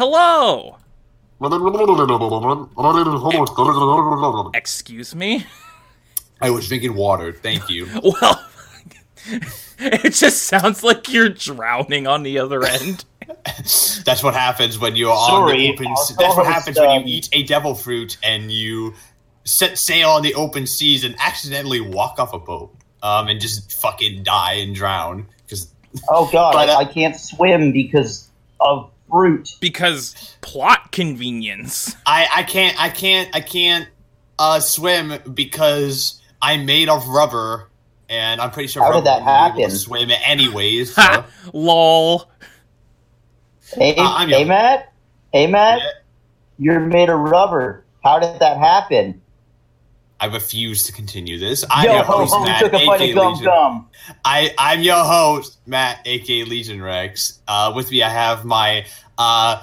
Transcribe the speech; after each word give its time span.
Hello. 0.00 0.78
Excuse 4.54 5.14
me. 5.14 5.44
I 6.40 6.48
was 6.48 6.68
drinking 6.68 6.94
water. 6.94 7.34
Thank 7.34 7.68
you. 7.68 7.86
Well, 8.02 8.42
it 9.78 10.14
just 10.14 10.44
sounds 10.44 10.82
like 10.82 11.12
you're 11.12 11.28
drowning 11.28 12.06
on 12.06 12.22
the 12.22 12.38
other 12.38 12.64
end. 12.64 13.04
That's 14.06 14.22
what 14.22 14.32
happens 14.32 14.78
when 14.78 14.96
you're 14.96 15.12
on 15.12 15.54
the 15.54 15.68
open. 15.70 15.88
our 15.88 15.94
That's 15.94 16.16
what 16.18 16.34
co-host, 16.34 16.48
happens 16.48 16.78
when 16.78 16.88
um, 16.88 17.02
you 17.06 17.16
eat 17.18 17.28
a 17.32 17.42
devil 17.42 17.74
fruit 17.74 18.16
and 18.22 18.50
you 18.50 18.94
set 19.44 19.76
sail 19.76 20.08
on 20.08 20.22
the 20.22 20.32
open 20.32 20.66
seas 20.66 21.04
and 21.04 21.14
accidentally 21.18 21.82
walk 21.82 22.18
off 22.18 22.32
a 22.32 22.38
boat, 22.38 22.74
um, 23.02 23.28
and 23.28 23.38
just 23.38 23.78
fucking 23.82 24.22
die 24.22 24.54
and 24.54 24.74
drown 24.74 25.26
because 25.42 25.68
Oh 26.08 26.26
god, 26.32 26.52
But, 26.54 26.70
I, 26.70 26.76
I 26.76 26.84
can't 26.86 27.16
swim 27.20 27.72
because 27.72 28.30
of 28.60 28.90
fruit. 29.10 29.48
Because 29.60 30.36
plot 30.40 30.92
convenience. 30.92 31.94
I 32.06 32.26
I 32.34 32.42
can't 32.44 32.80
I 32.82 32.88
can't 32.90 33.28
I 33.34 33.40
can't 33.40 33.88
uh, 34.38 34.60
swim 34.60 35.12
because 35.34 36.20
I'm 36.40 36.64
made 36.66 36.88
of 36.88 37.06
rubber. 37.08 37.68
And 38.08 38.40
I'm 38.40 38.50
pretty 38.50 38.66
sure 38.68 38.82
How 38.82 38.92
did 38.92 39.04
that 39.04 39.20
wouldn't 39.22 39.26
be 39.26 39.30
able 39.30 39.54
to 39.54 39.62
happen? 39.62 39.76
swim 39.78 40.10
anyways. 40.24 40.94
so- 40.94 41.24
Lol. 41.52 42.28
Hey, 43.72 43.94
Uh, 43.96 44.26
hey. 44.26 44.44
Matt. 44.44 44.92
Hey 45.32 45.46
Matt. 45.46 45.78
Yeah. 45.78 45.90
You're 46.58 46.80
made 46.80 47.08
of 47.08 47.20
rubber. 47.20 47.84
How 48.02 48.18
did 48.18 48.40
that 48.40 48.56
happen? 48.58 49.19
I 50.20 50.26
refuse 50.26 50.82
to 50.84 50.92
continue 50.92 51.38
this. 51.38 51.64
I'm 51.70 51.86
Yo 51.86 51.94
your 51.94 52.04
ho 52.04 52.18
host, 52.18 52.34
ho! 52.34 52.44
Matt, 52.44 52.60
Took 52.62 52.74
a 52.74 52.86
bite 52.86 53.00
aka 53.00 53.10
of 53.10 53.14
gum 53.16 53.32
Legion. 53.32 53.44
gum. 53.46 53.88
I 54.24 54.54
I'm 54.58 54.80
your 54.82 55.02
host, 55.02 55.58
Matt, 55.66 56.00
aka 56.04 56.44
Legion 56.44 56.82
Rex. 56.82 57.40
Uh, 57.48 57.72
with 57.74 57.90
me, 57.90 58.02
I 58.02 58.10
have 58.10 58.44
my 58.44 58.84
uh, 59.16 59.62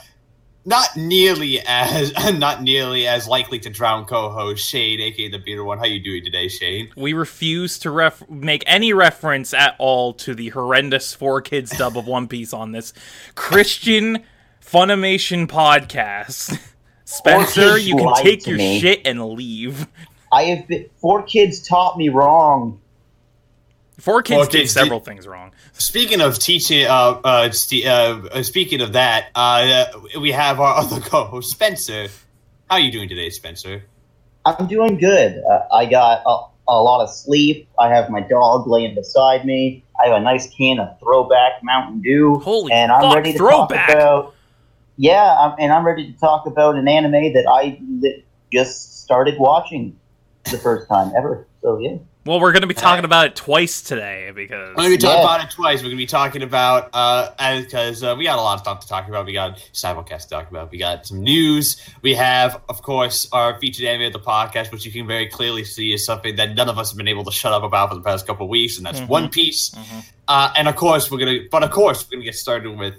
not 0.65 0.97
nearly 0.97 1.59
as 1.67 2.11
not 2.39 2.63
nearly 2.63 3.07
as 3.07 3.27
likely 3.27 3.59
to 3.59 3.69
drown 3.69 4.05
co-host 4.05 4.67
Shane, 4.67 4.99
aka 4.99 5.29
the 5.29 5.37
Bearded 5.37 5.63
One. 5.65 5.77
How 5.77 5.85
you 5.85 5.99
doing 6.03 6.23
today, 6.25 6.47
Shane? 6.47 6.89
We 6.97 7.13
refuse 7.13 7.77
to 7.79 7.91
ref- 7.91 8.27
make 8.27 8.63
any 8.65 8.93
reference 8.93 9.53
at 9.53 9.75
all 9.77 10.11
to 10.15 10.33
the 10.33 10.49
horrendous 10.49 11.13
four 11.13 11.39
kids 11.41 11.77
dub 11.77 11.97
of 11.97 12.07
One 12.07 12.27
Piece 12.27 12.51
on 12.51 12.71
this 12.71 12.93
Christian 13.35 14.23
Funimation 14.59 15.47
podcast. 15.47 16.59
Spencer, 17.05 17.77
you 17.77 17.95
can 17.95 18.13
take 18.15 18.45
your 18.45 18.57
me. 18.57 18.81
shit 18.81 19.01
and 19.07 19.23
leave. 19.29 19.87
I 20.31 20.43
have 20.43 20.67
been, 20.67 20.89
four 20.97 21.23
kids 21.23 21.65
taught 21.67 21.97
me 21.97 22.09
wrong. 22.09 22.79
Four 23.99 24.21
kids 24.21 24.37
Four 24.37 24.45
did 24.45 24.59
kids 24.59 24.73
several 24.73 24.99
things 24.99 25.27
wrong. 25.27 25.51
Speaking 25.73 26.21
of 26.21 26.37
teaching, 26.37 26.85
uh, 26.85 27.19
uh, 27.23 27.51
st- 27.51 27.85
uh, 27.85 28.43
speaking 28.43 28.81
of 28.81 28.93
that, 28.93 29.29
uh, 29.33 29.85
we 30.19 30.31
have 30.31 30.59
our 30.59 30.75
other 30.81 30.99
co-host 30.99 31.49
Spencer. 31.51 32.07
How 32.69 32.75
are 32.75 32.79
you 32.79 32.91
doing 32.91 33.09
today, 33.09 33.29
Spencer? 33.31 33.83
I'm 34.45 34.67
doing 34.67 34.97
good. 34.97 35.43
Uh, 35.43 35.61
I 35.73 35.85
got 35.87 36.21
a, 36.25 36.45
a 36.67 36.81
lot 36.81 37.01
of 37.03 37.09
sleep. 37.09 37.67
I 37.79 37.89
have 37.89 38.09
my 38.09 38.21
dog 38.21 38.67
laying 38.67 38.93
beside 38.93 39.45
me. 39.45 39.83
I 39.99 40.09
have 40.09 40.17
a 40.17 40.23
nice 40.23 40.47
can 40.53 40.79
of 40.79 40.99
Throwback 40.99 41.63
Mountain 41.63 42.01
Dew. 42.01 42.39
Holy 42.39 42.71
and 42.71 42.91
I'm 42.91 43.01
fuck, 43.01 43.15
ready 43.15 43.31
to 43.31 43.37
Throwback. 43.37 43.87
talk 43.87 43.95
about. 43.97 44.35
Yeah, 44.97 45.23
I'm, 45.39 45.55
and 45.59 45.71
I'm 45.71 45.85
ready 45.85 46.11
to 46.11 46.19
talk 46.19 46.45
about 46.45 46.75
an 46.75 46.87
anime 46.87 47.33
that 47.33 47.47
I 47.49 47.79
li- 47.81 48.23
just 48.51 49.03
started 49.03 49.39
watching 49.39 49.99
the 50.51 50.57
first 50.57 50.87
time 50.87 51.11
ever. 51.17 51.47
So 51.61 51.79
yeah, 51.79 51.97
Well, 52.25 52.39
we're 52.39 52.51
going 52.53 52.61
to 52.61 52.67
be 52.67 52.73
talking 52.73 53.03
about 53.03 53.25
it 53.25 53.35
twice 53.35 53.81
today 53.81 54.31
because 54.33 54.69
we're 54.69 54.83
going 54.83 54.91
to 54.91 54.97
be 54.97 55.01
talking 55.01 55.17
Yeah. 55.17 55.23
about 55.35 55.43
it 55.45 55.51
twice. 55.51 55.79
We're 55.79 55.89
going 55.89 55.97
to 55.97 56.03
be 56.03 56.05
talking 56.05 56.43
about 56.43 56.89
uh, 56.93 57.31
because 57.61 58.03
uh, 58.03 58.15
we 58.17 58.23
got 58.25 58.37
a 58.37 58.41
lot 58.41 58.53
of 58.55 58.59
stuff 58.61 58.79
to 58.81 58.87
talk 58.87 59.07
about. 59.07 59.25
We 59.25 59.33
got 59.33 59.57
simulcast 59.73 60.23
to 60.23 60.29
talk 60.29 60.49
about. 60.49 60.71
We 60.71 60.77
got 60.77 61.05
some 61.07 61.21
news. 61.21 61.81
We 62.01 62.13
have, 62.15 62.61
of 62.69 62.81
course, 62.83 63.27
our 63.31 63.59
featured 63.59 63.85
anime 63.85 64.07
of 64.07 64.13
the 64.13 64.19
podcast, 64.19 64.71
which 64.71 64.85
you 64.85 64.91
can 64.91 65.07
very 65.07 65.27
clearly 65.27 65.63
see 65.65 65.91
is 65.93 66.05
something 66.05 66.35
that 66.37 66.55
none 66.55 66.69
of 66.69 66.77
us 66.77 66.91
have 66.91 66.97
been 66.97 67.07
able 67.09 67.25
to 67.25 67.31
shut 67.31 67.51
up 67.53 67.63
about 67.63 67.89
for 67.89 67.95
the 67.95 68.01
past 68.01 68.25
couple 68.27 68.45
of 68.45 68.49
weeks, 68.49 68.77
and 68.77 68.85
that's 68.85 68.99
Mhm. 69.01 69.07
One 69.07 69.29
Piece. 69.29 69.71
Mhm. 69.71 70.05
Uh, 70.27 70.53
and 70.55 70.67
of 70.67 70.75
course, 70.75 71.09
we're 71.11 71.19
gonna, 71.19 71.39
but 71.51 71.63
of 71.63 71.71
course, 71.71 72.05
we're 72.07 72.17
gonna 72.17 72.25
get 72.25 72.35
started 72.35 72.77
with 72.77 72.93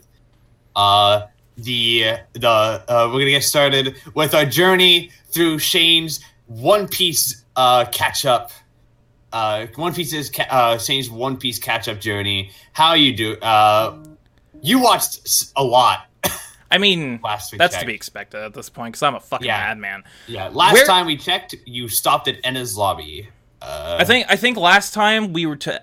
uh, 0.77 1.23
the 1.57 2.05
the 2.35 2.49
uh, 2.49 3.09
we're 3.13 3.21
gonna 3.21 3.31
get 3.31 3.45
started 3.45 3.97
with 4.15 4.35
our 4.35 4.45
journey 4.45 5.11
through 5.31 5.59
Shane's 5.59 6.21
One 6.49 6.89
Piece 6.89 7.45
uh, 7.57 7.85
catch 7.87 8.27
up. 8.27 8.51
Uh, 9.33 9.67
One 9.77 9.95
Piece 9.95 10.13
is 10.13 10.31
ca- 10.31 10.47
uh, 10.51 10.79
Shane's 10.79 11.09
One 11.11 11.37
Piece 11.37 11.59
catch 11.59 11.87
up 11.89 12.01
journey. 12.01 12.51
How 12.73 12.95
you 12.95 13.15
do? 13.15 13.37
Uh, 13.37 13.99
you 14.63 14.81
watched 14.81 15.51
a 15.57 15.63
lot 15.63 16.07
I 16.71 16.79
mean, 16.79 17.21
last 17.25 17.53
week. 17.53 17.59
that's 17.59 17.77
to 17.79 17.87
be 17.87 17.95
expected 17.95 18.43
at 18.43 18.55
this 18.55 18.69
point 18.69 18.93
because 18.93 19.03
I'm 19.03 19.15
a 19.15 19.21
fucking 19.21 19.47
Yeah. 19.47 19.59
madman. 19.69 20.05
Yeah, 20.27 20.49
last 20.49 20.73
Where- 20.75 20.85
time 20.87 21.07
we 21.07 21.17
checked, 21.17 21.55
you 21.67 21.89
stopped 21.89 22.27
at 22.29 22.43
Enies 22.43 22.77
lobby. 22.77 23.29
Uh, 23.63 23.97
I 24.01 24.05
think 24.05 24.27
I 24.29 24.37
think 24.37 24.57
last 24.57 24.95
time 24.95 25.33
we 25.33 25.45
were 25.47 25.57
to 25.57 25.83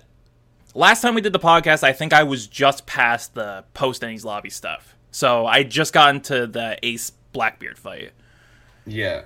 last 0.74 1.00
time 1.02 1.14
we 1.14 1.20
did 1.20 1.32
the 1.32 1.38
podcast, 1.38 1.82
I 1.84 1.92
think 1.92 2.12
I 2.12 2.22
was 2.24 2.46
just 2.46 2.86
past 2.86 3.34
the 3.34 3.64
post 3.74 4.02
Enies 4.02 4.24
lobby 4.24 4.50
stuff. 4.50 4.94
So 5.10 5.46
I 5.46 5.62
just 5.62 5.92
got 5.92 6.14
into 6.14 6.46
the 6.46 6.78
Ace 6.82 7.10
Blackbeard 7.32 7.78
fight. 7.78 8.12
Yeah. 8.86 9.22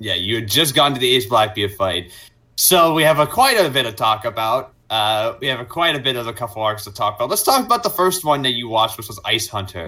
Yeah, 0.00 0.14
you 0.14 0.34
had 0.36 0.48
just 0.48 0.74
gone 0.74 0.94
to 0.94 1.00
the 1.00 1.14
Ace 1.14 1.26
Blackbeard 1.26 1.74
fight. 1.74 2.10
So 2.56 2.94
we 2.94 3.02
have 3.04 3.18
a 3.20 3.26
quite 3.26 3.54
a 3.58 3.70
bit 3.70 3.82
to 3.84 3.92
talk 3.92 4.24
about. 4.24 4.72
Uh, 4.88 5.34
we 5.40 5.46
have 5.46 5.60
a 5.60 5.64
quite 5.64 5.94
a 5.94 6.00
bit 6.00 6.16
of 6.16 6.26
a 6.26 6.32
couple 6.32 6.60
arcs 6.62 6.84
to 6.84 6.92
talk 6.92 7.14
about. 7.16 7.28
Let's 7.30 7.42
talk 7.44 7.64
about 7.64 7.82
the 7.84 7.90
first 7.90 8.24
one 8.24 8.42
that 8.42 8.52
you 8.52 8.68
watched, 8.68 8.96
which 8.96 9.06
was 9.08 9.20
Ice 9.24 9.46
Hunter. 9.46 9.86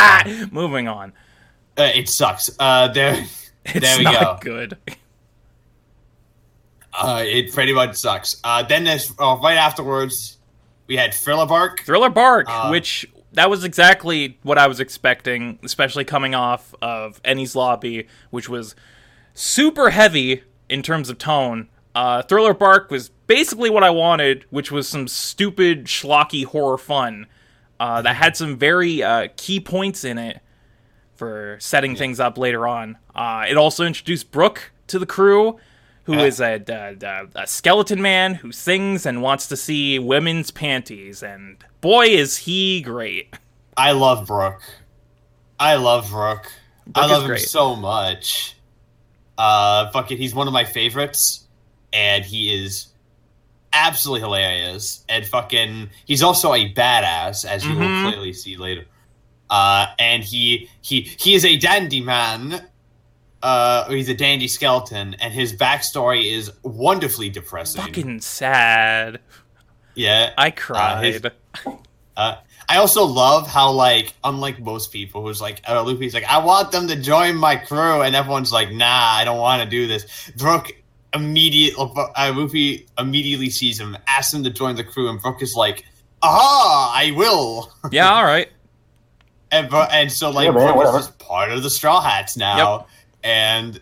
Moving 0.50 0.88
on. 0.88 1.12
uh, 1.78 1.90
it 1.94 2.08
sucks. 2.08 2.50
Uh, 2.58 2.88
there, 2.88 3.14
It's 3.66 3.80
there 3.80 3.98
we 3.98 4.04
not 4.04 4.40
go. 4.42 4.50
good. 4.56 4.78
Uh, 6.92 7.22
it 7.24 7.52
pretty 7.52 7.72
much 7.72 7.94
sucks. 7.96 8.36
Uh, 8.42 8.62
then 8.62 8.84
there's 8.84 9.12
uh, 9.20 9.36
right 9.42 9.56
afterwards, 9.56 10.38
we 10.86 10.96
had 10.96 11.14
Thriller 11.14 11.46
Bark. 11.46 11.80
Thriller 11.82 12.10
Bark, 12.10 12.46
Uh, 12.48 12.68
which 12.68 13.06
that 13.32 13.48
was 13.48 13.62
exactly 13.64 14.38
what 14.42 14.58
I 14.58 14.66
was 14.66 14.80
expecting, 14.80 15.58
especially 15.62 16.04
coming 16.04 16.34
off 16.34 16.74
of 16.82 17.22
Enies 17.22 17.54
Lobby, 17.54 18.08
which 18.30 18.48
was 18.48 18.74
super 19.34 19.90
heavy 19.90 20.42
in 20.68 20.82
terms 20.82 21.08
of 21.10 21.18
tone. 21.18 21.68
Uh, 21.94 22.22
Thriller 22.22 22.54
Bark 22.54 22.90
was 22.90 23.08
basically 23.26 23.70
what 23.70 23.82
I 23.82 23.90
wanted, 23.90 24.44
which 24.50 24.70
was 24.70 24.88
some 24.88 25.08
stupid, 25.08 25.86
schlocky 25.86 26.44
horror 26.44 26.78
fun 26.78 27.26
uh, 27.80 28.02
that 28.02 28.16
had 28.16 28.36
some 28.36 28.56
very 28.56 29.02
uh, 29.02 29.28
key 29.36 29.58
points 29.60 30.04
in 30.04 30.16
it 30.18 30.40
for 31.16 31.56
setting 31.60 31.96
things 31.96 32.20
up 32.20 32.38
later 32.38 32.66
on. 32.66 32.96
Uh, 33.14 33.44
it 33.48 33.56
also 33.56 33.84
introduced 33.84 34.30
Brook 34.30 34.70
to 34.86 34.98
the 34.98 35.06
crew, 35.06 35.58
who 36.04 36.14
Yeah. 36.14 36.24
is 36.24 36.40
a, 36.40 36.62
a, 36.68 37.26
a 37.42 37.46
skeleton 37.46 38.00
man 38.00 38.34
who 38.34 38.52
sings 38.52 39.04
and 39.04 39.20
wants 39.20 39.46
to 39.48 39.56
see 39.56 39.98
women's 39.98 40.50
panties, 40.50 41.22
and 41.22 41.58
boy, 41.80 42.06
is 42.06 42.38
he 42.38 42.80
great. 42.82 43.34
I 43.76 43.92
love 43.92 44.26
Brook. 44.26 44.62
I 45.58 45.74
love 45.74 46.10
Brook. 46.10 46.50
I 46.94 47.06
love 47.06 47.28
him 47.28 47.38
so 47.38 47.76
much. 47.76 48.56
Uh, 49.40 49.90
fucking, 49.92 50.18
he's 50.18 50.34
one 50.34 50.46
of 50.46 50.52
my 50.52 50.64
favorites, 50.64 51.46
and 51.94 52.24
he 52.26 52.52
is 52.62 52.88
absolutely 53.72 54.20
hilarious. 54.20 55.02
And 55.08 55.26
fucking, 55.26 55.88
he's 56.04 56.22
also 56.22 56.52
a 56.52 56.70
badass, 56.74 57.46
as 57.46 57.64
you 57.64 57.70
Mhm. 57.74 57.78
will 58.04 58.10
clearly 58.10 58.32
see 58.34 58.56
later. 58.58 58.84
Uh, 59.48 59.86
and 59.98 60.22
he 60.22 60.68
he 60.82 61.00
he 61.18 61.34
is 61.34 61.44
a 61.46 61.56
dandy 61.56 62.00
man. 62.02 62.66
Uh, 63.42 63.88
he's 63.88 64.08
a 64.10 64.14
dandy 64.14 64.46
skeleton, 64.46 65.14
and 65.14 65.32
his 65.32 65.54
backstory 65.54 66.30
is 66.30 66.52
wonderfully 66.62 67.30
depressing. 67.30 67.80
Fucking 67.82 68.20
sad. 68.20 69.20
yeah, 69.94 70.32
I 70.36 70.50
cried. 70.50 71.26
Uh, 71.64 71.70
I 72.68 72.76
also 72.76 73.04
love 73.04 73.48
how, 73.48 73.72
like, 73.72 74.14
unlike 74.22 74.60
most 74.60 74.92
people, 74.92 75.22
who's 75.22 75.40
like, 75.40 75.60
uh, 75.68 75.82
Luffy's 75.82 76.14
like, 76.14 76.24
I 76.24 76.38
want 76.38 76.70
them 76.70 76.86
to 76.88 76.96
join 76.96 77.36
my 77.36 77.56
crew, 77.56 78.02
and 78.02 78.14
everyone's 78.14 78.52
like, 78.52 78.70
Nah, 78.70 78.86
I 79.14 79.24
don't 79.24 79.38
want 79.38 79.62
to 79.62 79.68
do 79.68 79.86
this. 79.88 80.30
Brook 80.36 80.70
immediate, 81.12 81.74
uh, 81.78 82.32
Luffy 82.36 82.86
immediately 82.98 83.50
sees 83.50 83.80
him, 83.80 83.96
asks 84.06 84.32
him 84.32 84.44
to 84.44 84.50
join 84.50 84.76
the 84.76 84.84
crew, 84.84 85.08
and 85.08 85.20
Brook 85.20 85.42
is 85.42 85.56
like, 85.56 85.84
Aha, 86.22 86.92
I 86.94 87.10
will. 87.12 87.72
yeah, 87.90 88.12
all 88.12 88.24
right. 88.24 88.48
and, 89.50 89.68
Bro- 89.68 89.88
and 89.90 90.12
so, 90.12 90.30
like, 90.30 90.44
Yeah, 90.46 90.52
man, 90.52 90.66
Brook 90.66 90.76
whatever. 90.76 90.98
is 90.98 91.06
just 91.06 91.18
part 91.18 91.50
of 91.50 91.62
the 91.64 91.70
Straw 91.70 92.00
Hats 92.00 92.36
now, 92.36 92.86
and 93.24 93.80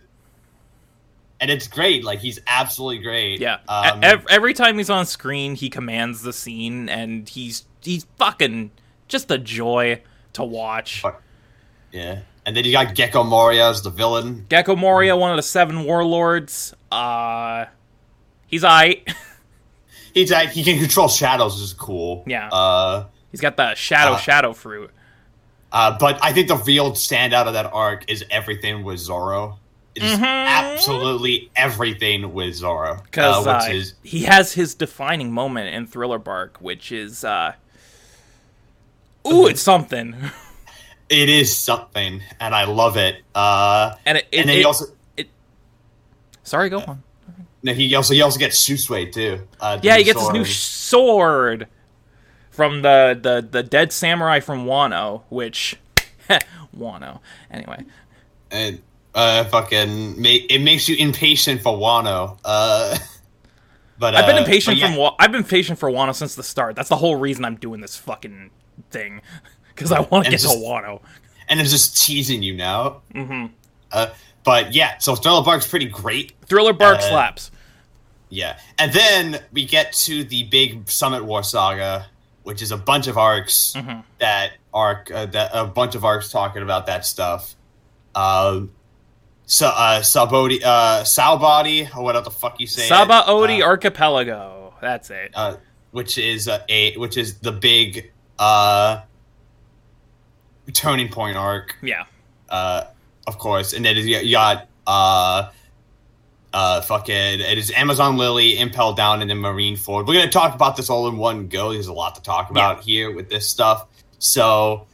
and 1.40 1.50
it's 1.52 1.68
great. 1.68 2.02
Like, 2.04 2.18
he's 2.18 2.40
absolutely 2.48 2.98
great. 3.04 3.40
Yeah. 3.40 3.58
Um, 3.68 4.00
every 4.28 4.54
time 4.54 4.76
he's 4.78 4.90
on 4.90 5.06
screen, 5.06 5.54
he 5.54 5.70
commands 5.70 6.22
the 6.22 6.32
scene, 6.32 6.88
and 6.88 7.28
he's 7.28 7.64
he's 7.82 8.06
fucking 8.18 8.70
just 9.08 9.30
a 9.30 9.38
joy 9.38 10.02
to 10.34 10.44
watch. 10.44 11.02
Yeah. 11.92 12.20
And 12.46 12.56
then 12.56 12.64
you 12.64 12.72
got 12.72 12.94
Gecko 12.94 13.24
Moria 13.24 13.68
as 13.70 13.82
the 13.82 13.90
villain. 13.90 14.46
Gecko 14.48 14.74
Moria, 14.76 15.16
one 15.16 15.30
of 15.30 15.36
the 15.36 15.42
seven 15.42 15.84
warlords. 15.84 16.74
Uh, 16.90 17.66
he's 18.46 18.62
aight. 18.62 19.12
He's 20.14 20.32
like, 20.32 20.48
he 20.50 20.64
can 20.64 20.78
control 20.80 21.06
shadows, 21.08 21.54
which 21.54 21.62
is 21.64 21.74
cool. 21.74 22.24
Yeah. 22.26 22.48
Uh, 22.48 23.04
he's 23.30 23.42
got 23.42 23.56
the 23.56 23.74
shadow 23.74 24.12
Uh, 24.14 24.18
shadow 24.18 24.52
fruit. 24.52 24.90
Uh, 25.70 25.96
but 26.00 26.18
I 26.24 26.32
think 26.32 26.48
the 26.48 26.56
real 26.56 26.92
standout 26.92 27.46
of 27.46 27.52
that 27.52 27.66
arc 27.72 28.10
is 28.10 28.24
everything 28.30 28.82
with 28.84 28.98
Zoro. 28.98 29.58
It 29.94 30.02
is 30.02 30.18
Mhm. 30.18 30.24
absolutely 30.24 31.50
everything 31.54 32.32
with 32.32 32.54
Zoro. 32.54 33.02
because 33.04 33.46
uh, 33.46 33.50
uh, 33.50 33.68
is 33.70 33.94
he 34.02 34.22
has 34.24 34.54
his 34.54 34.74
defining 34.74 35.30
moment 35.30 35.72
in 35.74 35.86
Thriller 35.86 36.18
Bark, 36.18 36.56
which 36.60 36.90
is 36.90 37.22
uh, 37.22 37.52
ooh, 39.32 39.46
it's 39.46 39.62
something, 39.62 40.14
it 41.08 41.28
is 41.28 41.56
something, 41.56 42.22
and 42.40 42.54
I 42.54 42.64
love 42.64 42.96
it. 42.96 43.22
Uh, 43.34 43.94
and 44.06 44.18
it, 44.18 44.26
it, 44.32 44.40
and 44.40 44.48
then 44.48 44.56
it- 44.56 44.58
he 44.60 44.64
also 44.64 44.86
sorry, 46.42 46.68
go 46.70 46.80
on. 46.80 47.02
no, 47.62 47.72
he 47.74 47.94
also 47.94 48.14
he 48.14 48.22
also 48.22 48.38
gets 48.38 48.66
Shusui 48.68 49.12
too. 49.12 49.46
Uh, 49.60 49.78
Yeah, 49.82 49.96
he 49.98 50.04
gets 50.04 50.20
his 50.20 50.30
new 50.30 50.44
sword 50.44 51.68
from 52.50 52.82
the 52.82 53.18
the 53.20 53.46
the 53.48 53.62
dead 53.62 53.92
samurai 53.92 54.40
from 54.40 54.64
Wano, 54.66 55.22
which 55.28 55.76
Wano. 56.76 57.20
Anyway, 57.50 57.84
and 58.50 58.80
uh, 59.14 59.44
fucking 59.44 60.20
make 60.20 60.52
it 60.52 60.60
makes 60.60 60.88
you 60.88 60.96
impatient 60.96 61.60
for 61.62 61.76
Wano. 61.76 62.38
Uh, 62.44 62.96
but 63.98 64.14
I've 64.14 64.26
been 64.26 64.36
uh, 64.36 64.40
impatient 64.40 64.76
yeah, 64.78 64.94
from 64.94 65.14
I've 65.18 65.32
been 65.32 65.44
patient 65.44 65.78
for 65.78 65.90
Wano 65.90 66.14
since 66.14 66.34
the 66.34 66.42
start. 66.42 66.76
That's 66.76 66.88
the 66.88 66.96
whole 66.96 67.16
reason 67.16 67.44
I'm 67.44 67.56
doing 67.56 67.80
this 67.80 67.96
fucking 67.96 68.50
thing 68.90 69.20
because 69.74 69.92
I 69.92 70.00
want 70.00 70.24
to 70.26 70.30
get 70.30 70.40
just- 70.40 70.52
to 70.52 70.58
Wano. 70.60 71.00
and 71.48 71.60
it's 71.60 71.70
just 71.70 71.96
teasing 72.04 72.42
you 72.42 72.54
now. 72.54 73.02
hmm 73.12 73.46
Uh, 73.92 74.08
but 74.44 74.74
yeah, 74.74 74.98
so 74.98 75.14
Thriller 75.14 75.42
Bark's 75.44 75.66
pretty 75.66 75.86
great. 75.86 76.32
Thriller 76.46 76.72
Bark 76.72 76.98
Uh, 76.98 77.08
slaps. 77.10 77.50
Yeah, 78.30 78.58
and 78.78 78.92
then 78.92 79.40
we 79.52 79.64
get 79.64 79.92
to 80.04 80.24
the 80.24 80.42
big 80.44 80.88
Summit 80.90 81.24
War 81.24 81.42
saga, 81.42 82.06
which 82.42 82.60
is 82.60 82.70
a 82.72 82.76
bunch 82.76 83.06
of 83.06 83.16
arcs 83.16 83.72
Mhm. 83.74 84.04
that 84.18 84.52
arc 84.74 85.10
uh, 85.10 85.24
that 85.26 85.50
a 85.54 85.64
bunch 85.66 85.94
of 85.94 86.04
arcs 86.04 86.30
talking 86.30 86.62
about 86.62 86.86
that 86.86 87.06
stuff. 87.06 87.54
Um, 88.14 88.70
so 89.46 89.68
uh, 89.68 90.00
Sabodi, 90.00 90.62
uh, 90.62 91.04
Saobody, 91.04 91.88
or 91.96 92.02
whatever 92.04 92.24
the 92.24 92.30
fuck 92.30 92.60
you 92.60 92.66
say. 92.66 92.86
Sabaody 92.88 93.60
uh, 93.62 93.64
Archipelago. 93.64 94.74
That's 94.82 95.08
it. 95.10 95.30
uh, 95.34 95.56
which 95.92 96.18
is 96.18 96.48
uh, 96.48 96.62
a 96.68 96.96
which 96.98 97.16
is 97.16 97.38
the 97.38 97.52
big 97.52 98.12
uh, 98.38 99.00
turning 100.72 101.08
point 101.08 101.36
arc. 101.36 101.76
yeah. 101.82 102.04
uh, 102.48 102.84
of 103.26 103.38
course, 103.38 103.72
and 103.72 103.84
then 103.84 103.96
you 103.96 104.32
got 104.32 104.68
uh, 104.86 105.50
uh, 106.52 106.80
fucking 106.82 107.14
it 107.40 107.58
is 107.58 107.70
Amazon 107.72 108.16
Lily, 108.16 108.58
Impel 108.58 108.94
Down, 108.94 109.20
and 109.20 109.30
then 109.30 109.38
Marineford. 109.38 110.06
We're 110.06 110.14
gonna 110.14 110.30
talk 110.30 110.54
about 110.54 110.76
this 110.76 110.88
all 110.90 111.08
in 111.08 111.16
one 111.18 111.48
go. 111.48 111.72
There's 111.72 111.88
a 111.88 111.92
lot 111.92 112.14
to 112.14 112.22
talk 112.22 112.50
about 112.50 112.80
here 112.82 113.10
with 113.14 113.28
this 113.28 113.46
stuff. 113.48 113.86
So, 114.18 114.86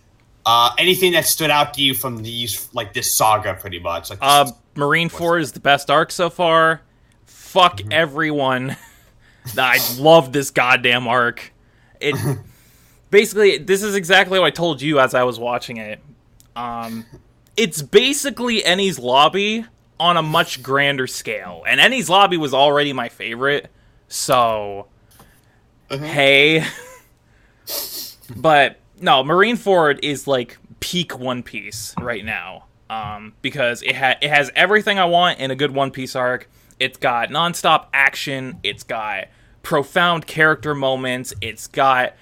uh, 0.44 0.70
anything 0.79 1.12
that 1.12 1.26
stood 1.26 1.50
out 1.50 1.75
to 1.75 1.82
you 1.82 1.94
from 1.94 2.23
these, 2.23 2.69
like 2.75 2.93
this 2.93 3.17
saga, 3.17 3.55
pretty 3.55 3.79
much, 3.79 4.11
like 4.11 4.19
Uh, 4.20 4.50
Marineford 4.75 5.41
is 5.41 5.52
the 5.52 5.61
best 5.61 5.91
arc 5.91 6.11
so 6.11 6.29
far. 6.31 6.81
Fuck 7.26 7.79
Mm-hmm. 7.79 7.93
everyone. 7.93 8.76
I 9.58 9.79
love 9.99 10.32
this 10.32 10.50
goddamn 10.50 11.06
arc. 11.06 11.52
It 12.00 12.17
basically 13.14 13.58
this 13.58 13.82
is 13.84 13.94
exactly 13.94 14.38
what 14.40 14.46
I 14.46 14.50
told 14.50 14.82
you 14.82 14.99
as 14.99 15.14
I 15.14 15.22
was 15.22 15.38
watching 15.38 15.76
it. 15.76 16.00
Um, 16.56 17.06
it's 17.56 17.81
basically 17.81 18.61
Enies 18.62 19.00
Lobby 19.00 19.64
on 20.00 20.16
a 20.16 20.22
much 20.22 20.62
grander 20.62 21.06
scale, 21.06 21.62
and 21.66 21.81
Enies 21.81 22.08
Lobby 22.08 22.37
was 22.37 22.52
already 22.52 22.93
my 22.93 23.08
favorite. 23.08 23.70
So, 24.08 24.88
Uh-huh. 25.90 26.05
hey, 26.05 26.64
but 28.37 28.78
no, 29.00 29.22
Marineford 29.22 30.00
is 30.02 30.26
like 30.26 30.58
peak 30.81 31.19
One 31.19 31.43
Piece 31.43 31.94
right 32.00 32.25
now. 32.25 32.64
Um, 32.90 33.32
because 33.40 33.82
it 33.82 33.96
ha- 33.96 34.19
it 34.20 34.28
has 34.28 34.50
everything 34.55 34.99
I 34.99 35.06
want 35.06 35.38
in 35.38 35.50
a 35.50 35.56
good 35.56 35.70
One 35.72 35.90
Piece 35.90 36.14
arc. 36.14 36.49
It's 36.78 36.99
got 36.99 37.31
nonstop 37.31 37.87
action. 37.94 38.58
It's 38.62 38.82
got 38.82 39.28
profound 39.62 40.26
character 40.26 40.75
moments. 40.75 41.32
It's 41.40 41.67
got 41.67 42.12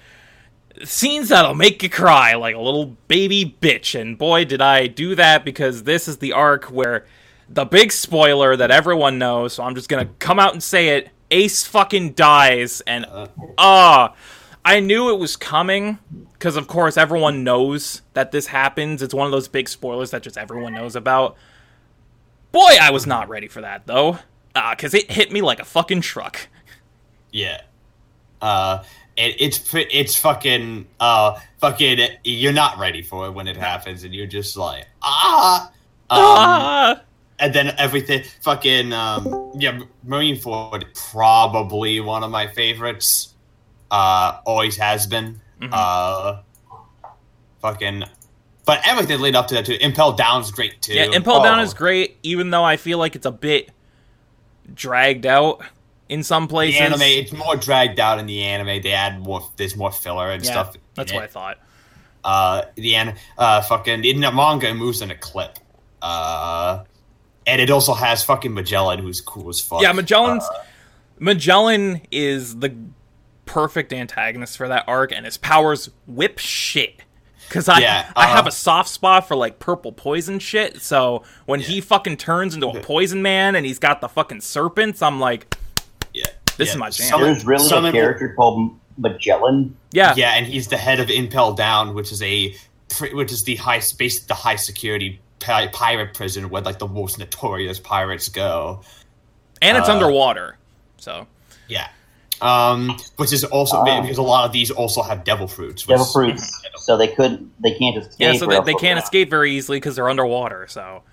scenes 0.85 1.29
that'll 1.29 1.55
make 1.55 1.83
you 1.83 1.89
cry 1.89 2.35
like 2.35 2.55
a 2.55 2.59
little 2.59 2.97
baby 3.07 3.57
bitch. 3.61 3.99
And 3.99 4.17
boy, 4.17 4.45
did 4.45 4.61
I 4.61 4.87
do 4.87 5.15
that 5.15 5.45
because 5.45 5.83
this 5.83 6.07
is 6.07 6.17
the 6.17 6.33
arc 6.33 6.65
where 6.65 7.05
the 7.49 7.65
big 7.65 7.91
spoiler 7.91 8.55
that 8.55 8.71
everyone 8.71 9.19
knows. 9.19 9.53
So 9.53 9.63
I'm 9.63 9.75
just 9.75 9.89
gonna 9.89 10.09
come 10.19 10.39
out 10.39 10.53
and 10.53 10.63
say 10.63 10.89
it. 10.97 11.09
Ace 11.31 11.65
fucking 11.65 12.13
dies, 12.13 12.81
and 12.81 13.07
ah, 13.57 14.13
I 14.63 14.79
knew 14.79 15.09
it 15.09 15.17
was 15.17 15.35
coming 15.35 15.97
because, 16.33 16.55
of 16.55 16.67
course, 16.67 16.95
everyone 16.95 17.43
knows 17.43 18.03
that 18.13 18.31
this 18.31 18.47
happens. 18.47 19.01
It's 19.01 19.15
one 19.15 19.25
of 19.25 19.31
those 19.31 19.47
big 19.47 19.67
spoilers 19.67 20.11
that 20.11 20.21
just 20.21 20.37
everyone 20.37 20.75
knows 20.75 20.95
about. 20.95 21.35
Boy, 22.51 22.77
I 22.79 22.91
was 22.91 23.07
not 23.07 23.29
ready 23.29 23.47
for 23.47 23.61
that 23.61 23.87
though, 23.87 24.19
ah 24.55 24.75
because 24.75 24.93
it 24.93 25.09
hit 25.11 25.31
me 25.31 25.41
like 25.41 25.59
a 25.59 25.65
fucking 25.65 26.01
truck. 26.01 26.47
yeah. 27.31 27.61
Uh, 28.41 28.83
it, 29.17 29.35
it's 29.39 29.73
it's 29.73 30.15
fucking 30.15 30.87
uh 30.99 31.39
fucking 31.59 31.99
you're 32.23 32.53
not 32.53 32.77
ready 32.79 33.01
for 33.01 33.27
it 33.27 33.31
when 33.31 33.47
it 33.47 33.57
happens, 33.57 34.03
and 34.03 34.13
you're 34.13 34.27
just 34.27 34.57
like 34.57 34.85
ah. 35.01 35.67
Um, 36.09 36.19
ah, 36.19 37.01
and 37.39 37.53
then 37.55 37.73
everything 37.77 38.23
fucking 38.41 38.93
um 38.93 39.51
yeah 39.55 39.79
Marineford 40.05 40.85
probably 41.11 41.99
one 42.01 42.23
of 42.23 42.29
my 42.29 42.47
favorites 42.47 43.33
uh 43.89 44.39
always 44.45 44.77
has 44.77 45.07
been 45.07 45.39
Mhm. 45.61 45.69
uh 45.71 46.41
fucking 47.61 48.03
but 48.65 48.81
everything 48.85 49.19
lead 49.21 49.35
up 49.35 49.47
to 49.47 49.55
that 49.55 49.65
too 49.65 49.77
impel 49.81 50.13
down's 50.13 50.51
great 50.51 50.81
too. 50.81 50.93
Yeah, 50.93 51.05
Impel 51.13 51.41
Down 51.43 51.59
Oh, 51.59 51.63
is 51.63 51.73
great, 51.73 52.17
even 52.23 52.49
though 52.49 52.63
I 52.63 52.77
feel 52.77 52.97
like 52.97 53.15
it's 53.15 53.25
a 53.25 53.31
bit 53.31 53.69
dragged 54.73 55.25
out 55.25 55.61
in 56.09 56.23
some 56.23 56.43
the 56.43 56.49
places. 56.49 56.81
anime 56.81 57.01
it's 57.01 57.31
more 57.31 57.55
dragged 57.55 57.99
out 57.99 58.19
in 58.19 58.25
the 58.25 58.41
anime 58.43 58.81
they 58.81 58.91
add 58.91 59.19
more 59.21 59.49
there's 59.57 59.75
more 59.75 59.91
filler 59.91 60.29
and 60.31 60.43
yeah, 60.43 60.51
stuff 60.51 60.75
that's 60.95 61.11
what 61.13 61.23
I 61.23 61.27
thought. 61.27 61.59
uh 62.23 62.63
the 62.75 62.95
an 62.95 63.15
uh 63.37 63.61
fucking 63.61 64.03
in 64.03 64.19
the 64.21 64.31
manga 64.31 64.69
it 64.69 64.73
moves 64.73 65.01
in 65.01 65.11
a 65.11 65.15
clip 65.15 65.57
uh 66.01 66.83
and 67.45 67.61
it 67.61 67.69
also 67.69 67.93
has 67.93 68.23
fucking 68.23 68.53
Magellan, 68.53 68.99
who's 68.99 69.21
cool 69.21 69.49
as 69.49 69.59
fuck. 69.59 69.81
Yeah, 69.81 69.91
Magellan's 69.91 70.43
Uh, 70.45 70.63
Magellan 71.19 72.01
is 72.11 72.59
the 72.59 72.73
perfect 73.45 73.93
antagonist 73.93 74.57
for 74.57 74.67
that 74.67 74.85
arc, 74.87 75.11
and 75.11 75.25
his 75.25 75.37
powers 75.37 75.89
whip 76.07 76.39
shit. 76.39 77.01
Cause 77.49 77.67
I 77.69 77.79
Yeah, 77.79 78.11
I 78.15 78.31
uh, 78.31 78.35
have 78.35 78.47
a 78.47 78.51
soft 78.51 78.89
spot 78.89 79.27
for 79.27 79.35
like 79.35 79.59
purple 79.59 79.91
poison 79.91 80.39
shit. 80.39 80.81
So 80.81 81.23
when 81.45 81.59
he 81.59 81.81
fucking 81.81 82.17
turns 82.17 82.55
into 82.55 82.67
a 82.67 82.79
poison 82.81 83.21
man 83.21 83.55
and 83.55 83.65
he's 83.65 83.79
got 83.79 84.01
the 84.01 84.07
fucking 84.07 84.41
serpents, 84.41 85.01
I'm 85.01 85.19
like, 85.19 85.55
yeah, 86.13 86.23
This 86.57 86.67
yeah. 86.69 86.73
is 86.73 86.77
my 86.77 86.89
jam. 86.89 87.07
Some- 87.09 87.21
There's 87.21 87.45
really 87.45 87.67
some 87.67 87.85
a 87.85 87.89
of 87.89 87.95
it- 87.95 87.97
character 87.97 88.33
called 88.35 88.71
Magellan. 88.97 89.75
yeah, 89.91 90.13
Yeah, 90.15 90.33
and 90.35 90.45
he's 90.45 90.67
the 90.67 90.77
head 90.77 90.99
of 90.99 91.09
Impel 91.09 91.53
Down, 91.53 91.93
which 91.93 92.11
is 92.11 92.21
a 92.21 92.55
which 93.11 93.31
is 93.31 93.43
the 93.43 93.55
high 93.55 93.77
basically 93.97 94.27
the 94.27 94.35
high 94.35 94.55
security 94.55 95.19
pi- 95.39 95.67
pirate 95.67 96.13
prison 96.13 96.49
where 96.51 96.61
like 96.61 96.77
the 96.77 96.87
most 96.87 97.17
notorious 97.17 97.79
pirates 97.79 98.29
go. 98.29 98.81
and 99.61 99.77
it's 99.77 99.89
uh, 99.89 99.93
underwater. 99.93 100.57
So 100.97 101.25
Yeah. 101.67 101.87
Um, 102.41 102.97
which 103.15 103.31
is 103.31 103.43
also 103.45 103.77
Ah. 103.77 104.01
because 104.01 104.17
a 104.17 104.21
lot 104.21 104.45
of 104.45 104.51
these 104.51 104.69
also 104.69 105.01
have 105.01 105.23
devil 105.23 105.47
fruits. 105.47 105.87
which 105.87 105.93
Devil 105.93 106.05
fruits, 106.05 106.61
so 106.77 106.97
they 106.97 107.07
couldn't, 107.07 107.49
they 107.61 107.73
can't 107.73 107.95
escape. 107.97 108.15
yeah, 108.19 108.33
so 108.33 108.45
they, 108.45 108.59
they 108.59 108.73
can't 108.73 108.99
escape 108.99 109.29
very 109.29 109.53
easily 109.55 109.77
because 109.77 109.95
they're 109.95 110.09
underwater. 110.09 110.67
So 110.67 111.03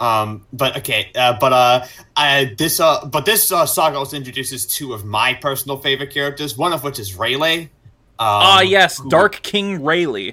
Um, 0.00 0.46
but 0.52 0.78
okay, 0.78 1.10
uh, 1.14 1.36
but 1.38 1.52
uh, 1.52 1.86
I, 2.16 2.54
this 2.56 2.80
uh, 2.80 3.04
but 3.04 3.26
this 3.26 3.52
uh, 3.52 3.66
saga 3.66 3.98
also 3.98 4.16
introduces 4.16 4.66
two 4.66 4.94
of 4.94 5.04
my 5.04 5.34
personal 5.34 5.76
favorite 5.76 6.10
characters. 6.10 6.56
One 6.56 6.72
of 6.72 6.82
which 6.82 6.98
is 6.98 7.14
Rayleigh. 7.16 7.64
Um, 7.64 7.68
ah 8.18 8.60
yes, 8.62 8.98
who- 8.98 9.10
Dark 9.10 9.42
King 9.42 9.84
Rayleigh. 9.84 10.32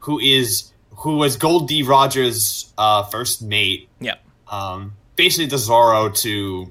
who 0.00 0.18
is 0.20 0.70
who 0.96 1.16
was 1.16 1.36
Gol 1.36 1.60
D. 1.60 1.82
Rogers' 1.82 2.72
uh, 2.78 3.02
first 3.04 3.42
mate. 3.42 3.88
Yep. 4.00 4.22
um, 4.48 4.92
basically 5.16 5.46
the 5.46 5.58
Zoro 5.58 6.10
to, 6.10 6.70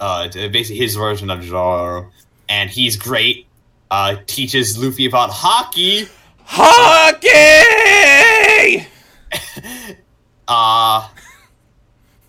uh, 0.00 0.28
to 0.28 0.48
basically 0.48 0.78
his 0.78 0.96
version 0.96 1.30
of 1.30 1.44
Zoro, 1.44 2.10
and 2.48 2.70
he's 2.70 2.96
great. 2.96 3.46
Uh, 3.90 4.16
teaches 4.26 4.76
Luffy 4.78 5.06
about 5.06 5.30
haki. 5.30 6.08
Haki. 6.46 7.26
Uh 10.48 11.08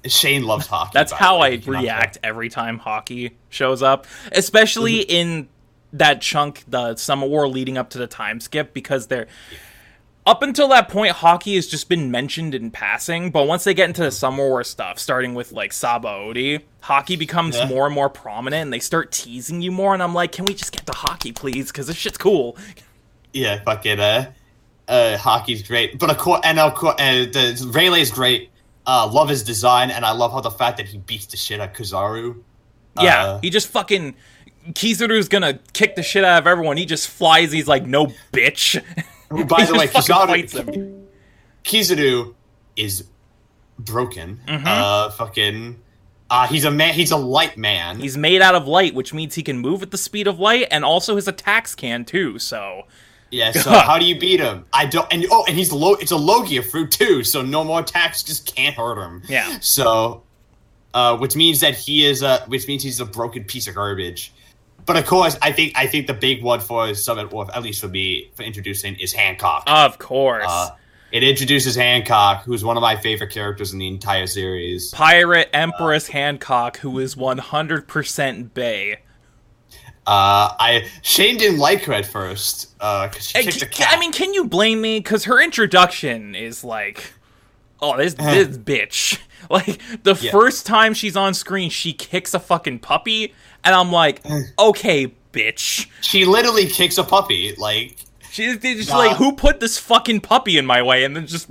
Shane 0.06 0.44
loves 0.44 0.68
haki. 0.68 0.92
That's 0.92 1.12
how 1.12 1.40
I 1.40 1.60
react 1.66 2.20
every 2.24 2.50
time 2.50 2.80
haki 2.80 3.32
shows 3.50 3.82
up, 3.82 4.06
especially 4.32 5.00
in 5.02 5.48
that 5.94 6.22
chunk, 6.22 6.64
the 6.68 6.96
Summit 6.96 7.30
War 7.30 7.48
leading 7.48 7.78
up 7.78 7.90
to 7.92 7.98
the 7.98 8.06
time 8.08 8.40
skip, 8.40 8.74
because 8.74 9.08
they're 9.08 9.28
up 10.28 10.42
until 10.44 10.68
that 10.70 10.90
point, 10.90 11.16
haki 11.16 11.56
has 11.56 11.68
just 11.68 11.88
been 11.90 12.12
mentioned 12.12 12.54
in 12.54 12.70
passing. 12.72 13.32
But 13.32 13.48
once 13.48 13.64
they 13.64 13.74
get 13.74 13.88
into 13.90 14.02
the 14.04 14.12
Summit 14.12 14.44
War 14.44 14.64
stuff, 14.64 15.00
starting 15.00 15.34
with 15.34 15.52
like 15.52 15.74
Saba 15.74 16.10
Odi, 16.10 16.60
haki 16.84 17.18
becomes 17.18 17.56
Yeah. 17.56 17.68
more 17.68 17.86
and 17.88 17.96
more 17.96 18.10
prominent, 18.10 18.62
and 18.64 18.74
they 18.74 18.80
start 18.80 19.12
teasing 19.12 19.62
you 19.64 19.72
more. 19.72 19.94
And 19.94 20.04
I'm 20.04 20.14
like, 20.14 20.32
can 20.32 20.46
we 20.46 20.54
just 20.54 20.72
get 20.72 20.86
to 20.86 20.94
haki, 20.94 21.34
please? 21.36 21.72
Because 21.72 21.88
this 21.88 21.96
shit's 21.96 22.18
cool. 22.18 22.58
Yeah, 23.34 23.62
fucking 23.64 24.00
uh, 24.00 24.32
uh, 24.88 25.18
haki's 25.18 25.64
great, 25.68 25.98
but 26.00 26.10
of 26.10 26.18
course, 26.18 26.42
and 26.44 26.60
of 26.60 26.76
course, 26.76 26.96
uh, 27.00 27.26
the 27.32 27.72
Rayleigh 27.74 28.00
is 28.00 28.12
great. 28.12 28.50
Uh, 28.88 29.10
love 29.12 29.30
his 29.30 29.42
design, 29.44 29.90
and 29.90 30.06
I 30.06 30.12
love 30.12 30.32
how 30.32 30.42
the 30.42 30.52
fact 30.52 30.78
that 30.78 30.88
he 30.88 31.00
beats 31.00 31.26
the 31.28 31.38
shit 31.38 31.60
out 31.60 31.70
of 31.70 31.76
Kizaru. 31.76 32.42
Yeah, 33.02 33.26
Uh, 33.26 33.40
he 33.42 33.50
just 33.50 33.68
fucking 33.70 34.16
Kizaru's 34.74 35.28
gonna 35.28 35.60
kick 35.74 35.96
the 35.96 36.04
shit 36.04 36.24
out 36.24 36.40
of 36.44 36.48
everyone. 36.48 36.78
He 36.78 36.86
just 36.86 37.08
flies. 37.08 37.52
He's 37.52 37.68
like, 37.68 37.86
no 37.86 38.08
bitch. 38.32 38.82
by 39.30 39.62
He 39.66 39.66
the 39.66 39.74
way, 39.76 39.88
Kizaru, 39.88 40.52
him. 40.70 41.08
Kizaru 41.64 42.36
is 42.76 43.06
broken. 43.80 44.40
Mhm. 44.48 44.64
Uh, 44.66 45.10
fucking. 45.12 45.82
Uh, 46.30 46.48
he's 46.48 46.66
a 46.66 46.72
man. 46.72 46.94
He's 46.94 47.12
a 47.12 47.18
light 47.18 47.58
man. 47.58 48.00
He's 48.00 48.18
made 48.18 48.42
out 48.42 48.56
of 48.56 48.68
light, 48.68 48.96
which 48.96 49.14
means 49.14 49.36
he 49.36 49.44
can 49.44 49.60
move 49.60 49.84
at 49.84 49.92
the 49.92 49.98
speed 49.98 50.28
of 50.28 50.40
light, 50.40 50.68
and 50.72 50.84
also 50.84 51.16
his 51.16 51.28
attacks 51.28 51.76
can 51.76 52.04
too. 52.06 52.40
So 52.40 52.84
yeah. 53.32 53.52
So 53.52 53.72
how 53.72 53.98
do 53.98 54.06
you 54.06 54.20
beat 54.20 54.40
him? 54.40 54.66
I 54.72 54.86
don't. 54.86 55.12
And 55.12 55.26
oh, 55.32 55.46
and 55.48 55.58
he's 55.58 55.72
low. 55.72 55.94
It's 55.96 56.12
a 56.12 56.18
Logia 56.18 56.62
fruit 56.62 56.92
too. 56.92 57.24
So 57.24 57.42
no 57.42 57.64
more 57.64 57.82
attacks 57.82 58.24
just 58.24 58.56
can't 58.56 58.76
hurt 58.76 58.98
him. 58.98 59.24
Yeah. 59.28 59.60
So, 59.60 60.24
uh, 60.94 61.18
which 61.18 61.36
means 61.36 61.60
that 61.62 61.76
he 61.76 62.06
is 62.06 62.22
a. 62.22 62.40
Which 62.48 62.68
means 62.68 62.84
he's 62.84 63.00
a 63.00 63.06
broken 63.06 63.44
piece 63.44 63.68
of 63.68 63.76
garbage. 63.76 64.34
But 64.86 64.98
of 64.98 65.06
course, 65.08 65.36
I 65.42 65.52
think 65.52 65.74
I 65.76 65.88
think 65.88 66.08
the 66.08 66.14
big 66.14 66.44
one 66.44 66.60
for 66.60 66.94
Summit 66.94 67.32
War, 67.32 67.48
at 67.56 67.64
least 67.64 67.82
for 67.82 67.88
me, 67.88 68.30
for 68.36 68.44
introducing 68.44 68.96
is 68.98 69.12
Hancock. 69.12 69.64
of 69.66 69.98
course, 69.98 70.46
Uh, 70.48 70.70
it 71.12 71.24
introduces 71.24 71.76
Hancock, 71.76 72.44
who's 72.44 72.64
one 72.64 72.78
of 72.78 72.82
my 72.82 72.96
favorite 72.96 73.32
characters 73.32 73.74
in 73.74 73.80
the 73.80 73.88
entire 73.88 74.28
series. 74.28 74.92
Pirate 74.92 75.50
Empress 75.54 76.08
Hancock, 76.08 76.78
who 76.78 77.00
is 77.00 77.18
one 77.18 77.40
hundred 77.40 77.88
percent 77.88 78.54
Bay. 78.54 78.98
Uh, 80.08 80.54
I 80.60 80.88
Shane 81.02 81.38
didn't 81.38 81.58
like 81.58 81.84
her 81.86 81.94
at 81.94 82.06
first 82.06 82.70
uh, 82.80 83.08
because 83.08 83.28
she 83.30 83.40
I, 83.40 83.44
kicked 83.44 83.62
a 83.62 83.66
cat. 83.66 83.94
I 83.96 84.00
mean, 84.00 84.12
can 84.12 84.34
you 84.34 84.46
blame 84.46 84.80
me? 84.82 85.00
Because 85.00 85.24
her 85.26 85.42
introduction 85.42 86.36
is 86.36 86.64
like, 86.64 87.14
oh, 87.82 87.98
this 87.98 88.14
this 88.16 88.58
bitch. 88.58 89.20
Like 89.48 89.80
the 90.02 90.16
Yeah. 90.16 90.32
first 90.32 90.66
time 90.66 90.96
she's 90.96 91.16
on 91.16 91.36
screen, 91.36 91.70
she 91.70 91.94
kicks 91.94 92.34
a 92.34 92.40
fucking 92.40 92.80
puppy, 92.80 93.32
and 93.64 93.76
I'm 93.76 93.92
like, 93.92 94.22
okay, 94.60 95.14
bitch. 95.34 95.88
she 96.02 96.26
literally 96.26 96.66
kicks 96.66 96.98
a 96.98 97.04
puppy. 97.04 97.54
Like, 97.56 97.98
She's 98.32 98.58
just 98.58 98.90
Nah. 98.90 98.98
like, 98.98 99.18
who 99.18 99.34
put 99.36 99.60
this 99.60 99.78
fucking 99.78 100.22
puppy 100.22 100.58
in 100.58 100.66
my 100.66 100.82
way, 100.82 101.04
and 101.04 101.16
then 101.16 101.28
just 101.28 101.48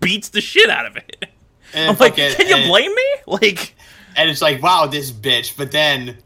beats 0.00 0.30
the 0.30 0.40
shit 0.40 0.70
out 0.70 0.86
of 0.86 0.96
it. 0.96 1.16
Eh, 1.22 1.26
and 1.74 1.90
I'm 1.90 1.96
like, 1.98 2.16
fucking- 2.16 2.36
can 2.36 2.48
you 2.48 2.56
and- 2.56 2.68
blame 2.70 2.94
me? 2.94 3.04
Like, 3.26 3.74
And 4.16 4.30
it's 4.30 4.40
like, 4.40 4.62
wow, 4.62 4.86
this 4.86 5.12
bitch. 5.12 5.58
But 5.58 5.72
then 5.72 6.16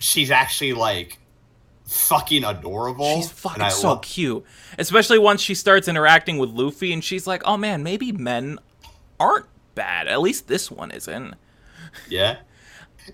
she's 0.00 0.30
actually 0.32 0.72
like 0.72 1.18
fucking 1.86 2.42
adorable. 2.44 3.16
she's 3.16 3.30
fucking 3.30 3.70
so 3.70 3.88
love- 3.90 4.02
cute. 4.02 4.44
Especially 4.78 5.18
once 5.18 5.40
she 5.40 5.54
starts 5.54 5.86
interacting 5.86 6.38
with 6.38 6.50
Luffy, 6.50 6.92
and 6.92 7.02
she's 7.04 7.26
like, 7.26 7.42
oh 7.44 7.56
man, 7.56 7.82
maybe 7.84 8.10
men 8.10 8.58
aren't 9.20 9.46
bad. 9.74 10.08
At 10.08 10.20
least 10.20 10.48
this 10.48 10.70
one 10.70 10.90
isn't. 10.90 11.34
Yeah, 12.08 12.36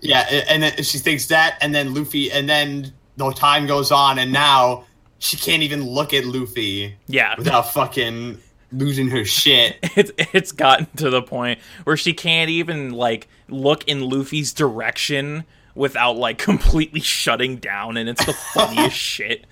yeah. 0.01 0.21
And 0.49 0.63
then 0.63 0.83
she 0.83 0.97
thinks 0.97 1.27
that, 1.27 1.57
and 1.61 1.73
then 1.75 1.93
Luffy, 1.93 2.31
and 2.31 2.47
then 2.49 2.93
the 3.17 3.31
time 3.31 3.67
goes 3.67 3.91
on, 3.91 4.19
and 4.19 4.31
now 4.31 4.85
she 5.19 5.37
can't 5.37 5.63
even 5.63 5.83
look 5.83 6.13
at 6.13 6.25
Luffy 6.25 6.95
Yeah. 7.07 7.33
without 7.37 7.73
fucking 7.73 8.37
losing 8.71 9.07
her 9.09 9.25
shit. 9.25 9.77
it's 9.95 10.11
it's 10.33 10.51
gotten 10.51 10.85
to 10.97 11.09
the 11.09 11.21
point 11.23 11.59
where 11.85 11.97
she 11.97 12.13
can't 12.13 12.49
even 12.51 12.91
like 12.91 13.27
look 13.49 13.87
in 13.87 14.01
Luffy's 14.01 14.53
direction 14.53 15.43
without 15.77 16.17
like 16.17 16.37
completely 16.49 16.99
shutting 16.99 17.57
down 17.57 17.97
and 17.97 18.09
it's 18.09 18.25
the 18.25 18.33
funniest 18.53 18.97
shit. 18.97 19.45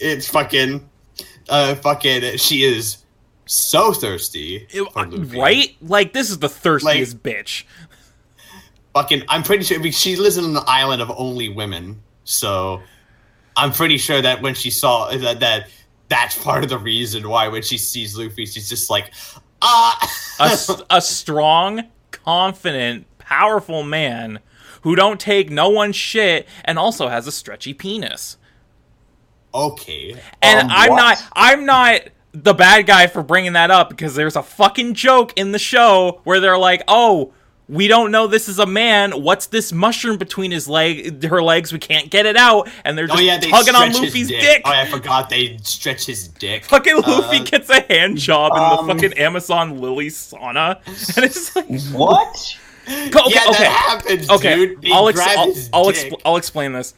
It's 0.00 0.28
fucking, 0.28 0.88
uh, 1.48 1.76
fucking. 1.76 2.36
She 2.36 2.64
is 2.64 3.04
so 3.46 3.92
thirsty 3.92 4.66
Luffy. 4.94 5.38
Right? 5.38 5.76
Like 5.80 6.12
this 6.12 6.30
is 6.30 6.38
the 6.38 6.48
thirstiest 6.48 7.22
bitch. 7.22 7.64
Fucking, 8.94 9.22
I'm 9.28 9.44
pretty 9.44 9.62
sure 9.62 9.80
she 9.92 10.16
lives 10.16 10.36
in 10.36 10.44
an 10.44 10.58
island 10.66 11.00
of 11.00 11.12
only 11.16 11.48
women, 11.48 12.02
so 12.24 12.82
I'm 13.56 13.72
pretty 13.72 13.98
sure 13.98 14.20
that 14.20 14.42
when 14.42 14.54
she 14.54 14.70
saw 14.70 15.16
that, 15.16 15.38
that 15.38 15.68
that's 16.08 16.42
part 16.42 16.64
of 16.64 16.70
the 16.70 16.78
reason 16.78 17.28
why 17.28 17.46
when 17.46 17.62
she 17.62 17.78
sees 17.78 18.16
Luffy, 18.16 18.46
she's 18.46 18.68
just 18.68 18.90
like, 18.90 19.12
ah. 19.62 19.96
A, 20.40 20.82
a 20.96 21.00
strong, 21.00 21.82
confident, 22.10 23.06
powerful 23.18 23.84
man 23.84 24.40
who 24.82 24.94
don't 24.96 25.20
take 25.20 25.50
no 25.50 25.68
one's 25.68 25.96
shit 25.96 26.46
and 26.64 26.78
also 26.78 27.08
has 27.08 27.26
a 27.26 27.32
stretchy 27.32 27.74
penis. 27.74 28.36
okay. 29.54 30.14
And 30.42 30.60
Um, 30.60 30.68
I'm 30.70 30.90
what? 30.90 30.96
not 30.96 31.22
I'm 31.34 31.64
not 31.66 32.00
the 32.32 32.54
bad 32.54 32.86
guy 32.86 33.06
for 33.08 33.22
bringing 33.22 33.54
that 33.54 33.70
up 33.70 33.88
because 33.88 34.14
there's 34.14 34.36
a 34.36 34.42
fucking 34.42 34.94
joke 34.94 35.32
in 35.36 35.52
the 35.52 35.58
show 35.58 36.20
where 36.24 36.38
they're 36.40 36.58
like, 36.58 36.82
"Oh, 36.86 37.32
we 37.68 37.88
don't 37.88 38.10
know 38.12 38.26
this 38.28 38.48
is 38.48 38.58
a 38.60 38.66
man. 38.66 39.22
What's 39.22 39.46
this 39.46 39.72
mushroom 39.72 40.16
between 40.18 40.52
his 40.52 40.68
leg 40.68 41.24
her 41.24 41.42
legs? 41.42 41.72
We 41.72 41.80
can't 41.80 42.08
get 42.10 42.26
it 42.26 42.36
out." 42.36 42.68
And 42.84 42.96
they're 42.96 43.06
Oh 43.06 43.14
just 43.16 43.22
yeah, 43.24 43.38
they 43.38 43.50
tugging 43.50 43.74
on 43.74 43.92
Luffy's 43.92 44.28
dick. 44.28 44.40
dick. 44.40 44.62
Oh, 44.64 44.70
I 44.70 44.86
forgot 44.86 45.28
they 45.28 45.58
stretch 45.62 46.06
his 46.06 46.28
dick. 46.28 46.64
Fucking 46.66 46.96
Luffy 47.02 47.38
Uh, 47.38 47.44
gets 47.44 47.68
a 47.68 47.80
hand 47.80 48.18
job 48.18 48.52
in 48.56 48.62
um, 48.62 48.86
the 48.86 48.94
fucking 48.94 49.18
Amazon 49.18 49.80
Lily 49.80 50.06
sauna, 50.08 50.76
and 51.16 51.24
it's 51.24 51.56
like, 51.56 51.66
What? 51.92 52.56
okay, 53.06 53.20
yeah, 53.34 53.44
okay. 53.48 53.64
that 53.64 53.86
happens, 53.88 54.30
Okay, 54.30 54.54
dude. 54.54 54.82
They 54.82 54.90
I'll, 54.92 55.08
ex- 55.08 55.20
I'll, 55.20 55.54
I'll, 55.72 55.86
expl- 55.86 56.20
I'll 56.24 56.36
explain 56.36 56.72
this. 56.72 56.94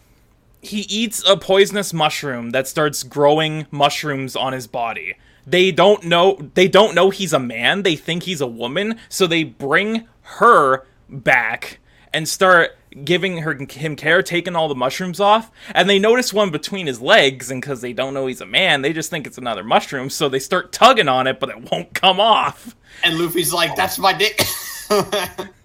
He 0.61 0.81
eats 0.83 1.23
a 1.29 1.37
poisonous 1.37 1.93
mushroom 1.93 2.51
that 2.51 2.69
starts 2.69 3.03
growing 3.03 3.67
mushrooms 3.71 4.37
on 4.37 4.53
his 4.53 4.67
body. 4.67 5.17
They 5.47 5.73
don't 5.73 6.05
know 6.05 6.39
they 6.55 6.69
don't 6.69 6.95
know 6.95 7.11
he's 7.11 7.33
a 7.33 7.41
man, 7.41 7.83
they 7.83 7.97
think 7.97 8.23
he's 8.23 8.41
a 8.41 8.47
woman, 8.47 8.99
so 9.09 9.27
they 9.27 9.43
bring 9.43 10.07
her 10.23 10.87
back 11.09 11.81
and 12.13 12.29
start 12.29 12.79
giving 13.05 13.39
her 13.39 13.55
him 13.55 13.97
care, 13.97 14.23
taking 14.23 14.55
all 14.55 14.69
the 14.69 14.75
mushrooms 14.75 15.19
off, 15.19 15.51
and 15.75 15.91
they 15.91 15.99
notice 15.99 16.33
one 16.33 16.51
between 16.51 16.87
his 16.87 17.01
legs, 17.01 17.51
and 17.51 17.61
because 17.61 17.81
they 17.81 17.93
don't 17.93 18.15
know 18.15 18.27
he's 18.27 18.41
a 18.41 18.47
man, 18.47 18.83
they 18.83 18.93
just 18.93 19.11
think 19.11 19.27
it's 19.27 19.39
another 19.39 19.65
mushroom, 19.65 20.11
so 20.11 20.29
they 20.29 20.39
start 20.39 20.73
tugging 20.73 21.09
on 21.09 21.27
it, 21.27 21.41
but 21.41 21.49
it 21.49 21.73
won't 21.73 21.93
come 21.95 22.21
off. 22.21 22.77
and 23.03 23.19
Luffy's 23.19 23.53
like, 23.53 23.75
"That's 23.75 23.99
my 23.99 24.13
dick." 24.13 24.41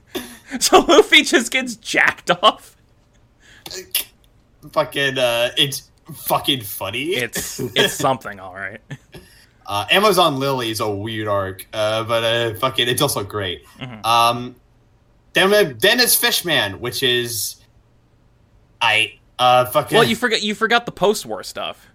So 0.61 0.79
Luffy 0.79 1.23
just 1.23 1.51
gets 1.51 1.75
jacked 1.75 2.31
off. 2.31 2.75
fucking, 4.71 5.17
uh, 5.17 5.49
it's 5.57 5.89
fucking 6.13 6.61
funny. 6.61 7.09
It's 7.15 7.59
it's 7.75 7.93
something, 7.93 8.39
all 8.39 8.53
right. 8.55 8.81
Uh, 9.65 9.85
Amazon 9.91 10.39
Lily 10.39 10.69
is 10.71 10.79
a 10.79 10.89
weird 10.89 11.27
arc, 11.27 11.65
uh, 11.73 12.03
but 12.05 12.23
uh, 12.23 12.53
fucking, 12.55 12.87
it's 12.87 13.01
also 13.01 13.23
great. 13.23 13.65
Mm-hmm. 13.79 14.05
Um, 14.05 14.55
then, 15.33 15.49
we- 15.51 15.73
then 15.73 15.99
it's 15.99 16.15
Fishman, 16.15 16.79
which 16.79 17.03
is 17.03 17.57
I 18.81 19.19
uh 19.39 19.65
fucking. 19.65 19.97
Well, 19.97 20.07
you 20.07 20.15
forgot 20.15 20.41
you 20.41 20.55
forgot 20.55 20.85
the 20.85 20.91
post-war 20.91 21.43
stuff. 21.43 21.87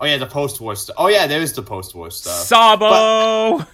oh 0.00 0.06
yeah, 0.06 0.18
the 0.18 0.26
post 0.26 0.60
war 0.60 0.76
stuff. 0.76 0.96
Oh 0.98 1.08
yeah, 1.08 1.26
there 1.26 1.40
is 1.40 1.52
the 1.52 1.62
post 1.62 1.94
war 1.94 2.10
stuff. 2.10 2.34
Sabo. 2.46 3.64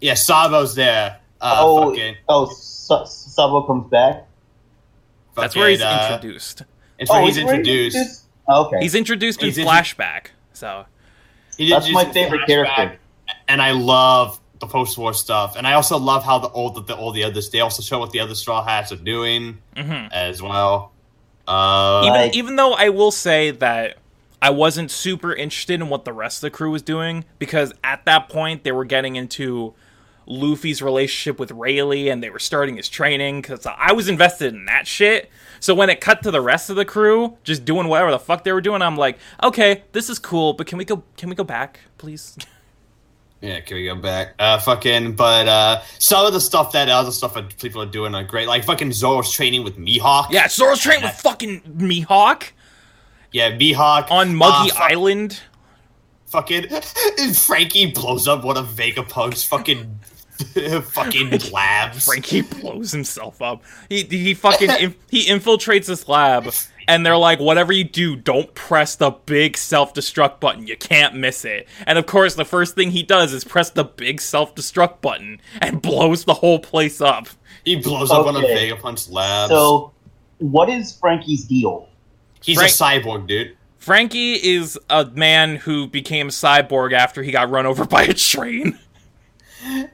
yeah, 0.00 0.14
Sabo's 0.14 0.74
there. 0.74 1.18
Uh, 1.40 1.56
oh, 1.58 1.90
fucking, 1.90 2.16
oh, 2.28 2.50
Sa- 2.84 3.04
Sabo 3.04 3.62
comes 3.62 3.86
back. 3.88 4.26
That's 5.36 5.56
where 5.56 5.68
he's 5.68 5.80
uh, 5.80 6.08
introduced. 6.12 6.62
It's 6.98 7.10
where 7.10 7.22
oh, 7.22 7.26
he's 7.26 7.38
is 7.38 7.44
where 7.44 7.54
introduced. 7.54 8.24
Oh, 8.46 8.66
okay. 8.66 8.78
He's 8.80 8.94
introduced 8.94 9.40
in 9.40 9.46
He's 9.46 9.58
intro- 9.58 9.72
flashback. 9.72 10.26
So 10.52 10.84
He 11.56 11.70
That's 11.70 11.90
my 11.90 12.04
favorite 12.04 12.46
character. 12.46 12.98
and 13.48 13.60
I 13.62 13.72
love 13.72 14.38
the 14.60 14.66
post-war 14.66 15.14
stuff, 15.14 15.56
and 15.56 15.66
I 15.66 15.72
also 15.72 15.98
love 15.98 16.22
how 16.24 16.38
the 16.38 16.48
old 16.50 16.86
the 16.86 16.94
all 16.96 17.10
the 17.10 17.24
others 17.24 17.50
they 17.50 17.60
also 17.60 17.82
show 17.82 17.98
what 17.98 18.12
the 18.12 18.20
other 18.20 18.34
Straw 18.34 18.62
Hats 18.64 18.92
are 18.92 18.96
doing 18.96 19.58
mhm. 19.76 20.12
as 20.12 20.40
well. 20.40 20.92
Uh, 21.48 22.02
even 22.04 22.20
Like- 22.20 22.36
even 22.36 22.56
though 22.56 22.74
I 22.74 22.90
will 22.90 23.10
say 23.10 23.50
that 23.50 23.96
I 24.40 24.50
wasn't 24.50 24.90
super 24.90 25.34
interested 25.34 25.80
in 25.80 25.88
what 25.88 26.04
the 26.04 26.12
rest 26.12 26.38
of 26.38 26.42
the 26.42 26.50
crew 26.50 26.70
was 26.70 26.82
doing 26.82 27.24
because 27.38 27.72
at 27.82 28.04
that 28.04 28.28
point 28.28 28.62
they 28.62 28.72
were 28.72 28.84
getting 28.84 29.16
into 29.16 29.74
Luffy's 30.26 30.82
relationship 30.82 31.38
with 31.38 31.50
Rayleigh 31.50 32.10
and 32.10 32.22
they 32.22 32.30
were 32.30 32.38
starting 32.38 32.76
his 32.76 32.88
training 32.88 33.40
because 33.42 33.66
I 33.66 33.92
was 33.92 34.08
invested 34.08 34.54
in 34.54 34.66
that 34.66 34.86
shit. 34.86 35.30
So 35.60 35.74
when 35.74 35.90
it 35.90 36.00
cut 36.00 36.22
to 36.22 36.30
the 36.30 36.40
rest 36.40 36.70
of 36.70 36.76
the 36.76 36.84
crew 36.84 37.36
just 37.44 37.64
doing 37.64 37.88
whatever 37.88 38.10
the 38.10 38.18
fuck 38.18 38.44
they 38.44 38.52
were 38.52 38.60
doing, 38.60 38.82
I'm 38.82 38.96
like, 38.96 39.18
okay, 39.42 39.84
this 39.92 40.10
is 40.10 40.18
cool, 40.18 40.52
but 40.52 40.66
can 40.66 40.78
we 40.78 40.84
go? 40.84 41.02
Can 41.16 41.28
we 41.28 41.34
go 41.34 41.44
back, 41.44 41.80
please? 41.98 42.36
yeah, 43.40 43.60
can 43.60 43.76
we 43.76 43.84
go 43.84 43.96
back? 43.96 44.34
Uh, 44.38 44.58
fucking, 44.58 45.16
but 45.16 45.48
uh, 45.48 45.82
some 45.98 46.26
of 46.26 46.32
the 46.32 46.40
stuff 46.40 46.72
that 46.72 46.88
other 46.88 47.10
stuff 47.10 47.34
that 47.34 47.56
people 47.58 47.82
are 47.82 47.86
doing 47.86 48.14
are 48.14 48.24
great. 48.24 48.48
Like 48.48 48.64
fucking 48.64 48.92
Zoro's 48.92 49.32
training 49.32 49.64
with 49.64 49.78
Mihawk. 49.78 50.30
yeah, 50.30 50.48
Zoro's 50.48 50.80
training 50.80 51.04
with 51.04 51.14
fucking 51.14 51.60
Mihawk 51.60 52.50
yeah, 53.34 53.50
Mihawk 53.50 54.12
on 54.12 54.36
Muggy 54.36 54.70
uh, 54.70 54.74
fu- 54.74 54.82
Island. 54.82 55.40
Fucking 56.26 56.68
Franky 57.34 57.90
blows 57.90 58.28
up 58.28 58.44
one 58.44 58.56
of 58.56 58.68
Vegapunk's 58.68 59.42
fucking 59.42 59.98
fucking 60.84 61.30
labs. 61.52 62.04
Franky 62.06 62.42
blows 62.42 62.92
himself 62.92 63.40
up. 63.40 63.62
He 63.88 64.02
he 64.04 64.34
fucking 64.34 64.70
in, 64.80 64.94
he 65.10 65.26
infiltrates 65.26 65.86
this 65.86 66.08
lab 66.08 66.52
and 66.88 67.04
they're 67.04 67.16
like, 67.16 67.40
whatever 67.40 67.72
you 67.72 67.84
do, 67.84 68.16
don't 68.16 68.52
press 68.54 68.96
the 68.96 69.10
big 69.10 69.56
self 69.56 69.94
destruct 69.94 70.40
button. 70.40 70.66
You 70.66 70.76
can't 70.76 71.14
miss 71.14 71.44
it. 71.44 71.68
And 71.86 71.98
of 71.98 72.06
course, 72.06 72.34
the 72.34 72.44
first 72.44 72.74
thing 72.74 72.90
he 72.90 73.02
does 73.02 73.32
is 73.32 73.44
press 73.44 73.70
the 73.70 73.84
big 73.84 74.20
self 74.20 74.54
destruct 74.54 75.00
button 75.00 75.40
and 75.60 75.80
blows 75.82 76.24
the 76.24 76.34
whole 76.34 76.58
place 76.58 77.00
up. 77.00 77.28
He 77.64 77.76
blows 77.76 78.10
up 78.10 78.26
on 78.26 78.36
a 78.36 78.40
Okay. 78.40 78.70
Vegapunk 78.70 79.10
labs. 79.10 79.50
So, 79.50 79.92
what 80.38 80.68
is 80.68 80.96
Franky's 80.96 81.44
deal? 81.44 81.88
He's 82.42 82.58
Frank- 82.58 82.72
a 83.04 83.08
cyborg, 83.08 83.26
dude. 83.26 83.56
Frankie 83.78 84.34
is 84.34 84.78
a 84.88 85.04
man 85.04 85.56
who 85.56 85.86
became 85.86 86.28
cyborg 86.28 86.92
after 86.94 87.22
he 87.22 87.30
got 87.30 87.50
run 87.50 87.66
over 87.66 87.84
by 87.84 88.02
a 88.04 88.14
train. 88.14 88.78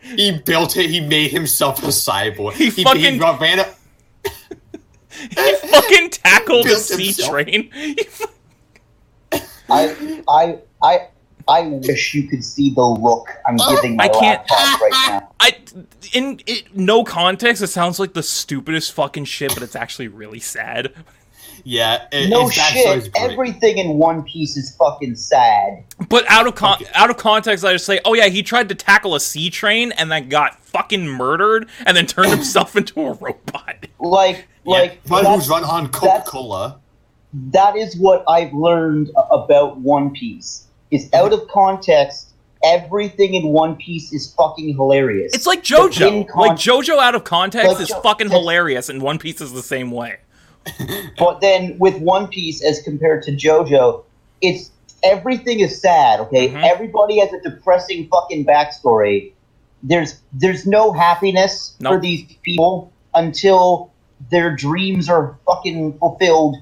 He 0.02 0.38
built 0.38 0.76
it. 0.76 0.90
He 0.90 1.00
made 1.00 1.30
himself 1.30 1.82
a 1.82 1.86
cyborg. 1.86 2.54
He 2.54 2.70
he, 2.70 2.82
fucking- 2.84 3.14
he 3.14 3.18
ran 3.18 3.60
a, 3.60 3.66
He 5.10 5.54
fucking 5.68 6.10
tackled 6.10 6.66
a 6.66 6.68
Built 6.68 6.80
sea 6.80 7.12
train. 7.12 7.70
I, 9.68 10.22
I, 10.28 10.58
I, 10.82 11.08
I 11.48 11.60
wish 11.62 12.14
you 12.14 12.28
could 12.28 12.44
see 12.44 12.74
the 12.74 12.82
look 12.82 13.28
I'm 13.46 13.56
oh, 13.60 13.76
giving 13.76 13.96
my 13.96 14.04
I 14.04 14.08
can't- 14.08 14.50
laptop 14.50 14.80
right 14.80 15.08
now. 15.08 15.32
I 15.40 15.56
in 16.12 16.40
it, 16.46 16.74
no 16.76 17.04
context, 17.04 17.62
it 17.62 17.68
sounds 17.68 17.98
like 17.98 18.14
the 18.14 18.22
stupidest 18.22 18.92
fucking 18.92 19.24
shit, 19.26 19.54
but 19.54 19.62
it's 19.62 19.76
actually 19.76 20.08
really 20.08 20.40
sad. 20.40 20.92
Yeah. 21.64 22.06
It, 22.12 22.28
No 22.30 22.46
his 22.48 22.54
shit. 22.54 23.12
great. 23.12 23.30
Everything 23.32 23.78
in 23.78 23.98
One 23.98 24.22
Piece 24.22 24.56
is 24.56 24.74
fucking 24.76 25.14
sad. 25.16 25.84
But 26.08 26.24
out 26.30 26.46
of 26.46 26.54
con- 26.54 26.82
out 26.94 27.10
of 27.10 27.16
context, 27.16 27.64
I 27.64 27.72
just 27.72 27.86
say, 27.86 28.00
oh 28.04 28.14
yeah, 28.14 28.28
he 28.28 28.42
tried 28.42 28.68
to 28.70 28.74
tackle 28.74 29.14
a 29.14 29.20
sea 29.20 29.50
train 29.50 29.92
and 29.92 30.10
then 30.10 30.28
got 30.28 30.58
fucking 30.60 31.06
murdered 31.06 31.68
and 31.86 31.96
then 31.96 32.06
turned 32.06 32.30
himself 32.34 32.76
into 32.76 33.00
a 33.02 33.12
robot. 33.14 33.86
Like, 33.98 34.46
Yeah, 34.64 34.72
like 34.72 35.00
one 35.08 35.24
that's- 35.24 35.40
who's 35.42 35.48
run 35.50 35.64
on 35.64 35.88
Coca 35.88 36.22
Cola. 36.26 36.80
that 37.32 37.76
is 37.76 37.96
what 37.96 38.24
I've 38.28 38.52
learned 38.52 39.10
about 39.30 39.78
One 39.78 40.10
Piece. 40.10 40.66
Is 40.90 41.08
out 41.12 41.32
of 41.32 41.46
context, 41.48 42.30
everything 42.64 43.34
in 43.34 43.48
One 43.48 43.76
Piece 43.76 44.12
is 44.12 44.34
fucking 44.34 44.74
hilarious. 44.74 45.32
It's 45.34 45.46
like 45.46 45.62
JoJo. 45.62 46.28
con- 46.28 46.40
like 46.48 46.56
JoJo 46.58 46.98
out 46.98 47.14
of 47.14 47.22
context 47.24 47.72
Like 47.74 47.80
is 47.80 47.90
fucking 48.02 48.30
hilarious, 48.30 48.88
and 48.88 49.00
One 49.00 49.18
Piece 49.18 49.40
is 49.40 49.52
the 49.52 49.62
same 49.62 49.90
way. 49.92 50.16
But 51.18 51.40
then 51.40 51.76
with 51.78 51.98
One 51.98 52.28
Piece 52.28 52.62
as 52.62 52.80
compared 52.82 53.22
to 53.24 53.32
JoJo, 53.32 54.02
it's 54.40 54.70
everything 55.02 55.60
is 55.60 55.80
sad. 55.80 56.20
Okay, 56.20 56.48
Mhm. 56.48 56.62
everybody 56.64 57.18
has 57.20 57.32
a 57.32 57.40
depressing 57.40 58.08
fucking 58.08 58.44
backstory. 58.46 59.32
There's 59.82 60.16
there's 60.32 60.66
no 60.66 60.92
happiness 60.92 61.74
for 61.82 61.98
these 62.00 62.24
people 62.42 62.92
until 63.14 63.90
their 64.30 64.54
dreams 64.54 65.08
are 65.08 65.36
fucking 65.46 65.98
fulfilled. 65.98 66.56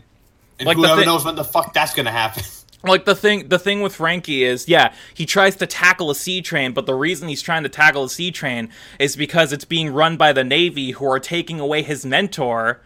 And 0.60 0.66
Like 0.66 0.76
the 0.76 0.82
whoever 0.84 1.00
thi- 1.02 1.06
knows 1.06 1.24
when 1.24 1.34
the 1.36 1.44
fuck 1.44 1.72
that's 1.74 1.94
gonna 1.94 2.12
happen. 2.12 2.44
Like 2.84 3.04
the 3.06 3.16
thing, 3.16 3.48
the 3.48 3.58
thing 3.58 3.80
with 3.82 3.96
Franky 3.96 4.44
is, 4.44 4.68
yeah, 4.68 4.92
he 5.12 5.26
tries 5.26 5.56
to 5.56 5.66
tackle 5.66 6.10
a 6.12 6.14
sea 6.14 6.40
train, 6.40 6.72
but 6.72 6.86
the 6.86 6.94
reason 6.94 7.26
he's 7.28 7.42
trying 7.42 7.64
to 7.64 7.68
tackle 7.68 8.04
a 8.04 8.08
sea 8.08 8.30
train 8.30 8.68
is 9.00 9.16
because 9.16 9.52
it's 9.52 9.64
being 9.64 9.92
run 9.92 10.16
by 10.16 10.32
the 10.32 10.44
Navy, 10.44 10.92
who 10.92 11.04
are 11.10 11.18
taking 11.18 11.58
away 11.58 11.82
his 11.82 12.06
mentor 12.06 12.80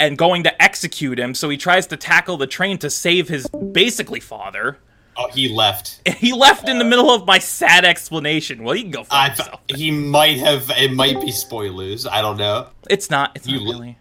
and 0.00 0.18
going 0.18 0.42
to 0.44 0.62
execute 0.62 1.18
him. 1.18 1.34
So 1.34 1.48
he 1.48 1.56
tries 1.56 1.86
to 1.88 1.96
tackle 1.96 2.36
the 2.38 2.46
train 2.48 2.78
to 2.78 2.90
save 2.90 3.28
his 3.28 3.46
basically 3.48 4.18
father. 4.20 4.78
Oh, 5.16 5.28
he 5.32 5.48
left. 5.48 6.00
He 6.18 6.32
left 6.32 6.68
in 6.68 6.78
the 6.78 6.84
middle 6.84 7.10
of 7.10 7.26
my 7.26 7.38
sad 7.38 7.84
explanation. 7.84 8.62
Well, 8.64 8.74
he 8.74 8.82
can 8.82 8.90
go 8.90 9.04
fuck 9.04 9.12
I 9.12 9.26
himself. 9.28 9.66
th- 9.68 9.78
he 9.80 9.90
might 9.90 10.38
have. 10.38 10.70
It 10.76 10.92
might 10.92 11.20
be 11.20 11.30
spoilers. 11.30 12.06
I 12.06 12.20
don't 12.22 12.36
know. 12.36 12.68
It's 12.88 13.10
not. 13.10 13.32
It's 13.36 13.46
You 13.46 13.58
not 13.58 13.66
li- 13.66 13.72
really. 13.72 13.98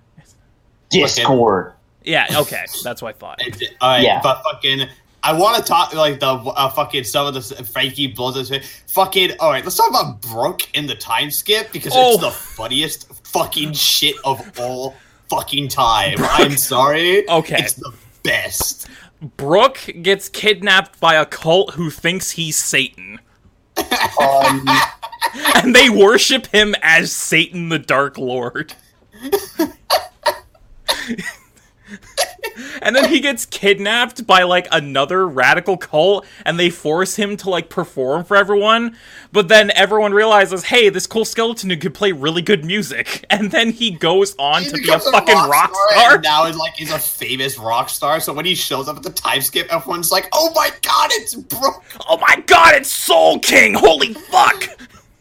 Discord. 0.90 1.74
Yeah. 2.04 2.28
Okay. 2.34 2.66
That's 2.84 3.02
what 3.02 3.16
I 3.16 3.18
thought. 3.18 3.42
It- 3.42 3.76
Alright, 3.82 4.04
Yeah. 4.04 4.22
but 4.24 4.42
fucking. 4.44 4.88
I 5.22 5.34
want 5.34 5.58
to 5.58 5.64
talk 5.64 5.94
like 5.94 6.22
the 6.22 6.28
uh, 6.28 6.70
fucking 6.70 7.04
some 7.04 7.28
of 7.28 7.34
the 7.34 7.42
Franky 7.66 8.08
blows 8.08 8.36
his 8.50 8.66
fucking. 8.88 9.32
All 9.42 9.52
right, 9.52 9.64
let's 9.64 9.76
talk 9.76 9.90
about 9.90 10.22
Brook 10.22 10.62
in 10.74 10.88
the 10.88 10.96
time 10.96 11.30
skip 11.30 11.74
because 11.74 11.92
Oh. 11.94 12.14
it's 12.14 12.22
the 12.22 12.32
funniest 12.32 13.12
fucking 13.28 13.74
shit 13.74 14.16
of 14.24 14.40
all 14.60 14.96
fucking 15.30 15.70
time. 15.70 16.18
I'm 16.20 16.58
sorry. 16.58 17.28
Okay. 17.30 17.58
it's 17.60 17.74
the 17.74 17.94
best. 18.24 18.88
Brook 19.38 19.80
gets 20.02 20.30
kidnapped 20.30 21.00
by 21.00 21.16
a 21.16 21.26
cult 21.26 21.74
who 21.74 21.90
thinks 21.90 22.32
he's 22.32 22.58
Satan. 22.58 23.20
Um, 24.22 24.66
and 25.56 25.76
they 25.76 25.90
worship 25.90 26.48
him 26.48 26.76
as 26.82 27.12
Satan 27.12 27.70
the 27.70 27.80
Dark 27.80 28.18
Lord. 28.18 28.74
and 32.82 32.96
then 32.96 33.10
he 33.10 33.20
gets 33.20 33.46
kidnapped 33.46 34.26
by 34.28 34.44
like 34.44 34.68
another 34.72 35.28
radical 35.28 35.78
cult 35.78 36.26
and 36.46 36.60
they 36.60 36.70
force 36.70 37.16
him 37.16 37.38
to 37.38 37.50
like 37.50 37.70
perform 37.70 38.24
for 38.24 38.36
everyone. 38.38 38.96
But 39.32 39.48
then 39.48 39.72
everyone 39.72 40.14
realizes, 40.14 40.64
hey, 40.66 40.90
this 40.90 41.08
cool 41.08 41.26
skeleton 41.26 41.70
dude 41.70 41.82
could 41.82 41.94
play 41.94 42.12
really 42.12 42.42
good 42.42 42.66
music. 42.66 43.26
And 43.40 43.52
then 43.52 43.72
he 43.72 43.92
goes 43.92 44.36
on 44.38 44.64
He 44.64 44.70
to 44.70 44.74
be 44.76 44.80
a 44.80 44.98
becomes 44.98 45.10
fucking 45.10 45.36
rock 45.36 45.74
star. 45.92 46.16
and 46.16 46.24
now 46.24 46.46
is 46.46 46.58
like 46.58 46.74
he's 46.76 46.92
a 46.92 47.00
famous 47.00 47.58
rock 47.58 47.90
star. 47.90 48.20
So 48.20 48.34
when 48.34 48.44
he 48.46 48.56
shows 48.56 48.88
up 48.90 48.98
at 48.98 49.04
the 49.04 49.12
time 49.12 49.42
skip, 49.42 49.72
everyone's 49.72 50.12
like, 50.12 50.28
"Oh 50.34 50.52
my 50.56 50.70
god, 50.82 51.10
it's 51.14 51.36
bro 51.36 51.70
Oh 52.10 52.18
my 52.18 52.44
god, 52.48 52.76
it's 52.76 52.90
Soul 52.92 53.40
King! 53.40 53.76
Holy 53.76 54.14
fuck! 54.14 54.68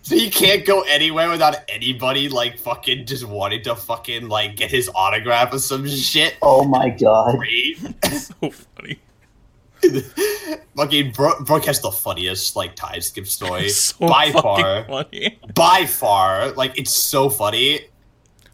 So 0.08 0.14
he 0.16 0.30
can't 0.30 0.64
go 0.64 0.80
anywhere 0.88 1.28
without 1.28 1.56
anybody 1.68 2.30
like 2.30 2.58
fucking 2.58 3.04
just 3.04 3.26
wanting 3.26 3.62
to 3.64 3.76
fucking 3.76 4.28
like 4.30 4.56
get 4.56 4.70
his 4.70 4.90
autograph 4.94 5.52
or 5.52 5.58
some 5.58 5.86
shit. 5.86 6.38
oh 6.40 6.64
my 6.64 6.88
god. 6.88 7.36
So 8.10 8.50
funny. 8.50 8.98
fucking 10.76 11.12
Brook, 11.12 11.44
Brook 11.44 11.66
has 11.66 11.80
the 11.82 11.90
funniest 11.90 12.56
like 12.56 12.74
time 12.74 13.02
skip 13.02 13.26
story 13.26 13.68
So 13.68 14.08
by 14.08 14.32
far. 14.32 14.86
funny. 14.86 15.38
By 15.54 15.84
far, 15.84 16.52
like 16.52 16.78
it's 16.78 16.96
so 16.96 17.28
funny. 17.28 17.80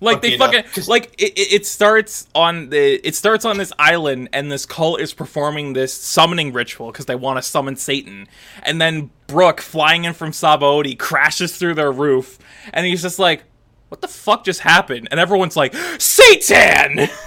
Like 0.00 0.20
they 0.22 0.36
Fucking, 0.36 0.64
uh, 0.64 0.80
like 0.88 1.14
it, 1.18 1.32
it 1.38 1.66
starts 1.66 2.28
on 2.34 2.68
the 2.70 3.06
it 3.06 3.14
starts 3.14 3.44
on 3.44 3.56
this 3.58 3.72
island 3.78 4.28
and 4.32 4.50
this 4.52 4.66
cult 4.66 5.00
is 5.00 5.14
performing 5.14 5.72
this 5.72 5.94
summoning 5.94 6.52
ritual 6.52 6.90
because 6.92 7.06
they 7.06 7.14
want 7.14 7.38
to 7.38 7.42
summon 7.42 7.76
Satan 7.76 8.28
and 8.64 8.80
then 8.80 9.10
Brook 9.28 9.60
flying 9.60 10.04
in 10.04 10.12
from 10.12 10.32
Sabaody 10.32 10.98
crashes 10.98 11.56
through 11.56 11.74
their 11.74 11.90
roof 11.92 12.38
and 12.72 12.84
he's 12.84 13.00
just 13.02 13.18
like 13.18 13.44
what 13.88 14.00
the 14.00 14.08
fuck 14.08 14.44
just 14.44 14.60
happened 14.60 15.08
and 15.10 15.18
everyone's 15.20 15.56
like 15.56 15.74
Satan 15.98 17.08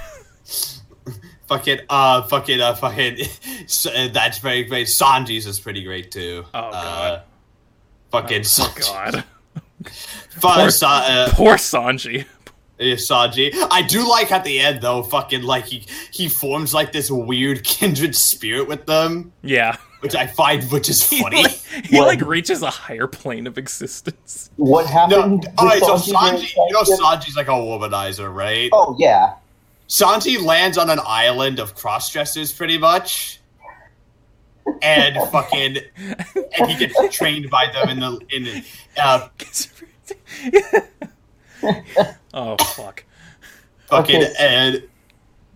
Fucking 1.47 1.80
uh, 1.89 2.23
fucking 2.23 2.60
uh, 2.60 2.75
fucking. 2.75 3.19
uh, 3.95 4.08
that's 4.10 4.39
very 4.39 4.63
great. 4.65 4.88
Sanji's 4.88 5.45
is 5.47 5.62
pretty 5.62 5.82
great 5.82 6.12
too. 6.12 6.43
Oh, 6.53 6.60
Uh, 6.60 6.71
God. 6.71 7.21
fucking 8.12 8.39
oh 8.41 8.43
Sanji. 8.43 8.82
god 8.82 9.23
Fun, 10.32 10.71
Sa- 10.71 11.06
uh, 11.08 11.30
poor 11.34 11.56
Sanji 11.56 12.25
Sanji. 12.79 13.51
I 13.71 13.81
do 13.81 14.07
like 14.07 14.31
at 14.31 14.43
the 14.43 14.59
end 14.59 14.81
though, 14.81 15.03
fucking 15.03 15.43
like 15.43 15.65
he 15.65 15.85
he 16.11 16.29
forms 16.29 16.73
like 16.73 16.91
this 16.91 17.09
weird 17.11 17.63
kindred 17.63 18.15
spirit 18.15 18.67
with 18.67 18.85
them, 18.85 19.31
yeah 19.41 19.77
which 20.01 20.13
I 20.13 20.27
find 20.27 20.63
which 20.71 20.89
is 20.89 21.01
he, 21.09 21.21
funny. 21.23 21.41
like, 21.43 21.51
he 21.85 21.97
What? 21.97 22.07
like 22.07 22.21
reaches 22.21 22.61
a 22.61 22.69
higher 22.69 23.07
plane 23.07 23.47
of 23.47 23.57
existence 23.57 24.51
What 24.57 24.83
no, 24.83 24.87
happened? 24.91 25.47
all 25.57 25.65
right. 25.65 25.81
with 25.81 26.01
So 26.03 26.13
Sanji 26.13 26.53
you 26.55 26.71
know, 26.71 26.83
Thanksgiving? 26.83 27.03
Sanji's 27.03 27.35
like 27.35 27.47
a 27.47 27.51
womanizer, 27.51 28.31
right? 28.33 28.69
Oh 28.73 28.95
yeah. 28.99 29.33
Sanji 29.89 30.39
lands 30.39 30.77
on 30.77 30.89
an 30.91 30.99
island 31.03 31.59
of 31.59 31.73
cross 31.73 32.11
dressers, 32.11 32.51
pretty 32.51 32.77
much, 32.77 33.39
and 34.83 35.15
fucking, 35.31 35.77
and 36.59 36.69
he 36.71 36.75
gets 36.77 37.15
trained 37.17 37.49
by 37.49 37.71
them 37.71 37.89
in 37.89 37.99
the 38.01 38.19
in 38.29 38.43
the, 38.43 38.65
uh, 39.01 39.29
oh 42.34 42.56
fuck 42.76 43.04
fucking 43.88 44.15
Okay. 44.24 44.34
and. 44.39 44.84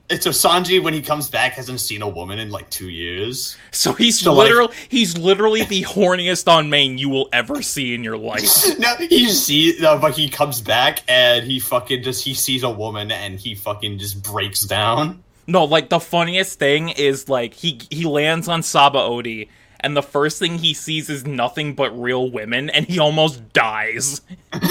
And 0.09 0.21
so 0.21 0.31
Sanji, 0.31 0.83
when 0.83 0.93
he 0.93 1.01
comes 1.01 1.29
back, 1.29 1.53
hasn't 1.53 1.79
seen 1.79 2.01
a 2.01 2.09
woman 2.09 2.37
in 2.37 2.49
like 2.49 2.69
two 2.69 2.89
years. 2.89 3.55
So 3.71 3.93
he's 3.93 4.19
So, 4.19 4.33
like- 4.33 4.73
he's 4.89 5.17
literally 5.17 5.63
the 5.63 5.83
horniest 5.83 6.49
on 6.51 6.69
main 6.69 6.97
you 6.97 7.07
will 7.07 7.29
ever 7.31 7.61
see 7.61 7.93
in 7.95 8.03
your 8.03 8.17
life. 8.17 8.43
no, 8.77 8.93
he 8.97 9.29
see, 9.29 9.77
no, 9.79 9.97
but 9.97 10.11
he 10.11 10.27
comes 10.27 10.59
back 10.59 10.99
and 11.07 11.45
he 11.45 11.61
fucking 11.61 12.03
just 12.03 12.25
he 12.25 12.33
sees 12.33 12.63
a 12.63 12.69
woman 12.69 13.09
and 13.09 13.39
he 13.39 13.55
fucking 13.55 13.99
just 13.99 14.21
breaks 14.21 14.65
down. 14.65 15.23
No, 15.47 15.63
like 15.63 15.87
the 15.87 16.01
funniest 16.01 16.59
thing 16.59 16.89
is 16.89 17.29
like 17.29 17.53
he 17.53 17.79
he 17.89 18.03
lands 18.03 18.49
on 18.49 18.63
Sabaody 18.63 19.47
and 19.81 19.97
the 19.97 20.01
first 20.03 20.39
thing 20.39 20.57
he 20.57 20.73
sees 20.73 21.09
is 21.09 21.25
nothing 21.25 21.73
but 21.73 21.91
real 21.99 22.29
women 22.31 22.69
and 22.69 22.85
he 22.85 22.99
almost 22.99 23.51
dies. 23.53 24.21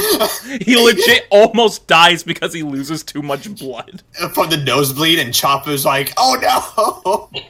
he 0.60 0.76
legit 0.76 1.26
almost 1.30 1.86
dies 1.86 2.22
because 2.22 2.52
he 2.52 2.62
loses 2.62 3.02
too 3.02 3.22
much 3.22 3.52
blood. 3.56 4.02
from 4.32 4.50
the 4.50 4.56
nosebleed, 4.56 5.18
and 5.18 5.34
Chopper's 5.34 5.84
like, 5.84 6.12
"Oh 6.16 6.36
no!" 6.40 7.42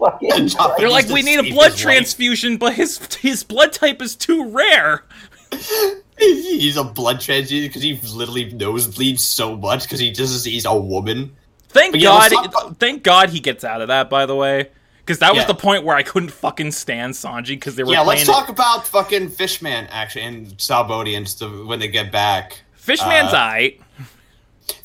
Fucking 0.00 0.32
And 0.32 0.50
Chopper 0.50 0.74
They're 0.78 0.90
like, 0.90 1.08
we 1.08 1.22
need 1.22 1.38
a 1.38 1.50
blood 1.50 1.72
his 1.72 1.84
life." 1.84 1.94
transfusion, 1.94 2.56
but 2.56 2.74
his 2.74 2.98
his 3.16 3.42
blood 3.42 3.72
type 3.72 4.00
is 4.00 4.16
too 4.16 4.48
rare. 4.48 5.04
He's 6.18 6.76
a 6.76 6.84
blood 6.84 7.20
transfusion 7.20 7.68
because 7.68 7.82
he 7.82 7.94
literally 8.16 8.52
nosebleeds 8.52 9.20
so 9.20 9.56
much 9.56 9.84
because 9.84 10.00
he 10.00 10.10
just 10.10 10.42
sees 10.42 10.64
a 10.64 10.76
woman. 10.76 11.36
Thank 11.68 11.92
But 11.92 12.00
yeah, 12.00 12.08
God! 12.08 12.32
let's 12.32 12.54
talk 12.54 12.78
thank 12.78 13.02
God 13.02 13.30
he 13.30 13.40
gets 13.40 13.62
out 13.62 13.80
of 13.80 13.88
that. 13.88 14.10
By 14.10 14.26
the 14.26 14.34
way, 14.34 14.70
because 15.08 15.20
that 15.20 15.32
was 15.32 15.40
Yeah. 15.44 15.46
the 15.46 15.54
point 15.54 15.84
where 15.84 15.96
I 15.96 16.02
couldn't 16.02 16.28
fucking 16.28 16.72
stand 16.72 17.14
Sanji 17.14 17.46
because 17.48 17.76
they 17.76 17.82
were 17.82 17.92
Yeah, 17.92 18.02
let's 18.02 18.26
talk 18.26 18.50
about 18.50 18.86
fucking 18.86 19.30
Fishman 19.30 19.86
actually 19.90 20.24
and 20.24 20.48
Sabaody 20.58 21.16
and 21.16 21.26
stuff 21.26 21.64
when 21.64 21.78
they 21.78 21.88
get 21.88 22.12
back. 22.12 22.60
Fishman's 22.74 23.32
uh, 23.32 23.36
eye. 23.38 23.78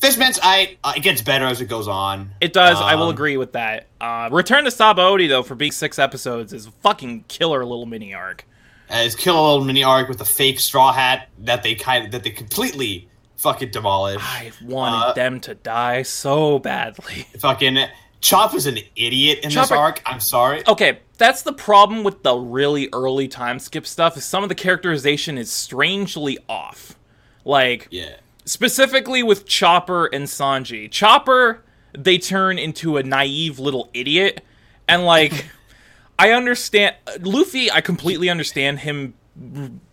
Fishman's 0.00 0.40
I 0.42 0.78
uh, 0.82 0.94
it 0.96 1.00
gets 1.02 1.20
better 1.20 1.44
as 1.44 1.60
it 1.60 1.66
goes 1.66 1.88
on. 1.88 2.30
It 2.40 2.54
does. 2.54 2.80
I 2.80 2.94
will 2.94 3.04
Um, 3.08 3.10
agree 3.14 3.36
with 3.36 3.52
that. 3.52 3.86
Uh, 4.00 4.30
Return 4.32 4.64
to 4.64 4.70
Sabaody 4.70 5.28
though 5.28 5.42
for 5.42 5.54
being 5.54 5.72
six 5.72 5.98
episodes 5.98 6.54
is 6.54 6.68
fucking 6.82 7.24
killer 7.28 7.62
little 7.66 7.84
mini 7.84 8.14
arc. 8.14 8.46
As 8.88 9.14
kill 9.14 9.38
a 9.38 9.42
little 9.50 9.64
mini 9.66 9.84
arc 9.84 10.08
with 10.08 10.22
a 10.22 10.24
fake 10.24 10.58
straw 10.58 10.90
hat 10.94 11.28
that 11.40 11.62
they 11.62 11.74
kind 11.74 12.06
of 12.06 12.12
that 12.12 12.22
they 12.24 12.30
completely 12.30 13.08
fucking 13.36 13.72
demolish. 13.72 14.22
I 14.22 14.52
wanted 14.62 15.08
Uh, 15.08 15.12
them 15.12 15.40
to 15.40 15.54
die 15.54 16.00
so 16.02 16.58
badly. 16.58 17.26
fucking 17.38 17.76
Chop 18.24 18.54
is 18.54 18.64
an 18.66 18.78
idiot 18.96 19.40
in 19.42 19.52
this 19.52 19.70
arc. 19.70 20.00
I'm 20.06 20.18
sorry. 20.18 20.62
Okay, 20.66 21.00
that's 21.18 21.42
the 21.42 21.52
problem 21.52 22.04
with 22.04 22.22
the 22.22 22.34
really 22.34 22.88
early 22.94 23.28
time 23.28 23.58
skip 23.58 23.86
stuff. 23.86 24.16
Is 24.16 24.24
some 24.24 24.42
of 24.42 24.48
the 24.48 24.54
characterization 24.54 25.36
is 25.36 25.52
strangely 25.52 26.38
off. 26.48 26.98
Like 27.44 27.86
Yeah. 27.90 28.16
specifically 28.46 29.22
with 29.22 29.44
Chopper 29.44 30.06
and 30.06 30.24
Sanji. 30.24 30.90
Chopper, 30.90 31.62
they 31.92 32.16
turn 32.16 32.58
into 32.58 32.96
a 32.96 33.02
naive 33.02 33.58
little 33.58 33.90
idiot, 33.92 34.42
and 34.88 35.04
like, 35.04 35.44
I 36.18 36.30
understand 36.32 36.96
Luffy. 37.20 37.70
I 37.70 37.82
completely 37.82 38.30
understand 38.30 38.78
him 38.78 39.12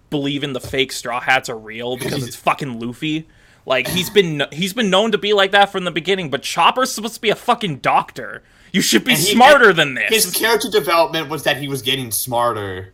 believing 0.09 0.53
the 0.53 0.61
fake 0.61 0.93
straw 0.93 1.19
hats 1.19 1.49
are 1.49 1.57
real 1.59 1.97
because 1.97 2.25
it's 2.25 2.35
fucking 2.47 2.79
Luffy. 2.79 3.27
Like 3.65 3.87
he's 3.87 4.09
been 4.09 4.43
he's 4.51 4.73
been 4.73 4.89
known 4.89 5.11
to 5.11 5.17
be 5.17 5.33
like 5.33 5.51
that 5.51 5.71
from 5.71 5.83
the 5.83 5.91
beginning, 5.91 6.29
but 6.29 6.41
Chopper's 6.41 6.91
supposed 6.91 7.15
to 7.15 7.21
be 7.21 7.29
a 7.29 7.35
fucking 7.35 7.77
doctor. 7.77 8.43
You 8.71 8.81
should 8.81 9.03
be 9.03 9.15
he- 9.15 9.33
smarter 9.33 9.73
than 9.73 9.93
this. 9.95 10.25
His 10.25 10.33
character 10.35 10.69
development 10.69 11.29
was 11.29 11.43
that 11.43 11.57
he 11.57 11.67
was 11.67 11.81
getting 11.81 12.09
smarter 12.11 12.93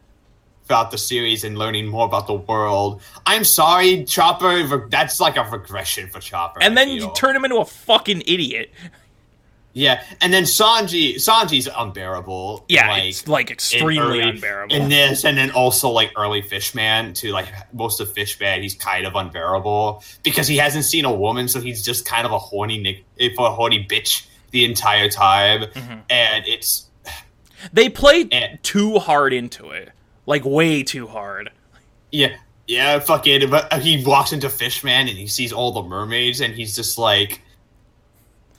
throughout 0.65 0.91
the 0.91 0.97
series 0.97 1.43
and 1.45 1.57
learning 1.57 1.87
more 1.87 2.05
about 2.05 2.27
the 2.27 2.33
world. 2.33 3.01
I'm 3.25 3.45
sorry, 3.45 4.03
Chopper. 4.03 4.87
That's 4.89 5.19
like 5.21 5.37
a 5.37 5.43
regression 5.43 6.09
for 6.09 6.19
Chopper. 6.19 6.61
and 6.61 6.73
I 6.73 6.75
then 6.85 6.89
you 6.93 7.09
turn 7.15 7.35
him 7.35 7.45
into 7.45 7.57
a 7.57 7.65
fucking 7.65 8.23
idiot. 8.27 8.71
Yeah, 9.77 10.03
and 10.21 10.33
then 10.33 10.43
Sanji. 10.43 11.15
Sanji's 11.15 11.67
unbearable. 11.67 12.65
Yeah, 12.67 12.89
like, 12.89 13.03
it's 13.03 13.27
like 13.27 13.49
in 13.49 13.53
extremely 13.53 13.99
early- 13.99 14.21
unbearable. 14.21 14.75
in 14.75 14.89
this, 14.89 15.23
and 15.23 15.37
then 15.37 15.51
also 15.51 15.89
like 15.89 16.11
early 16.17 16.41
Fishman 16.41 17.13
to 17.15 17.31
like 17.31 17.47
most 17.73 17.99
of 17.99 18.11
Fishman, 18.11 18.63
he's 18.63 18.73
kind 18.73 19.05
of 19.05 19.15
unbearable 19.15 20.03
because 20.23 20.47
he 20.47 20.57
hasn't 20.57 20.85
seen 20.85 21.05
a 21.05 21.13
woman, 21.13 21.47
so 21.47 21.61
he's 21.61 21.83
just 21.85 22.05
kind 22.05 22.25
of 22.25 22.31
a 22.31 22.39
horny 22.39 22.79
nick, 22.79 23.03
a 23.19 23.29
horny 23.51 23.85
bitch 23.87 24.25
the 24.51 24.65
entire 24.65 25.09
time, 25.09 25.61
Mm-hmm. 25.61 25.99
and 26.09 26.47
it's 26.47 26.85
They 27.71 27.89
play 27.89 28.27
And- 28.31 28.61
too 28.63 28.97
hard 28.99 29.31
into 29.33 29.69
it, 29.71 29.91
like 30.25 30.43
way 30.43 30.81
too 30.83 31.05
hard. 31.07 31.51
yeah. 32.11 32.35
Yeah, 32.69 32.99
fucking. 32.99 33.49
But 33.49 33.71
he 33.81 34.03
walks 34.03 34.33
into 34.33 34.49
Fishman 34.49 35.07
and 35.07 35.17
he 35.17 35.27
sees 35.27 35.53
all 35.53 35.71
the 35.71 35.83
mermaids, 35.83 36.41
and 36.41 36.53
he's 36.53 36.75
just 36.75 36.97
like 36.97 37.41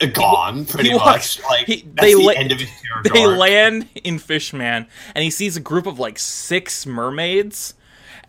gone, 0.07 0.65
pretty 0.65 0.95
walks- 0.95 1.39
much. 1.39 1.45
Like 1.49 1.67
he- 1.67 1.89
they 1.95 2.15
the 2.15 2.21
la- 2.23 2.33
end 2.33 2.53
of 2.53 2.61
his 2.61 2.71
character. 2.87 3.13
They 3.13 3.25
arc. 3.25 3.39
land 3.39 3.89
in 4.05 4.19
Fishman, 4.19 4.87
and 5.15 5.25
he 5.25 5.31
sees 5.31 5.57
a 5.57 5.61
group 5.61 5.87
of 5.87 5.99
like 5.99 6.19
six 6.19 6.87
mermaids. 6.87 7.75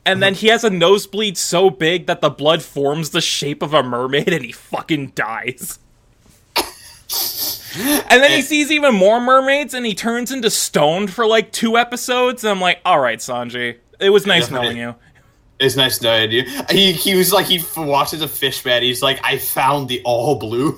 And 0.05 0.23
then 0.23 0.33
he 0.33 0.47
has 0.47 0.63
a 0.63 0.69
nosebleed 0.71 1.37
so 1.37 1.69
big 1.69 2.07
that 2.07 2.21
the 2.21 2.29
blood 2.31 2.63
forms 2.63 3.11
the 3.11 3.21
shape 3.21 3.61
of 3.61 3.73
a 3.75 3.83
mermaid 3.83 4.29
and 4.33 4.43
he 4.43 4.51
fucking 4.51 5.09
dies. 5.13 5.77
and 6.55 8.23
then 8.23 8.31
he 8.31 8.37
eh. 8.39 8.41
sees 8.41 8.71
even 8.71 8.95
more 8.95 9.19
mermaids 9.21 9.73
and 9.73 9.85
he 9.85 9.93
turns 9.93 10.31
into 10.31 10.49
stone 10.49 11.07
for 11.07 11.27
like 11.27 11.51
two 11.51 11.77
episodes. 11.77 12.43
And 12.43 12.51
I'm 12.51 12.61
like, 12.61 12.79
all 12.85 12.99
right, 12.99 13.19
Sanji. 13.19 13.77
It 13.99 14.09
was 14.09 14.25
nice 14.25 14.49
knowing 14.49 14.77
you. 14.77 14.95
It's 15.59 15.75
nice 15.75 15.97
to 15.97 16.03
knowing 16.05 16.31
you. 16.31 16.45
He 16.69 16.93
he 16.93 17.15
was 17.15 17.33
like 17.33 17.45
he 17.45 17.57
f- 17.59 17.77
watches 17.77 18.21
a 18.21 18.27
Fishman. 18.27 18.81
He's 18.81 19.01
like, 19.01 19.19
I 19.23 19.37
found 19.37 19.89
the 19.89 20.01
all 20.05 20.35
blue. 20.35 20.77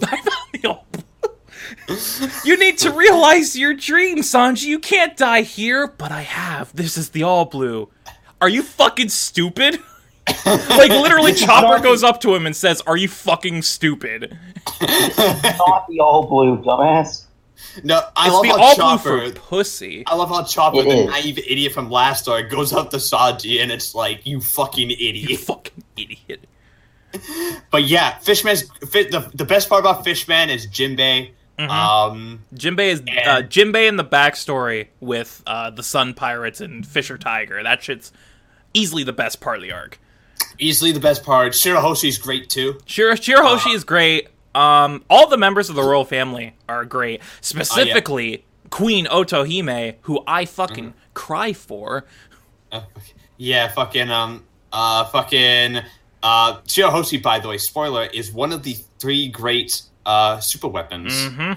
you 2.44 2.58
need 2.58 2.78
to 2.80 2.92
realize 2.92 3.58
your 3.58 3.74
dream, 3.74 4.20
Sanji. 4.20 4.64
You 4.64 4.80
can't 4.80 5.16
die 5.16 5.42
here, 5.42 5.88
but 5.88 6.12
I 6.12 6.22
have. 6.22 6.76
This 6.76 6.98
is 6.98 7.10
the 7.10 7.24
all 7.24 7.46
blue. 7.46 7.90
Are 8.40 8.50
you 8.50 8.64
fucking 8.64 9.10
stupid? 9.10 9.80
like 10.46 10.90
literally 10.90 11.34
Chopper 11.34 11.82
goes 11.82 12.04
up 12.04 12.22
to 12.22 12.34
him 12.34 12.46
and 12.46 12.56
says, 12.56 12.82
"Are 12.82 12.98
you 12.98 13.08
fucking 13.08 13.62
stupid?" 13.64 14.38
Not 14.82 15.88
the 15.88 16.00
all 16.00 16.28
blue, 16.28 16.58
dumbass. 16.58 17.26
No, 17.84 18.02
I 18.16 18.26
It's 18.28 18.34
love 18.34 18.44
the 18.44 18.50
how 18.50 18.58
all 18.60 18.76
Chopper. 18.76 19.18
blue 19.20 19.32
for 19.32 19.40
pussy. 19.40 20.04
I 20.08 20.16
love 20.16 20.30
how 20.30 20.44
Chopper, 20.44 20.80
It 20.80 20.86
the 20.90 21.06
naive 21.06 21.38
idiot 21.40 21.74
from 21.74 21.90
last 21.90 22.28
arc, 22.28 22.50
goes 22.50 22.74
up 22.74 22.90
to 22.92 22.98
Sanji 22.98 23.62
and 23.62 23.72
it's 23.72 23.94
like, 23.96 24.26
you 24.26 24.42
fucking 24.42 24.92
idiot, 24.92 25.16
You 25.16 25.24
idiot. 25.26 25.40
fucking 25.42 25.84
idiot. 25.98 26.46
But 27.72 27.84
yeah, 27.84 28.18
Fishman's 28.20 28.64
fi- 28.90 29.10
the 29.10 29.30
the 29.34 29.46
best 29.46 29.68
part 29.70 29.82
about 29.82 30.04
Fishman 30.04 30.50
is 30.50 30.66
Jinbei. 30.68 31.32
Mm-hmm. 31.60 31.70
Um, 31.70 32.44
Jinbei 32.56 32.88
is 32.92 33.00
uh, 33.02 33.04
And- 33.12 33.50
Jinbei 33.50 33.88
in 33.88 33.98
the 33.98 34.06
backstory 34.06 34.88
with 35.00 35.44
uh, 35.46 35.70
the 35.70 35.84
Sun 35.84 36.14
Pirates 36.14 36.62
and 36.62 36.86
Fisher 36.88 37.18
Tiger. 37.18 37.62
That 37.62 37.84
shit's 37.84 38.12
easily 38.74 39.04
the 39.04 39.14
best 39.14 39.42
part 39.42 39.58
of 39.58 39.64
the 39.64 39.72
arc. 39.74 40.00
easily 40.58 40.92
the 40.94 41.00
best 41.02 41.24
part. 41.24 41.52
Shirahoshi's 41.54 42.18
great 42.18 42.50
too. 42.50 42.80
Shir- 42.86 43.14
Shirahoshi 43.16 43.76
is 43.76 43.84
great. 43.84 44.30
Um, 44.54 45.04
all 45.10 45.28
the 45.30 45.38
members 45.38 45.70
of 45.70 45.76
the 45.76 45.84
royal 45.84 46.06
family 46.06 46.54
are 46.68 46.86
great. 46.86 47.22
Specifically, 47.42 48.44
Queen 48.70 49.06
Otohime, 49.06 49.96
who 50.02 50.24
I 50.28 50.46
fucking 50.46 50.94
cry 51.14 51.54
for. 51.54 52.06
Uh, 52.72 52.82
yeah, 53.38 53.68
fucking 53.70 54.10
um, 54.10 54.44
uh, 54.72 55.06
fucking 55.06 55.80
uh, 56.24 56.58
Shirahoshi. 56.62 57.22
By 57.22 57.40
the 57.40 57.48
way, 57.48 57.58
spoiler 57.58 58.06
is 58.06 58.32
one 58.32 58.52
of 58.52 58.64
the 58.64 58.76
three 59.00 59.28
great 59.30 59.82
uh 60.06 60.40
super 60.40 60.68
weapons. 60.68 61.14
Mm-hmm. 61.14 61.54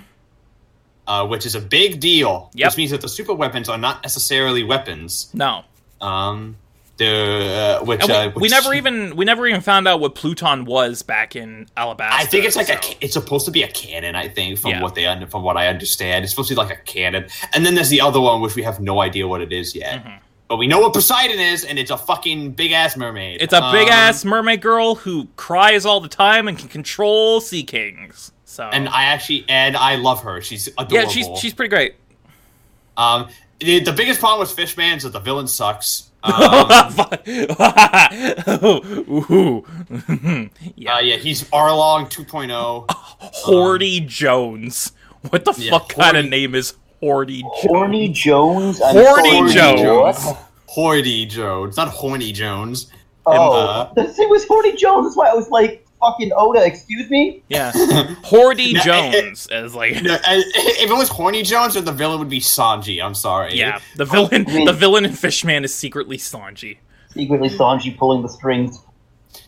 Uh, 1.06 1.26
which 1.26 1.44
is 1.44 1.54
a 1.54 1.60
big 1.60 2.00
deal. 2.00 2.50
Yep. 2.54 2.70
Which 2.70 2.76
means 2.78 2.90
that 2.90 3.02
the 3.02 3.10
super 3.10 3.34
weapons 3.34 3.68
are 3.68 3.76
not 3.76 4.02
necessarily 4.02 4.64
weapons. 4.64 5.28
No, 5.34 5.64
Um, 6.00 6.56
uh, 7.00 7.80
which, 7.84 8.06
we, 8.06 8.12
uh, 8.14 8.30
we 8.36 8.48
never 8.48 8.72
even 8.74 9.16
we 9.16 9.24
never 9.24 9.46
even 9.46 9.60
found 9.60 9.88
out 9.88 10.00
what 10.00 10.14
Pluton 10.14 10.64
was 10.64 11.02
back 11.02 11.34
in 11.34 11.66
Alabasta. 11.76 12.08
I 12.12 12.24
think 12.24 12.44
it's 12.44 12.56
like 12.56 12.68
so- 12.68 12.76
ca- 12.76 12.96
It's 13.00 13.14
supposed 13.14 13.44
to 13.46 13.50
be 13.50 13.62
a 13.62 13.68
cannon. 13.68 14.14
I 14.14 14.28
think 14.28 14.58
from 14.58 14.70
Yeah. 14.72 14.82
what 14.82 14.94
they 14.94 15.26
from 15.30 15.42
what 15.42 15.56
I 15.56 15.66
understand, 15.68 16.24
it's 16.24 16.32
supposed 16.32 16.48
to 16.50 16.54
be 16.54 16.60
like 16.60 16.70
a 16.70 16.80
cannon. 16.82 17.26
And 17.52 17.66
then 17.66 17.74
there's 17.74 17.88
the 17.90 18.00
other 18.00 18.20
one, 18.20 18.40
which 18.40 18.54
we 18.54 18.62
have 18.62 18.80
no 18.80 19.00
idea 19.00 19.26
what 19.26 19.40
it 19.40 19.52
is 19.52 19.74
yet. 19.74 20.04
Mm-hmm. 20.04 20.16
But 20.46 20.58
we 20.58 20.66
know 20.66 20.78
what 20.78 20.92
Poseidon 20.92 21.40
is, 21.40 21.64
and 21.64 21.78
it's 21.78 21.90
a 21.90 21.96
fucking 21.96 22.52
big 22.52 22.70
ass 22.72 22.96
mermaid. 22.96 23.40
It's 23.40 23.54
a 23.54 23.62
Um, 23.64 23.72
big 23.72 23.88
ass 23.88 24.24
mermaid 24.24 24.60
girl 24.60 24.94
who 24.94 25.26
cries 25.36 25.86
all 25.86 26.00
the 26.00 26.08
time 26.08 26.46
and 26.48 26.58
can 26.58 26.68
control 26.68 27.40
sea 27.40 27.62
kings. 27.64 28.30
So 28.44 28.64
And 28.72 28.88
I 28.88 29.04
actually 29.04 29.44
and 29.48 29.76
I 29.76 29.96
love 29.96 30.22
her. 30.22 30.40
She's 30.42 30.68
adorable. 30.78 30.94
yeah, 30.96 31.08
she's 31.08 31.26
she's 31.40 31.54
pretty 31.54 31.70
great. 31.70 31.94
um 32.96 33.28
the, 33.60 33.80
the 33.80 33.92
biggest 33.92 34.20
problem 34.20 34.40
with 34.40 34.50
Fishman 34.50 34.96
is 34.98 35.04
that 35.04 35.12
the 35.12 35.20
villain 35.20 35.48
sucks. 35.48 36.10
Um, 36.24 36.32
Ooh. 39.30 39.64
yeah, 40.74 40.94
uh, 40.96 41.00
yeah, 41.00 41.16
he's 41.16 41.44
Arlong 41.50 42.10
2.0. 42.10 42.86
Hordy 43.44 44.06
Jones. 44.06 44.92
What 45.28 45.44
the 45.44 45.54
yeah, 45.58 45.70
fuck 45.70 45.90
kind 45.90 46.16
of 46.16 46.26
name 46.28 46.54
is 46.54 46.74
Hordy 47.02 47.42
Jones? 47.42 47.52
Horny 47.66 48.08
Jones. 48.08 48.80
I'm 48.80 48.96
Horny 48.96 49.52
sorry, 49.52 49.76
Jones. 49.78 50.24
what? 50.24 50.38
Hordy 50.66 51.28
Jones, 51.28 51.76
not 51.76 51.88
Horny 51.88 52.32
Jones. 52.32 52.90
Oh, 53.26 53.52
uh, 53.52 53.92
the 53.94 54.04
thing 54.04 54.28
was 54.30 54.46
Horny 54.46 54.74
Jones. 54.76 55.06
That's 55.06 55.16
why 55.16 55.28
I 55.28 55.34
was 55.34 55.50
like, 55.50 55.83
fucking 56.04 56.30
Oda, 56.36 56.64
excuse 56.64 57.08
me? 57.10 57.42
Yeah, 57.48 57.72
Hordy 58.24 58.74
No, 58.74 58.80
it- 58.80 58.84
Jones 58.84 59.46
as 59.48 59.74
like 59.74 60.02
No, 60.02 60.16
if 60.24 60.90
it 60.90 60.96
was 60.96 61.08
Horny 61.08 61.42
Jones, 61.42 61.74
then 61.74 61.84
the 61.84 61.92
villain 61.92 62.18
would 62.18 62.28
be 62.28 62.40
Sanji. 62.40 63.02
I'm 63.02 63.14
sorry. 63.14 63.54
yeah. 63.54 63.80
The 63.96 64.04
villain, 64.04 64.44
I 64.48 64.52
mean- 64.52 64.66
the 64.66 64.72
villain 64.72 65.04
in 65.04 65.12
Fishman 65.12 65.64
is 65.64 65.74
secretly 65.74 66.18
Sanji. 66.18 66.78
Secretly 67.10 67.48
Sanji 67.48 67.96
pulling 67.96 68.22
the 68.22 68.28
strings. 68.28 68.80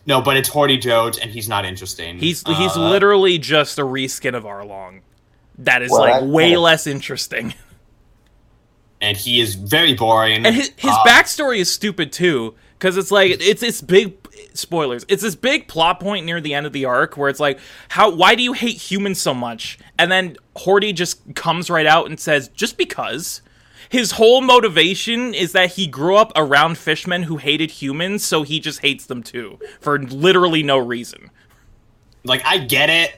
No, 0.05 0.21
but 0.21 0.37
it's 0.37 0.49
Horty 0.49 0.79
Jones, 0.79 1.17
and 1.17 1.29
he's 1.31 1.47
not 1.49 1.65
interesting. 1.65 2.17
He's 2.17 2.41
he's 2.47 2.75
Uh, 2.77 2.89
literally 2.89 3.37
just 3.37 3.77
a 3.77 3.83
reskin 3.83 4.35
of 4.35 4.43
Arlong. 4.43 5.01
That 5.59 5.81
is 5.81 5.91
Well, 5.91 6.01
like 6.01 6.21
that- 6.21 6.27
way 6.27 6.55
less 6.57 6.87
interesting. 6.87 7.53
and 9.01 9.15
he 9.17 9.39
is 9.41 9.55
very 9.55 9.93
boring. 9.93 10.45
And 10.45 10.55
his 10.55 10.71
his 10.77 10.91
Uh, 10.91 11.03
backstory 11.05 11.57
is 11.59 11.71
stupid 11.71 12.11
too, 12.11 12.55
because 12.77 12.97
it's 12.97 13.11
like 13.11 13.37
it's 13.41 13.61
this 13.61 13.81
big 13.81 14.15
spoilers. 14.57 15.05
It's 15.07 15.21
this 15.23 15.35
big 15.35 15.67
plot 15.67 15.99
point 15.99 16.25
near 16.25 16.41
the 16.41 16.53
end 16.53 16.65
of 16.65 16.73
the 16.73 16.85
arc 16.85 17.17
where 17.17 17.29
it's 17.29 17.39
like, 17.39 17.59
how 17.89 18.09
why 18.11 18.35
do 18.35 18.43
you 18.43 18.53
hate 18.53 18.77
humans 18.77 19.21
so 19.21 19.33
much? 19.33 19.77
And 19.99 20.11
then 20.11 20.35
Horty 20.55 20.93
just 20.93 21.35
comes 21.35 21.69
right 21.69 21.85
out 21.85 22.07
and 22.07 22.19
says, 22.19 22.47
just 22.49 22.77
because. 22.77 23.41
His 23.89 24.11
whole 24.11 24.41
motivation 24.41 25.33
is 25.33 25.53
that 25.53 25.71
he 25.71 25.87
grew 25.87 26.17
up 26.17 26.33
around 26.35 26.77
fishmen 26.77 27.23
who 27.23 27.37
hated 27.37 27.71
humans, 27.71 28.21
so 28.25 28.43
he 28.43 28.59
just 28.59 28.81
hates 28.81 29.05
them 29.05 29.23
too 29.23 29.59
for 29.79 29.97
literally 29.97 30.61
no 30.61 30.77
reason. 30.77 31.29
like 32.25 32.41
I 32.45 32.57
get 32.57 32.89
it, 32.89 33.17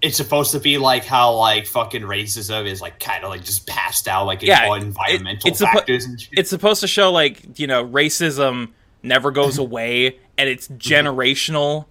it's 0.00 0.16
supposed 0.16 0.52
to 0.52 0.60
be 0.60 0.78
like 0.78 1.04
how 1.04 1.34
like 1.34 1.66
fucking 1.66 2.00
racism 2.02 2.64
is 2.66 2.80
like 2.80 3.00
kind 3.00 3.22
of 3.22 3.28
like 3.28 3.44
just 3.44 3.66
passed 3.66 4.08
out 4.08 4.24
like 4.24 4.40
Yeah, 4.40 4.64
all 4.64 4.74
it- 4.76 4.82
environmental 4.82 5.50
it's 5.50 5.60
suppo- 5.60 5.72
factors 5.74 6.06
and 6.06 6.18
shit. 6.18 6.38
It's 6.38 6.48
supposed 6.48 6.80
to 6.80 6.88
show 6.88 7.12
like 7.12 7.58
you 7.60 7.66
know 7.66 7.84
racism 7.86 8.70
never 9.02 9.30
goes 9.30 9.58
away, 9.58 10.18
and 10.38 10.48
it's 10.48 10.68
mm-hmm. 10.68 10.76
generational. 10.76 11.86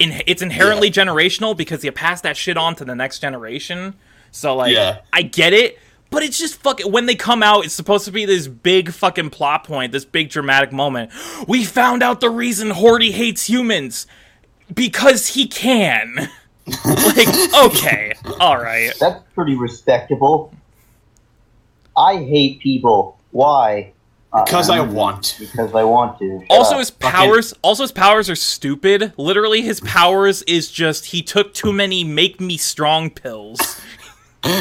In, 0.00 0.22
it's 0.26 0.42
inherently 0.42 0.90
generational 0.90 1.56
because 1.56 1.84
you 1.84 1.92
pass 1.92 2.20
that 2.22 2.36
shit 2.36 2.56
on 2.56 2.74
to 2.76 2.84
the 2.84 2.94
next 2.94 3.20
generation. 3.20 3.94
So 4.30 4.56
like, 4.56 4.72
Yeah. 4.72 5.00
I 5.12 5.22
get 5.22 5.52
it, 5.52 5.78
but 6.10 6.22
it's 6.22 6.38
just 6.38 6.56
fucking 6.56 6.90
when 6.90 7.06
they 7.06 7.14
come 7.14 7.42
out, 7.42 7.64
it's 7.64 7.74
supposed 7.74 8.04
to 8.06 8.12
be 8.12 8.24
this 8.24 8.46
big 8.48 8.92
fucking 8.92 9.30
plot 9.30 9.64
point, 9.64 9.92
this 9.92 10.04
big 10.04 10.30
dramatic 10.30 10.72
moment. 10.72 11.12
We 11.48 11.64
found 11.64 12.02
out 12.02 12.20
the 12.20 12.30
reason 12.30 12.70
Horty 12.70 13.10
hates 13.10 13.48
humans 13.48 14.06
because 14.72 15.28
he 15.28 15.46
can. 15.46 16.30
like, 16.84 17.54
okay, 17.54 18.12
all 18.40 18.56
right. 18.56 18.92
That's 18.98 19.22
pretty 19.34 19.56
respectable. 19.56 20.52
I 21.96 22.16
hate 22.16 22.60
people. 22.60 23.18
Why? 23.30 23.93
Uh, 24.34 24.44
because 24.44 24.68
I 24.68 24.80
want. 24.80 25.36
Because 25.38 25.72
I 25.74 25.84
want 25.84 26.18
to. 26.18 26.40
Shut 26.40 26.50
Also, 26.50 26.72
up. 26.74 26.78
his 26.80 26.90
powers. 26.90 27.54
Also, 27.62 27.84
his 27.84 27.92
powers 27.92 28.28
are 28.28 28.34
stupid. 28.34 29.12
Literally, 29.16 29.62
his 29.62 29.78
powers 29.80 30.42
is 30.42 30.70
just 30.70 31.06
he 31.06 31.22
took 31.22 31.54
too 31.54 31.72
many 31.72 32.02
make 32.04 32.40
me 32.40 32.56
strong 32.56 33.10
pills. 33.10 33.80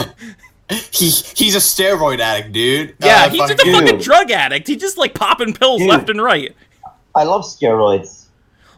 He 0.92 1.10
he's 1.10 1.56
a 1.56 1.60
steroid 1.60 2.20
addict, 2.20 2.54
dude. 2.54 2.96
Yeah, 3.00 3.26
Uh, 3.26 3.30
he's 3.30 3.40
just 3.42 3.52
a 3.54 3.58
fucking- 3.58 3.74
fucking 3.74 3.88
Dude. 3.98 4.02
drug 4.02 4.32
addict. 4.32 4.68
He 4.68 4.76
just 4.76 4.98
like 4.98 5.14
popping 5.14 5.54
pills 5.54 5.82
Dude. 5.82 5.90
left 5.90 6.10
and 6.10 6.22
right. 6.22 6.56
I 7.14 7.24
love 7.26 7.44
steroids. 7.44 8.26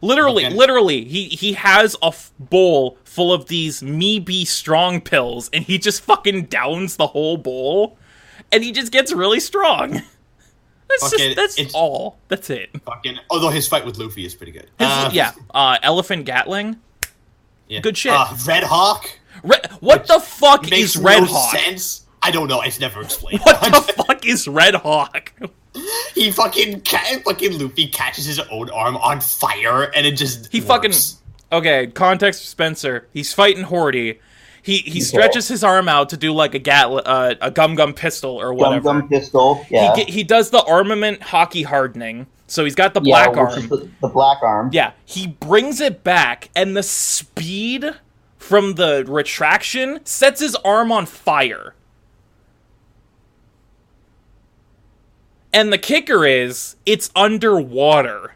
Literally, 0.02 0.46
Okay. 0.48 0.56
literally, 0.56 1.06
he 1.06 1.26
he 1.30 1.54
has 1.54 1.96
a 2.02 2.08
f- 2.08 2.32
bowl 2.40 2.98
full 3.06 3.32
of 3.32 3.46
these 3.48 3.82
me 3.84 4.20
be 4.20 4.44
strong 4.46 5.00
pills, 5.00 5.50
and 5.54 5.64
he 5.64 5.78
just 5.78 6.02
fucking 6.02 6.46
downs 6.46 6.98
the 6.98 7.08
whole 7.08 7.38
bowl, 7.38 7.98
and 8.52 8.64
he 8.64 8.72
just 8.74 8.92
gets 8.92 9.14
really 9.14 9.40
strong. 9.40 10.02
That's 10.90 11.04
Fucking- 11.12 11.36
just 11.36 11.58
that's 11.58 11.74
all. 11.74 12.18
That's 12.28 12.50
it. 12.50 12.70
fucking. 12.86 13.18
Although 13.30 13.50
his 13.50 13.68
fight 13.68 13.86
with 13.86 13.98
Luffy 13.98 14.26
is 14.26 14.36
pretty 14.36 14.52
good. 14.52 14.70
His- 14.80 14.88
Uh, 14.88 15.10
yeah, 15.12 15.32
uh, 15.54 15.78
Elephant 15.84 16.26
Gatling. 16.26 16.78
yeah. 17.68 17.80
good 17.82 17.98
shit. 17.98 18.12
Uh, 18.14 18.28
Red 18.48 18.64
Hawk. 18.64 19.10
Re- 19.44 19.58
what 19.82 20.08
the 20.08 20.20
fuck 20.20 20.64
makes 20.70 20.96
is 20.96 20.98
Red 20.98 21.22
no 21.22 21.26
Hawk? 21.26 21.56
sense. 21.58 22.04
I 22.22 22.32
don't 22.32 22.48
know. 22.48 22.62
It's 22.62 22.80
never 22.80 23.02
explained. 23.02 23.42
What 23.42 23.60
the 23.62 23.94
fuck 24.08 24.26
is 24.26 24.48
Red 24.48 24.76
Hawk? 24.76 25.34
he 26.16 26.32
fucking 26.32 26.82
ca- 26.82 27.20
fucking 27.26 27.60
Luffy 27.60 27.88
catches 27.88 28.26
his 28.26 28.40
own 28.40 28.70
arm 28.70 28.96
on 28.98 29.20
fire, 29.22 29.92
and 29.96 30.06
it 30.06 30.14
just 30.14 30.52
He 30.52 30.62
fucking 30.62 30.94
okay. 31.52 31.88
Context 31.88 32.48
Spencer. 32.50 33.08
He's 33.14 33.34
fighting 33.34 33.66
Horty. 33.66 34.20
He 34.66 34.78
he 34.80 35.00
stretches 35.00 35.48
his 35.48 35.64
arm 35.64 35.88
out 35.88 36.10
to 36.10 36.18
do 36.18 36.34
like 36.34 36.56
a 36.56 36.60
gat 36.60 36.88
uh, 36.90 37.36
a 37.40 37.52
gum 37.52 37.76
gum 37.76 37.94
pistol 37.94 38.32
or 38.32 38.48
Gum 38.48 38.58
whatever. 38.58 38.84
gum 38.84 39.00
gum 39.02 39.10
pistol. 39.10 39.64
Yeah. 39.70 39.96
He 39.96 40.06
he 40.06 40.24
does 40.24 40.50
the 40.50 40.64
armament 40.64 41.20
haki 41.20 41.64
hardening. 41.64 42.26
So 42.48 42.64
he's 42.64 42.74
got 42.74 42.96
the 42.96 43.02
yeah, 43.04 43.30
black 43.30 43.50
which 43.50 43.58
arm. 43.60 43.70
the, 43.70 43.90
the 44.02 44.08
black 44.08 44.42
arm. 44.42 44.72
Yeah, 44.74 44.94
he 45.06 45.28
brings 45.28 45.82
it 45.82 46.04
back, 46.04 46.50
and 46.56 46.76
the 46.76 46.82
speed 46.82 47.94
from 48.38 48.74
the 48.74 49.06
retraction 49.08 50.00
sets 50.04 50.42
his 50.42 50.56
arm 50.58 50.92
on 50.92 51.06
fire. 51.06 51.76
And 55.54 55.72
the 55.72 55.78
kicker 55.78 56.26
is, 56.26 56.76
it's 56.86 57.10
underwater. 57.16 58.34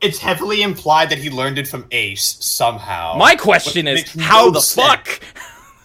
It's 0.00 0.18
heavily 0.18 0.62
implied 0.62 1.10
that 1.10 1.18
he 1.18 1.28
learned 1.30 1.58
it 1.58 1.68
from 1.68 1.86
Ace 1.90 2.36
somehow. 2.40 3.16
My 3.16 3.34
question 3.34 3.86
is, 3.88 4.04
how 4.18 4.50
the 4.50 4.60
fuck? 4.60 5.20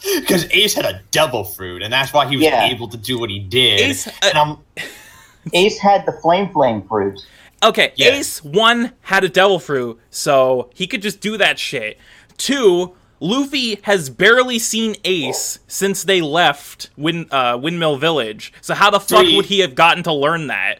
Because 0.19 0.45
Ace 0.51 0.73
had 0.73 0.85
a 0.85 1.01
devil 1.11 1.43
fruit, 1.43 1.81
and 1.83 1.91
that's 1.93 2.11
why 2.13 2.27
he 2.27 2.35
was 2.37 2.45
Yeah. 2.45 2.65
able 2.65 2.87
to 2.89 2.97
do 2.97 3.19
what 3.19 3.29
he 3.29 3.39
did. 3.39 3.79
Ace- 3.81 4.07
uh, 4.07 4.11
and 4.23 4.37
I'm, 4.37 4.57
Ace 5.53 5.77
had 5.79 6.05
the 6.05 6.11
flame 6.13 6.49
flame 6.51 6.81
fruit. 6.87 7.19
Okay, 7.63 7.93
Yeah. 7.95 8.07
Ace 8.15 8.43
one 8.43 8.91
had 9.01 9.23
a 9.23 9.29
devil 9.29 9.59
fruit, 9.59 9.99
so 10.09 10.69
he 10.73 10.87
could 10.87 11.01
just 11.03 11.21
do 11.21 11.37
that 11.37 11.59
shit. 11.59 11.99
Two, 12.37 12.95
Luffy 13.19 13.75
has 13.83 14.09
barely 14.09 14.57
seen 14.57 14.95
Ace 15.05 15.59
since 15.67 16.03
they 16.03 16.21
left 16.21 16.89
Win- 16.97 17.27
uh, 17.29 17.59
Windmill 17.61 17.97
Village. 17.97 18.51
So 18.61 18.73
how 18.73 18.89
the 18.89 18.99
fuck 18.99 19.25
would 19.35 19.45
he 19.45 19.59
have 19.59 19.75
gotten 19.75 20.01
to 20.03 20.13
learn 20.13 20.47
that? 20.47 20.79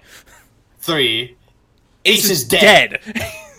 three. 0.80 1.36
Ace, 2.06 2.18
Ace 2.20 2.26
is 2.26 2.32
is 2.32 2.44
dead. 2.46 3.00
dead. 3.06 3.32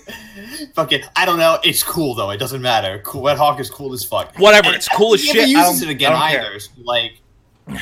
Fucking, 0.75 1.03
I 1.17 1.25
don't 1.27 1.39
know. 1.39 1.59
It's 1.65 1.83
cool 1.83 2.15
though. 2.15 2.31
It 2.31 2.39
doesn't 2.39 2.63
matter. 2.63 3.01
Cool. 3.05 3.25
Red 3.25 3.37
Hawk 3.39 3.61
is 3.61 3.69
cool 3.71 3.93
as 3.93 4.05
fuck. 4.05 4.35
Whatever, 4.39 4.69
And 4.69 4.77
it's 4.77 4.89
cool 4.89 5.13
I 5.13 5.15
as 5.15 5.25
don't 5.25 5.35
think 5.35 5.47
shit. 5.47 5.49
He 5.49 5.57
I 5.57 5.67
uses 5.69 5.83
it 5.83 5.89
again 5.91 6.13
I 6.13 6.33
care. 6.33 6.47
either. 6.47 6.61
So, 6.61 6.71
Like, 6.85 7.21
I 7.69 7.79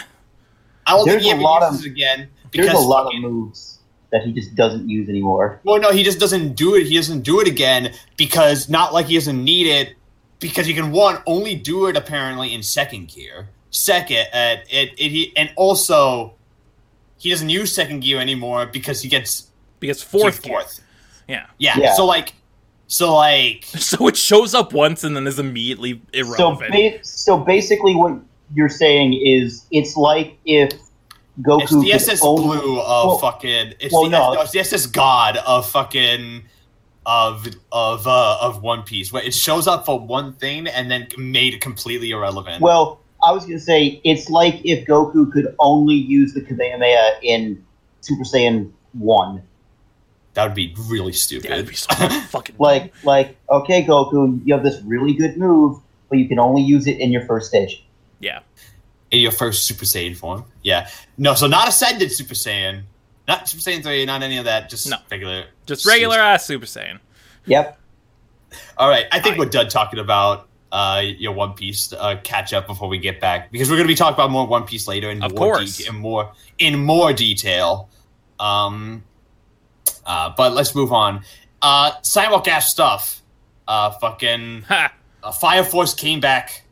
don't 0.88 1.06
There's 1.06 1.22
think 1.22 1.22
he 1.22 1.30
a 1.30 1.34
ever 1.34 1.42
lot 1.42 1.62
uses 1.70 1.80
of- 1.80 1.86
it 1.86 1.90
again 1.92 2.28
because 2.50 2.66
There's 2.68 2.78
a 2.78 2.86
lot 2.86 3.04
fucking- 3.04 3.24
of 3.24 3.30
moves 3.30 3.78
that 4.10 4.22
he 4.24 4.32
just 4.32 4.54
doesn't 4.56 4.88
use 4.88 5.08
anymore. 5.08 5.60
Well, 5.62 5.80
no, 5.80 5.92
he 5.92 6.02
just 6.02 6.18
doesn't 6.18 6.54
do 6.56 6.74
it. 6.74 6.86
He 6.86 6.96
doesn't 6.96 7.20
do 7.22 7.40
it 7.40 7.46
again 7.46 7.94
because 8.16 8.68
not 8.68 8.92
like 8.92 9.06
he 9.06 9.14
doesn't 9.14 9.42
need 9.42 9.66
it. 9.68 9.94
Because 10.40 10.66
he 10.66 10.72
can 10.72 10.90
one 10.90 11.18
only 11.26 11.54
do 11.54 11.86
it 11.86 11.98
apparently 11.98 12.54
in 12.54 12.62
second 12.62 13.08
gear. 13.08 13.50
Second, 13.68 14.26
uh, 14.32 14.56
it, 14.70 14.92
it 14.98 15.10
he 15.10 15.32
and 15.36 15.52
also 15.54 16.32
he 17.18 17.28
doesn't 17.28 17.50
use 17.50 17.74
second 17.74 18.00
gear 18.00 18.18
anymore 18.18 18.64
because 18.64 19.02
he 19.02 19.08
gets 19.10 19.48
because 19.80 20.02
fourth, 20.02 20.40
gear. 20.42 20.54
fourth. 20.54 20.80
Yeah. 21.28 21.44
Yeah. 21.58 21.76
Yeah. 21.78 21.92
So 21.94 22.06
like, 22.06 22.32
so 22.90 23.14
like, 23.14 23.64
So 23.79 24.07
it 24.09 24.16
shows 24.16 24.55
up 24.55 24.72
once 24.72 25.05
and 25.05 25.14
then 25.16 25.26
is 25.26 25.38
immediately 25.38 26.03
So, 26.12 26.20
irrelevant. 26.20 26.72
ba- 26.72 27.05
so 27.05 27.38
basically, 27.38 27.94
what 27.94 28.18
you're 28.55 28.68
saying 28.68 29.14
is 29.14 29.64
it's 29.70 29.96
like 29.96 30.37
if 30.44 30.70
Goku 31.40 31.62
it's 31.62 31.70
the 31.72 31.81
could 31.83 31.90
SS 31.94 32.20
only- 32.22 32.59
Blue 32.59 32.81
of 32.81 33.07
well- 33.07 33.18
fucking. 33.18 33.74
It's 33.81 33.92
well, 33.94 34.05
the 34.05 34.11
no. 34.11 34.35
no, 34.35 34.42
it's 34.42 34.50
the 34.53 34.61
SS 34.61 34.87
God 34.87 35.37
of 35.38 35.68
fucking. 35.70 36.44
Of 37.07 37.48
of 37.72 38.07
uh, 38.07 38.37
of 38.42 38.62
One 38.62 38.83
Piece, 38.83 39.11
where 39.11 39.22
it 39.24 39.33
shows 39.33 39.66
up 39.66 39.87
for 39.87 39.98
one 39.98 40.35
thing 40.35 40.66
and 40.68 40.90
then 40.90 41.09
made 41.16 41.59
completely 41.62 42.11
irrelevant. 42.11 42.61
Well, 42.61 43.00
I 43.24 43.33
was 43.33 43.46
gonna 43.46 43.59
say 43.59 44.03
it's 44.05 44.29
like 44.29 44.61
if 44.64 44.87
Goku 44.87 45.33
could 45.33 45.55
only 45.59 45.94
use 45.94 46.35
the 46.35 46.42
Kamehameha 46.42 47.20
in 47.22 47.64
Super 48.03 48.22
Saiyan 48.24 48.70
One. 48.92 49.42
That 50.40 50.46
would 50.46 50.55
be 50.55 50.74
really 50.88 51.12
stupid. 51.12 51.50
That'd 51.50 51.66
be 51.68 51.74
so 51.74 51.88
fucking 52.31 52.57
Like, 52.59 52.92
like, 53.05 53.37
okay, 53.50 53.85
Goku, 53.85 54.40
you 54.44 54.55
have 54.55 54.62
this 54.64 54.81
really 54.83 55.12
good 55.14 55.37
move, 55.37 55.79
but 56.09 56.18
you 56.18 56.26
can 56.29 56.38
only 56.38 56.62
use 56.62 56.87
it 56.87 56.98
in 56.98 57.12
your 57.12 57.24
first 57.26 57.48
stage. 57.48 57.85
yeah. 58.20 58.40
in 59.11 59.20
your 59.20 59.33
first 59.33 59.66
Super 59.66 59.85
Saiyan 59.85 60.16
form. 60.16 60.44
Yeah. 60.62 60.88
No, 61.18 61.35
so 61.35 61.46
not 61.46 61.68
Ascended 61.68 62.11
Super 62.12 62.35
Saiyan. 62.35 62.83
Not 63.29 63.48
Super 63.48 63.62
Saiyan 63.62 63.83
3, 63.83 64.07
not 64.07 64.22
any 64.22 64.38
of 64.38 64.44
that. 64.46 64.70
Just 64.70 64.88
No. 64.88 64.96
regular. 65.11 65.44
Just 65.66 65.85
regular 65.87 66.18
ass 66.18 66.46
Super 66.46 66.66
Saiyan. 66.66 66.98
Yep. 67.46 67.79
All 68.79 68.88
right. 68.88 69.07
I 69.12 69.20
think 69.20 69.37
Aye. 69.37 69.38
we're 69.38 69.44
done 69.46 69.68
talking 69.68 69.98
about 70.00 70.48
uh, 70.72 71.03
your 71.18 71.33
One 71.33 71.55
Piece 71.55 71.92
uh, 71.92 72.16
catch 72.22 72.53
up 72.53 72.66
before 72.66 72.88
we 72.88 72.98
get 72.98 73.20
back 73.20 73.50
because 73.53 73.68
we're 73.68 73.76
going 73.76 73.87
to 73.88 73.92
be 73.92 73.96
talking 73.96 74.14
about 74.14 74.31
more 74.31 74.46
One 74.46 74.64
Piece 74.64 74.87
later 74.88 75.11
in 75.11 75.22
Of 75.22 75.33
more 75.33 75.55
course. 75.57 75.81
deta- 75.81 75.88
in 75.90 75.96
more 75.96 76.33
in 76.59 76.79
more 76.85 77.12
detail. 77.12 77.88
Um, 78.38 79.03
uh, 80.06 80.32
but 80.36 80.52
let's 80.52 80.74
move 80.74 80.92
on. 80.92 81.22
Uh, 81.62 81.92
sidewalk 82.02 82.48
ass 82.48 82.70
stuff. 82.70 83.22
Uh, 83.68 83.90
fucking 83.92 84.64
uh, 84.70 84.88
Fire 85.40 85.64
Force 85.64 85.94
came 85.94 86.20
back. 86.20 86.62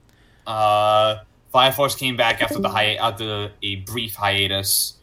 Uh, 0.46 1.16
Fire 1.52 1.72
Force 1.72 1.94
came 1.94 2.16
back 2.16 2.42
after 2.42 2.58
the 2.58 2.68
hi- 2.68 2.94
after 2.94 3.50
a 3.62 3.76
brief 3.76 4.14
hiatus. 4.14 4.94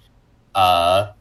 Uh, 0.54 1.12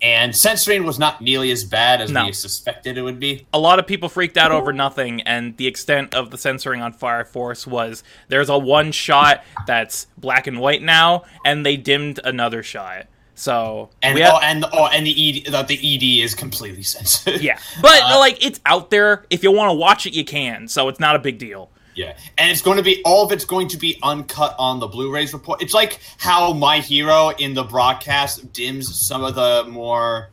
and 0.00 0.34
censoring 0.34 0.84
was 0.84 0.98
not 0.98 1.20
nearly 1.20 1.52
as 1.52 1.62
bad 1.62 2.00
as 2.00 2.10
No. 2.10 2.26
we 2.26 2.32
suspected 2.32 2.98
it 2.98 3.02
would 3.02 3.20
be. 3.20 3.46
a 3.52 3.58
lot 3.58 3.78
of 3.78 3.86
people 3.86 4.08
freaked 4.08 4.36
out 4.36 4.50
over 4.50 4.72
nothing, 4.72 5.20
and 5.22 5.56
the 5.58 5.68
extent 5.68 6.12
of 6.12 6.30
the 6.32 6.38
censoring 6.38 6.82
on 6.82 6.92
Fire 6.92 7.24
Force 7.24 7.66
was 7.68 8.02
there's 8.28 8.48
a 8.48 8.58
one 8.58 8.90
shot 8.90 9.44
that's 9.66 10.08
black 10.18 10.48
and 10.48 10.58
white 10.58 10.82
now, 10.82 11.22
and 11.44 11.64
they 11.64 11.76
dimmed 11.76 12.18
another 12.24 12.64
shot. 12.64 13.06
So 13.42 13.90
And 14.02 14.16
had- 14.20 14.30
oh, 14.32 14.38
and 14.40 14.64
oh, 14.72 14.86
and 14.86 15.04
the 15.04 15.10
ED, 15.46 15.50
the, 15.52 15.62
the 15.64 15.74
ED 16.20 16.24
is 16.24 16.36
completely 16.36 16.82
censored. 16.94 17.40
yeah, 17.40 17.58
but 17.80 18.00
Uh, 18.00 18.18
like 18.20 18.44
it's 18.46 18.60
out 18.64 18.90
there. 18.90 19.26
If 19.30 19.42
you 19.42 19.50
want 19.50 19.70
to 19.70 19.74
watch 19.74 20.06
it, 20.06 20.14
you 20.14 20.24
can. 20.24 20.68
So 20.68 20.86
it's 20.88 21.00
not 21.00 21.16
a 21.16 21.18
big 21.18 21.38
deal. 21.38 21.68
Yeah, 21.96 22.16
and 22.38 22.50
it's 22.52 22.62
going 22.62 22.76
to 22.76 22.84
be 22.84 23.02
all 23.04 23.24
of 23.26 23.32
it's 23.32 23.44
going 23.44 23.66
to 23.68 23.76
be 23.76 23.98
uncut 24.00 24.54
on 24.60 24.78
the 24.78 24.86
Blu-rays 24.86 25.32
report. 25.34 25.60
It's 25.60 25.74
like 25.74 25.98
how 26.18 26.52
My 26.52 26.78
Hero 26.78 27.30
in 27.30 27.54
the 27.54 27.64
broadcast 27.64 28.52
dims 28.52 29.04
some 29.06 29.24
of 29.24 29.34
the 29.34 29.64
more 29.68 30.30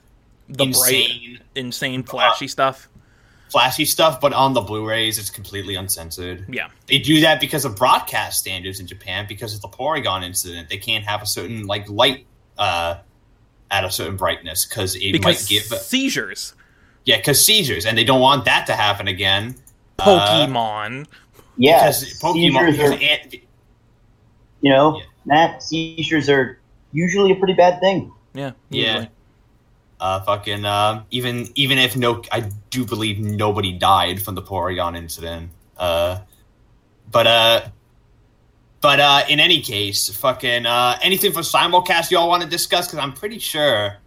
The 0.48 0.66
insane, 0.66 1.38
bright, 1.38 1.42
insane, 1.56 2.04
flashy 2.04 2.48
stuff. 2.48 2.88
flashy 3.50 3.86
stuff, 3.86 4.22
but 4.22 4.32
on 4.34 4.54
the 4.54 4.62
Blu-rays, 4.62 5.18
it's 5.18 5.32
completely 5.32 5.74
uncensored. 5.74 6.46
Yeah, 6.48 6.68
They 6.86 7.00
do 7.00 7.22
that 7.22 7.40
because 7.42 7.66
of 7.66 7.76
broadcast 7.76 8.38
standards 8.38 8.80
in 8.80 8.86
Japan. 8.86 9.26
Because 9.28 9.56
of 9.56 9.62
the 9.62 9.68
Porygon 9.68 10.24
incident, 10.24 10.70
they 10.70 10.78
can't 10.78 11.04
have 11.06 11.24
a 11.24 11.26
certain 11.26 11.66
like 11.66 11.90
light 11.90 12.26
uh, 12.60 12.98
at 13.72 13.84
a 13.84 13.90
certain 13.90 14.18
brightness 14.18 14.66
because 14.66 14.96
it 14.96 15.12
because 15.14 15.42
might 15.42 15.48
give 15.50 15.64
seizures, 15.64 16.54
yeah, 17.06 17.18
because 17.18 17.44
seizures, 17.44 17.86
and 17.88 17.98
they 17.98 18.04
don't 18.04 18.22
want 18.22 18.46
that 18.46 18.68
to 18.68 18.76
happen 18.76 19.08
again. 19.08 19.56
Uh, 19.98 20.06
Pokemon. 20.48 21.08
Yeah, 21.58 21.80
because 21.88 22.20
Pokemon. 22.22 22.34
seizures 22.34 22.78
Because 22.78 22.92
are, 22.92 22.94
an- 22.94 23.42
you 24.62 24.72
know, 24.72 24.98
Yeah. 24.98 25.04
Matt, 25.26 25.64
seizures 25.64 26.30
are 26.30 26.60
usually 26.92 27.32
a 27.32 27.36
pretty 27.36 27.54
bad 27.54 27.80
thing. 27.80 28.12
Yeah. 28.34 28.52
Yeah. 28.70 29.08
uh, 30.00 30.22
fucking 30.22 30.64
um, 30.66 31.06
even 31.12 31.50
even 31.56 31.78
if 31.78 31.96
no, 31.98 32.22
I 32.32 32.50
do 32.70 32.86
believe 32.86 33.20
nobody 33.20 33.74
died 33.74 34.22
from 34.22 34.36
the 34.36 34.42
Porygon 34.42 34.96
incident. 34.98 35.52
Uh, 35.78 36.20
but 37.12 37.28
uh, 37.28 37.62
but 38.82 39.00
uh, 39.00 39.24
in 39.28 39.40
any 39.40 39.62
case, 39.62 40.10
fucking 40.10 40.66
uh, 40.66 40.98
anything 41.02 41.32
for 41.32 41.42
simulcast 41.42 42.12
y'all 42.12 42.28
want 42.28 42.44
to 42.44 42.50
discuss? 42.50 42.88
Because 42.88 43.00
I'm 43.00 43.14
pretty 43.14 43.40
sure 43.40 43.98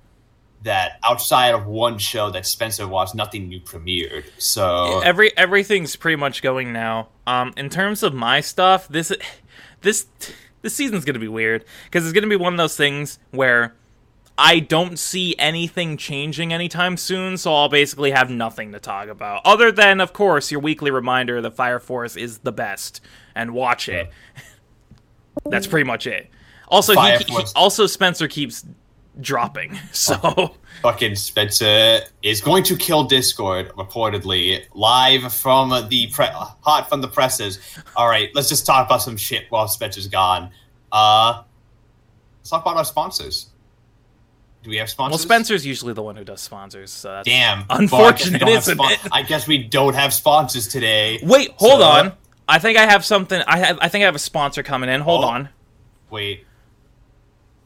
that 0.63 0.99
outside 1.03 1.55
of 1.55 1.67
one 1.67 1.99
show 1.99 2.31
that 2.31 2.47
Spencer 2.47 2.87
watched, 2.87 3.15
nothing 3.15 3.49
new 3.49 3.61
premiered. 3.61 4.25
So 4.39 5.01
Every 5.01 5.37
everything's 5.37 5.97
pretty 5.97 6.17
much 6.17 6.43
going 6.43 6.73
now. 6.73 7.09
Um, 7.27 7.53
in 7.57 7.69
terms 7.69 8.03
of 8.03 8.15
my 8.15 8.41
stuff, 8.41 8.89
this 8.89 9.13
this 9.81 10.07
this 10.63 10.75
season's 10.75 11.05
gonna 11.05 11.19
be 11.19 11.29
weird 11.29 11.65
because 11.85 12.05
it's 12.05 12.13
gonna 12.13 12.27
be 12.29 12.37
one 12.37 12.55
of 12.55 12.59
those 12.59 12.77
things 12.77 13.19
where 13.31 13.75
I 14.39 14.61
don't 14.61 14.99
see 14.99 15.37
anything 15.39 15.97
changing 15.99 16.53
anytime 16.53 16.97
soon, 16.97 17.37
so 17.37 17.55
I'll 17.55 17.69
basically 17.69 18.13
have 18.13 18.31
nothing 18.31 18.73
to 18.73 18.81
talk 18.81 19.09
about. 19.09 19.43
Other 19.45 19.71
than, 19.71 20.01
of 20.01 20.15
course, 20.15 20.51
your 20.51 20.61
weekly 20.61 20.91
reminder 20.91 21.43
that 21.43 21.55
Fire 21.55 21.79
Force 21.79 22.17
is 22.17 22.39
the 22.39 22.53
best 22.53 23.03
and 23.35 23.53
watch 23.53 23.89
it. 23.89 24.11
That's 25.47 25.66
pretty 25.66 25.85
much 25.87 26.07
it. 26.07 26.31
Also, 26.68 26.95
he, 26.95 27.16
he- 27.27 27.45
also 27.55 27.87
Spencer 27.87 28.29
keeps 28.29 28.64
dropping, 29.21 29.79
so 29.92 30.55
fucking 30.81 31.14
Spencer 31.16 32.01
is 32.23 32.40
going 32.40 32.62
to 32.64 32.77
kill 32.77 33.05
Discord 33.05 33.68
reportedly 33.71 34.64
live 34.75 35.33
from 35.35 35.68
the 35.88 36.07
pre- 36.09 36.27
hot 36.27 36.87
from 36.88 37.01
the 37.03 37.09
presses. 37.09 37.59
All 37.95 38.09
right, 38.09 38.31
let's 38.35 38.49
just 38.49 38.64
talk 38.64 38.87
about 38.87 39.03
some 39.03 39.16
shit 39.18 39.45
while 39.51 39.68
Spencer's 39.68 40.07
gone. 40.09 40.51
Uh, 40.90 41.42
let's 42.40 42.49
talk 42.51 42.62
about 42.62 42.77
our 42.79 42.85
sponsors. 42.85 43.49
Do 44.62 44.71
we 44.71 44.77
have 44.77 44.88
sponsors? 44.88 45.18
well, 45.18 45.18
Spencer's 45.18 45.66
usually 45.66 45.92
the 45.92 46.03
one 46.03 46.14
who 46.16 46.23
does 46.25 46.40
sponsors. 46.40 46.92
So 46.92 47.11
that's 47.11 47.27
Damn. 47.29 47.64
Unfortunate, 47.68 48.42
I 48.42 48.47
guess 48.47 48.68
we 48.68 48.75
don't 48.77 48.87
isn't 48.87 48.99
have 49.01 49.07
it? 49.07 49.12
I 49.12 49.23
guess 49.23 49.49
we 49.49 49.59
don't 49.64 49.95
have 49.95 50.14
sponsors 50.14 50.68
today. 50.68 51.18
Wait, 51.23 51.51
hold 51.57 51.81
So- 51.81 51.83
on. 51.83 52.12
I 52.55 52.59
think 52.59 52.77
I 52.79 52.85
have 52.87 53.03
something. 53.05 53.41
I 53.47 53.57
have. 53.59 53.79
I 53.81 53.88
think 53.88 54.03
I 54.03 54.05
have 54.05 54.15
a 54.15 54.19
sponsor 54.21 54.62
coming 54.62 54.91
in. 54.91 55.01
Hold 55.01 55.25
Oh. 55.25 55.29
on. 55.29 55.49
Wait. 56.11 56.47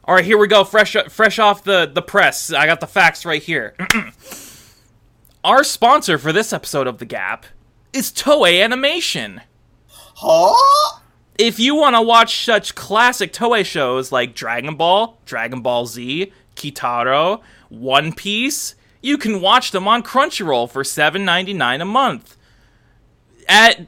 All 0.05 0.15
right, 0.15 0.23
here 0.23 0.37
we 0.37 0.47
go. 0.47 0.63
Fresh, 0.63 0.95
fresh 1.09 1.37
off 1.39 1.65
the 1.65 1.91
the 1.93 2.01
press. 2.01 2.53
I 2.53 2.65
got 2.65 2.79
the 2.79 2.87
facts 2.87 3.25
right 3.25 3.43
here. 3.43 3.75
Our 5.43 5.63
sponsor 5.65 6.17
for 6.17 6.31
this 6.31 6.53
episode 6.53 6.87
of 6.87 6.97
The 6.99 7.05
Gap 7.05 7.45
is 7.93 8.11
Toei 8.11 8.63
Animation. 8.63 9.41
Huh? 9.89 10.99
If 11.37 11.59
you 11.59 11.75
want 11.75 11.95
to 11.95 12.01
watch 12.01 12.43
such 12.45 12.73
classic 12.73 13.31
Toei 13.33 13.65
shows 13.65 14.11
like 14.11 14.33
Dragon 14.33 14.75
Ball, 14.75 15.17
Dragon 15.25 15.61
Ball 15.61 15.85
Z, 15.85 16.31
Kitaro, 16.55 17.41
One 17.69 18.13
Piece, 18.13 18.75
you 19.01 19.17
can 19.17 19.41
watch 19.41 19.71
them 19.71 19.87
on 19.87 20.01
Crunchyroll 20.03 20.69
for 20.69 20.83
$7.99 20.83 21.81
a 21.81 21.85
month. 21.85 22.35
At 23.47 23.85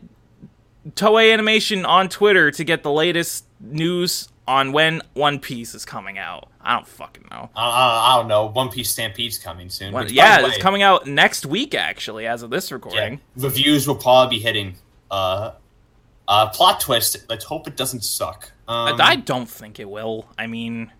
Toei 0.91 1.33
Animation 1.33 1.85
on 1.85 2.09
Twitter 2.09 2.51
to 2.51 2.63
get 2.63 2.83
the 2.83 2.91
latest 2.91 3.45
news 3.59 4.29
on 4.47 4.71
when 4.71 5.01
One 5.13 5.39
Piece 5.39 5.75
is 5.75 5.85
coming 5.85 6.17
out. 6.17 6.49
I 6.61 6.75
don't 6.75 6.87
fucking 6.87 7.25
know. 7.29 7.49
I, 7.55 8.13
I, 8.13 8.17
don't 8.17 8.27
know. 8.27 8.47
One 8.47 8.69
Piece 8.69 8.89
Stampede's 8.89 9.37
coming 9.37 9.69
soon. 9.69 9.93
By 9.93 10.07
yeah, 10.07 10.41
the 10.41 10.47
it's 10.47 10.57
coming 10.57 10.81
out 10.81 11.05
next 11.07 11.45
week 11.45 11.75
actually, 11.75 12.25
as 12.27 12.41
of 12.43 12.49
this 12.49 12.69
Yeah, 12.71 12.75
recording. 12.75 13.21
reviews 13.37 13.87
will 13.87 13.95
probably 13.95 14.37
be 14.37 14.43
hitting. 14.43 14.75
Uh, 15.11 15.51
uh, 16.27 16.49
plot 16.49 16.79
twist. 16.79 17.17
Let's 17.29 17.45
hope 17.45 17.67
it 17.67 17.75
doesn't 17.75 18.03
suck. 18.03 18.51
Um, 18.67 18.99
I 18.99 19.15
don't 19.15 19.49
think 19.49 19.79
it 19.79 19.89
will. 19.89 20.27
I 20.37 20.47
mean, 20.47 20.91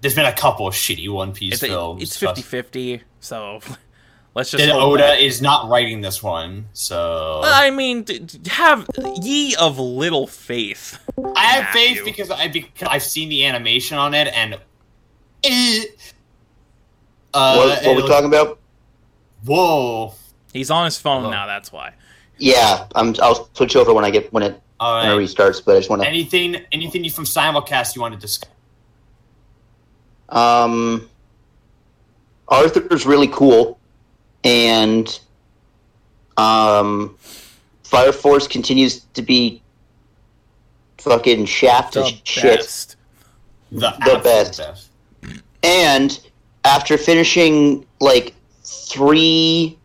There's 0.00 0.14
been 0.14 0.26
a 0.26 0.32
couple 0.32 0.66
of 0.66 0.74
shitty 0.74 1.12
One 1.12 1.32
Piece 1.32 1.54
it's, 1.54 1.62
a, 1.62 1.68
films. 1.68 2.02
it's 2.02 2.18
trust- 2.18 2.42
50-50, 2.42 3.02
so 3.20 3.60
let's 4.34 4.50
just 4.50 4.62
And 4.62 4.72
Oda 4.72 5.02
that- 5.02 5.20
is 5.20 5.40
not 5.42 5.68
writing 5.68 6.00
this 6.00 6.22
one, 6.22 6.66
so 6.72 7.40
I 7.44 7.70
mean, 7.70 8.02
d- 8.04 8.18
d- 8.20 8.50
have 8.50 8.86
ye 9.22 9.54
of 9.56 9.78
little 9.78 10.26
faith. 10.26 10.98
I 11.36 11.44
have 11.44 11.68
faith 11.72 11.98
Matthew. 11.98 12.04
because 12.04 12.30
I 12.30 12.48
because 12.48 12.88
I've 12.90 13.02
seen 13.02 13.28
the 13.28 13.44
animation 13.44 13.98
on 13.98 14.14
it 14.14 14.28
and. 14.34 14.58
Eh. 15.44 15.84
Uh, 17.34 17.54
what, 17.56 17.68
what 17.68 17.84
and 17.86 17.96
we 17.96 18.02
it 18.04 18.06
talking 18.06 18.28
about? 18.28 18.58
Whoa! 19.44 20.14
He's 20.52 20.70
on 20.70 20.84
his 20.84 20.98
phone 20.98 21.22
Hello. 21.22 21.30
now. 21.30 21.46
That's 21.46 21.72
why. 21.72 21.94
Yeah, 22.38 22.86
I'm, 22.94 23.14
I'll 23.22 23.48
switch 23.54 23.74
over 23.76 23.92
when 23.94 24.04
I 24.04 24.10
get 24.10 24.32
when 24.32 24.42
it 24.42 24.60
All 24.78 25.02
when 25.02 25.18
it 25.18 25.24
restarts. 25.24 25.64
But 25.64 25.76
I 25.76 25.78
just 25.78 25.90
want 25.90 26.02
to. 26.02 26.08
Anything, 26.08 26.56
anything 26.72 27.02
you 27.04 27.10
from 27.10 27.24
simulcast 27.24 27.96
you 27.96 28.02
want 28.02 28.14
to 28.14 28.20
discuss? 28.20 28.48
Um, 30.28 31.08
Arthur's 32.48 33.06
really 33.06 33.28
cool, 33.28 33.78
and 34.44 35.20
um, 36.36 37.16
Fire 37.84 38.12
Force 38.12 38.46
continues 38.48 39.00
to 39.14 39.22
be 39.22 39.62
fucking 40.98 41.46
shaft 41.46 41.94
The 41.94 42.12
shit. 42.24 42.58
best. 42.58 42.96
The, 43.70 43.88
absolute 43.88 44.22
best. 44.22 44.90
And 45.62 46.20
after 46.64 46.98
finishing 46.98 47.86
like 48.00 48.34
three, 48.64 49.78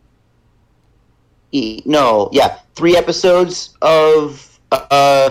no, 1.52 2.28
yeah, 2.32 2.58
three 2.74 2.96
episodes 2.96 3.76
of 3.80 4.58
uh, 4.72 5.30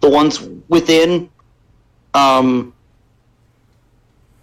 the 0.00 0.08
ones 0.08 0.40
within, 0.68 1.28
um, 2.14 2.72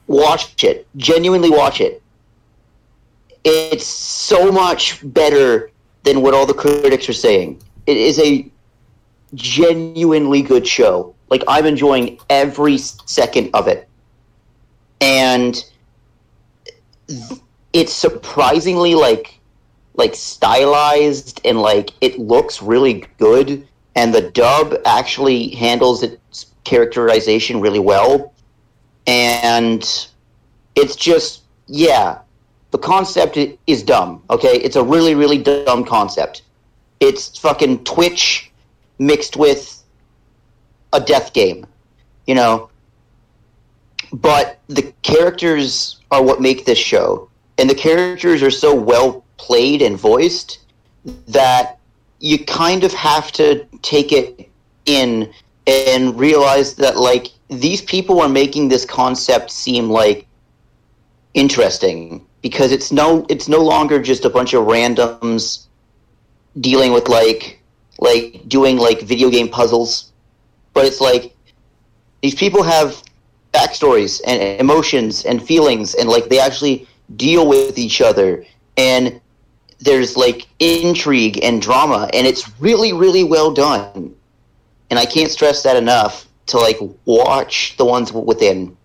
watch 0.08 0.64
it. 0.64 0.88
Genuinely 0.98 1.50
watch 1.50 1.82
it. 1.82 2.03
It's 3.44 3.86
so 3.86 4.52
much 4.52 5.00
better 5.14 5.72
than 6.04 6.22
what 6.22 6.34
all 6.34 6.46
the 6.46 6.54
critics 6.54 7.10
are 7.10 7.14
saying. 7.14 7.62
It 7.86 7.98
is 7.98 8.20
a 8.20 8.50
genuinely 9.34 10.42
good 10.42 10.68
show. 10.68 11.16
Like 11.30 11.44
I'm 11.48 11.66
enjoying 11.66 12.20
every 12.30 12.78
second 12.78 13.50
of 13.54 13.68
it. 13.68 13.90
And 15.02 15.64
it's 17.74 17.94
surprisingly 17.94 18.96
like 18.96 19.40
like 19.96 20.16
stylized 20.16 21.42
and 21.46 21.62
like 21.62 21.92
it 22.02 22.18
looks 22.20 22.62
really 22.62 23.06
good 23.18 23.68
and 23.96 24.14
the 24.14 24.30
dub 24.32 24.76
actually 24.86 25.50
handles 25.50 26.02
its 26.02 26.48
characterization 26.64 27.60
really 27.60 27.80
well 27.80 28.34
and 29.06 30.08
it's 30.76 30.96
just 30.96 31.44
yeah 31.68 32.20
the 32.74 32.78
concept 32.78 33.38
is 33.68 33.84
dumb 33.84 34.22
okay? 34.30 34.56
It's 34.66 34.76
a 34.76 34.84
really 34.84 35.16
really 35.16 35.38
dumb 35.38 35.86
concept. 35.86 36.42
It's 37.00 37.38
fucking 37.38 37.84
twitch 37.86 38.52
mixed 39.00 39.38
with 39.38 39.62
a 40.92 41.00
death 41.00 41.34
game 41.34 41.66
you 42.26 42.36
know? 42.36 42.70
But 44.12 44.60
the 44.68 44.94
characters 45.02 46.00
are 46.12 46.24
what 46.24 46.42
make 46.42 46.66
this 46.66 46.78
show 46.78 47.30
and 47.58 47.70
the 47.70 47.76
characters 47.76 48.44
are 48.44 48.52
so 48.52 48.74
well 48.76 49.24
played 49.38 49.82
and 49.82 49.98
voiced 49.98 50.60
that 51.28 51.80
you 52.20 52.44
kind 52.46 52.84
of 52.84 52.94
have 52.94 53.32
to 53.34 53.66
take 53.82 54.12
it 54.12 54.50
in 54.86 55.32
and 55.68 56.18
realize 56.18 56.76
that 56.76 56.98
like 56.98 57.28
these 57.50 57.82
people 57.82 58.22
are 58.22 58.30
making 58.30 58.70
this 58.70 58.86
concept 58.86 59.52
seem 59.52 59.90
like 59.90 60.28
interesting 61.34 62.26
because 62.44 62.72
it's 62.72 62.92
no 62.92 63.26
it's 63.30 63.48
no 63.48 63.60
longer 63.60 64.00
just 64.00 64.26
a 64.26 64.30
bunch 64.30 64.54
of 64.54 64.66
randoms 64.68 65.66
dealing 66.60 66.94
with 66.94 67.08
like 67.08 67.60
like 67.98 68.44
doing 68.48 68.78
like 68.78 69.02
video 69.02 69.32
game 69.32 69.50
puzzles 69.50 70.12
but 70.74 70.86
it's 70.86 71.02
like 71.02 71.36
these 72.22 72.36
people 72.36 72.62
have 72.62 73.02
backstories 73.54 74.22
and 74.28 74.60
emotions 74.60 75.26
and 75.26 75.42
feelings 75.42 75.96
and 75.96 76.08
like 76.10 76.30
they 76.30 76.40
actually 76.40 76.88
deal 77.16 77.48
with 77.48 77.78
each 77.80 78.02
other 78.02 78.46
and 78.78 79.20
there's 79.80 80.16
like 80.16 80.48
intrigue 80.60 81.40
and 81.44 81.62
drama 81.62 82.10
and 82.14 82.28
it's 82.28 82.50
really 82.60 82.94
really 82.94 83.24
well 83.24 83.52
done. 83.52 84.16
And 84.90 85.00
i 85.00 85.06
can't 85.06 85.32
stress 85.32 85.64
that 85.64 85.76
enough 85.76 86.28
to 86.48 86.58
like 86.58 86.78
watch 87.06 87.76
the 87.78 87.86
ones 87.86 88.12
within. 88.12 88.78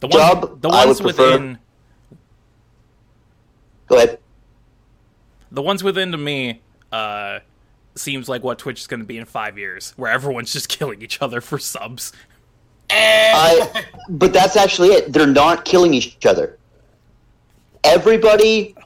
The 0.00 0.06
ones, 0.06 0.16
Dub, 0.16 0.62
the 0.62 0.68
I 0.68 0.86
ones 0.86 1.02
would 1.02 1.14
prefer- 1.14 1.32
within, 1.32 1.58
go 3.88 3.96
ahead 3.96 4.18
the 5.50 5.62
ones 5.62 5.82
within 5.82 6.12
to 6.12 6.18
me, 6.18 6.60
uh, 6.92 7.40
seems 7.94 8.28
like 8.28 8.42
what 8.42 8.58
Twitch 8.58 8.80
is 8.80 8.86
going 8.86 9.00
to 9.00 9.06
be 9.06 9.18
in 9.18 9.24
five 9.24 9.58
years, 9.58 9.92
where 9.96 10.10
everyone's 10.10 10.52
just 10.52 10.68
killing 10.78 11.02
each 11.02 11.20
other 11.22 11.40
for 11.40 11.58
subs. 11.58 12.12
I, 12.90 13.84
but 14.08 14.32
that's 14.32 14.56
actually 14.56 14.90
it. 14.90 15.12
They're 15.12 15.26
not 15.26 15.64
killing 15.64 15.92
each 15.92 16.24
other. 16.24 16.58
Everybody, 17.82 18.76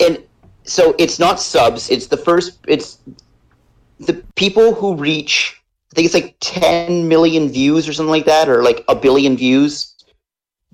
and 0.00 0.18
so 0.64 0.94
it's 0.98 1.18
not 1.18 1.40
subs. 1.40 1.90
It's 1.90 2.06
the 2.06 2.16
first. 2.16 2.58
It's 2.66 2.98
the 4.00 4.14
people 4.34 4.74
who 4.74 4.96
reach 4.96 5.60
I 5.92 5.94
think 5.94 6.06
it's 6.06 6.14
like 6.14 6.36
10 6.40 7.06
million 7.06 7.50
views 7.50 7.86
or 7.86 7.92
something 7.92 8.10
like 8.10 8.24
that, 8.24 8.48
or 8.48 8.62
like 8.62 8.82
a 8.88 8.96
billion 8.96 9.36
views, 9.36 9.94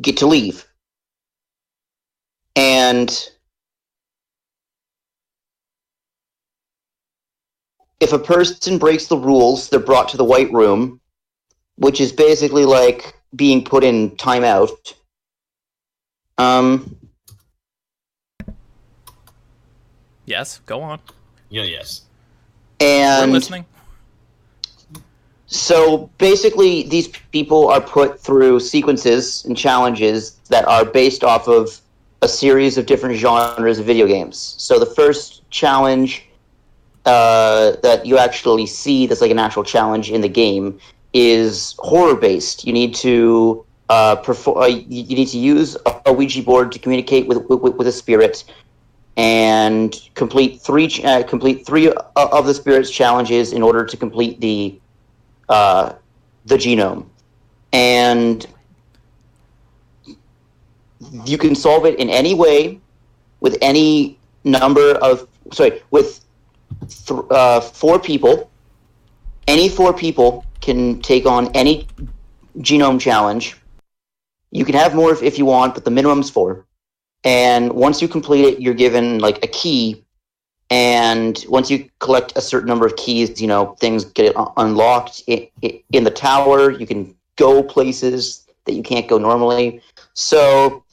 get 0.00 0.16
to 0.18 0.26
leave. 0.26 0.64
And 2.54 3.28
if 8.00 8.12
a 8.12 8.18
person 8.18 8.78
breaks 8.78 9.06
the 9.06 9.16
rules, 9.16 9.68
they're 9.68 9.80
brought 9.80 10.08
to 10.10 10.16
the 10.16 10.24
White 10.24 10.52
Room, 10.52 11.00
which 11.76 12.00
is 12.00 12.12
basically 12.12 12.64
like 12.64 13.14
being 13.34 13.64
put 13.64 13.84
in 13.84 14.10
timeout. 14.12 14.94
Um, 16.38 16.94
Yes, 20.28 20.60
go 20.66 20.82
on. 20.82 21.00
Yeah, 21.48 21.62
yes. 21.62 22.02
and 22.80 23.30
We're 23.30 23.38
listening. 23.38 23.64
So 25.46 26.10
basically, 26.18 26.82
these 26.82 27.08
people 27.08 27.68
are 27.68 27.80
put 27.80 28.20
through 28.20 28.60
sequences 28.60 29.46
and 29.46 29.56
challenges 29.56 30.32
that 30.50 30.66
are 30.66 30.84
based 30.84 31.24
off 31.24 31.48
of 31.48 31.80
a 32.20 32.28
series 32.28 32.76
of 32.76 32.84
different 32.84 33.16
genres 33.16 33.78
of 33.78 33.86
video 33.86 34.06
games. 34.06 34.54
So 34.58 34.78
the 34.78 34.84
first 34.84 35.48
challenge 35.50 36.27
uh, 37.04 37.72
that 37.82 38.04
you 38.04 38.18
actually 38.18 38.66
see 38.66 39.06
that's 39.06 39.20
like 39.20 39.30
an 39.30 39.38
actual 39.38 39.64
challenge 39.64 40.10
in 40.10 40.20
the 40.20 40.28
game 40.28 40.78
is 41.12 41.74
horror 41.78 42.14
based. 42.14 42.66
You 42.66 42.72
need 42.72 42.94
to 42.96 43.64
uh, 43.88 44.16
perform. 44.16 44.58
Uh, 44.58 44.66
you 44.66 45.02
you 45.02 45.16
need 45.16 45.28
to 45.28 45.38
use 45.38 45.76
a- 45.86 46.12
Ouija 46.12 46.42
board 46.42 46.72
to 46.72 46.78
communicate 46.78 47.26
with 47.26 47.38
with, 47.48 47.74
with 47.74 47.86
a 47.86 47.92
spirit, 47.92 48.44
and 49.16 49.94
complete 50.14 50.60
three 50.60 50.90
uh, 51.04 51.22
complete 51.22 51.64
three 51.66 51.88
o- 51.88 51.94
of 52.16 52.46
the 52.46 52.54
spirits 52.54 52.90
challenges 52.90 53.52
in 53.52 53.62
order 53.62 53.84
to 53.84 53.96
complete 53.96 54.40
the 54.40 54.78
uh, 55.48 55.94
the 56.44 56.56
genome, 56.56 57.06
and 57.72 58.46
you 61.24 61.38
can 61.38 61.54
solve 61.54 61.86
it 61.86 61.98
in 61.98 62.10
any 62.10 62.34
way 62.34 62.80
with 63.40 63.56
any 63.62 64.18
number 64.44 64.92
of 64.96 65.26
sorry 65.52 65.82
with 65.90 66.24
th- 66.88 67.20
uh, 67.30 67.60
four 67.60 67.98
people. 67.98 68.50
Any 69.46 69.68
four 69.68 69.92
people 69.92 70.44
can 70.60 71.00
take 71.00 71.26
on 71.26 71.48
any 71.54 71.86
genome 72.58 73.00
challenge. 73.00 73.56
You 74.50 74.64
can 74.64 74.74
have 74.74 74.94
more 74.94 75.12
if, 75.12 75.22
if 75.22 75.38
you 75.38 75.44
want, 75.44 75.74
but 75.74 75.84
the 75.84 75.90
minimum's 75.90 76.30
four. 76.30 76.66
And 77.24 77.72
once 77.72 78.00
you 78.00 78.08
complete 78.08 78.44
it, 78.44 78.60
you're 78.60 78.74
given 78.74 79.18
like 79.18 79.42
a 79.44 79.48
key 79.48 80.04
and 80.70 81.44
once 81.48 81.70
you 81.70 81.88
collect 81.98 82.36
a 82.36 82.40
certain 82.40 82.68
number 82.68 82.84
of 82.84 82.96
keys, 82.96 83.40
you 83.40 83.46
know 83.46 83.74
things 83.80 84.04
get 84.04 84.36
un- 84.36 84.52
unlocked 84.56 85.22
in 85.26 86.04
the 86.04 86.10
tower. 86.10 86.70
You 86.70 86.86
can 86.86 87.14
go 87.36 87.62
places 87.62 88.46
that 88.64 88.74
you 88.74 88.82
can't 88.82 89.08
go 89.08 89.16
normally. 89.16 89.80
So 90.12 90.84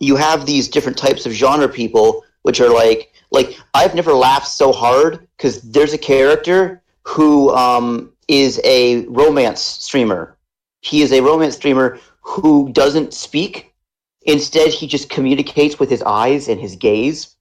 you 0.00 0.16
have 0.16 0.44
these 0.44 0.68
different 0.68 0.98
types 0.98 1.24
of 1.24 1.32
genre 1.32 1.68
people, 1.68 2.24
which 2.42 2.60
are 2.60 2.72
like 2.72 3.12
like 3.34 3.58
I've 3.74 3.94
never 3.94 4.14
laughed 4.14 4.48
so 4.48 4.72
hard 4.72 5.26
because 5.36 5.60
there's 5.60 5.92
a 5.92 5.98
character 5.98 6.82
who 7.02 7.50
um, 7.54 8.12
is 8.28 8.60
a 8.64 9.04
romance 9.06 9.60
streamer. 9.60 10.38
He 10.80 11.02
is 11.02 11.12
a 11.12 11.20
romance 11.20 11.56
streamer 11.56 11.98
who 12.20 12.70
doesn't 12.72 13.12
speak. 13.12 13.74
Instead, 14.22 14.70
he 14.72 14.86
just 14.86 15.10
communicates 15.10 15.78
with 15.78 15.90
his 15.90 16.02
eyes 16.02 16.48
and 16.48 16.58
his 16.58 16.76
gaze 16.76 17.34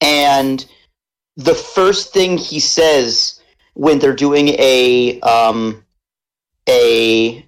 and 0.00 0.66
the 1.36 1.54
first 1.54 2.12
thing 2.12 2.38
he 2.38 2.60
says 2.60 3.40
when 3.74 3.98
they're 3.98 4.14
doing 4.14 4.48
a 4.58 5.20
um, 5.20 5.84
a 6.68 7.44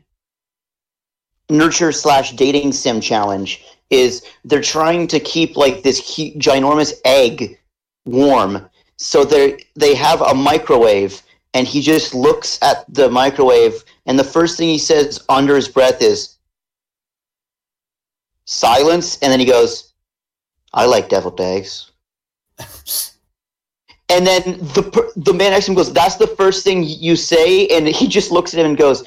nurture 1.51 1.93
slash 1.93 2.32
dating 2.32 2.72
sim 2.72 3.01
challenge 3.01 3.64
is 3.91 4.24
they're 4.45 4.61
trying 4.61 5.07
to 5.07 5.20
keep 5.20 5.57
like 5.57 5.83
this 5.83 6.16
hu- 6.16 6.33
ginormous 6.39 6.95
egg 7.05 7.59
warm 8.05 8.68
so 8.97 9.24
they 9.24 9.64
they 9.76 9.95
have 9.95 10.20
a 10.22 10.35
microwave 10.35 11.22
and 11.55 11.66
he 11.66 11.80
just 11.80 12.14
looks 12.14 12.59
at 12.62 12.85
the 12.93 13.11
microwave 13.11 13.85
and 14.07 14.18
the 14.18 14.24
first 14.24 14.57
thing 14.57 14.68
he 14.68 14.78
says 14.78 15.24
under 15.28 15.55
his 15.55 15.68
breath 15.68 16.03
is 16.03 16.37
silence 18.45 19.18
and 19.22 19.30
then 19.30 19.41
he 19.41 19.47
goes 19.47 19.93
i 20.74 20.85
like 20.85 21.09
deviled 21.09 21.41
eggs 21.41 21.91
and 24.12 24.26
then 24.26 24.43
the 24.74 25.12
the 25.16 25.33
man 25.33 25.53
next 25.53 25.66
to 25.66 25.72
him 25.72 25.76
goes, 25.76 25.93
"That's 25.93 26.16
the 26.16 26.26
first 26.26 26.64
thing 26.64 26.85
you 26.85 27.16
say," 27.16 27.66
and 27.68 27.89
he 27.89 28.07
just 28.07 28.30
looks 28.30 28.53
at 28.53 28.61
him 28.61 28.66
and 28.66 28.76
goes, 28.76 29.05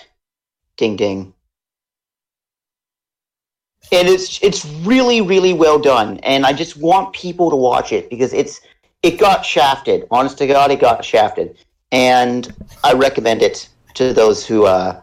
"Ding 0.78 0.96
ding." 0.96 1.34
And 3.92 4.08
it's 4.08 4.42
it's 4.42 4.66
really 4.84 5.22
really 5.22 5.54
well 5.54 5.80
done, 5.80 6.20
and 6.24 6.46
I 6.46 6.54
just 6.54 6.76
want 6.78 7.14
people 7.14 7.50
to 7.50 7.56
watch 7.56 7.92
it 7.92 8.10
because 8.10 8.34
it's 8.34 8.60
it 9.04 9.20
got 9.20 9.46
shafted. 9.46 10.08
Honest 10.10 10.38
to 10.40 10.48
God, 10.48 10.72
it 10.72 10.80
got 10.80 11.06
shafted, 11.06 11.58
and 11.92 12.52
I 12.84 12.94
recommend 12.94 13.42
it 13.42 13.70
to 13.94 14.12
those 14.12 14.46
who 14.46 14.66
uh, 14.66 15.02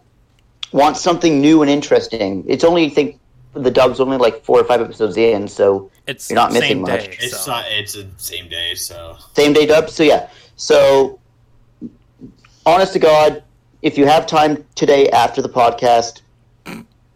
want 0.72 0.96
something 0.96 1.40
new 1.40 1.62
and 1.62 1.70
interesting. 1.70 2.44
It's 2.48 2.64
only 2.64 2.86
I 2.86 2.88
think 2.88 3.20
the 3.54 3.70
dub's 3.70 4.00
only 4.00 4.16
like 4.16 4.44
four 4.44 4.58
or 4.58 4.64
five 4.64 4.80
episodes 4.80 5.16
in, 5.16 5.46
so 5.46 5.90
It's 6.06 6.28
You're 6.30 6.36
not 6.36 6.52
missing 6.52 6.84
day. 6.84 6.92
much. 6.96 7.18
It's 7.20 7.44
so. 7.44 7.50
not. 7.52 7.64
It's 7.68 7.92
the 7.94 8.08
same 8.16 8.48
day, 8.48 8.74
so 8.74 9.16
same 9.34 9.52
day 9.52 9.66
dub. 9.66 9.90
So 9.90 10.02
yeah. 10.02 10.28
So 10.56 11.20
honest 12.66 12.92
to 12.94 12.98
God, 12.98 13.42
if 13.82 13.96
you 13.98 14.06
have 14.06 14.26
time 14.26 14.64
today 14.74 15.08
after 15.10 15.42
the 15.42 15.48
podcast, 15.48 16.22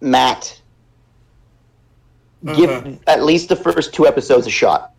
Matt, 0.01 0.61
give 2.55 2.71
Mhm. 2.71 2.99
at 3.07 3.25
least 3.25 3.49
the 3.49 3.57
first 3.57 3.93
two 3.93 4.07
episodes 4.07 4.47
a 4.47 4.51
shot. 4.51 4.93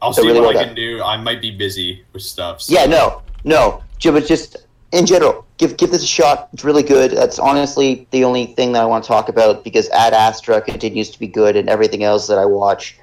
I'll 0.00 0.12
So 0.12 0.22
see 0.22 0.28
really 0.28 0.40
what 0.40 0.54
well 0.54 0.62
I 0.62 0.66
can 0.66 0.74
do. 0.74 1.02
I 1.02 1.16
might 1.16 1.40
be 1.40 1.50
busy 1.50 2.04
with 2.12 2.22
stuff. 2.22 2.62
So. 2.62 2.72
Yeah, 2.74 2.86
no, 2.86 3.22
no, 3.44 3.82
Jim, 3.98 4.14
but 4.14 4.26
just 4.26 4.56
in 4.92 5.06
general, 5.06 5.44
give 5.58 5.76
give 5.76 5.90
this 5.90 6.02
a 6.02 6.06
shot. 6.06 6.48
It's 6.52 6.64
really 6.64 6.82
good. 6.84 7.10
That's 7.10 7.38
honestly 7.38 8.06
the 8.10 8.24
only 8.24 8.46
thing 8.46 8.72
that 8.72 8.82
I 8.82 8.86
want 8.86 9.04
to 9.04 9.08
talk 9.08 9.28
about 9.28 9.64
because 9.64 9.88
Ad 9.90 10.14
Astra 10.14 10.60
continues 10.60 11.10
to 11.10 11.18
be 11.18 11.26
good, 11.26 11.56
and 11.56 11.68
everything 11.68 12.04
else 12.04 12.26
that 12.28 12.38
I 12.38 12.44
watch 12.44 12.96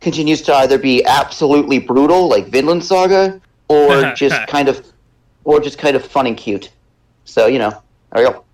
continues 0.00 0.42
to 0.42 0.54
either 0.54 0.78
be 0.78 1.04
absolutely 1.06 1.78
brutal, 1.78 2.28
like 2.28 2.48
Vinland 2.48 2.84
Saga, 2.84 3.40
or 3.68 4.12
just 4.16 4.46
kind 4.46 4.68
of, 4.68 4.84
or 5.44 5.60
just 5.60 5.78
kind 5.78 5.96
of 5.96 6.04
fun 6.04 6.26
and 6.26 6.36
cute. 6.36 6.70
So 7.24 7.46
you 7.46 7.58
know, 7.58 7.70
there 8.12 8.24
we 8.24 8.30
go. 8.30 8.44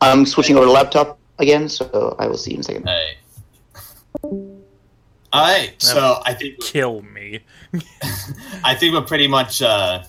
I'm 0.00 0.26
switching 0.26 0.56
over 0.56 0.66
to 0.66 0.70
laptop 0.72 1.18
again, 1.38 1.68
so 1.68 2.14
I 2.18 2.26
will 2.26 2.36
see 2.36 2.50
you 2.50 2.56
in 2.56 2.60
a 2.60 2.64
second. 2.64 2.86
Hey. 2.86 3.16
All 4.22 4.62
right, 5.32 5.74
so 5.78 6.20
I 6.24 6.34
think 6.34 6.60
Kill 6.60 7.02
me. 7.02 7.40
I 8.64 8.74
think 8.74 8.94
we're 8.94 9.02
pretty 9.02 9.26
much. 9.26 9.60
Uh, 9.62 10.04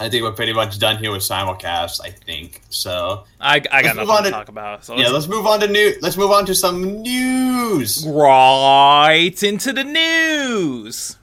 I 0.00 0.08
think 0.08 0.22
we're 0.24 0.32
pretty 0.32 0.52
much 0.52 0.78
done 0.78 0.98
here 0.98 1.10
with 1.12 1.22
simulcast. 1.22 2.00
I 2.02 2.10
think 2.10 2.60
so. 2.70 3.24
I, 3.40 3.56
I 3.70 3.82
got 3.82 3.96
nothing 3.96 4.16
to 4.16 4.22
to- 4.24 4.30
talk 4.30 4.48
about. 4.48 4.84
So 4.84 4.94
Yeah, 4.96 5.04
let's 5.04 5.12
let's 5.14 5.28
move 5.28 5.46
on 5.46 5.60
to 5.60 5.68
new. 5.68 5.94
Let's 6.00 6.16
move 6.16 6.30
on 6.30 6.46
to 6.46 6.54
some 6.54 7.02
news. 7.02 8.06
right 8.06 9.42
into 9.42 9.72
the 9.72 9.84
news. 9.84 11.16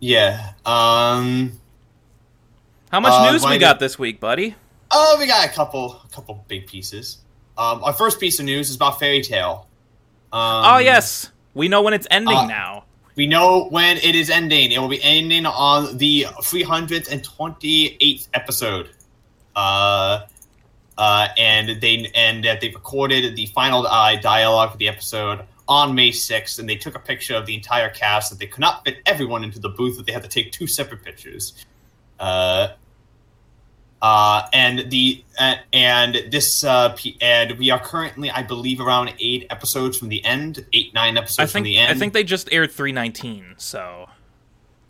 Yeah. 0.00 0.52
Um. 0.64 1.52
How 2.90 3.00
much 3.00 3.12
Uh, 3.12 3.32
news 3.32 3.44
we 3.46 3.58
got 3.58 3.78
this 3.80 3.98
week, 3.98 4.20
buddy? 4.20 4.54
Oh, 4.90 5.16
we 5.18 5.26
got 5.26 5.44
a 5.44 5.48
couple, 5.48 6.00
a 6.04 6.08
couple 6.14 6.44
big 6.46 6.66
pieces. 6.68 7.18
Um, 7.58 7.82
our 7.82 7.92
first 7.92 8.20
piece 8.20 8.38
of 8.38 8.44
news 8.44 8.70
is 8.70 8.76
about 8.76 9.00
Fairy 9.00 9.20
Tail. 9.22 9.66
Um, 10.32 10.64
oh 10.66 10.78
yes, 10.78 11.30
we 11.54 11.68
know 11.68 11.82
when 11.82 11.94
it's 11.94 12.06
ending 12.10 12.36
uh, 12.36 12.46
now. 12.46 12.84
We 13.16 13.26
know 13.26 13.68
when 13.70 13.96
it 13.98 14.14
is 14.14 14.28
ending. 14.28 14.72
It 14.72 14.78
will 14.78 14.88
be 14.88 15.02
ending 15.02 15.46
on 15.46 15.96
the 15.96 16.26
328th 16.42 18.28
episode. 18.34 18.90
Uh, 19.54 20.26
uh, 20.98 21.28
and 21.38 21.80
they 21.80 22.10
and 22.14 22.44
that 22.44 22.60
they 22.60 22.68
recorded 22.68 23.34
the 23.36 23.46
final 23.46 23.86
uh, 23.86 24.16
dialogue 24.16 24.72
for 24.72 24.78
the 24.78 24.88
episode 24.88 25.44
on 25.68 25.94
May 25.94 26.10
6th, 26.10 26.58
and 26.58 26.68
they 26.68 26.76
took 26.76 26.94
a 26.94 26.98
picture 26.98 27.34
of 27.34 27.46
the 27.46 27.54
entire 27.54 27.88
cast 27.90 28.30
that 28.30 28.38
they 28.38 28.46
could 28.46 28.60
not 28.60 28.84
fit 28.84 28.98
everyone 29.06 29.44
into 29.44 29.58
the 29.58 29.68
booth, 29.68 29.96
that 29.96 30.06
they 30.06 30.12
had 30.12 30.22
to 30.22 30.28
take 30.28 30.52
two 30.52 30.66
separate 30.66 31.02
pictures. 31.02 31.64
Uh, 32.20 32.68
uh, 34.06 34.48
and 34.52 34.88
the 34.90 35.24
uh, 35.38 35.56
and 35.72 36.12
this 36.30 36.62
uh, 36.62 36.90
p- 36.90 37.16
and 37.20 37.58
we 37.58 37.70
are 37.70 37.80
currently, 37.80 38.30
I 38.30 38.42
believe, 38.42 38.80
around 38.80 39.12
eight 39.18 39.46
episodes 39.50 39.98
from 39.98 40.08
the 40.10 40.24
end, 40.24 40.64
eight 40.72 40.94
nine 40.94 41.16
episodes 41.16 41.50
I 41.50 41.52
from 41.58 41.64
the 41.64 41.76
end. 41.76 41.90
I 41.90 41.98
think 41.98 42.12
they 42.12 42.22
just 42.22 42.48
aired 42.52 42.70
319. 42.70 43.54
So 43.58 44.08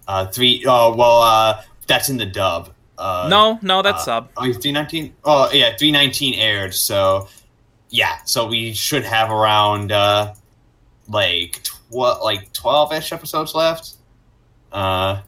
Uh, 0.07 0.27
three. 0.27 0.65
Oh 0.67 0.95
well, 0.95 1.23
uh, 1.23 1.63
that's 1.87 2.09
in 2.11 2.17
the 2.19 2.27
dub. 2.27 2.73
Uh, 2.99 3.27
no, 3.31 3.59
no, 3.63 3.83
that's 3.83 4.03
uh, 4.03 4.21
sub. 4.27 4.31
Oh, 4.37 4.53
three 4.53 4.73
nineteen. 4.73 5.15
Oh 5.25 5.51
yeah, 5.53 5.77
three 5.79 5.91
nineteen 5.93 6.35
aired. 6.35 6.75
So 6.75 7.29
yeah, 7.89 8.19
so 8.25 8.47
we 8.47 8.75
should 8.75 9.05
have 9.05 9.31
around 9.31 9.93
uh, 9.93 10.35
like 11.09 11.63
tw- 11.63 12.21
like 12.23 12.53
twelve 12.53 12.93
ish 12.93 13.13
episodes 13.13 13.55
left. 13.55 13.95
Uh, 14.73 15.21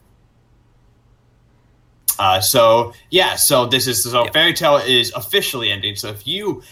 Uh, 2.19 2.41
so 2.41 2.93
yeah, 3.11 3.37
so 3.37 3.67
this 3.67 3.87
is 3.87 4.03
so 4.03 4.25
Yep. 4.25 4.33
Fairy 4.33 4.53
Tail 4.53 4.77
is 4.79 5.13
officially 5.15 5.71
ending. 5.71 5.95
So 5.97 6.09
if 6.09 6.27
you 6.27 6.63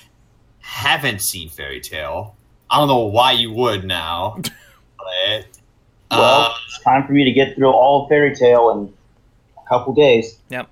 haven't 0.60 1.20
seen 1.22 1.48
Fairy 1.48 1.80
Tail, 1.80 2.34
I 2.70 2.78
don't 2.78 2.88
know 2.88 3.04
why 3.06 3.32
you 3.32 3.52
would 3.52 3.84
now. 3.84 4.36
but, 4.98 5.46
Well, 6.10 6.20
uh, 6.50 6.54
it's 6.66 6.80
time 6.82 7.06
for 7.06 7.12
me 7.12 7.24
to 7.24 7.32
get 7.32 7.54
through 7.54 7.70
all 7.70 8.08
Fairy 8.08 8.34
Tail 8.34 8.70
in 8.70 8.92
a 9.64 9.68
couple 9.68 9.94
days. 9.94 10.38
Yep. 10.50 10.68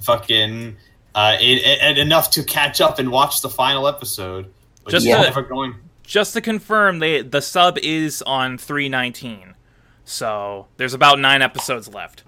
fucking 0.00 0.76
uh, 1.14 1.36
it, 1.40 1.58
it- 1.64 1.78
and 1.80 1.98
enough 1.98 2.30
to 2.32 2.42
catch 2.42 2.80
up 2.80 2.98
and 2.98 3.10
watch 3.10 3.40
the 3.42 3.48
final 3.48 3.86
episode. 3.86 4.46
Which 4.82 4.92
Just 4.92 5.06
is 5.06 5.12
to- 5.14 5.20
never 5.22 5.42
going. 5.42 5.74
Just 6.02 6.34
to 6.34 6.40
confirm, 6.42 6.98
they 6.98 7.22
the 7.22 7.40
sub 7.40 7.78
is 7.78 8.20
on 8.22 8.58
319. 8.58 9.54
So 10.04 10.66
there's 10.76 10.92
about 10.92 11.18
nine 11.18 11.40
episodes 11.40 11.88
left. 11.88 12.24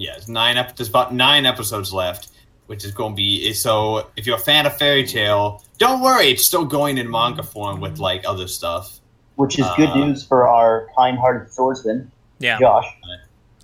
Yeah, 0.00 0.16
it's 0.16 0.28
nine. 0.28 0.56
Ep- 0.56 0.76
there's 0.76 0.88
about 0.88 1.12
nine 1.12 1.44
episodes 1.44 1.92
left, 1.92 2.28
which 2.66 2.84
is 2.86 2.92
going 2.92 3.12
to 3.12 3.16
be 3.16 3.52
so. 3.52 4.08
If 4.16 4.26
you're 4.26 4.36
a 4.36 4.40
fan 4.40 4.64
of 4.64 4.76
Fairy 4.78 5.06
Tail, 5.06 5.62
don't 5.76 6.00
worry, 6.00 6.28
it's 6.30 6.44
still 6.44 6.64
going 6.64 6.96
in 6.96 7.10
manga 7.10 7.42
form 7.42 7.80
with 7.80 7.98
like 7.98 8.22
other 8.26 8.48
stuff. 8.48 8.98
Which 9.36 9.58
is 9.58 9.66
good 9.76 9.90
Uh, 9.90 9.96
news 10.06 10.24
for 10.24 10.48
our 10.48 10.88
kind-hearted 10.96 11.52
swordsman, 11.52 12.10
Yeah. 12.38 12.58
Josh. 12.58 12.84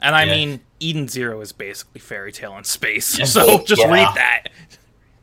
And 0.02 0.14
I 0.14 0.24
Yeah. 0.24 0.34
mean, 0.34 0.60
Eden 0.80 1.08
Zero 1.08 1.40
is 1.40 1.52
basically 1.52 2.00
fairy 2.00 2.32
tail 2.32 2.56
in 2.58 2.64
space. 2.64 3.18
Yes. 3.18 3.32
So 3.34 3.62
just 3.64 3.80
Yeah. 3.80 3.90
read 3.92 4.08
that. 4.14 4.48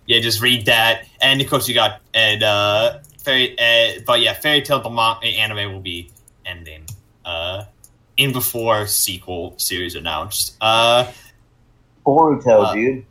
Yeah, 0.07 0.19
just 0.19 0.41
read 0.41 0.65
that, 0.65 1.05
and 1.21 1.39
of 1.41 1.49
course 1.49 1.67
you 1.67 1.73
got 1.75 2.01
and 2.13 2.41
uh, 2.43 2.99
fairy. 3.23 3.55
Uh, 3.59 4.01
but 4.05 4.19
yeah, 4.19 4.33
Fairy 4.33 4.61
Tail 4.63 4.81
the 4.81 4.89
mon- 4.89 5.23
anime 5.23 5.71
will 5.73 5.79
be 5.79 6.09
ending 6.45 6.85
uh, 7.23 7.63
in 8.17 8.31
before 8.33 8.87
sequel 8.87 9.53
series 9.57 9.95
announced. 9.95 10.55
Uh, 10.61 11.11
Boruto, 12.05 12.65
Uh, 12.65 12.73
dude. 12.73 13.05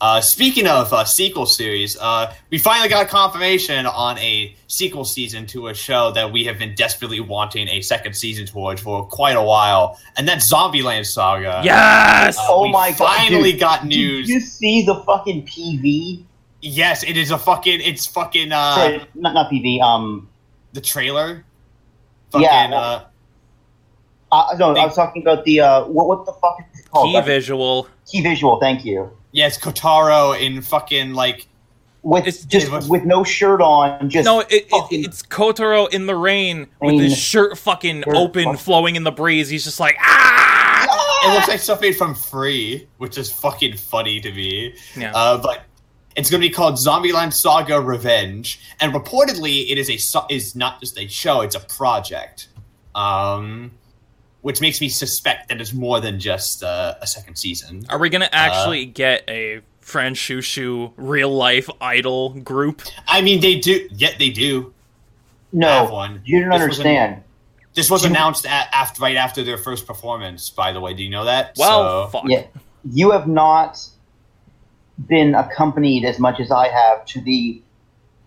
Uh, 0.00 0.20
speaking 0.20 0.66
of 0.66 0.92
uh, 0.92 1.02
sequel 1.04 1.46
series, 1.46 1.96
uh, 1.98 2.30
we 2.50 2.58
finally 2.58 2.88
got 2.90 3.08
confirmation 3.08 3.86
on 3.86 4.18
a 4.18 4.54
sequel 4.66 5.04
season 5.04 5.46
to 5.46 5.68
a 5.68 5.74
show 5.74 6.10
that 6.10 6.30
we 6.30 6.44
have 6.44 6.58
been 6.58 6.74
desperately 6.74 7.20
wanting 7.20 7.68
a 7.68 7.80
second 7.80 8.12
season 8.14 8.44
towards 8.44 8.82
for 8.82 9.06
quite 9.06 9.36
a 9.36 9.42
while, 9.42 9.98
and 10.18 10.28
that's 10.28 10.52
Zombieland 10.52 11.06
Saga. 11.06 11.62
Yes. 11.64 12.36
Uh, 12.36 12.42
Oh 12.48 12.62
we 12.64 12.72
my 12.72 12.90
God, 12.90 12.98
Finally 12.98 13.52
dude. 13.52 13.60
got 13.60 13.82
Did 13.82 13.88
news. 13.96 14.28
you 14.28 14.40
see 14.40 14.84
the 14.84 14.96
fucking 15.04 15.46
PV? 15.46 16.24
yes, 16.60 17.02
it 17.02 17.16
is 17.16 17.30
a 17.30 17.38
fucking. 17.38 17.80
It's 17.80 18.04
fucking. 18.04 18.52
Uh, 18.52 18.74
Sorry, 18.74 19.06
not 19.14 19.32
not 19.32 19.50
PV. 19.50 19.80
Um, 19.80 20.28
the 20.74 20.82
trailer. 20.82 21.44
Fucking. 22.32 22.44
Yeah. 22.44 23.04
Uh, 24.50 24.56
no, 24.58 24.74
They- 24.74 24.80
I 24.80 24.86
was 24.86 24.94
talking 24.96 25.22
about 25.22 25.44
the 25.44 25.60
uh, 25.60 25.84
what 25.84 26.06
what 26.08 26.26
the 26.26 26.32
fuck 26.32 26.56
is 26.72 26.80
it 26.80 26.90
called? 26.90 27.08
Key 27.08 27.14
Like, 27.14 27.24
visual. 27.24 27.88
Key 28.10 28.22
visual. 28.22 28.58
Thank 28.60 28.84
you. 28.84 29.10
yes, 29.32 29.58
Kotaro 29.58 30.38
in 30.38 30.62
fucking 30.62 31.14
like. 31.14 31.46
With 32.02 32.26
It's- 32.26 32.44
just 32.44 32.66
it 32.66 32.72
was- 32.72 32.88
with 32.88 33.04
no 33.04 33.24
shirt 33.24 33.62
on, 33.62 34.10
just 34.10 34.26
No, 34.26 34.40
it, 34.40 34.50
it, 34.50 34.68
it's 34.90 35.22
Kotaro 35.22 35.88
in 35.90 36.04
the 36.04 36.14
rain 36.14 36.66
with 36.82 37.00
his 37.00 37.16
shirt 37.16 37.56
fucking 37.56 38.02
Shirt 38.02 38.14
open, 38.14 38.44
fuck- 38.44 38.58
flowing 38.58 38.96
in 38.96 39.04
the 39.04 39.10
breeze. 39.10 39.48
He's 39.48 39.64
just 39.64 39.80
like, 39.80 39.96
ah! 40.00 41.24
It 41.24 41.32
looks 41.34 41.48
like 41.48 41.60
something 41.60 41.94
from 41.94 42.14
Free, 42.14 42.86
which 42.98 43.16
is 43.16 43.32
fucking 43.32 43.78
funny 43.78 44.20
to 44.20 44.30
me. 44.30 44.74
Yeah. 44.94 45.12
Uh, 45.14 45.38
but 45.38 45.62
it's 46.14 46.28
going 46.30 46.42
to 46.42 46.46
be 46.46 46.52
called 46.52 46.74
Zombieland 46.74 47.32
Saga 47.32 47.80
Revenge, 47.80 48.60
and 48.80 48.92
reportedly 48.92 49.70
it 49.70 49.78
is 49.78 49.88
a 49.88 50.26
is 50.30 50.54
not 50.54 50.80
just 50.80 50.98
a 50.98 51.08
show; 51.08 51.40
it's 51.40 51.54
a 51.54 51.60
project. 51.60 52.48
Um, 52.94 53.70
which 54.44 54.60
makes 54.60 54.78
me 54.78 54.90
suspect 54.90 55.48
that 55.48 55.58
it's 55.58 55.72
more 55.72 56.00
than 56.02 56.20
just 56.20 56.62
uh, 56.62 56.94
a 57.00 57.06
second 57.06 57.36
season. 57.36 57.82
Are 57.88 57.98
we 57.98 58.10
gonna 58.10 58.28
actually 58.30 58.84
get 58.84 59.24
a 59.26 59.62
Franchouchou 59.82 60.92
real 60.98 61.30
life 61.34 61.70
idol 61.80 62.28
group? 62.40 62.82
I 63.08 63.22
mean, 63.22 63.40
they 63.40 63.58
do. 63.58 63.88
Yet 63.90 64.18
they 64.18 64.28
do. 64.28 64.74
no. 65.50 65.86
one. 65.90 66.20
You 66.26 66.40
don't 66.40 66.50
This 66.50 66.58
was 66.58 66.62
understand. 66.80 67.22
This 67.72 67.90
was 67.90 68.04
You- 68.04 68.10
announced 68.10 68.44
at, 68.44 68.68
after 68.74 69.00
right 69.00 69.16
after 69.16 69.42
their 69.42 69.56
first 69.56 69.86
performance. 69.86 70.50
By 70.50 70.72
the 70.74 70.80
way, 70.80 70.92
do 70.92 71.02
you 71.02 71.08
know 71.08 71.24
that? 71.24 71.54
Well, 71.56 72.04
So- 72.04 72.10
fuck. 72.10 72.24
Yeah, 72.28 72.42
you 72.84 73.12
have 73.12 73.26
not 73.26 73.80
been 75.08 75.34
accompanied 75.34 76.04
as 76.04 76.18
much 76.18 76.38
as 76.38 76.50
I 76.50 76.68
have 76.68 77.06
to 77.06 77.20
the 77.22 77.62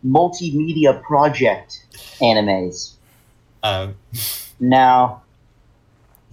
multimedia 0.03 0.99
project 1.03 1.86
animes. 2.22 2.93
um, 3.61 3.95
Now, 4.59 5.22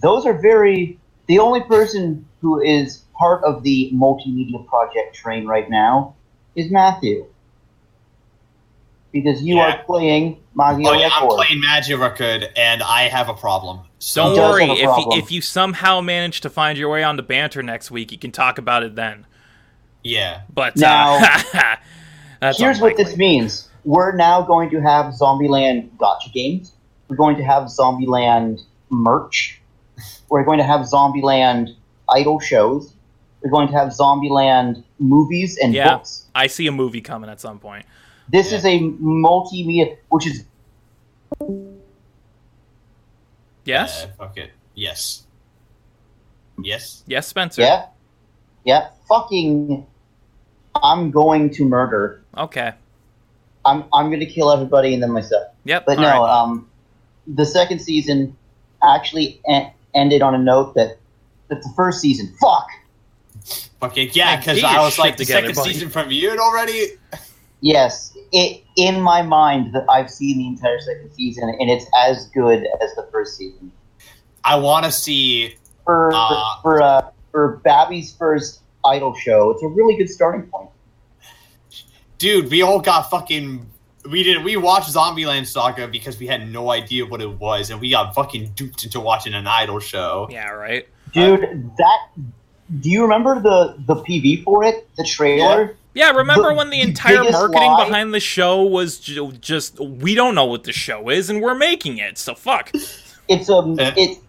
those 0.01 0.25
are 0.25 0.33
very. 0.39 0.99
The 1.27 1.39
only 1.39 1.61
person 1.61 2.27
who 2.41 2.61
is 2.61 2.97
part 3.17 3.43
of 3.43 3.63
the 3.63 3.89
multimedia 3.93 4.65
project 4.67 5.15
train 5.15 5.47
right 5.47 5.69
now 5.69 6.15
is 6.55 6.69
Matthew. 6.69 7.25
Because 9.11 9.41
you 9.41 9.55
Yeah. 9.55 9.71
are 9.77 9.83
playing 9.85 10.37
Magia 10.53 10.87
oh 10.89 10.93
yeah, 10.93 11.09
I'm 11.11 11.27
playing 11.29 11.61
Magia 11.61 11.97
Record, 11.97 12.49
and 12.57 12.83
I 12.83 13.03
have 13.07 13.29
a 13.29 13.33
problem. 13.33 13.79
So 13.99 14.35
Don't 14.35 14.51
worry. 14.51 14.65
If 14.65 14.79
you, 14.81 15.05
if 15.13 15.31
you 15.31 15.41
somehow 15.41 16.01
manage 16.01 16.41
to 16.41 16.49
find 16.49 16.77
your 16.77 16.89
way 16.89 17.03
onto 17.03 17.23
banter 17.23 17.63
next 17.63 17.89
week, 17.91 18.11
you 18.11 18.17
can 18.17 18.31
talk 18.31 18.57
about 18.57 18.83
it 18.83 18.95
then. 18.95 19.25
yeah, 20.03 20.41
But 20.53 20.75
Now- 20.75 21.15
uh, 21.23 21.75
that's 22.41 22.59
Here's 22.59 22.79
what 22.81 22.97
this 22.97 23.15
means. 23.17 23.69
We're 23.85 24.15
now 24.15 24.41
going 24.41 24.69
to 24.71 24.81
have 24.81 25.13
Zombieland 25.13 25.89
gacha 25.97 26.31
games. 26.33 26.73
We're 27.07 27.15
going 27.15 27.37
to 27.37 27.43
have 27.43 27.63
Zombieland 27.63 28.61
merch. 28.89 29.61
We're 30.29 30.43
going 30.43 30.57
to 30.57 30.63
have 30.63 30.81
Zombieland 30.81 31.75
idol 32.09 32.39
shows. 32.39 32.93
We're 33.41 33.51
going 33.51 33.67
to 33.67 33.73
have 33.73 33.89
Zombieland 33.89 34.83
movies 34.99 35.57
and 35.61 35.73
Yeah. 35.73 35.97
books. 35.97 36.25
I 36.33 36.47
see 36.47 36.67
a 36.67 36.71
movie 36.71 37.01
coming 37.01 37.29
at 37.29 37.39
some 37.39 37.59
point. 37.59 37.85
This 38.29 38.51
Yeah. 38.51 38.57
is 38.57 38.65
a 38.65 38.79
multimedia, 38.79 39.97
which 40.09 40.25
is 40.27 40.45
Yes. 43.65 44.03
Uh, 44.05 44.07
fuck 44.17 44.37
it. 44.37 44.51
Yes. 44.75 45.25
Yes. 46.61 47.03
yes, 47.07 47.27
Spencer. 47.27 47.61
yeah, 47.61 47.87
yeah, 48.63 48.89
fucking. 49.09 49.85
I'm 50.83 51.09
going 51.11 51.49
to 51.51 51.65
murder. 51.65 52.21
Okay. 52.37 52.73
I'm 53.65 53.85
I'm 53.93 54.07
going 54.07 54.19
to 54.19 54.25
kill 54.25 54.51
everybody 54.51 54.93
and 54.93 55.01
then 55.01 55.11
myself. 55.11 55.47
Yep. 55.65 55.85
But 55.85 55.97
all 55.97 56.03
no, 56.03 56.09
right. 56.23 56.41
um, 56.41 56.69
the 57.27 57.45
second 57.45 57.79
season 57.79 58.35
actually 58.83 59.41
en- 59.47 59.71
ended 59.95 60.21
on 60.21 60.35
a 60.35 60.37
note 60.39 60.73
that 60.75 60.97
that 61.47 61.61
the 61.61 61.69
first 61.75 62.01
season, 62.01 62.33
fuck, 62.41 62.67
Okay, 63.83 64.05
yeah, 64.13 64.31
Yeah, 64.31 64.37
because 64.37 64.61
get 64.61 64.65
I 64.75 64.81
was 64.81 64.97
like, 64.97 65.17
the 65.17 65.25
together, 65.25 65.53
second 65.53 65.55
buddy. 65.55 65.73
season 65.73 65.89
premiered 65.89 66.37
already. 66.39 66.87
yes, 67.61 68.17
it 68.31 68.63
in 68.75 68.99
my 69.01 69.21
mind 69.21 69.73
that 69.75 69.85
I've 69.89 70.09
seen 70.09 70.37
the 70.39 70.47
entire 70.47 70.79
second 70.79 71.11
season 71.13 71.49
and 71.59 71.69
it's 71.69 71.85
as 72.07 72.27
good 72.29 72.65
as 72.81 72.95
the 72.95 73.07
first 73.11 73.37
season. 73.37 73.71
I 74.43 74.55
want 74.57 74.85
to 74.85 74.91
see. 74.91 75.55
For 75.85 76.11
Ah. 76.13 76.59
for 76.63 76.81
uh, 76.81 77.09
for 77.31 77.57
Babby's 77.63 78.13
first 78.15 78.61
idol 78.85 79.13
show, 79.15 79.51
it's 79.51 79.61
a 79.61 79.67
really 79.67 79.95
good 79.97 80.09
starting 80.09 80.43
point. 80.43 80.69
Dude, 82.17 82.49
we 82.49 82.61
all 82.63 82.79
got 82.79 83.09
fucking. 83.09 83.69
We 84.09 84.23
didn't. 84.23 84.43
We 84.43 84.55
watched 84.57 84.93
Zombieland 84.93 85.47
Saga 85.47 85.87
because 85.87 86.19
we 86.19 86.27
had 86.27 86.47
no 86.51 86.71
idea 86.71 87.05
what 87.05 87.21
it 87.21 87.39
was, 87.39 87.69
and 87.69 87.79
we 87.81 87.89
got 87.89 88.13
fucking 88.13 88.51
duped 88.55 88.83
into 88.83 88.99
watching 88.99 89.33
an 89.33 89.47
idol 89.47 89.79
show. 89.79 90.27
yeah. 90.29 90.49
Right. 90.49 90.87
Dude, 91.13 91.71
that 91.77 91.97
do 92.81 92.89
you 92.89 93.03
remember 93.03 93.39
the 93.41 93.75
the 93.85 93.95
PV 93.95 94.43
for 94.43 94.63
it, 94.63 94.87
the 94.97 95.03
trailer? 95.03 95.75
Yeah. 95.93 96.11
Remember 96.11 96.49
The 96.49 96.55
when 96.55 96.69
the 96.71 96.81
entire 96.81 97.23
marketing 97.23 97.61
lie- 97.61 97.85
behind 97.85 98.13
the 98.13 98.19
show 98.19 98.63
was 98.63 98.99
ju- 98.99 99.31
just 99.33 99.79
we 99.79 100.13
don't 100.13 100.35
know 100.35 100.45
what 100.45 100.65
the 100.65 100.73
show 100.73 101.09
is 101.09 101.29
and 101.29 101.41
we're 101.41 101.55
making 101.55 101.97
it. 101.99 102.17
So 102.17 102.35
fuck. 102.35 102.71
It's 103.27 103.49
um, 103.49 103.77
it. 103.79 104.19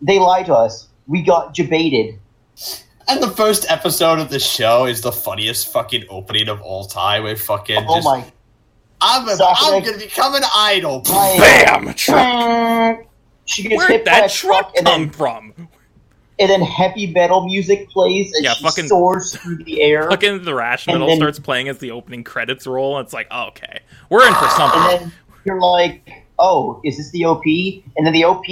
They 0.00 0.18
lied 0.18 0.46
to 0.46 0.54
us. 0.54 0.88
We 1.06 1.22
got 1.22 1.54
debated. 1.54 2.18
And 3.08 3.22
the 3.22 3.30
first 3.30 3.70
episode 3.70 4.18
of 4.18 4.30
the 4.30 4.38
show 4.38 4.84
is 4.86 5.00
the 5.00 5.12
funniest 5.12 5.72
fucking 5.72 6.04
opening 6.08 6.48
of 6.48 6.60
all 6.60 6.84
time. 6.86 7.24
With 7.24 7.40
fucking. 7.40 7.84
Oh 7.88 7.96
just, 7.96 8.04
my! 8.04 8.24
I'm, 9.02 9.28
a, 9.28 9.36
Sakura- 9.36 9.76
I'm 9.78 9.82
gonna 9.84 9.98
become 9.98 10.34
an 10.34 10.44
idol. 10.56 11.02
my- 11.08 11.36
Bam. 11.38 11.94
Truck. 11.94 13.06
She 13.44 13.64
gets 13.64 13.76
Where'd 13.76 13.90
hit 13.90 14.04
by 14.04 14.18
a 14.18 14.20
that 14.22 14.30
truck 14.30 14.72
truck, 14.72 14.76
and 14.76 14.86
come 14.86 15.00
then 15.02 15.10
from? 15.10 15.52
and 16.38 16.48
then 16.50 16.62
heavy 16.62 17.08
metal 17.08 17.44
music 17.44 17.90
plays, 17.90 18.32
and 18.34 18.44
Yeah, 18.44 18.52
she 18.54 18.62
fucking- 18.64 18.86
soars 18.86 19.36
through 19.36 19.64
the 19.64 19.82
air. 19.82 20.08
Fucking 20.08 20.44
the 20.44 20.54
Rash 20.54 20.86
Metal 20.86 21.08
then- 21.08 21.16
starts 21.16 21.40
playing 21.40 21.68
as 21.68 21.78
the 21.78 21.90
opening 21.90 22.22
credits 22.22 22.66
roll, 22.68 22.96
and 22.98 23.04
it's 23.04 23.12
like, 23.12 23.26
oh, 23.32 23.48
okay, 23.48 23.80
we're 24.10 24.24
in 24.26 24.32
for 24.34 24.44
and 24.44 24.52
something. 24.52 24.80
then 25.08 25.12
you're 25.44 25.60
like, 25.60 26.08
"Oh, 26.38 26.80
is 26.84 26.96
this 26.98 27.10
the 27.10 27.24
OP?" 27.24 27.44
And 27.96 28.06
then 28.06 28.12
the 28.12 28.24
OP 28.24 28.44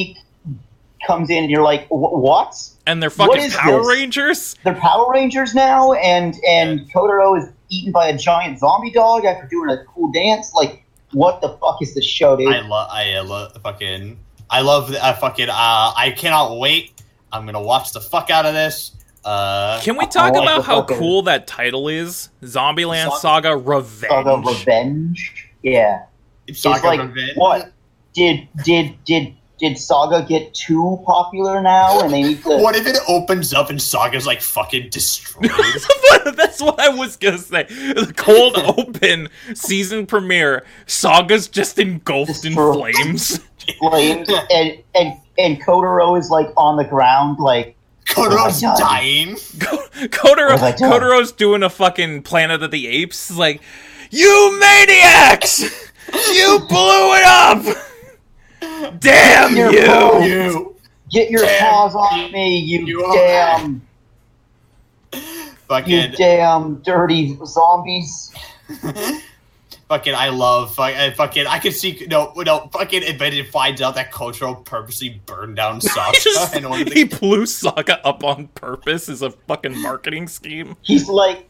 comes 1.06 1.30
in, 1.30 1.44
and 1.44 1.50
you're 1.50 1.62
like, 1.62 1.86
"Wh- 1.88 2.12
"What?" 2.14 2.56
And 2.86 3.02
they're 3.02 3.10
fucking 3.10 3.40
is 3.42 3.54
Power 3.56 3.78
this? 3.78 3.88
Rangers. 3.88 4.56
They're 4.64 4.74
Power 4.74 5.10
Rangers 5.12 5.54
now, 5.54 5.92
and 5.94 6.34
and 6.46 6.80
Kotaro 6.92 7.38
is 7.38 7.48
eaten 7.68 7.92
by 7.92 8.08
a 8.08 8.16
giant 8.16 8.58
zombie 8.58 8.90
dog 8.90 9.24
after 9.24 9.46
doing 9.46 9.70
a 9.70 9.84
cool 9.84 10.10
dance. 10.12 10.52
Like, 10.54 10.84
what 11.12 11.40
the 11.40 11.50
fuck 11.60 11.80
is 11.82 11.94
this 11.94 12.04
show, 12.04 12.36
dude? 12.36 12.52
I 12.52 12.60
love. 12.66 12.88
I 12.90 13.14
uh, 13.14 13.24
love 13.24 13.56
fucking. 13.62 14.18
I 14.48 14.60
love. 14.62 14.94
I 15.00 15.12
fucking. 15.12 15.48
Uh, 15.48 15.54
I 15.96 16.12
cannot 16.16 16.58
wait. 16.58 17.00
I'm 17.32 17.46
gonna 17.46 17.62
watch 17.62 17.92
the 17.92 18.00
fuck 18.00 18.30
out 18.30 18.46
of 18.46 18.54
this. 18.54 18.92
Uh, 19.24 19.78
Can 19.82 19.96
we 19.98 20.06
talk 20.06 20.32
like 20.32 20.42
about 20.42 20.64
how 20.64 20.80
fucking- 20.80 20.98
cool 20.98 21.22
that 21.22 21.46
title 21.46 21.88
is? 21.88 22.30
Zombieland 22.42 23.10
Zom- 23.10 23.18
Saga 23.18 23.56
Revenge. 23.56 24.10
Saga 24.10 24.48
Revenge. 24.48 25.48
Yeah. 25.62 26.04
it's 26.46 26.64
It's 26.64 26.82
like 26.82 27.00
Revenge. 27.00 27.32
what? 27.36 27.70
Did 28.14 28.48
did 28.64 28.96
did 29.04 29.34
did 29.60 29.78
Saga 29.78 30.26
get 30.26 30.54
too 30.54 30.98
popular 31.06 31.60
now, 31.62 32.00
and 32.00 32.12
they 32.12 32.22
need 32.22 32.42
to? 32.42 32.56
What 32.58 32.74
if 32.76 32.86
it 32.86 32.96
opens 33.08 33.52
up 33.54 33.70
and 33.70 33.80
Saga's 33.80 34.26
like 34.26 34.40
fucking 34.40 34.88
destroyed? 34.90 35.50
That's 36.34 36.60
what 36.60 36.80
I 36.80 36.88
was 36.88 37.16
gonna 37.16 37.38
say. 37.38 37.64
The 37.64 38.12
cold 38.16 38.56
open 38.78 39.28
season 39.54 40.06
premiere. 40.06 40.64
Saga's 40.86 41.46
just 41.48 41.78
engulfed 41.78 42.44
in 42.44 42.54
flames. 42.54 43.38
flames, 43.78 44.28
and 44.50 44.78
and 44.94 45.14
and 45.38 45.62
Kotaro 45.62 46.18
is 46.18 46.30
like 46.30 46.48
on 46.56 46.76
the 46.76 46.84
ground, 46.84 47.38
like 47.38 47.76
Kotaro's 48.06 48.62
Oh 48.64 48.68
my 48.68 48.72
God. 48.72 48.78
dying. 48.78 49.34
Kotaro, 49.36 50.50
What 50.50 50.60
have 50.60 50.62
I 50.62 50.72
done? 50.72 50.90
Kotaro's 50.90 51.32
doing 51.32 51.62
a 51.62 51.70
fucking 51.70 52.22
Planet 52.22 52.62
of 52.62 52.70
the 52.70 52.86
Apes. 52.88 53.30
Like, 53.30 53.60
you 54.10 54.58
maniacs! 54.58 55.60
You 56.32 56.58
blew 56.68 57.14
it 57.14 57.24
up! 57.24 57.64
Damn 58.98 59.56
Your 59.56 59.72
you! 59.72 59.86
phone. 59.86 60.22
You 60.22 60.76
get 61.10 61.30
your 61.30 61.42
Damn, 61.42 61.60
paws 61.72 61.94
off 61.94 62.30
me, 62.32 62.58
you, 62.58 62.86
you 62.86 63.04
are 63.04 63.16
damn, 63.16 63.82
you 65.12 65.20
fucking 65.68 66.12
damn 66.16 66.76
dirty 66.82 67.36
zombies. 67.44 68.32
fucking 69.88 70.14
I 70.14 70.28
love 70.28 70.72
fuck- 70.74 70.94
I 70.94 71.10
fucking 71.10 71.46
I 71.48 71.58
can 71.58 71.72
see 71.72 72.06
no 72.08 72.32
no 72.36 72.68
fucking 72.72 73.02
and 73.02 73.18
then 73.18 73.32
it 73.32 73.48
finds 73.50 73.80
out 73.82 73.96
that 73.96 74.12
Kotaro 74.12 74.64
purposely 74.64 75.20
burned 75.26 75.56
down 75.56 75.80
Saga 75.80 76.16
He, 76.16 76.22
just- 76.32 76.54
in 76.56 76.64
order 76.64 76.84
to 76.84 76.94
he 76.94 77.04
blew 77.04 77.44
Saga 77.46 78.04
up 78.06 78.22
on 78.22 78.46
purpose 78.48 79.08
as 79.08 79.22
a 79.22 79.30
fucking 79.30 79.80
marketing 79.82 80.28
scheme. 80.28 80.76
He's 80.82 81.08
like, 81.08 81.48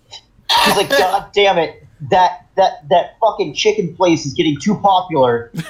he's 0.65 0.77
like, 0.77 0.89
God 0.99 1.31
damn 1.35 1.59
it, 1.59 1.87
that 2.11 2.47
that 2.57 2.89
that 2.89 3.17
fucking 3.21 3.53
chicken 3.55 3.95
place 3.95 4.25
is 4.25 4.33
getting 4.33 4.59
too 4.59 4.77
popular. 4.77 5.53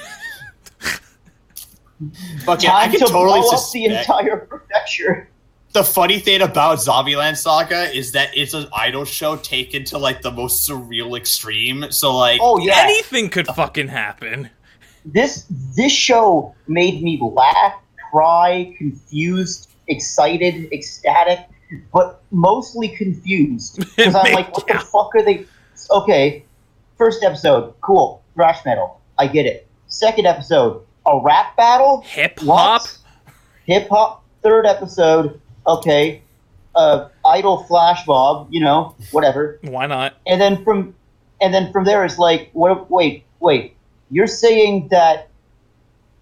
fucking 2.45 2.71
I 2.71 2.83
Time 2.83 2.91
can 2.91 3.01
to 3.01 3.07
totally 3.07 3.41
blow 3.41 3.51
up 3.51 3.71
the 3.73 3.85
entire 3.87 4.37
prefecture. 4.49 5.29
the 5.73 5.85
funny 5.85 6.19
thing 6.19 6.43
about 6.43 6.79
Zombieland 6.79 7.37
Saga 7.37 7.95
is 7.97 8.13
that 8.13 8.31
it's 8.37 8.55
an 8.55 8.67
idol 8.75 9.05
show 9.05 9.37
taken 9.37 9.85
to 9.85 9.99
like 9.99 10.23
the 10.23 10.31
most 10.31 10.69
surreal 10.69 11.17
extreme. 11.17 11.87
So 11.91 12.17
like 12.17 12.41
Oh 12.43 12.59
yeah, 12.59 12.81
Anything 12.85 13.29
could 13.29 13.47
fucking 13.49 13.89
happen. 13.89 14.51
this 15.05 15.47
this 15.77 15.93
show 15.93 16.55
made 16.67 17.03
me 17.03 17.19
laugh, 17.23 17.75
cry, 18.11 18.75
confused, 18.79 19.71
excited, 19.89 20.73
ecstatic, 20.73 21.41
but 21.93 22.23
mostly 22.31 22.89
confused 22.89 23.79
because 23.97 24.15
I'm 24.15 24.33
like, 24.33 24.53
what 24.57 24.65
yeah. 24.69 24.79
the 24.79 24.85
fuck 24.85 25.15
are 25.15 25.23
they? 25.23 25.47
Okay, 25.91 26.45
first 26.99 27.23
episode, 27.25 27.75
cool, 27.81 28.23
thrash 28.35 28.65
metal, 28.67 29.01
I 29.19 29.27
get 29.29 29.47
it. 29.47 29.67
Second 29.89 30.27
episode, 30.27 30.85
a 31.07 31.19
rap 31.23 31.57
battle, 31.57 32.03
Hip 32.07 32.39
hop? 32.41 32.83
hip 33.65 33.89
hop. 33.89 34.25
Third 34.43 34.65
episode, 34.67 35.39
okay, 35.67 36.23
uh, 36.75 37.09
idol 37.27 37.65
flash 37.65 38.07
mob, 38.07 38.49
you 38.51 38.61
know, 38.61 38.95
whatever. 39.11 39.59
Why 39.63 39.87
not? 39.87 40.15
and 40.27 40.41
then 40.41 40.65
from 40.65 40.95
and 41.43 41.53
then 41.53 41.71
from 41.73 41.85
there 41.85 42.05
it's 42.05 42.19
like 42.19 42.51
what 42.53 42.91
wait 42.91 43.25
wait 43.41 43.75
you're 44.11 44.27
saying 44.27 44.89
that 44.91 45.29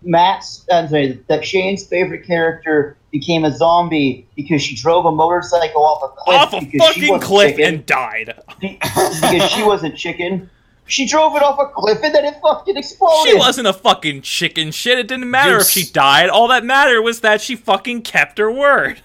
matt's 0.03 0.64
i'm 0.72 0.87
sorry 0.89 1.20
that 1.26 1.45
shane's 1.45 1.85
favorite 1.85 2.24
character 2.24 2.97
became 3.11 3.45
a 3.45 3.51
zombie 3.57 4.24
because 4.37 4.62
she 4.62 4.76
drove 4.76 5.05
a 5.07 5.11
motorcycle 5.11 5.85
off 5.85 6.03
a 6.05 6.09
cliff 6.14 6.37
Off 6.41 6.53
a 6.53 6.61
fucking 6.61 7.20
cliff 7.20 7.57
chicken, 7.57 7.74
and 7.74 7.87
died. 7.87 8.41
because 8.61 9.51
she 9.51 9.62
was 9.64 9.83
a 9.83 9.91
chicken 9.91 10.49
she 10.89 11.07
drove 11.07 11.36
it 11.36 11.43
off 11.43 11.59
a 11.61 11.66
cliff 11.66 11.99
and 12.03 12.14
then 12.14 12.24
it 12.24 12.34
fucking 12.43 12.76
exploded 12.76 13.30
She 13.30 13.36
wasn't 13.39 13.68
a 13.68 13.72
fucking 13.72 14.22
chicken 14.22 14.70
shit. 14.72 14.99
It 14.99 15.07
didn't 15.09 15.30
matter 15.30 15.53
Dude, 15.53 15.61
if 15.62 15.68
she 15.68 15.84
died. 15.84 16.28
All 16.30 16.49
that 16.49 16.64
mattered 16.64 17.03
was 17.03 17.20
that 17.20 17.41
she 17.41 17.55
fucking 17.57 18.03
kept 18.03 18.39
her 18.39 18.51
word. 18.51 19.01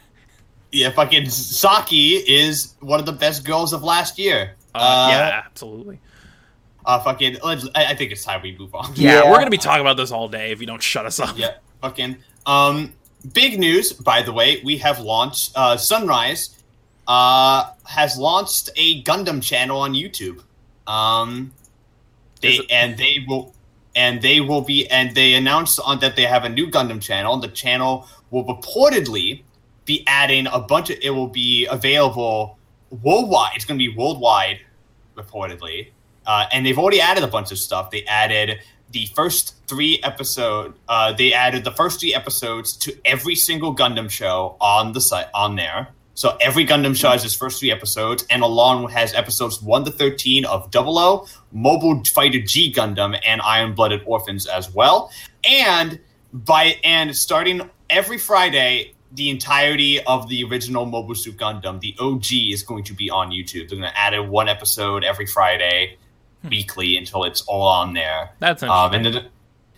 yeah, 0.71 0.89
fucking 0.91 1.29
Saki 1.29 2.15
is 2.15 2.73
one 2.79 2.99
of 2.99 3.05
the 3.05 3.11
best 3.13 3.45
girls 3.45 3.73
of 3.73 3.83
last 3.83 4.17
year. 4.17 4.55
Uh, 4.73 5.07
yeah, 5.11 5.41
absolutely. 5.45 5.99
Uh, 6.85 6.99
fucking. 6.99 7.37
Let's, 7.43 7.67
I, 7.75 7.85
I 7.91 7.95
think 7.95 8.11
it's 8.11 8.23
time 8.25 8.41
we 8.41 8.57
move 8.57 8.73
on. 8.75 8.91
Yeah, 8.95 9.21
Yeah. 9.23 9.31
we're 9.31 9.37
gonna 9.37 9.49
be 9.51 9.57
talking 9.57 9.81
about 9.81 9.97
this 9.97 10.11
all 10.11 10.27
day 10.27 10.51
if 10.51 10.59
you 10.59 10.67
don't 10.67 10.81
shut 10.81 11.05
us 11.05 11.19
up. 11.19 11.37
Yeah, 11.37 11.55
fucking. 11.81 12.17
Um, 12.45 12.93
big 13.33 13.57
news, 13.59 13.93
by 13.93 14.21
the 14.21 14.33
way. 14.33 14.61
We 14.65 14.77
have 14.79 14.99
launched. 14.99 15.51
Uh, 15.55 15.77
Sunrise, 15.77 16.61
uh, 17.07 17.69
has 17.85 18.17
launched 18.17 18.69
a 18.75 19.01
Gundam 19.03 19.41
channel 19.43 19.79
on 19.79 19.93
YouTube. 19.93 20.41
Um, 20.87 21.53
they 22.43 22.55
it- 22.55 22.65
and 22.69 22.97
they 22.97 23.25
will, 23.27 23.53
and 23.95 24.21
they 24.21 24.39
will 24.41 24.61
be, 24.61 24.87
and 24.89 25.15
they 25.15 25.33
announced 25.33 25.79
on 25.83 25.99
that 25.99 26.15
they 26.15 26.23
have 26.25 26.43
a 26.43 26.49
new 26.49 26.67
Gundam 26.67 27.01
channel. 27.01 27.37
The 27.37 27.47
channel 27.47 28.07
will 28.31 28.45
reportedly 28.45 29.43
be 29.85 30.03
adding 30.07 30.47
a 30.47 30.59
bunch 30.59 30.89
of. 30.89 30.97
It 31.01 31.09
will 31.11 31.27
be 31.27 31.65
available 31.65 32.57
worldwide. 33.03 33.51
It's 33.55 33.65
going 33.65 33.79
to 33.79 33.85
be 33.85 33.95
worldwide, 33.95 34.59
reportedly. 35.15 35.89
Uh, 36.25 36.45
and 36.53 36.65
they've 36.65 36.77
already 36.79 37.01
added 37.01 37.23
a 37.23 37.27
bunch 37.27 37.51
of 37.51 37.57
stuff. 37.57 37.91
They 37.91 38.03
added 38.05 38.59
the 38.91 39.07
first 39.15 39.55
three 39.67 39.99
episode. 40.03 40.73
Uh, 40.87 41.11
they 41.13 41.33
added 41.33 41.63
the 41.63 41.71
first 41.71 41.99
three 41.99 42.13
episodes 42.15 42.77
to 42.77 42.95
every 43.03 43.35
single 43.35 43.75
Gundam 43.75 44.09
show 44.09 44.55
on 44.61 44.93
the 44.93 45.01
site 45.01 45.27
on 45.33 45.55
there. 45.55 45.89
So 46.15 46.37
every 46.39 46.65
Gundam 46.65 46.95
show 46.95 47.09
has 47.09 47.25
its 47.25 47.33
first 47.33 47.59
three 47.59 47.71
episodes, 47.71 48.25
and 48.29 48.43
along 48.43 48.89
has 48.89 49.13
episodes 49.13 49.61
one 49.61 49.83
to 49.85 49.91
thirteen 49.91 50.45
of 50.45 50.69
Double 50.69 50.99
O, 50.99 51.27
Mobile 51.51 52.03
Fighter 52.05 52.39
G 52.39 52.71
Gundam, 52.71 53.19
and 53.25 53.41
Iron 53.41 53.73
Blooded 53.73 54.01
Orphans 54.05 54.45
as 54.45 54.71
well. 54.73 55.11
And 55.43 55.99
by 56.31 56.77
and 56.83 57.15
starting 57.15 57.69
every 57.89 58.17
Friday, 58.17 58.93
the 59.11 59.29
entirety 59.29 60.03
of 60.03 60.27
the 60.29 60.43
original 60.43 60.85
Mobile 60.85 61.15
Suit 61.15 61.37
Gundam, 61.37 61.79
the 61.79 61.95
OG, 61.99 62.51
is 62.51 62.63
going 62.63 62.83
to 62.85 62.93
be 62.93 63.09
on 63.09 63.31
YouTube. 63.31 63.69
They're 63.69 63.79
going 63.79 63.91
to 63.91 63.97
add 63.97 64.17
one 64.29 64.49
episode 64.49 65.03
every 65.03 65.25
Friday, 65.25 65.97
weekly, 66.47 66.97
until 66.97 67.23
it's 67.23 67.41
all 67.41 67.67
on 67.67 67.93
there. 67.93 68.31
That's 68.39 68.63
Um, 68.63 68.93
and 68.93 69.05
then, 69.05 69.25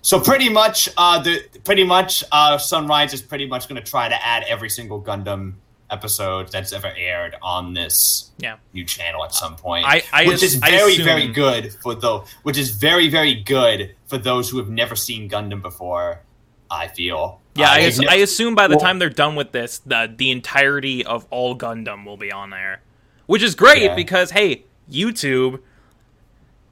so 0.02 0.20
pretty 0.20 0.50
much, 0.50 0.88
uh, 0.98 1.22
the 1.22 1.44
pretty 1.64 1.84
much, 1.84 2.24
uh, 2.32 2.58
Sunrise 2.58 3.14
is 3.14 3.22
pretty 3.22 3.48
much 3.48 3.68
going 3.68 3.82
to 3.82 3.90
try 3.90 4.08
to 4.08 4.26
add 4.26 4.44
every 4.48 4.70
single 4.70 5.02
Gundam 5.02 5.56
episode 5.96 6.52
that's 6.52 6.72
ever 6.74 6.92
aired 7.08 7.34
on 7.42 7.74
this 7.74 8.32
yeah. 8.38 8.58
new 8.74 8.86
channel 8.86 9.24
at 9.24 9.34
some 9.34 9.56
point. 9.56 9.86
I- 9.88 10.04
I 10.14 10.28
which 10.28 10.44
is 10.44 10.60
I 10.62 10.70
very, 10.72 10.94
assume- 10.94 11.06
very 11.06 11.28
good 11.44 11.74
for 11.84 11.94
those. 11.96 12.28
Which 12.44 12.58
is 12.58 12.70
very, 12.72 13.08
very 13.10 13.36
good 13.36 13.96
for 14.08 14.18
those 14.18 14.50
who 14.50 14.58
have 14.58 14.70
never 14.70 14.96
seen 14.96 15.30
Gundam 15.30 15.62
before. 15.62 16.22
I 16.70 16.88
feel. 16.88 17.40
Yeah, 17.56 17.68
Uh, 17.68 17.70
I, 17.74 17.82
they've 17.82 18.00
never- 18.00 18.12
I 18.12 18.16
assume 18.28 18.56
by 18.56 18.68
the 18.68 18.76
Well- 18.76 18.86
time 18.86 18.98
they're 19.00 19.10
done 19.26 19.36
with 19.36 19.52
this, 19.52 19.80
the 19.86 20.12
the 20.22 20.30
entirety 20.32 21.06
of 21.06 21.26
all 21.30 21.56
Gundam 21.56 22.06
will 22.06 22.18
be 22.18 22.32
on 22.32 22.50
there, 22.50 22.82
which 23.28 23.44
is 23.44 23.54
great 23.56 23.84
Yeah. 23.84 23.96
because 23.96 24.32
hey, 24.32 24.64
YouTube, 24.92 25.60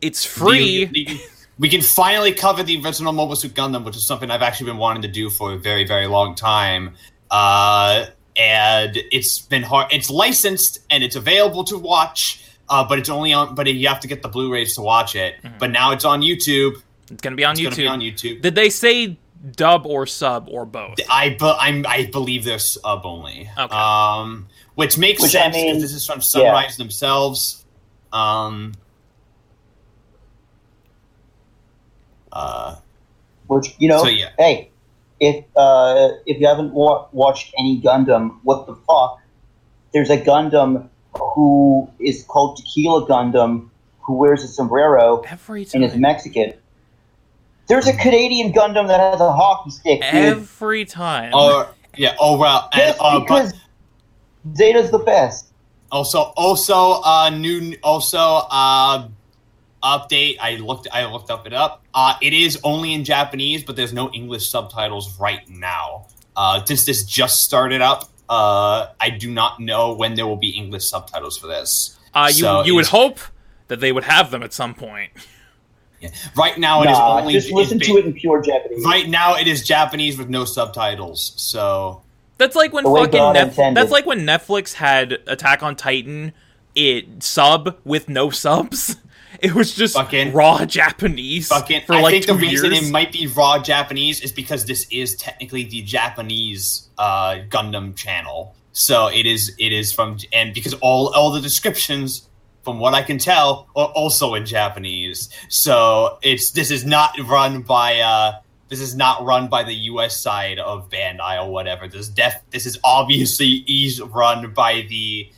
it's 0.01 0.25
free. 0.25 0.89
We, 0.91 1.05
we- 1.07 1.21
we 1.59 1.69
can 1.69 1.81
finally 1.81 2.33
cover 2.33 2.63
the 2.63 2.81
original 2.83 3.13
Mobile 3.13 3.35
Suit 3.35 3.53
Gundam, 3.53 3.83
which 3.85 3.95
is 3.95 4.07
something 4.07 4.31
I've 4.31 4.41
actually 4.41 4.71
been 4.71 4.77
wanting 4.79 5.03
to 5.03 5.07
do 5.07 5.29
for 5.29 5.53
a 5.53 5.57
very, 5.57 5.85
very 5.85 6.07
long 6.07 6.33
time. 6.33 6.95
Uh, 7.29 8.07
and 8.35 8.97
it's 9.11 9.39
been 9.39 9.63
hard. 9.63 9.87
It's 9.91 10.09
licensed 10.09 10.79
and 10.89 11.03
it's 11.03 11.15
available 11.15 11.63
to 11.65 11.77
watch, 11.77 12.43
uh, 12.69 12.87
but 12.87 12.99
it's 12.99 13.09
only 13.09 13.33
on. 13.33 13.55
But 13.55 13.67
you 13.67 13.87
have 13.87 13.99
to 14.01 14.07
get 14.07 14.21
the 14.21 14.29
Blu-rays 14.29 14.75
to 14.75 14.81
watch 14.81 15.15
it. 15.15 15.35
But 15.59 15.71
now 15.71 15.91
it's 15.91 16.05
on 16.05 16.21
YouTube. 16.21 16.81
It's 17.11 17.21
gonna 17.21 17.35
be 17.35 17.43
on 17.43 17.51
It's 17.51 17.61
YouTube. 17.61 17.63
going 17.63 17.75
to 17.75 17.81
be 17.81 17.87
on 17.87 17.99
YouTube. 17.99 18.41
Did 18.41 18.55
they 18.55 18.69
say 18.69 19.17
dub 19.55 19.85
or 19.85 20.05
sub 20.05 20.47
or 20.49 20.65
both? 20.65 20.99
I 21.09 21.29
be, 21.37 21.55
I'm, 21.59 21.85
I 21.85 22.09
believe 22.11 22.45
they're 22.45 22.59
sub 22.59 23.05
only. 23.05 23.49
Okay. 23.57 23.75
Um, 23.75 24.47
which 24.75 24.97
makes 24.97 25.21
Which, 25.21 25.31
sense 25.31 25.55
because 25.55 25.71
mean, 25.73 25.81
this 25.81 25.93
is 25.93 26.05
from 26.05 26.21
Sunrise 26.21 26.77
themselves. 26.77 27.63
Um, 28.11 28.73
uh, 32.31 32.77
Which 33.47 33.75
you 33.77 33.89
know, 33.89 34.01
So, 34.01 34.07
yeah. 34.07 34.29
hey, 34.37 34.71
if 35.23 35.45
uh, 35.55 36.09
if 36.25 36.39
you 36.39 36.47
haven't 36.47 36.73
wa- 36.73 37.07
watched 37.11 37.53
any 37.57 37.81
Gundam, 37.81 38.37
what 38.43 38.67
the 38.67 38.75
fuck? 38.75 39.19
There's 39.93 40.09
a 40.09 40.17
Gundam 40.17 40.89
who 41.15 41.89
is 41.99 42.23
called 42.23 42.57
Tequila 42.57 43.07
Gundam, 43.07 43.69
who 44.01 44.17
wears 44.17 44.43
a 44.43 44.47
sombrero 44.47 45.21
Every 45.29 45.65
and 45.73 45.83
is. 45.83 45.95
Mexican. 45.95 46.53
There's 47.67 47.87
a 47.87 47.93
Canadian 47.93 48.51
Gundam 48.51 48.87
that 48.87 48.99
has 48.99 49.21
a 49.21 49.31
hockey 49.31 49.69
stick, 49.69 50.01
dude. 50.01 50.13
Every 50.13 50.83
time. 50.83 51.33
or 51.33 51.69
yeah, 51.95 52.15
oh 52.19 52.37
well, 52.37 52.69
and, 52.73 52.81
Just 52.81 52.99
uh, 52.99 53.19
but 53.19 53.21
because 53.21 53.53
Zeta's 54.55 54.91
the 54.91 54.99
best. 54.99 55.53
also, 55.89 56.33
also, 56.35 57.01
uh, 57.03 57.29
new, 57.29 57.77
also, 57.81 58.19
uh, 58.51 59.07
update. 59.83 60.37
I 60.41 60.55
looked, 60.55 60.87
I 60.91 61.05
looked 61.05 61.29
up 61.29 61.45
it 61.45 61.53
up. 61.53 61.83
Uh, 61.93 62.15
it 62.21 62.33
is 62.33 62.59
only 62.63 62.93
in 62.93 63.03
Japanese, 63.03 63.63
but 63.63 63.75
there's 63.75 63.93
no 63.93 64.11
English 64.11 64.49
subtitles 64.49 65.19
right 65.19 65.47
now. 65.49 66.07
Uh, 66.35 66.63
since 66.65 66.85
this 66.85 67.03
just 67.03 67.43
started 67.43 67.81
up, 67.81 68.09
uh, 68.29 68.87
I 68.99 69.09
do 69.11 69.29
not 69.29 69.59
know 69.59 69.93
when 69.93 70.15
there 70.15 70.25
will 70.25 70.37
be 70.37 70.49
English 70.49 70.85
subtitles 70.85 71.37
for 71.37 71.47
this. 71.47 71.99
Uh, 72.13 72.27
you 72.29 72.41
So 72.41 72.63
you 72.63 72.75
would 72.75 72.87
hope 72.87 73.19
that 73.67 73.79
they 73.79 73.91
would 73.91 74.03
have 74.05 74.31
them 74.31 74.43
at 74.43 74.53
some 74.53 74.73
point. 74.73 75.11
Right 76.35 76.57
now, 76.57 76.81
it 76.81 76.89
is 76.89 76.97
Nah, 76.97 77.19
only 77.19 77.33
just 77.33 77.51
listen 77.51 77.77
it's 77.77 77.87
to 77.87 77.97
it 77.97 78.05
in 78.05 78.13
pure 78.13 78.41
Japanese. 78.41 78.83
Right 78.83 79.07
now, 79.07 79.35
it 79.35 79.47
is 79.47 79.65
Japanese 79.65 80.17
with 80.17 80.27
no 80.29 80.43
subtitles. 80.43 81.33
So 81.37 82.01
That's 82.37 82.55
like 82.55 82.73
when 82.73 82.83
fucking 82.83 83.11
God 83.11 83.35
that's 83.75 83.91
like 83.91 84.05
when 84.05 84.21
Netflix 84.21 84.73
had 84.73 85.19
Attack 85.27 85.63
on 85.63 85.75
Titan 85.77 86.33
it 86.75 87.23
sub 87.23 87.77
with 87.83 88.09
no 88.09 88.29
subs. 88.29 88.97
It 89.43 89.53
was 89.53 89.75
just 89.75 89.93
Fucking- 89.95 90.31
raw 90.31 90.63
Japanese 90.65 91.49
fucking, 91.49 91.81
for 91.85 91.95
I 91.95 92.01
like 92.01 92.11
think 92.13 92.25
two 92.27 92.33
the 92.33 92.39
reason 92.39 92.71
years. 92.71 92.87
it 92.87 92.91
might 92.91 93.11
be 93.11 93.27
raw 93.27 93.59
Japanese 93.59 94.21
is 94.21 94.31
because 94.31 94.63
this 94.65 94.87
is 94.89 95.15
technically 95.17 95.65
the 95.65 95.81
Japanese 95.81 96.87
uh, 96.97 97.39
Gundam 97.49 97.93
channel. 97.95 98.55
So 98.71 99.07
it 99.07 99.25
is 99.25 99.53
it 99.59 99.73
is 99.73 99.91
from 99.91 100.17
and 100.31 100.53
because 100.53 100.73
all 100.75 101.13
all 101.13 101.29
the 101.31 101.41
descriptions 101.41 102.29
from 102.63 102.79
what 102.79 102.93
I 102.93 103.03
can 103.03 103.17
tell 103.17 103.67
are 103.75 103.87
also 103.87 104.33
in 104.35 104.45
Japanese. 104.45 105.27
So 105.49 106.17
it's 106.23 106.51
this 106.51 106.71
is 106.71 106.85
not 106.85 107.13
run 107.25 107.63
by 107.63 107.99
uh 107.99 108.39
this 108.69 108.79
is 108.79 108.95
not 108.95 109.23
run 109.25 109.49
by 109.49 109.63
the 109.63 109.75
US 109.91 110.17
side 110.17 110.57
of 110.57 110.89
Bandai 110.89 111.43
or 111.43 111.51
whatever. 111.51 111.87
This 111.89 112.07
def 112.07 112.35
this 112.51 112.65
is 112.65 112.79
obviously 112.83 113.65
is 113.67 114.01
run 114.01 114.53
by 114.53 114.85
the 114.89 115.29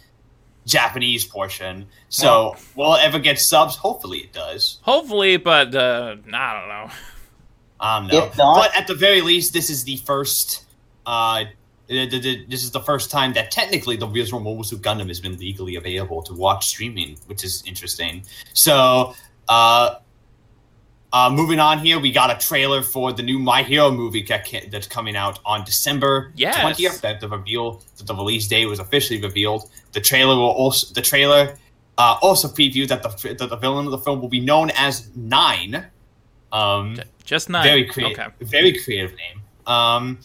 Japanese 0.66 1.26
portion. 1.26 1.88
So 2.10 2.56
will 2.76 2.96
it 2.96 3.04
ever 3.04 3.20
get 3.20 3.40
subs? 3.40 3.76
Hopefully 3.76 4.20
it 4.20 4.34
does. 4.34 4.80
Hopefully, 4.82 5.38
but 5.38 5.74
uh, 5.76 6.16
I 6.34 6.60
don't 6.60 6.68
know. 6.68 6.90
Um, 7.80 8.08
no. 8.08 8.26
If 8.26 8.38
not- 8.38 8.58
but 8.58 8.76
at 8.76 8.88
the 8.88 8.96
very 8.96 9.22
least, 9.22 9.54
this 9.54 9.70
is 9.70 9.84
the 9.84 9.98
first. 9.98 10.64
Uh, 11.06 11.46
th- 11.88 12.10
th- 12.10 12.24
th- 12.24 12.48
this 12.50 12.64
is 12.64 12.72
the 12.72 12.80
first 12.80 13.12
time 13.12 13.34
that 13.34 13.52
technically 13.52 13.96
the 13.96 14.08
Visual 14.08 14.42
Mobile 14.42 14.64
Suit 14.64 14.82
Gundam 14.82 15.08
has 15.10 15.20
been 15.20 15.38
legally 15.38 15.76
available 15.76 16.24
to 16.24 16.34
watch 16.34 16.68
streaming, 16.68 17.18
which 17.28 17.44
is 17.44 17.62
interesting. 17.68 18.24
So, 18.54 19.14
uh, 19.48 19.96
uh, 21.16 21.30
moving 21.30 21.60
on 21.60 21.80
here, 21.80 21.98
we 21.98 22.12
got 22.12 22.30
a 22.30 22.38
trailer 22.46 22.82
for 22.84 23.14
the 23.14 23.24
new 23.24 23.40
My 23.40 23.64
Hero 23.64 23.90
movie 23.90 24.22
that's 24.70 24.88
coming 24.88 25.16
out 25.16 25.40
on 25.46 25.64
December 25.64 26.34
Yes. 26.36 26.60
twentieth. 26.60 27.00
That 27.02 27.22
the 27.22 27.30
reveal, 27.30 27.82
that 27.98 28.06
the 28.06 28.14
release 28.14 28.48
date 28.48 28.66
was 28.66 28.80
officially 28.80 29.22
revealed. 29.22 29.70
The 29.94 30.02
trailer 30.02 30.36
will 30.36 30.52
also 30.64 30.94
the 30.94 31.02
trailer 31.02 31.58
uh, 31.98 32.18
also 32.22 32.50
previewed 32.50 32.90
that 32.90 33.02
the 33.02 33.10
that 33.40 33.50
the 33.50 33.56
villain 33.56 33.86
of 33.86 33.92
the 33.92 33.98
film 34.00 34.20
will 34.22 34.28
be 34.28 34.42
known 34.42 34.72
as 34.76 35.10
Nine. 35.16 35.86
Um, 36.52 37.00
Just 37.24 37.50
not 37.50 37.64
very 37.64 37.86
creative, 37.86 38.20
Okay. 38.20 38.32
very 38.42 38.78
creative 38.84 39.16
name. 39.16 39.42
Um, 39.66 40.20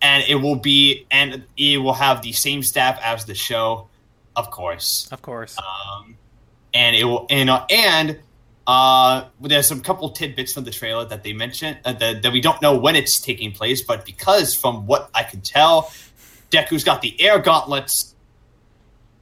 and 0.00 0.24
it 0.28 0.34
will 0.34 0.56
be, 0.56 1.06
and 1.10 1.44
it 1.56 1.78
will 1.78 1.92
have 1.94 2.22
the 2.22 2.32
same 2.32 2.62
staff 2.64 2.98
as 3.02 3.24
the 3.24 3.34
show, 3.34 3.88
of 4.34 4.50
course. 4.50 5.08
Of 5.12 5.22
course. 5.22 5.56
Um, 5.58 6.16
and 6.74 6.96
it 6.96 7.04
will, 7.04 7.26
and 7.30 7.48
uh, 7.48 7.64
and 7.70 8.18
uh, 8.66 9.24
there's 9.40 9.66
some 9.66 9.80
couple 9.80 10.10
tidbits 10.10 10.52
from 10.52 10.64
the 10.64 10.70
trailer 10.70 11.04
that 11.06 11.22
they 11.22 11.32
mentioned 11.32 11.78
uh, 11.84 11.92
that, 11.94 12.22
that 12.22 12.32
we 12.32 12.40
don't 12.40 12.60
know 12.62 12.76
when 12.76 12.96
it's 12.96 13.20
taking 13.20 13.52
place, 13.52 13.82
but 13.82 14.04
because 14.04 14.54
from 14.54 14.86
what 14.86 15.10
I 15.14 15.24
can 15.24 15.40
tell, 15.40 15.92
Deku's 16.50 16.84
got 16.84 17.02
the 17.02 17.20
air 17.20 17.38
gauntlets. 17.38 18.14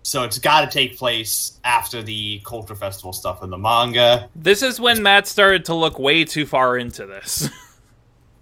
So 0.03 0.25
it's 0.25 0.39
got 0.39 0.63
to 0.63 0.67
take 0.67 0.99
place 0.99 1.59
after 1.63 2.03
the 2.03 2.41
Culture 2.45 2.75
Festival 2.75 3.13
stuff 3.13 3.43
in 3.43 3.51
the 3.51 3.59
manga. 3.59 4.29
This 4.35 4.63
is 4.63 4.81
when 4.81 5.03
Matt 5.03 5.27
started 5.27 5.67
to 5.67 5.75
look 5.75 5.99
way 5.99 6.25
too 6.25 6.47
far 6.47 6.77
into 6.77 7.07
this. 7.07 7.49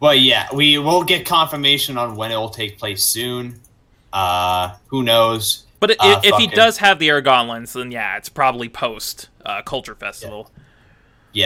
Well, 0.01 0.15
yeah, 0.15 0.47
we 0.55 0.79
will 0.79 1.03
get 1.03 1.27
confirmation 1.27 1.99
on 1.99 2.15
when 2.15 2.31
it 2.31 2.37
will 2.37 2.51
take 2.51 2.79
place 2.79 3.05
soon. 3.05 3.61
Uh, 4.13 4.77
who 4.87 5.03
knows? 5.03 5.67
But 5.81 6.01
i 6.01 6.15
Uh, 6.15 6.21
if 6.23 6.37
he 6.37 6.47
does 6.47 6.79
have 6.79 6.99
the 6.99 7.09
air 7.09 7.21
gauntlets, 7.21 7.73
then 7.73 7.91
yeah, 7.91 8.17
it's 8.17 8.29
probably 8.29 8.69
post 8.69 9.29
uh, 9.45 9.63
Culture 9.63 9.95
Festival. 9.95 10.51
Yeah, 10.57 10.63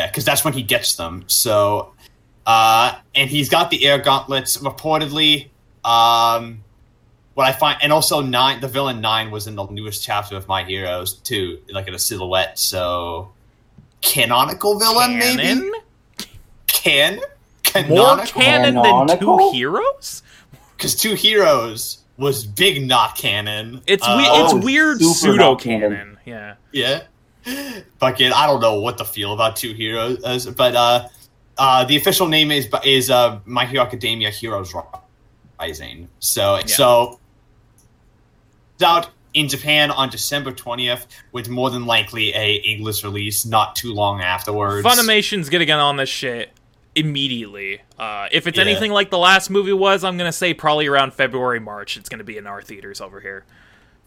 because 0.07 0.25
that's 0.25 0.45
when 0.45 0.53
he 0.55 0.63
gets 0.63 0.95
them. 0.97 1.25
So, 1.27 1.93
uh, 2.47 2.95
and 3.15 3.29
he's 3.31 3.49
got 3.49 3.71
the 3.71 3.85
air 3.87 3.99
gauntlets. 3.99 4.57
Reportedly, 4.59 5.49
um, 5.85 6.63
what 7.35 7.47
I 7.47 7.53
find, 7.53 7.79
and 7.83 7.93
also 7.93 8.21
nine, 8.21 8.61
the 8.61 8.69
villain 8.69 9.01
nine 9.01 9.31
was 9.31 9.47
in 9.47 9.55
the 9.57 9.67
newest 9.69 10.03
chapter 10.05 10.37
of 10.37 10.47
My 10.49 10.65
Heroes 10.65 11.15
too, 11.15 11.61
like 11.71 11.89
in 11.89 11.95
a 11.95 11.99
silhouette. 11.99 12.59
So, 12.59 13.31
canonical 14.01 14.79
villain, 14.79 15.19
maybe 15.19 15.43
Canon? 15.43 15.73
can 16.67 17.89
More 17.89 18.17
canonical 18.27 18.41
canon 18.43 18.75
than 19.07 19.19
two 19.19 19.51
heroes? 19.53 20.23
because 20.77 20.95
two 20.97 21.15
heroes 21.15 21.99
was 22.19 22.45
big 22.45 22.87
not 22.87 23.17
canon. 23.17 23.81
It's 23.87 24.07
Uh, 24.07 24.17
we- 24.19 24.27
oh, 24.29 24.45
it's 24.57 24.65
weird 24.65 25.01
pseudo 25.01 25.55
canon. 25.57 25.91
canon. 25.91 26.19
Yeah. 26.27 26.55
Yeah. 26.73 27.03
Fucking, 27.99 28.33
I 28.33 28.47
don't 28.47 28.61
know 28.61 28.81
what 28.81 28.99
to 28.99 29.05
feel 29.05 29.33
about 29.33 29.57
Two 29.57 29.73
Heroes, 29.75 30.23
as- 30.23 30.47
but 30.47 30.75
uh, 30.77 31.09
uh, 31.59 31.85
the 31.85 31.97
official 31.97 32.29
name 32.29 32.51
is 32.51 32.69
is 32.85 33.11
uh, 33.11 33.41
My 33.45 33.67
Hero 33.67 33.83
Academia 33.85 34.31
Heroes 34.31 34.73
Rising. 35.59 36.09
So 36.21 36.61
so 36.67 37.19
it's 38.75 38.83
out 38.85 39.11
in 39.35 39.49
Japan 39.49 39.91
on 39.91 40.09
December 40.11 40.53
twentieth, 40.53 41.07
with 41.33 41.49
more 41.49 41.71
than 41.71 41.87
likely 41.87 42.33
a 42.35 42.55
English 42.57 43.03
release 43.05 43.45
not 43.47 43.77
too 43.77 43.93
long 43.93 44.21
afterwards. 44.21 44.87
Funimation's 44.87 45.49
gonna 45.49 45.65
get 45.65 45.79
on 45.79 45.97
this 45.97 46.09
shit 46.09 46.51
immediately. 46.95 47.81
Uh, 47.99 48.29
if 48.31 48.47
it's 48.47 48.59
Yeah. 48.59 48.65
anything 48.65 48.93
like 48.93 49.11
the 49.11 49.19
last 49.19 49.49
movie 49.51 49.73
was, 49.73 50.05
I'm 50.05 50.19
gonna 50.19 50.33
say 50.33 50.53
probably 50.55 50.87
around 50.87 51.15
February, 51.15 51.61
March. 51.61 51.97
It's 51.97 52.09
gonna 52.09 52.25
be 52.25 52.37
in 52.37 52.47
our 52.47 52.61
theaters 52.63 53.01
over 53.01 53.21
here. 53.21 53.45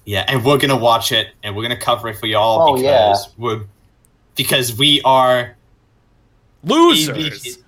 Yeah, 0.06 0.24
and 0.28 0.46
we're 0.46 0.58
gonna 0.60 0.78
watch 0.78 1.12
it, 1.12 1.30
and 1.44 1.56
we're 1.56 1.64
gonna 1.64 1.76
cover 1.78 2.08
it 2.10 2.16
for 2.18 2.28
y'all 2.28 2.70
Oh, 2.70 2.76
because 2.78 3.30
we're 3.38 3.64
because 4.36 4.78
we 4.78 5.02
are. 5.04 5.56
Losers. 6.64 7.60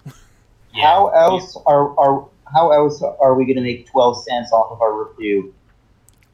Yeah, 0.73 0.83
how 0.93 1.07
else 1.07 1.57
are, 1.65 1.97
are 1.99 2.27
how 2.53 2.71
else 2.71 3.01
are 3.01 3.33
we 3.33 3.45
going 3.45 3.55
to 3.55 3.63
make 3.63 3.87
twelve 3.89 4.21
cents 4.23 4.51
off 4.51 4.71
of 4.71 4.79
our 4.79 5.05
review? 5.05 5.51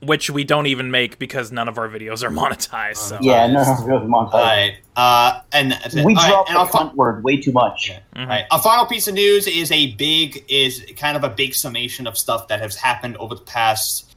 Which 0.01 0.29
we 0.29 0.43
don't 0.43 0.67
even 0.67 0.91
make 0.91 1.17
because 1.17 1.49
none 1.49 1.69
of 1.69 1.77
our 1.77 1.87
videos 1.87 2.23
are 2.23 2.29
monetized. 2.29 2.97
So. 2.97 3.19
Yeah, 3.21 3.47
no, 3.47 3.63
no, 3.63 3.85
really, 3.85 4.05
montage. 4.05 4.33
Alright, 4.33 4.73
uh, 4.97 5.39
and 5.53 5.77
we 6.03 6.13
all 6.13 6.15
right, 6.15 6.27
dropped 6.29 6.49
and 6.49 6.57
the 6.57 6.59
our 6.59 6.67
fi- 6.67 6.93
word 6.93 7.23
way 7.23 7.37
too 7.37 7.53
much. 7.53 7.89
Yeah. 7.89 7.99
Mhm. 8.21 8.27
Right. 8.27 8.43
A 8.51 8.59
final 8.59 8.85
piece 8.85 9.07
of 9.07 9.13
news 9.13 9.47
is 9.47 9.71
a 9.71 9.93
big 9.95 10.43
is 10.49 10.85
kind 10.97 11.15
of 11.15 11.23
a 11.23 11.29
big 11.29 11.55
summation 11.55 12.05
of 12.05 12.17
stuff 12.17 12.49
that 12.49 12.59
has 12.59 12.75
happened 12.75 13.15
over 13.17 13.35
the 13.35 13.41
past 13.43 14.12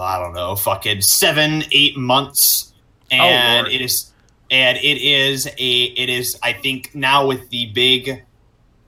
I 0.00 0.18
don't 0.18 0.34
know, 0.34 0.56
fucking 0.56 1.02
seven, 1.02 1.64
eight 1.72 1.96
months. 1.96 2.72
And 3.10 3.64
Lord. 3.64 3.72
it 3.72 3.80
is 3.80 4.12
and 4.50 4.76
it 4.78 4.98
is 4.98 5.46
a 5.46 5.82
it 5.82 6.08
is 6.10 6.38
I 6.42 6.52
think 6.52 6.94
now 6.94 7.26
with 7.26 7.48
the 7.50 7.66
big 7.66 8.24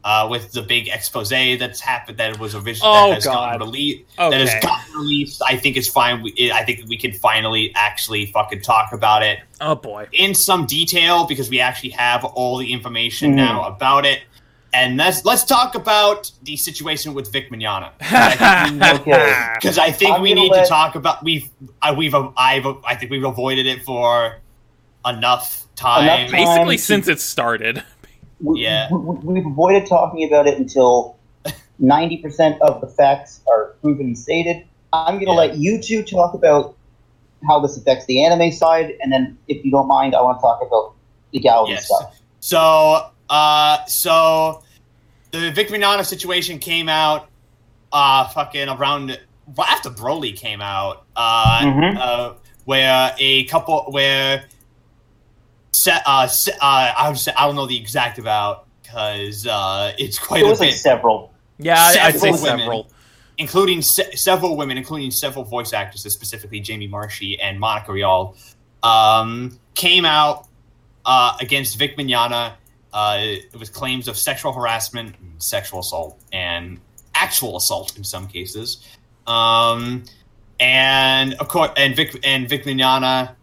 uh, 0.02 0.26
with 0.30 0.52
the 0.52 0.62
big 0.62 0.88
expose 0.88 1.28
that's 1.28 1.80
happened 1.80 2.16
that 2.18 2.38
was 2.38 2.54
originally 2.54 2.80
Oh, 2.82 3.08
that 3.08 3.14
has 3.16 3.24
God. 3.26 3.34
gotten 3.58 3.60
released 3.60 4.04
that 4.16 4.32
has 4.32 4.54
gotten 4.62 4.94
released. 4.94 5.42
I 5.46 5.56
think 5.56 5.76
it's 5.76 5.88
fine. 5.88 6.22
We, 6.22 6.50
I 6.54 6.64
think 6.64 6.88
we 6.88 6.96
can 6.96 7.12
finally 7.12 7.70
actually 7.74 8.26
fucking 8.26 8.62
talk 8.62 8.92
about 8.92 9.22
it 9.22 9.40
Oh 9.60 9.74
boy. 9.74 10.08
in 10.12 10.34
some 10.34 10.64
detail 10.64 11.26
because 11.26 11.50
we 11.50 11.60
actually 11.60 11.90
have 11.90 12.24
all 12.24 12.56
the 12.56 12.72
information 12.72 13.32
Mhm. 13.32 13.36
now 13.36 13.64
about 13.64 14.06
it. 14.06 14.20
And 14.72 14.96
let's 14.96 15.24
let's 15.24 15.42
talk 15.44 15.74
about 15.74 16.30
the 16.42 16.56
situation 16.56 17.12
with 17.12 17.32
Vic 17.32 17.50
Mignogna 17.50 17.90
because 19.54 19.78
I 19.78 19.90
think 19.90 20.12
I'm 20.16 20.22
we 20.22 20.32
need 20.34 20.50
let- 20.52 20.62
to 20.64 20.68
talk 20.68 20.94
about 20.94 21.22
we've 21.24 21.48
I, 21.82 21.92
we've 21.92 22.14
uh, 22.14 22.30
I've 22.36 22.66
I 22.84 22.94
think 22.94 23.10
we've 23.10 23.24
avoided 23.24 23.66
it 23.66 23.82
for 23.82 24.36
enough 25.06 25.66
time. 25.76 26.04
Enough 26.04 26.30
time. 26.30 26.44
Basically, 26.44 26.76
to- 26.76 26.82
since 26.82 27.08
it 27.08 27.20
started. 27.20 27.82
We, 28.42 28.62
Yeah. 28.62 28.88
we, 28.90 28.96
we- 28.98 29.34
we've 29.34 29.46
avoided 29.46 29.86
talking 29.86 30.24
about 30.26 30.46
it 30.46 30.56
until 30.56 31.18
ninety 31.78 32.16
percent 32.16 32.58
of 32.62 32.80
the 32.80 32.86
facts 32.86 33.40
are 33.46 33.74
proven 33.82 34.06
and 34.06 34.18
stated. 34.18 34.64
I'm 34.94 35.16
going 35.16 35.26
to 35.26 35.32
Yeah. 35.32 35.38
let 35.52 35.56
you 35.58 35.82
two 35.82 36.02
talk 36.02 36.32
about 36.32 36.74
how 37.46 37.60
this 37.60 37.76
affects 37.76 38.06
the 38.06 38.24
anime 38.24 38.50
side, 38.50 38.96
and 39.02 39.12
then, 39.12 39.36
if 39.48 39.62
you 39.62 39.70
don't 39.70 39.86
mind, 39.88 40.14
I 40.14 40.22
want 40.22 40.38
to 40.38 40.42
talk 40.42 40.60
about 40.66 40.94
legality 41.34 41.72
Yes. 41.72 41.84
stuff. 41.86 42.18
So, 42.40 43.10
uh, 43.30 43.84
so 43.86 44.62
the 45.30 45.50
Vic 45.52 45.68
Mignogna 45.68 46.04
situation 46.04 46.58
came 46.58 46.88
out, 46.88 47.28
uh, 47.92 48.26
fucking 48.28 48.68
around 48.68 49.18
after 49.58 49.88
Broly 49.90 50.36
came 50.36 50.60
out, 50.60 51.04
uh, 51.16 51.60
Mhm. 51.62 51.96
uh, 51.98 52.32
where 52.64 53.14
a 53.18 53.44
couple 53.44 53.84
where, 53.90 54.44
se- 55.72 56.00
uh, 56.04 56.26
se- 56.26 56.52
uh, 56.60 56.92
I 56.96 57.08
was 57.08 57.26
I 57.28 57.46
don't 57.46 57.54
know 57.56 57.66
the 57.66 57.76
exact 57.76 58.18
about 58.18 58.66
because 58.82 59.46
uh, 59.46 59.92
it's 59.98 60.18
quite 60.18 60.42
It 60.42 60.46
a 60.46 60.50
was 60.50 60.58
bit, 60.58 60.66
like 60.66 60.74
several. 60.76 61.32
Yeah, 61.58 61.76
I- 61.78 62.06
I'd 62.06 62.12
say 62.14 62.32
Several 62.32 62.42
women. 62.42 62.58
several. 62.60 62.90
including 63.38 63.80
se- 63.80 64.16
several 64.16 64.56
women, 64.56 64.76
including 64.76 65.10
several 65.10 65.44
voice 65.44 65.72
actresses, 65.72 66.12
specifically 66.12 66.60
Jamie 66.60 66.88
Marchi 66.88 67.40
and 67.40 67.58
Monica 67.58 67.90
Rial, 67.92 68.36
um, 68.82 69.58
came 69.74 70.04
out 70.04 70.46
uh, 71.06 71.32
against 71.40 71.78
Vic 71.78 71.96
Mignogna 71.96 72.52
uh, 72.92 73.34
with 73.58 73.72
claims 73.72 74.08
of 74.08 74.16
sexual 74.16 74.52
harassment, 74.52 75.14
sexual 75.38 75.80
assault, 75.80 76.20
and 76.32 76.80
actual 77.14 77.56
assault 77.56 77.96
in 77.96 78.04
some 78.04 78.26
cases. 78.26 78.86
Um, 79.26 80.04
and 80.58 81.34
of 81.34 81.48
course, 81.48 81.70
and 81.76 81.94
Vic 81.94 82.18
and 82.24 82.48
Vic 82.48 82.64
Mignogna 82.64 83.34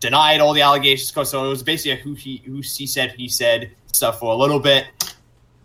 denied 0.00 0.40
all 0.40 0.52
the 0.52 0.62
allegations. 0.62 1.12
So 1.28 1.44
it 1.44 1.48
was 1.48 1.62
basically 1.62 2.02
who 2.02 2.14
he 2.14 2.42
who 2.44 2.56
he 2.56 2.86
said 2.86 3.12
he 3.12 3.28
said 3.28 3.70
stuff 3.92 4.18
for 4.20 4.32
a 4.32 4.36
little 4.36 4.60
bit, 4.60 4.86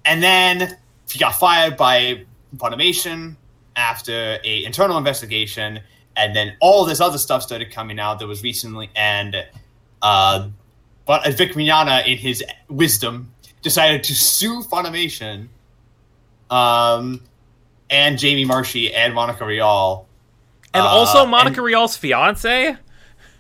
and 0.06 0.22
then 0.22 0.78
he 1.10 1.20
got 1.20 1.36
fired 1.36 1.78
by 1.78 2.26
Funimation 2.58 3.36
after 3.76 4.40
a 4.44 4.64
internal 4.66 4.98
investigation, 4.98 5.80
and 6.16 6.36
then 6.36 6.56
all 6.60 6.84
this 6.86 7.00
other 7.00 7.18
stuff 7.18 7.44
started 7.44 7.72
coming 7.72 8.00
out 8.00 8.20
that 8.20 8.28
was 8.28 8.44
recently 8.44 8.90
and. 8.96 9.36
Uh, 10.02 10.48
but 11.10 11.26
Vic 11.34 11.54
Mignogna, 11.54 12.06
in 12.06 12.20
his 12.20 12.44
wisdom, 12.70 13.34
decided 13.64 14.04
to 14.04 14.14
sue 14.14 14.62
Funimation, 14.62 15.48
um, 16.52 17.20
and 17.90 18.20
Jamie 18.20 18.46
Marchi 18.46 18.94
and 18.94 19.16
Monica 19.16 19.44
Rial. 19.44 20.06
And 20.72 20.84
Uh, 20.84 20.88
also 20.88 21.26
Monica 21.26 21.62
and- 21.62 21.66
Rial's 21.66 21.98
fiance. 21.98 22.78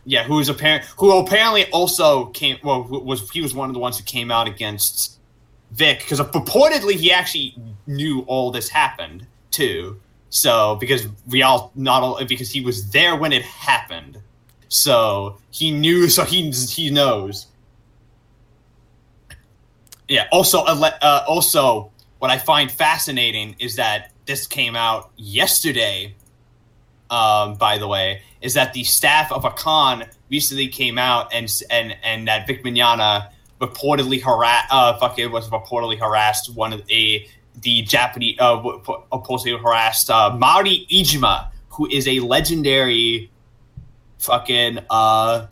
Yeah, 0.03 0.23
who's 0.23 0.49
apparent 0.49 0.85
who 0.97 1.15
apparently 1.19 1.69
also 1.69 2.25
came 2.27 2.57
well 2.63 2.81
was 2.89 3.29
he 3.29 3.39
was 3.41 3.53
one 3.53 3.69
of 3.69 3.75
the 3.75 3.79
ones 3.79 3.99
who 3.99 4.03
came 4.03 4.31
out 4.31 4.47
against 4.47 5.19
Vic 5.69 5.99
because 5.99 6.19
purportedly 6.21 6.93
he 6.93 7.11
actually 7.11 7.55
knew 7.85 8.21
all 8.21 8.49
this 8.49 8.67
happened 8.69 9.27
too. 9.51 9.99
So 10.31 10.77
because 10.77 11.07
Rial 11.27 11.71
not 11.75 12.01
all 12.01 12.25
because 12.25 12.49
he 12.49 12.61
was 12.61 12.89
there 12.89 13.15
when 13.15 13.31
it 13.31 13.43
happened, 13.43 14.17
so 14.69 15.37
he 15.51 15.69
knew. 15.69 16.09
So 16.09 16.23
he 16.23 16.49
he 16.49 16.89
knows. 16.89 17.45
Yeah. 20.09 20.27
Also, 20.31 20.63
uh, 20.63 21.23
also, 21.27 21.91
what 22.17 22.31
I 22.31 22.39
find 22.39 22.69
fascinating 22.69 23.55
is 23.59 23.77
that 23.77 24.11
this 24.25 24.47
came 24.47 24.75
out 24.75 25.11
yesterday. 25.15 26.15
Um, 27.09 27.55
by 27.55 27.77
the 27.77 27.87
way, 27.87 28.21
is 28.41 28.53
that 28.55 28.73
the 28.73 28.83
staff 28.83 29.31
of 29.31 29.43
Akan 29.43 30.07
recently 30.29 30.67
came 30.67 30.97
out 30.97 31.33
and 31.33 31.49
and 31.71 31.95
and 32.03 32.27
that 32.27 32.45
Vic 32.45 32.63
Mignogna 32.63 33.29
reportedly 33.59 34.21
harassed, 34.21 34.67
uh, 34.71 34.97
fucking 34.99 35.31
was 35.31 35.49
reportedly 35.49 35.97
harassed 35.97 36.53
one 36.55 36.73
of 36.73 36.83
a 36.91 37.27
the 37.61 37.81
Japanese 37.81 38.37
uh, 38.39 38.61
reportedly 38.61 39.59
harassed 39.59 40.09
uh, 40.09 40.35
Mari 40.37 40.87
Iijima, 40.91 41.49
who 41.69 41.87
is 41.87 42.07
a 42.07 42.19
legendary 42.19 43.31
fucking 44.19 44.79
uh, 44.89 45.47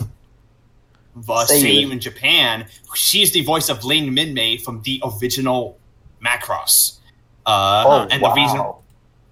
seiyuu 1.26 1.88
it. 1.88 1.92
in 1.92 2.00
Japan. 2.00 2.66
She's 2.96 3.32
the 3.32 3.42
voice 3.44 3.70
of 3.70 3.84
Lynn 3.84 4.16
Minmay 4.16 4.62
from 4.62 4.82
the 4.84 5.02
original 5.04 5.78
Macross. 6.26 6.98
Uh, 7.46 7.84
Oh, 7.88 8.08
and 8.12 8.22
wow. 8.22 8.34
the 8.34 8.42
reason 8.42 8.62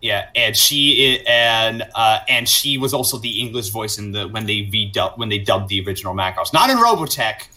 yeah, 0.02 0.30
and 0.36 0.56
she 0.56 1.26
and 1.26 1.84
uh, 1.96 2.20
and 2.30 2.48
she 2.48 2.78
was 2.78 2.94
also 2.94 3.18
the 3.18 3.40
English 3.40 3.70
voice 3.70 3.98
in 3.98 4.12
the 4.12 4.28
when 4.28 4.46
they 4.46 4.62
redub 4.64 5.18
when 5.18 5.30
they 5.30 5.40
dubbed 5.40 5.68
the 5.70 5.84
original 5.86 6.14
Macross, 6.14 6.54
not 6.54 6.70
in 6.70 6.78
Robotech, 6.78 7.48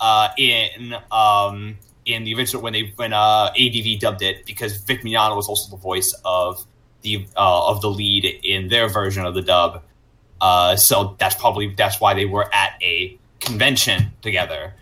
uh, 0.00 0.28
in 0.38 0.94
um 1.12 1.76
in 2.06 2.24
the 2.24 2.34
original 2.34 2.62
when 2.62 2.72
they 2.72 2.92
when 2.96 3.12
uh 3.12 3.50
ADV 3.54 4.00
dubbed 4.00 4.22
it 4.22 4.46
because 4.46 4.78
Vic 4.78 5.02
Mignogna 5.02 5.36
was 5.36 5.46
also 5.46 5.70
the 5.76 5.80
voice 5.82 6.10
of 6.24 6.64
the 7.02 7.26
uh, 7.36 7.68
of 7.68 7.82
the 7.82 7.90
lead 7.90 8.24
in 8.44 8.68
their 8.68 8.88
version 8.88 9.26
of 9.26 9.34
the 9.34 9.42
dub. 9.42 9.82
Uh, 10.40 10.76
so 10.76 11.16
that's 11.18 11.34
probably 11.34 11.74
that's 11.74 12.00
why 12.00 12.14
they 12.14 12.24
were 12.24 12.48
at 12.54 12.78
a 12.82 13.18
convention 13.40 14.12
together, 14.22 14.74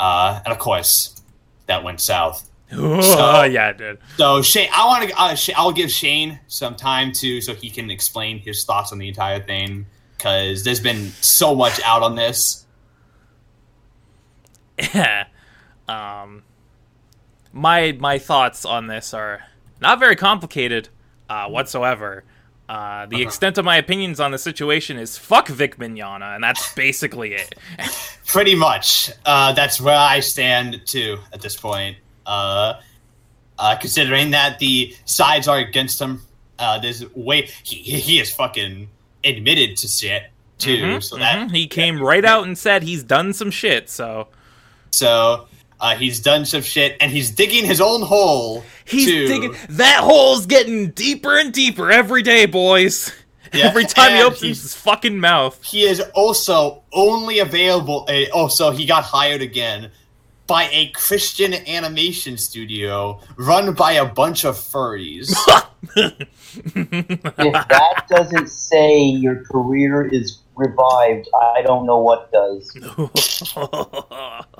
uh, 0.00 0.40
and 0.44 0.52
of 0.52 0.58
course 0.58 1.22
that 1.66 1.82
went 1.84 2.00
south. 2.00 2.48
Oh, 2.72 3.42
yeah, 3.44 3.70
it 3.70 3.78
did. 3.78 3.98
So 4.16 4.42
Shane, 4.42 4.68
I 4.74 4.86
want 4.86 5.08
to. 5.08 5.20
Uh, 5.20 5.36
I'll 5.56 5.72
give 5.72 5.90
Shane 5.90 6.40
some 6.46 6.74
time 6.74 7.12
to 7.14 7.40
so 7.40 7.54
he 7.54 7.70
can 7.70 7.90
explain 7.90 8.38
his 8.38 8.64
thoughts 8.64 8.92
on 8.92 8.98
the 8.98 9.08
entire 9.08 9.40
thing 9.40 9.86
because 10.16 10.64
there's 10.64 10.80
been 10.80 11.08
so 11.20 11.54
much 11.54 11.80
out 11.84 12.02
on 12.02 12.14
this. 12.14 12.66
Yeah. 14.78 15.26
um, 15.88 16.42
my 17.52 17.92
my 17.92 18.18
thoughts 18.18 18.64
on 18.64 18.86
this 18.86 19.12
are 19.14 19.42
not 19.80 19.98
very 19.98 20.16
complicated 20.16 20.88
uh, 21.28 21.48
whatsoever. 21.48 22.24
Uh, 22.68 23.06
the 23.06 23.16
Uh-huh. 23.16 23.22
extent 23.24 23.58
of 23.58 23.64
my 23.64 23.76
opinions 23.76 24.18
on 24.20 24.30
the 24.30 24.38
situation 24.38 24.96
is 24.98 25.18
fuck 25.18 25.48
Vic 25.48 25.76
Mignogna, 25.78 26.34
and 26.34 26.42
that's 26.44 26.72
basically 26.74 27.34
it. 27.34 27.54
Pretty 28.26 28.54
much, 28.54 29.10
uh, 29.26 29.52
that's 29.52 29.80
where 29.80 29.96
I 29.98 30.20
stand 30.20 30.80
too 30.86 31.18
at 31.32 31.40
this 31.42 31.56
point. 31.56 31.96
Uh, 32.24 32.74
uh, 33.58 33.76
considering 33.76 34.30
that 34.30 34.58
the 34.58 34.94
sides 35.04 35.48
are 35.48 35.58
against 35.58 36.00
him, 36.00 36.22
uh, 36.58 36.78
there's 36.78 37.04
way 37.14 37.48
he 37.64 37.76
he 37.76 38.18
is 38.20 38.32
fucking 38.32 38.88
admitted 39.24 39.76
to 39.78 39.88
shit 39.88 40.22
too. 40.58 40.78
Mhm, 40.82 41.02
so 41.02 41.16
that 41.16 41.48
mhm. 41.48 41.54
he 41.54 41.66
came 41.66 42.00
right 42.00 42.24
out 42.24 42.44
and 42.46 42.56
said 42.56 42.82
he's 42.84 43.02
done 43.02 43.32
some 43.34 43.50
shit. 43.50 43.90
So 43.90 44.28
so 44.90 45.46
uh, 45.82 45.96
he's 45.96 46.20
done 46.20 46.46
some 46.46 46.62
shit 46.62 46.96
and 47.00 47.10
he's 47.10 47.32
digging 47.32 47.64
his 47.64 47.80
own 47.80 48.02
hole. 48.02 48.64
he's 48.84 49.06
to- 49.06 49.26
digging. 49.26 49.56
That 49.70 50.00
hole's 50.00 50.46
getting 50.46 50.90
deeper 50.90 51.36
and 51.36 51.52
deeper 51.52 51.90
every 51.90 52.22
day, 52.22 52.46
boys. 52.46 53.12
Yeah, 53.52 53.66
every 53.66 53.84
time 53.84 54.16
he 54.16 54.22
opens 54.22 54.62
his 54.62 54.74
fucking 54.74 55.18
mouth. 55.18 55.62
He 55.62 55.82
is 55.82 56.00
also 56.14 56.84
only 56.92 57.40
available. 57.40 58.06
Uh, 58.08 58.22
oh, 58.32 58.48
so 58.48 58.70
he 58.70 58.86
got 58.86 59.04
hired 59.04 59.42
again 59.42 59.90
by 60.46 60.68
a 60.72 60.88
Christian 60.88 61.52
animation 61.52 62.38
studio 62.38 63.20
run 63.36 63.74
by 63.74 63.92
a 63.92 64.06
bunch 64.06 64.44
of 64.44 64.56
furries. 64.56 65.34
if 65.96 67.68
that 67.68 68.06
doesn't 68.08 68.48
say 68.48 69.02
your 69.02 69.44
career 69.44 70.06
is 70.06 70.38
revived, 70.56 71.28
I 71.54 71.60
don't 71.62 71.84
know 71.84 71.98
what 71.98 72.32
does. 72.32 72.74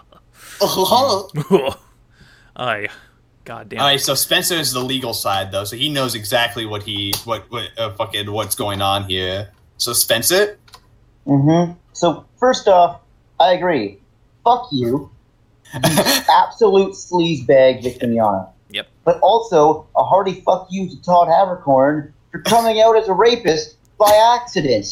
All 0.66 1.74
Ay, 2.56 2.88
goddamn. 3.44 3.80
right, 3.80 4.00
so 4.00 4.14
Spencer 4.14 4.54
is 4.54 4.72
the 4.72 4.80
legal 4.80 5.14
side 5.14 5.50
though, 5.52 5.64
so 5.64 5.76
he 5.76 5.88
knows 5.88 6.14
exactly 6.14 6.66
what 6.66 6.82
he 6.82 7.12
what 7.24 7.50
what 7.50 7.68
uh, 7.78 7.92
fucking 7.94 8.30
what's 8.30 8.54
going 8.54 8.82
on 8.82 9.04
here. 9.04 9.50
So 9.78 9.92
Spencer, 9.92 10.58
hmm 11.26 11.72
So 11.92 12.24
first 12.38 12.68
off, 12.68 13.00
I 13.40 13.54
agree. 13.54 13.98
Fuck 14.44 14.68
you, 14.70 15.10
absolute 15.74 16.92
sleazebag, 16.92 17.82
Vic 17.82 18.00
Mignogna. 18.00 18.48
Yep. 18.70 18.88
But 19.04 19.20
also 19.20 19.86
a 19.96 20.04
hearty 20.04 20.40
fuck 20.40 20.68
you 20.70 20.88
to 20.88 21.02
Todd 21.02 21.28
Haberkorn 21.28 22.12
for 22.30 22.40
coming 22.42 22.80
out 22.80 22.96
as 22.96 23.08
a 23.08 23.12
rapist 23.12 23.76
by 23.99 24.36
accident. 24.40 24.86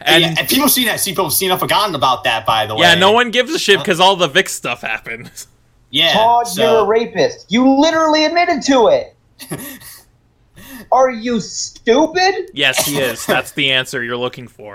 and 0.00 0.22
yeah, 0.22 0.34
and 0.38 0.48
people 0.48 0.68
seen 0.68 0.86
that. 0.86 1.00
See, 1.00 1.10
people 1.12 1.30
seen 1.30 1.50
have 1.50 1.60
forgotten 1.60 1.94
about 1.94 2.24
that. 2.24 2.46
By 2.46 2.66
the 2.66 2.74
way, 2.74 2.82
yeah, 2.82 2.94
no 2.94 3.12
one 3.12 3.30
gives 3.30 3.52
a 3.52 3.58
shit 3.58 3.78
because 3.78 4.00
all 4.00 4.16
the 4.16 4.28
Vic 4.28 4.48
stuff 4.48 4.80
happened. 4.82 5.30
Yeah, 5.90 6.12
Todd, 6.12 6.48
so- 6.48 6.60
you're 6.62 6.84
a 6.84 6.88
rapist. 6.88 7.52
You 7.52 7.78
literally 7.78 8.24
admitted 8.24 8.62
to 8.62 8.88
it. 8.88 9.14
Are 10.90 11.08
you 11.08 11.38
stupid? 11.38 12.50
yes, 12.52 12.84
he 12.84 12.98
is. 12.98 13.24
That's 13.24 13.52
the 13.52 13.70
answer 13.70 14.02
you're 14.02 14.16
looking 14.16 14.48
for. 14.48 14.74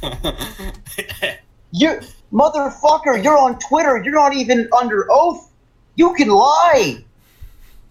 You 1.72 2.00
motherfucker, 2.32 3.22
you're 3.22 3.38
on 3.38 3.58
Twitter. 3.58 4.02
You're 4.02 4.14
not 4.14 4.34
even 4.34 4.68
under 4.78 5.06
oath. 5.10 5.50
You 5.94 6.14
can 6.14 6.28
lie. 6.28 7.04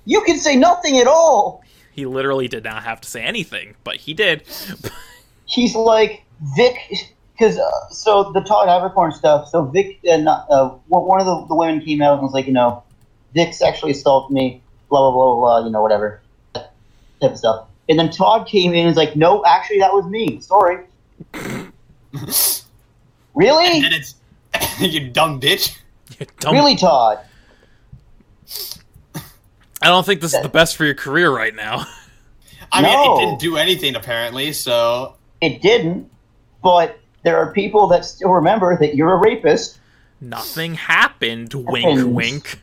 You 0.06 0.22
can 0.22 0.38
say 0.38 0.56
nothing 0.56 0.98
at 1.00 1.08
all. 1.08 1.64
He 1.92 2.06
literally 2.06 2.48
did 2.48 2.64
not 2.64 2.84
have 2.84 3.00
to 3.02 3.10
say 3.10 3.22
anything, 3.24 3.76
but 3.84 3.98
he 3.98 4.14
did. 4.14 4.44
He's 5.50 5.76
like 5.76 6.24
Vic, 6.56 6.78
because 7.34 7.58
uh, 7.58 7.90
so 7.90 8.32
the 8.32 8.42
Todd 8.42 8.68
Haberkorn 8.68 9.12
stuff. 9.14 9.50
So 9.50 9.66
Vic, 9.66 10.00
uh, 10.10 10.18
not, 10.18 10.46
uh, 10.50 10.70
one 10.88 11.06
one 11.06 11.20
of 11.20 11.26
the, 11.26 11.48
the 11.48 11.56
women 11.56 11.82
came 11.84 12.02
out 12.02 12.14
and 12.14 12.22
was 12.22 12.34
like, 12.34 12.46
you 12.48 12.54
know, 12.54 12.84
Vic 13.34 13.54
sexually 13.54 13.92
assaulted 13.92 14.34
me. 14.34 14.62
Blah 14.90 15.12
blah 15.12 15.12
blah 15.12 15.36
blah. 15.36 15.66
You 15.66 15.72
know, 15.72 15.82
whatever 15.82 16.22
type 16.54 16.66
of 17.22 17.38
stuff. 17.38 17.68
And 17.90 17.98
then 17.98 18.12
Todd 18.12 18.48
came 18.48 18.72
in 18.74 18.80
and 18.80 18.88
was 18.88 18.96
like, 18.98 19.16
no, 19.16 19.44
actually, 19.46 19.80
that 19.80 19.92
was 19.92 20.06
me. 20.06 20.40
Sorry. 20.42 20.86
really? 23.34 23.84
and 23.84 23.94
it's 23.94 24.16
you 24.80 25.10
dumb 25.10 25.42
bitch. 25.42 25.78
You 26.20 26.26
dumb. 26.40 26.54
Really, 26.54 26.76
Todd? 26.76 27.20
I 29.82 29.88
don't 29.88 30.06
think 30.06 30.22
this 30.22 30.34
is 30.34 30.42
the 30.42 30.50
best 30.50 30.76
for 30.76 30.86
your 30.86 30.94
career 30.94 31.34
right 31.34 31.56
now. 31.56 31.86
I 32.72 32.82
mean, 32.84 32.92
No. 32.92 33.18
it 33.18 33.26
didn't 33.26 33.40
do 33.40 33.58
anything 33.58 33.96
apparently. 33.96 34.54
So 34.54 35.16
It 35.42 35.62
didn't, 35.62 36.10
but 36.62 37.00
there 37.24 37.38
are 37.38 37.54
people 37.54 37.88
that 37.88 38.06
still 38.06 38.32
remember 38.32 38.78
that 38.78 38.96
you're 38.96 39.14
a 39.14 39.18
rapist. 39.18 39.80
Nothing 40.22 40.76
happened. 40.76 41.54
Wink, 41.54 42.14
wink. 42.14 42.62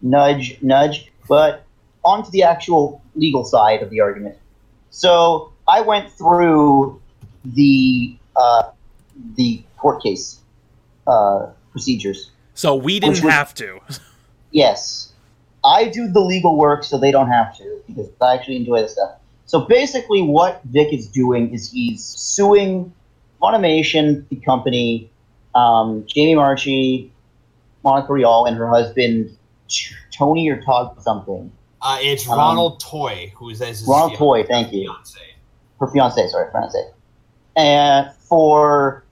Nudge, 0.00 0.58
nudge. 0.62 1.10
But 1.28 1.64
on 2.04 2.24
to 2.24 2.30
the 2.30 2.44
actual 2.44 3.02
legal 3.14 3.44
side 3.44 3.82
of 3.82 3.90
the 3.90 4.00
argument. 4.00 4.36
So 4.90 5.52
I 5.68 5.80
went 5.82 6.10
through 6.12 7.00
the 7.44 8.16
uh, 8.34 8.70
the 9.34 9.62
court 9.76 10.02
case 10.02 10.38
uh, 11.06 11.48
procedures. 11.72 12.30
So 12.54 12.74
we 12.74 13.00
didn't 13.00 13.22
was- 13.22 13.32
have 13.32 13.54
to. 13.54 13.80
Yes, 14.52 15.12
I 15.64 15.88
do 15.88 16.08
the 16.08 16.20
legal 16.20 16.56
work, 16.56 16.84
so 16.84 16.96
they 16.96 17.10
don't 17.10 17.28
have 17.28 17.56
to 17.58 17.82
because 17.86 18.08
I 18.22 18.34
actually 18.34 18.56
enjoy 18.56 18.82
the 18.82 18.88
stuff. 18.88 19.16
So 19.46 19.60
basically, 19.60 20.22
what 20.22 20.60
Vic 20.64 20.92
is 20.92 21.06
doing 21.08 21.52
is 21.54 21.70
he's 21.70 22.04
suing 22.04 22.92
Funimation, 23.40 24.26
the 24.28 24.36
company, 24.36 25.10
um, 25.54 26.04
Jamie 26.06 26.34
Marchi, 26.34 27.12
Monica 27.84 28.12
Rial, 28.12 28.46
and 28.46 28.56
her 28.56 28.68
husband 28.68 29.36
Tony 30.12 30.48
or 30.48 30.60
Todd 30.62 31.00
something. 31.02 31.52
Uh, 31.82 31.98
it's 32.00 32.28
Um, 32.28 32.38
Ronald 32.38 32.80
Toy, 32.80 33.32
who 33.36 33.50
is 33.50 33.60
as 33.62 33.84
Ronald 33.86 34.12
fian- 34.12 34.18
Toy, 34.18 34.42
thank 34.44 34.72
you. 34.72 34.86
fiance. 34.92 35.20
her 35.78 35.86
fiance, 35.88 36.28
sorry, 36.28 36.50
fiance, 36.50 36.78
and 37.54 38.10
for 38.28 39.04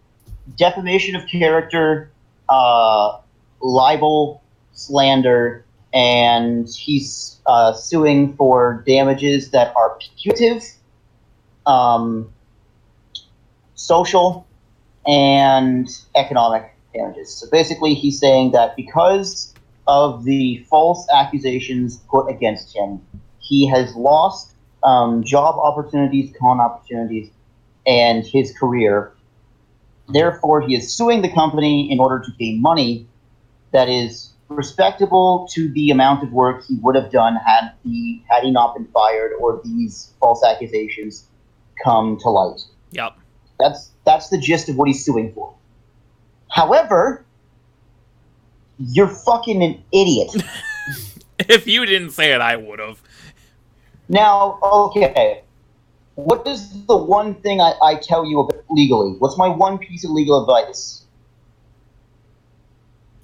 defamation 0.56 1.14
of 1.14 1.26
character, 1.28 2.10
uh, 2.48 3.18
libel, 3.60 4.42
slander, 4.72 5.63
and 5.94 6.68
he's 6.68 7.40
uh, 7.46 7.72
suing 7.72 8.34
for 8.34 8.82
damages 8.84 9.52
that 9.52 9.72
are 9.76 9.96
punitive, 10.20 10.64
um, 11.66 12.32
social, 13.76 14.46
and 15.06 15.88
economic 16.16 16.74
damages. 16.92 17.32
So 17.32 17.48
basically, 17.48 17.94
he's 17.94 18.18
saying 18.18 18.50
that 18.52 18.74
because 18.74 19.54
of 19.86 20.24
the 20.24 20.66
false 20.68 21.06
accusations 21.14 21.98
put 22.10 22.28
against 22.28 22.74
him, 22.74 23.00
he 23.38 23.68
has 23.68 23.94
lost 23.94 24.52
um, 24.82 25.22
job 25.22 25.56
opportunities, 25.58 26.34
con 26.38 26.60
opportunities, 26.60 27.30
and 27.86 28.26
his 28.26 28.52
career. 28.58 29.12
Therefore, 30.08 30.60
he 30.60 30.74
is 30.74 30.92
suing 30.92 31.22
the 31.22 31.32
company 31.32 31.90
in 31.90 32.00
order 32.00 32.18
to 32.18 32.32
gain 32.32 32.60
money 32.60 33.06
that 33.72 33.88
is 33.88 34.33
respectable 34.48 35.48
to 35.52 35.70
the 35.72 35.90
amount 35.90 36.22
of 36.22 36.32
work 36.32 36.64
he 36.66 36.76
would 36.76 36.94
have 36.94 37.10
done 37.10 37.36
had 37.36 37.72
he 37.82 38.24
had 38.28 38.42
he 38.42 38.50
not 38.50 38.74
been 38.74 38.86
fired 38.88 39.32
or 39.40 39.60
these 39.64 40.12
false 40.20 40.44
accusations 40.44 41.26
come 41.82 42.18
to 42.20 42.30
light. 42.30 42.60
Yep. 42.90 43.16
That's 43.58 43.90
that's 44.04 44.28
the 44.28 44.38
gist 44.38 44.68
of 44.68 44.76
what 44.76 44.88
he's 44.88 45.04
suing 45.04 45.32
for. 45.32 45.54
However, 46.50 47.24
you're 48.78 49.08
fucking 49.08 49.62
an 49.62 49.82
idiot. 49.92 50.42
If 51.48 51.66
you 51.66 51.84
didn't 51.84 52.10
say 52.10 52.32
it, 52.32 52.40
I 52.40 52.56
would 52.56 52.78
have. 52.78 53.02
Now, 54.08 54.58
okay. 54.62 55.42
What 56.14 56.46
is 56.46 56.86
the 56.86 56.96
one 56.96 57.34
thing 57.34 57.60
I, 57.60 57.74
I 57.82 57.96
tell 57.96 58.24
you 58.24 58.40
about 58.40 58.64
legally? 58.70 59.16
What's 59.18 59.36
my 59.36 59.48
one 59.48 59.78
piece 59.78 60.04
of 60.04 60.10
legal 60.10 60.42
advice? 60.42 61.03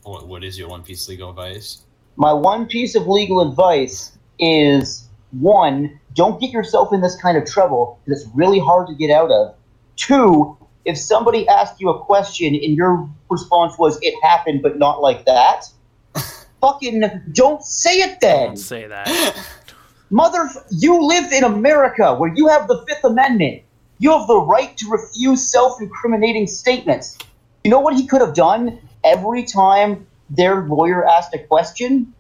What, 0.03 0.27
what 0.27 0.45
is 0.45 0.59
your 0.59 0.69
One 0.69 0.83
Piece 0.83 1.05
of 1.05 1.11
legal 1.11 1.31
advice? 1.31 1.83
My 2.17 2.33
one 2.33 2.67
piece 2.67 2.95
of 2.95 3.07
legal 3.07 3.41
advice 3.41 4.13
is 4.39 5.09
one, 5.33 6.01
don't 6.15 6.41
get 6.41 6.51
yourself 6.51 6.93
in 6.93 7.01
this 7.01 7.17
kind 7.21 7.37
of 7.37 7.45
trouble 7.45 8.01
because 8.05 8.23
it's 8.23 8.31
really 8.35 8.59
hard 8.59 8.89
to 8.89 8.95
get 8.95 9.11
out 9.11 9.31
of. 9.31 9.55
Two, 9.97 10.57
if 10.85 10.99
somebody 10.99 11.47
asked 11.49 11.81
you 11.81 11.91
a 11.91 12.05
question 12.05 12.55
and 12.55 12.77
your 12.77 13.09
response 13.31 13.79
was, 13.79 13.99
it 14.03 14.15
happened, 14.23 14.63
but 14.63 14.79
not 14.79 15.01
like 15.01 15.25
that, 15.27 15.67
fucking 16.61 17.03
don't 17.33 17.63
say 17.63 18.01
it 18.01 18.21
then. 18.21 18.49
Don't 18.49 18.57
say 18.57 18.87
that. 18.87 19.37
Mother, 20.11 20.49
you 20.71 21.01
live 21.01 21.33
in 21.33 21.45
America 21.45 22.15
where 22.15 22.33
you 22.35 22.49
have 22.49 22.67
the 22.67 22.85
Fifth 22.89 23.05
Amendment. 23.05 23.63
You 23.99 24.11
have 24.11 24.27
the 24.27 24.41
right 24.41 24.77
to 24.79 24.89
refuse 24.91 25.47
self 25.47 25.81
incriminating 25.81 26.47
statements. 26.47 27.17
You 27.63 27.71
know 27.71 27.81
what 27.81 27.95
he 27.95 28.07
could 28.07 28.21
have 28.23 28.35
done 28.35 28.81
every 29.05 29.45
time 29.45 30.07
their 30.29 30.63
lawyer 30.63 31.07
asked 31.07 31.35
a 31.35 31.39
question? 31.39 32.13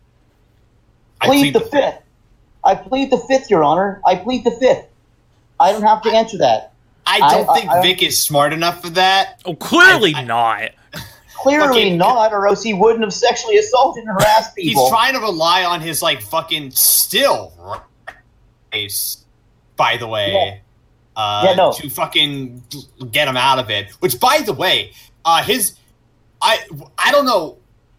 I 1.20 1.26
Plead 1.26 1.40
plead 1.40 1.54
the 1.54 1.58
the- 1.60 1.64
Fifth. 1.66 1.98
I 2.64 2.74
plead 2.74 3.10
the 3.10 3.18
Fifth, 3.18 3.50
Your 3.50 3.64
Honor. 3.64 4.00
I 4.06 4.16
plead 4.16 4.44
the 4.44 4.50
Fifth. 4.50 4.86
I 5.58 5.72
don't 5.72 5.82
have 5.82 6.02
to 6.02 6.10
answer 6.10 6.38
that. 6.38 6.72
I 7.06 7.16
I- 7.22 7.30
don't 7.34 7.48
I- 7.50 7.54
think 7.54 7.70
I- 7.70 7.82
Vic 7.82 8.02
is 8.02 8.20
smart 8.20 8.52
enough 8.52 8.82
for 8.82 8.90
that. 8.90 9.40
Oh, 9.44 9.54
clearly 9.54 10.14
I- 10.14 10.20
I- 10.20 10.24
not. 10.24 10.70
Clearly 11.42 11.68
Okay, 11.86 11.96
not, 11.96 12.34
or 12.34 12.46
else 12.46 12.62
he 12.62 12.74
wouldn't 12.74 13.00
have 13.02 13.14
sexually 13.14 13.56
assaulted 13.56 14.02
and 14.04 14.12
harassed 14.12 14.54
people. 14.54 14.82
He's 14.82 14.90
trying 14.90 15.14
to 15.14 15.20
rely 15.20 15.64
on 15.64 15.80
his 15.80 16.02
like 16.02 16.20
fucking 16.20 16.72
still 16.72 17.54
race, 18.74 19.24
by 19.76 19.96
the 19.96 20.06
way. 20.06 20.60
Uh, 21.16 21.42
Yeah, 21.46 21.54
no. 21.54 21.72
To 21.72 21.88
fucking 21.88 22.62
get 23.10 23.26
him 23.26 23.38
out 23.38 23.58
of 23.58 23.70
it. 23.70 23.88
Which, 24.00 24.20
by 24.20 24.40
the 24.44 24.52
way, 24.52 24.92
uh, 25.24 25.42
his 25.42 25.76
I 26.42 26.58
I 26.98 27.12
don't 27.12 27.26
know 27.26 27.58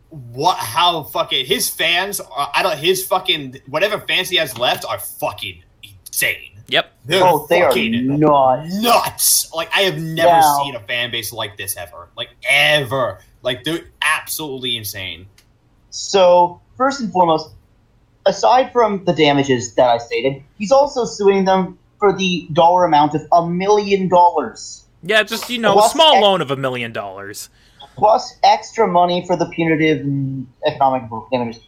what 0.10 0.58
how 0.58 1.04
fucking 1.04 1.46
his 1.46 1.70
fans 1.70 2.20
are, 2.20 2.52
I 2.54 2.64
don't 2.64 2.78
his 2.78 3.06
fucking 3.06 3.62
whatever 3.68 4.00
fans 4.00 4.30
he 4.30 4.38
has 4.38 4.58
left 4.58 4.84
are 4.86 5.00
fucking 5.00 5.64
insane. 5.84 6.60
Yep. 6.68 6.92
They're 7.06 7.24
oh, 7.24 7.48
they 7.50 7.62
are 7.62 7.70
fucking 7.70 8.20
not. 8.20 8.66
nuts. 8.68 9.52
Like 9.54 9.70
I 9.76 9.82
have 9.82 9.98
never 10.00 10.30
Now- 10.30 10.60
seen 10.64 10.76
a 10.76 10.80
fan 10.82 11.12
base 11.12 11.32
like 11.34 11.58
this 11.58 11.76
ever. 11.78 12.10
Like 12.18 12.30
ever. 12.48 13.20
Like 13.42 13.64
they're 13.64 13.86
absolutely 14.02 14.78
insane. 14.78 15.28
So, 15.90 16.62
first 16.78 17.02
and 17.02 17.12
foremost, 17.12 17.52
aside 18.26 18.72
from 18.72 19.04
the 19.06 19.14
damages 19.14 19.76
that 19.76 19.90
I 19.90 19.98
stated, 19.98 20.42
he's 20.58 20.72
also 20.72 21.04
suing 21.06 21.44
them 21.46 21.78
for 22.00 22.14
the 22.16 22.48
dollar 22.54 22.86
amount 22.86 23.14
of 23.16 23.28
a 23.32 23.48
million 23.48 24.08
dollars, 24.08 24.86
Yeah, 25.04 25.22
just, 25.24 25.50
you 25.50 25.60
know, 25.60 25.74
Plus 25.74 25.92
small 25.92 26.14
ex- 26.16 26.22
loan 26.22 26.42
of 26.42 26.50
a 26.50 26.56
million 26.56 26.94
dollars. 26.94 27.50
Plus 27.96 28.38
extra 28.44 28.88
money 28.88 29.26
for 29.26 29.36
the 29.36 29.46
punitive 29.48 30.06
economic 30.66 31.04
damages. 31.32 31.64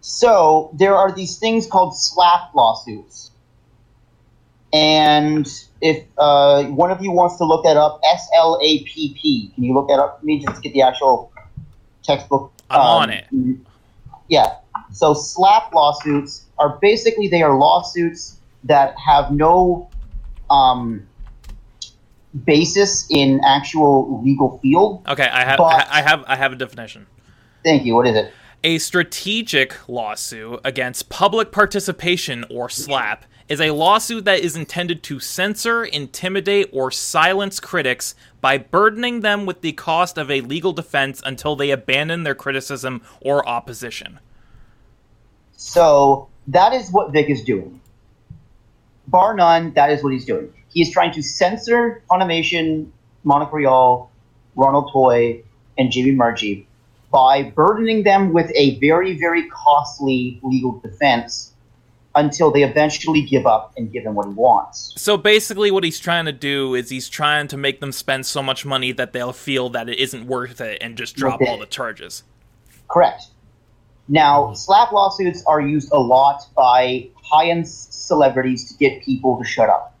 So, 0.00 0.70
there 0.74 0.94
are 0.94 1.12
these 1.12 1.38
things 1.38 1.66
called 1.66 1.96
slap 1.96 2.54
lawsuits. 2.54 3.30
And 4.72 5.46
if 5.80 6.04
uh, 6.16 6.64
one 6.64 6.90
of 6.90 7.02
you 7.02 7.10
wants 7.10 7.36
to 7.38 7.44
look 7.44 7.64
that 7.64 7.76
up, 7.76 8.00
S 8.04 8.28
L 8.36 8.58
A 8.62 8.84
P 8.84 9.16
P. 9.20 9.52
Can 9.54 9.64
you 9.64 9.74
look 9.74 9.88
that 9.88 9.98
up 9.98 10.20
for 10.20 10.26
me 10.26 10.44
just 10.44 10.62
get 10.62 10.72
the 10.72 10.82
actual 10.82 11.32
textbook? 12.02 12.52
I'm 12.70 12.80
um, 12.80 12.86
on 12.86 13.10
it. 13.10 13.26
Yeah. 14.28 14.56
So 14.92 15.12
slap 15.12 15.72
lawsuits 15.74 16.46
are 16.58 16.78
basically 16.80 17.28
they 17.28 17.42
are 17.42 17.58
lawsuits 17.58 18.38
that 18.64 18.94
have 18.98 19.32
no 19.32 19.88
um, 20.50 21.06
basis 22.44 23.06
in 23.10 23.40
actual 23.44 24.22
legal 24.22 24.58
field. 24.58 25.04
Okay, 25.08 25.28
I 25.28 25.44
have, 25.44 25.58
But- 25.58 25.88
I 25.90 26.02
have, 26.02 26.24
I 26.26 26.36
have 26.36 26.52
a 26.52 26.56
definition. 26.56 27.06
Thank 27.64 27.84
you. 27.84 27.94
What 27.94 28.06
is 28.06 28.16
it? 28.16 28.32
A 28.62 28.78
strategic 28.78 29.88
lawsuit 29.88 30.60
against 30.64 31.08
public 31.08 31.50
participation 31.50 32.44
or 32.50 32.68
SLAP 32.68 33.24
is 33.48 33.60
a 33.60 33.70
lawsuit 33.72 34.24
that 34.26 34.40
is 34.40 34.54
intended 34.54 35.02
to 35.02 35.18
censor, 35.18 35.84
intimidate, 35.84 36.68
or 36.72 36.90
silence 36.90 37.58
critics 37.58 38.14
by 38.40 38.56
burdening 38.56 39.20
them 39.20 39.44
with 39.44 39.60
the 39.60 39.72
cost 39.72 40.16
of 40.18 40.30
a 40.30 40.40
legal 40.42 40.72
defense 40.72 41.20
until 41.24 41.56
they 41.56 41.70
abandon 41.70 42.22
their 42.22 42.34
criticism 42.34 43.02
or 43.20 43.46
opposition. 43.48 44.20
So 45.56 46.28
that 46.46 46.72
is 46.72 46.90
what 46.90 47.12
Vic 47.12 47.28
is 47.28 47.42
doing. 47.42 47.80
Bar 49.08 49.34
none, 49.34 49.72
that 49.72 49.90
is 49.90 50.04
what 50.04 50.12
he's 50.12 50.24
doing. 50.24 50.52
He 50.70 50.82
is 50.82 50.90
trying 50.90 51.12
to 51.12 51.22
censor 51.22 52.02
Funimation, 52.10 52.88
Monica 53.24 53.54
Rial, 53.54 54.10
Ronald 54.56 54.90
Toy, 54.92 55.42
and 55.78 55.90
Jamie 55.90 56.12
Marchi 56.12 56.66
by 57.12 57.42
burdening 57.42 58.04
them 58.04 58.32
with 58.32 58.50
a 58.54 58.78
very, 58.78 59.18
very 59.18 59.48
costly 59.48 60.38
legal 60.42 60.78
defense 60.78 61.52
until 62.14 62.50
they 62.50 62.62
eventually 62.62 63.22
give 63.22 63.46
up 63.46 63.72
and 63.76 63.92
give 63.92 64.04
him 64.04 64.14
what 64.14 64.26
he 64.26 64.32
wants. 64.32 64.92
So 64.96 65.16
basically, 65.16 65.70
what 65.70 65.84
he's 65.84 65.98
trying 65.98 66.24
to 66.24 66.32
do 66.32 66.74
is 66.74 66.90
he's 66.90 67.08
trying 67.08 67.48
to 67.48 67.56
make 67.56 67.80
them 67.80 67.92
spend 67.92 68.26
so 68.26 68.42
much 68.42 68.64
money 68.64 68.92
that 68.92 69.12
they'll 69.12 69.32
feel 69.32 69.68
that 69.70 69.88
it 69.88 69.98
isn't 69.98 70.26
worth 70.26 70.60
it 70.60 70.78
and 70.80 70.96
just 70.96 71.16
drop 71.16 71.40
all 71.46 71.58
the 71.58 71.66
charges. 71.66 72.22
Correct. 72.88 73.24
Now, 74.08 74.54
slap 74.54 74.90
lawsuits 74.90 75.44
are 75.46 75.60
used 75.60 75.92
a 75.92 75.98
lot 75.98 76.42
by 76.56 77.08
high-end 77.22 77.68
celebrities 77.68 78.68
to 78.70 78.76
get 78.76 79.02
people 79.02 79.38
to 79.38 79.44
shut 79.44 79.68
up. 79.68 79.96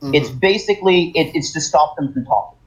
It's 0.00 0.30
basically 0.30 1.12
it, 1.14 1.34
it's 1.34 1.52
to 1.52 1.60
stop 1.60 1.96
them 1.96 2.12
from 2.12 2.24
talking. 2.24 2.58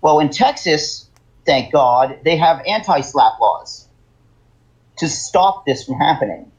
Well, 0.00 0.20
in 0.20 0.30
Texas, 0.30 1.08
thank 1.46 1.72
God, 1.72 2.18
they 2.24 2.36
have 2.36 2.60
anti-slap 2.66 3.40
laws 3.40 3.88
to 4.98 5.08
stop 5.08 5.64
this 5.64 5.84
from 5.84 5.96
happening. 5.96 6.50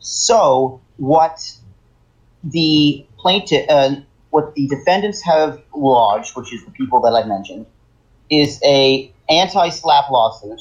So, 0.00 0.80
what 0.96 1.40
the 2.42 3.06
plaintiff, 3.18 3.66
uh, 3.68 3.96
what 4.30 4.54
the 4.54 4.66
defendants 4.66 5.22
have 5.22 5.62
lodged, 5.74 6.36
which 6.36 6.52
is 6.52 6.64
the 6.64 6.70
people 6.70 7.00
that 7.02 7.12
I 7.12 7.26
mentioned, 7.26 7.66
is 8.30 8.60
a 8.64 9.12
anti-slap 9.28 10.10
lawsuit 10.10 10.60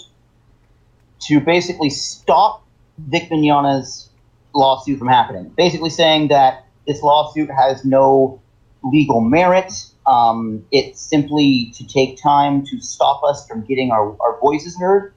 to 1.21 1.39
basically 1.39 1.89
stop 1.89 2.63
Vic 2.97 3.29
Mignogna's 3.29 4.09
lawsuit 4.53 4.99
from 4.99 5.07
happening. 5.07 5.49
Basically 5.55 5.89
saying 5.89 6.29
that 6.29 6.65
this 6.89 7.03
lawsuit 7.03 7.51
has 7.51 7.85
no 7.85 8.41
legal 8.83 9.21
merit. 9.21 9.71
Um, 10.07 10.65
it's 10.71 10.99
simply 10.99 11.71
to 11.75 11.87
take 11.87 12.19
time 12.19 12.65
to 12.65 12.81
stop 12.81 13.23
us 13.23 13.47
from 13.47 13.63
getting 13.63 13.91
our, 13.91 14.19
our 14.19 14.39
voices 14.39 14.75
heard. 14.75 15.13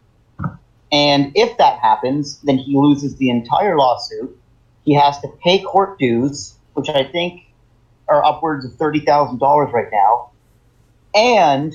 And 0.92 1.32
if 1.34 1.56
that 1.56 1.78
happens, 1.78 2.38
then 2.42 2.58
he 2.58 2.76
loses 2.76 3.16
the 3.16 3.30
entire 3.30 3.78
lawsuit. 3.78 4.38
He 4.84 4.92
has 4.94 5.18
to 5.20 5.28
pay 5.42 5.62
court 5.62 5.98
dues, 5.98 6.54
which 6.74 6.90
I 6.90 7.04
think 7.04 7.44
are 8.06 8.22
upwards 8.22 8.66
of 8.66 8.74
thirty 8.74 9.00
thousand 9.00 9.38
dollars 9.38 9.70
right 9.72 9.88
now, 9.90 10.32
and 11.14 11.74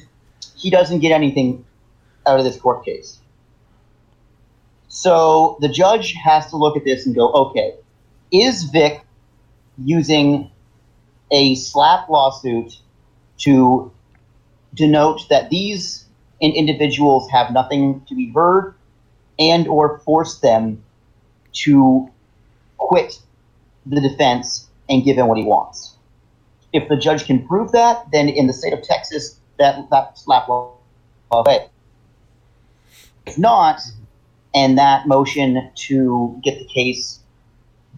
he 0.56 0.70
doesn't 0.70 1.00
get 1.00 1.12
anything 1.12 1.66
out 2.28 2.38
of 2.38 2.46
this 2.46 2.60
court 2.60 2.86
case. 2.86 3.18
So 4.90 5.58
the 5.60 5.70
judge 5.70 6.14
has 6.14 6.52
to 6.52 6.58
look 6.58 6.78
at 6.78 6.84
this 6.84 7.08
and 7.08 7.16
go, 7.16 7.32
okay, 7.32 7.74
is 8.32 8.66
Vic 8.66 9.02
using 9.84 10.52
a 11.32 11.56
slap 11.56 12.10
lawsuit 12.10 12.78
to 13.40 13.92
denote 14.74 15.28
that 15.30 15.50
these 15.50 16.06
individuals 16.40 17.30
have 17.30 17.52
nothing 17.52 18.04
to 18.08 18.16
be 18.16 18.32
heard 18.32 18.76
and 19.40 19.68
or 19.68 20.00
force 20.00 20.40
them 20.40 20.84
to 21.52 22.10
quit 22.78 23.20
the 23.86 24.02
defense 24.02 24.68
and 24.90 25.04
give 25.04 25.18
him 25.18 25.28
what 25.28 25.38
he 25.38 25.44
wants. 25.44 25.96
If 26.74 26.90
the 26.90 26.98
judge 26.98 27.26
can 27.26 27.48
prove 27.48 27.72
that, 27.72 28.12
then 28.12 28.30
in 28.30 28.48
the 28.48 28.54
state 28.54 28.74
of 28.74 28.84
Texas, 28.84 29.40
that 29.58 29.90
that 29.90 30.18
slap 30.18 30.48
law 30.48 30.74
away. 31.32 31.70
If 33.26 33.38
not, 33.38 33.82
and 34.54 34.78
that 34.78 35.08
motion 35.08 35.72
to 35.76 36.40
get 36.44 36.60
the 36.60 36.66
case 36.66 37.20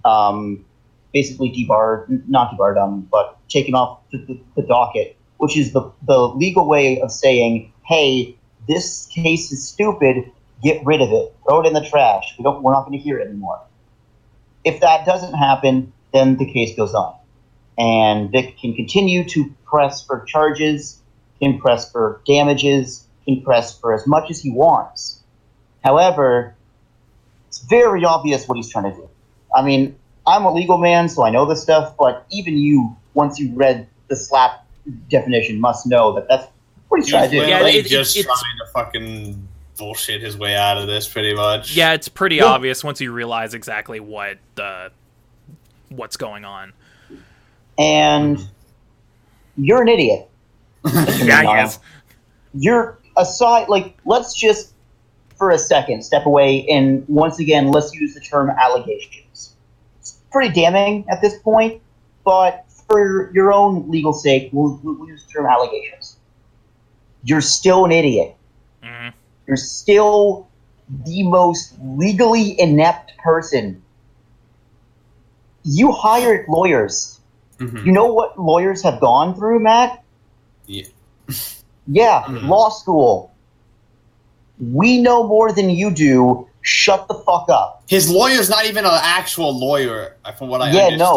um, 0.05 0.65
basically 1.13 1.49
debarred, 1.49 2.29
not 2.29 2.51
debarred, 2.51 2.77
um, 2.77 3.07
but 3.11 3.37
taken 3.49 3.73
off 3.73 3.99
the, 4.11 4.17
the, 4.19 4.39
the 4.55 4.61
docket, 4.61 5.17
which 5.37 5.57
is 5.57 5.73
the, 5.73 5.91
the 6.05 6.17
legal 6.17 6.67
way 6.67 7.01
of 7.01 7.11
saying, 7.11 7.73
hey, 7.85 8.37
this 8.67 9.07
case 9.07 9.51
is 9.51 9.67
stupid, 9.67 10.31
get 10.63 10.85
rid 10.85 11.01
of 11.01 11.11
it, 11.11 11.35
throw 11.43 11.61
it 11.61 11.67
in 11.67 11.73
the 11.73 11.85
trash. 11.85 12.35
We 12.37 12.43
don't, 12.43 12.61
we're 12.61 12.73
not 12.73 12.85
going 12.85 12.97
to 12.97 13.03
hear 13.03 13.19
it 13.19 13.27
anymore. 13.27 13.59
If 14.63 14.81
that 14.81 15.05
doesn't 15.05 15.33
happen, 15.33 15.93
then 16.13 16.37
the 16.37 16.51
case 16.51 16.75
goes 16.75 16.93
on. 16.93 17.15
And 17.77 18.31
Vic 18.31 18.57
can 18.59 18.75
continue 18.75 19.27
to 19.29 19.53
press 19.65 20.05
for 20.05 20.25
charges, 20.25 20.99
can 21.39 21.59
press 21.59 21.91
for 21.91 22.21
damages, 22.27 23.07
can 23.25 23.41
press 23.41 23.79
for 23.79 23.93
as 23.93 24.05
much 24.05 24.29
as 24.29 24.41
he 24.41 24.51
wants. 24.51 25.23
However, 25.83 26.55
it's 27.47 27.59
very 27.59 28.03
obvious 28.03 28.47
what 28.47 28.57
he's 28.57 28.69
trying 28.69 28.91
to 28.91 28.95
do. 28.95 29.09
I 29.55 29.63
mean, 29.63 29.97
I'm 30.29 30.45
a 30.45 30.53
legal 30.53 30.77
man, 30.77 31.09
so 31.09 31.23
I 31.23 31.29
know 31.31 31.45
this 31.45 31.61
stuff, 31.61 31.95
but 31.97 32.25
even 32.31 32.57
you, 32.57 32.95
once 33.15 33.39
you 33.39 33.51
read 33.53 33.87
the 34.07 34.15
slap 34.15 34.65
definition, 35.09 35.59
must 35.59 35.87
know 35.87 36.13
that 36.13 36.27
that's 36.29 36.47
what 36.87 36.99
he's 37.01 37.09
trying 37.09 37.29
to 37.29 37.39
do. 37.39 37.45
Yeah, 37.47 37.65
it- 37.67 37.75
it- 37.75 37.85
just 37.87 38.15
it's- 38.17 38.25
trying 38.25 38.57
to 38.65 38.71
fucking 38.73 39.47
bullshit 39.77 40.21
his 40.21 40.37
way 40.37 40.55
out 40.55 40.77
of 40.77 40.87
this, 40.87 41.07
pretty 41.07 41.33
much. 41.33 41.75
Yeah, 41.75 41.93
it's 41.93 42.07
pretty 42.09 42.37
Yeah. 42.37 42.45
obvious 42.45 42.83
once 42.83 42.99
you 43.01 43.11
realize 43.11 43.53
exactly 43.53 43.99
what 43.99 44.37
uh, 44.59 44.89
what's 45.89 46.17
going 46.17 46.45
on. 46.45 46.73
And 47.77 48.39
you're 49.57 49.81
an 49.81 49.87
idiot. 49.87 50.29
Yeah, 50.93 51.41
Niall. 51.41 51.55
yes. 51.55 51.79
You're 52.53 52.99
aside, 53.17 53.69
like, 53.69 53.97
let's 54.05 54.33
just 54.33 54.73
for 55.37 55.51
a 55.51 55.57
second 55.57 56.03
step 56.03 56.25
away 56.25 56.65
and 56.67 57.05
once 57.07 57.39
again, 57.39 57.71
let's 57.71 57.93
use 57.93 58.13
the 58.13 58.19
term 58.19 58.49
allegations. 58.49 59.25
It's 60.29 60.33
pretty 60.33 60.53
damning 60.53 61.05
at 61.09 61.21
this 61.21 61.39
point, 61.39 61.81
but 62.23 62.63
for 62.87 63.31
your 63.33 63.51
own 63.51 63.89
legal 63.89 64.13
sake, 64.13 64.49
we'll, 64.53 64.79
we'll 64.83 65.07
use 65.07 65.25
the 65.25 65.31
term 65.33 65.47
allegations. 65.47 66.17
You're 67.23 67.41
still 67.41 67.83
an 67.85 67.91
idiot. 67.91 68.35
Mhm. 68.83 69.11
You're 69.47 69.57
still 69.57 70.47
the 71.03 71.23
most 71.23 71.73
legally 71.81 72.59
inept 72.61 73.17
person. 73.17 73.81
You 75.63 75.91
hired 75.93 76.45
lawyers. 76.47 77.19
Mhm. 77.57 77.87
You 77.87 77.91
know 77.91 78.13
what 78.13 78.39
lawyers 78.39 78.83
have 78.83 78.99
gone 78.99 79.33
through, 79.33 79.61
Matt? 79.61 80.03
Yeah. 80.67 80.83
Yeah, 81.87 82.23
Mhm. 82.27 82.47
law 82.47 82.69
school. 82.69 83.31
We 84.59 85.01
know 85.01 85.23
more 85.27 85.51
than 85.51 85.71
you 85.71 85.89
do. 85.89 86.47
Shut 86.61 87.07
the 87.07 87.13
fuck 87.13 87.49
up. 87.49 87.83
His 87.87 88.09
lawyer's 88.09 88.49
not 88.49 88.65
even 88.65 88.85
an 88.85 88.91
actual 88.93 89.57
lawyer, 89.57 90.17
uh, 90.25 90.33
from 90.33 90.49
what 90.49 90.61
I 90.61 90.71
Yeah, 90.71 90.95
no. 90.95 91.15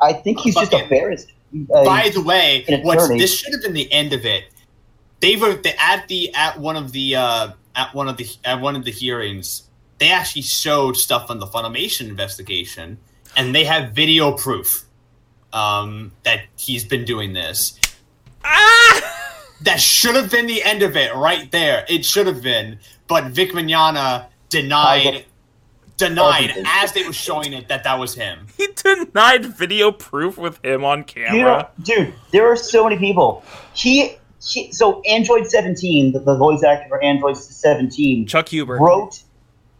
I 0.00 0.12
think 0.12 0.40
he's 0.40 0.54
just 0.54 0.72
Fucking- 0.72 0.86
a 0.86 0.90
barrister. 0.90 1.32
Uh, 1.72 1.84
By 1.84 2.08
the 2.08 2.22
way, 2.22 2.64
an 2.68 2.82
what's, 2.82 3.08
this 3.08 3.38
should 3.38 3.52
have 3.52 3.62
been 3.62 3.74
the 3.74 3.92
end 3.92 4.14
of 4.14 4.24
it. 4.24 4.44
They 5.20 5.36
were 5.36 5.54
they, 5.54 5.74
at 5.78 6.08
the 6.08 6.34
at 6.34 6.58
one 6.58 6.76
of 6.76 6.92
the 6.92 7.14
uh, 7.16 7.50
at 7.76 7.94
one 7.94 8.08
of 8.08 8.16
the 8.16 8.26
at 8.44 8.60
one 8.60 8.74
of 8.74 8.84
the 8.84 8.90
hearings. 8.90 9.64
They 9.98 10.10
actually 10.10 10.42
showed 10.42 10.96
stuff 10.96 11.30
on 11.30 11.38
the 11.38 11.46
Funimation 11.46 12.08
investigation, 12.08 12.98
and 13.36 13.54
they 13.54 13.64
have 13.64 13.92
video 13.92 14.32
proof 14.32 14.84
um, 15.52 16.10
that 16.24 16.40
he's 16.56 16.84
been 16.84 17.04
doing 17.04 17.34
this. 17.34 17.78
Ah! 18.44 19.18
That 19.62 19.80
should 19.80 20.16
have 20.16 20.30
been 20.30 20.46
the 20.46 20.62
end 20.62 20.82
of 20.82 20.96
it 20.96 21.14
right 21.14 21.50
there. 21.50 21.84
It 21.88 22.04
should 22.04 22.26
have 22.26 22.42
been, 22.42 22.78
but 23.06 23.26
Vic 23.26 23.52
Mignogna 23.52 24.26
denied 24.48 25.24
denied 25.96 26.48
Wasn't. 26.48 26.66
as 26.68 26.92
they 26.92 27.04
were 27.04 27.12
showing 27.12 27.52
it 27.52 27.68
that 27.68 27.84
that 27.84 27.98
was 27.98 28.14
him. 28.14 28.46
He 28.56 28.68
denied 28.74 29.44
video 29.46 29.92
proof 29.92 30.36
with 30.38 30.64
him 30.64 30.84
on 30.84 31.04
you 31.14 31.22
know, 31.24 31.30
camera. 31.30 31.70
dude, 31.82 32.14
there 32.30 32.50
are 32.50 32.56
so 32.56 32.84
many 32.84 32.98
people. 32.98 33.44
He, 33.74 34.16
he 34.42 34.72
so 34.72 35.00
Android 35.02 35.46
17, 35.46 36.12
the, 36.12 36.20
the 36.20 36.36
voice 36.36 36.62
actor 36.64 36.88
for 36.88 37.02
Android 37.02 37.36
17, 37.36 38.26
Chuck 38.26 38.48
Huber. 38.48 38.78
wrote 38.78 39.22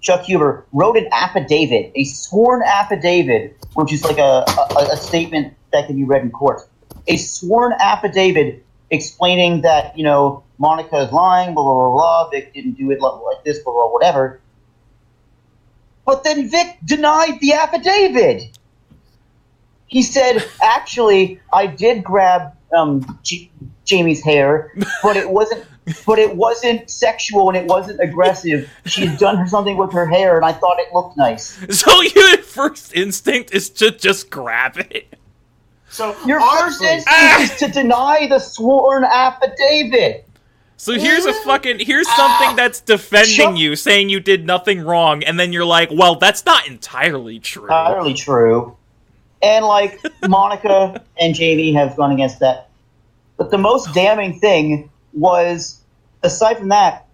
Chuck 0.00 0.22
Huber 0.22 0.66
wrote 0.72 0.96
an 0.96 1.08
affidavit, 1.12 1.92
a 1.94 2.04
sworn 2.04 2.62
affidavit, 2.62 3.56
which 3.74 3.92
is 3.92 4.04
like 4.04 4.18
a, 4.18 4.44
a, 4.76 4.88
a 4.92 4.96
statement 4.96 5.54
that 5.72 5.86
can 5.86 5.96
be 5.96 6.04
read 6.04 6.22
in 6.22 6.30
court. 6.30 6.68
A 7.06 7.16
sworn 7.16 7.72
affidavit 7.80 8.64
explaining 8.92 9.62
that 9.62 9.98
you 9.98 10.04
know 10.04 10.44
Monica 10.58 10.98
is 10.98 11.12
lying, 11.12 11.54
blah 11.54 11.64
blah 11.64 11.90
blah. 11.90 12.30
Vic 12.30 12.54
didn't 12.54 12.74
do 12.74 12.92
it 12.92 13.00
like, 13.00 13.42
this, 13.44 13.58
blah 13.60 13.72
blah 13.72 13.90
whatever. 13.90 14.40
But 16.04 16.22
then 16.22 16.48
Vic 16.48 16.78
denied 16.84 17.40
the 17.40 17.54
affidavit. 17.54 18.58
He 19.86 20.02
said, 20.02 20.44
"Actually, 20.62 21.40
I 21.52 21.66
did 21.66 22.04
grab 22.04 22.52
um, 22.74 23.18
J- 23.22 23.50
Jamie's 23.84 24.22
hair, 24.22 24.72
but 25.02 25.16
it 25.16 25.28
wasn't 25.28 25.66
but 26.06 26.18
it 26.18 26.36
wasn't 26.36 26.88
sexual 26.88 27.48
and 27.48 27.56
it 27.56 27.66
wasn't 27.66 28.00
aggressive. 28.00 28.70
She's 28.86 29.18
done 29.18 29.48
something 29.48 29.76
with 29.76 29.92
her 29.92 30.06
hair, 30.06 30.36
and 30.36 30.44
I 30.44 30.52
thought 30.52 30.78
it 30.78 30.92
looked 30.92 31.16
nice. 31.16 31.58
So 31.76 32.00
your 32.14 32.38
first 32.38 32.94
instinct 32.94 33.52
is 33.52 33.68
to 33.70 33.90
just 33.90 34.30
grab 34.30 34.78
it. 34.78 35.18
So 35.92 36.16
Your 36.26 36.40
first 36.40 36.80
honestly- 36.80 36.86
instinct 36.88 37.42
is 37.42 37.50
ah! 37.52 37.56
to 37.58 37.68
deny 37.68 38.26
the 38.26 38.38
sworn 38.38 39.04
affidavit. 39.04 40.26
So 40.78 40.94
here's 40.94 41.26
a 41.26 41.32
fucking 41.32 41.78
here's 41.78 42.08
something 42.16 42.56
that's 42.56 42.80
defending 42.80 43.56
you, 43.56 43.76
saying 43.76 44.08
you 44.08 44.18
did 44.18 44.46
nothing 44.46 44.80
wrong, 44.80 45.22
and 45.22 45.38
then 45.38 45.52
you're 45.52 45.66
like, 45.66 45.90
well, 45.92 46.16
that's 46.16 46.44
not 46.44 46.66
entirely 46.66 47.38
true. 47.38 47.64
Entirely 47.64 48.14
true. 48.14 48.76
And 49.42 49.64
like 49.64 50.00
Monica 50.28 51.04
and 51.20 51.36
Jamie 51.36 51.72
have 51.74 51.96
gone 51.96 52.10
against 52.10 52.40
that. 52.40 52.68
But 53.36 53.50
the 53.50 53.58
most 53.58 53.94
damning 53.94 54.40
thing 54.40 54.90
was, 55.12 55.80
aside 56.22 56.58
from 56.58 56.70
that, 56.70 57.06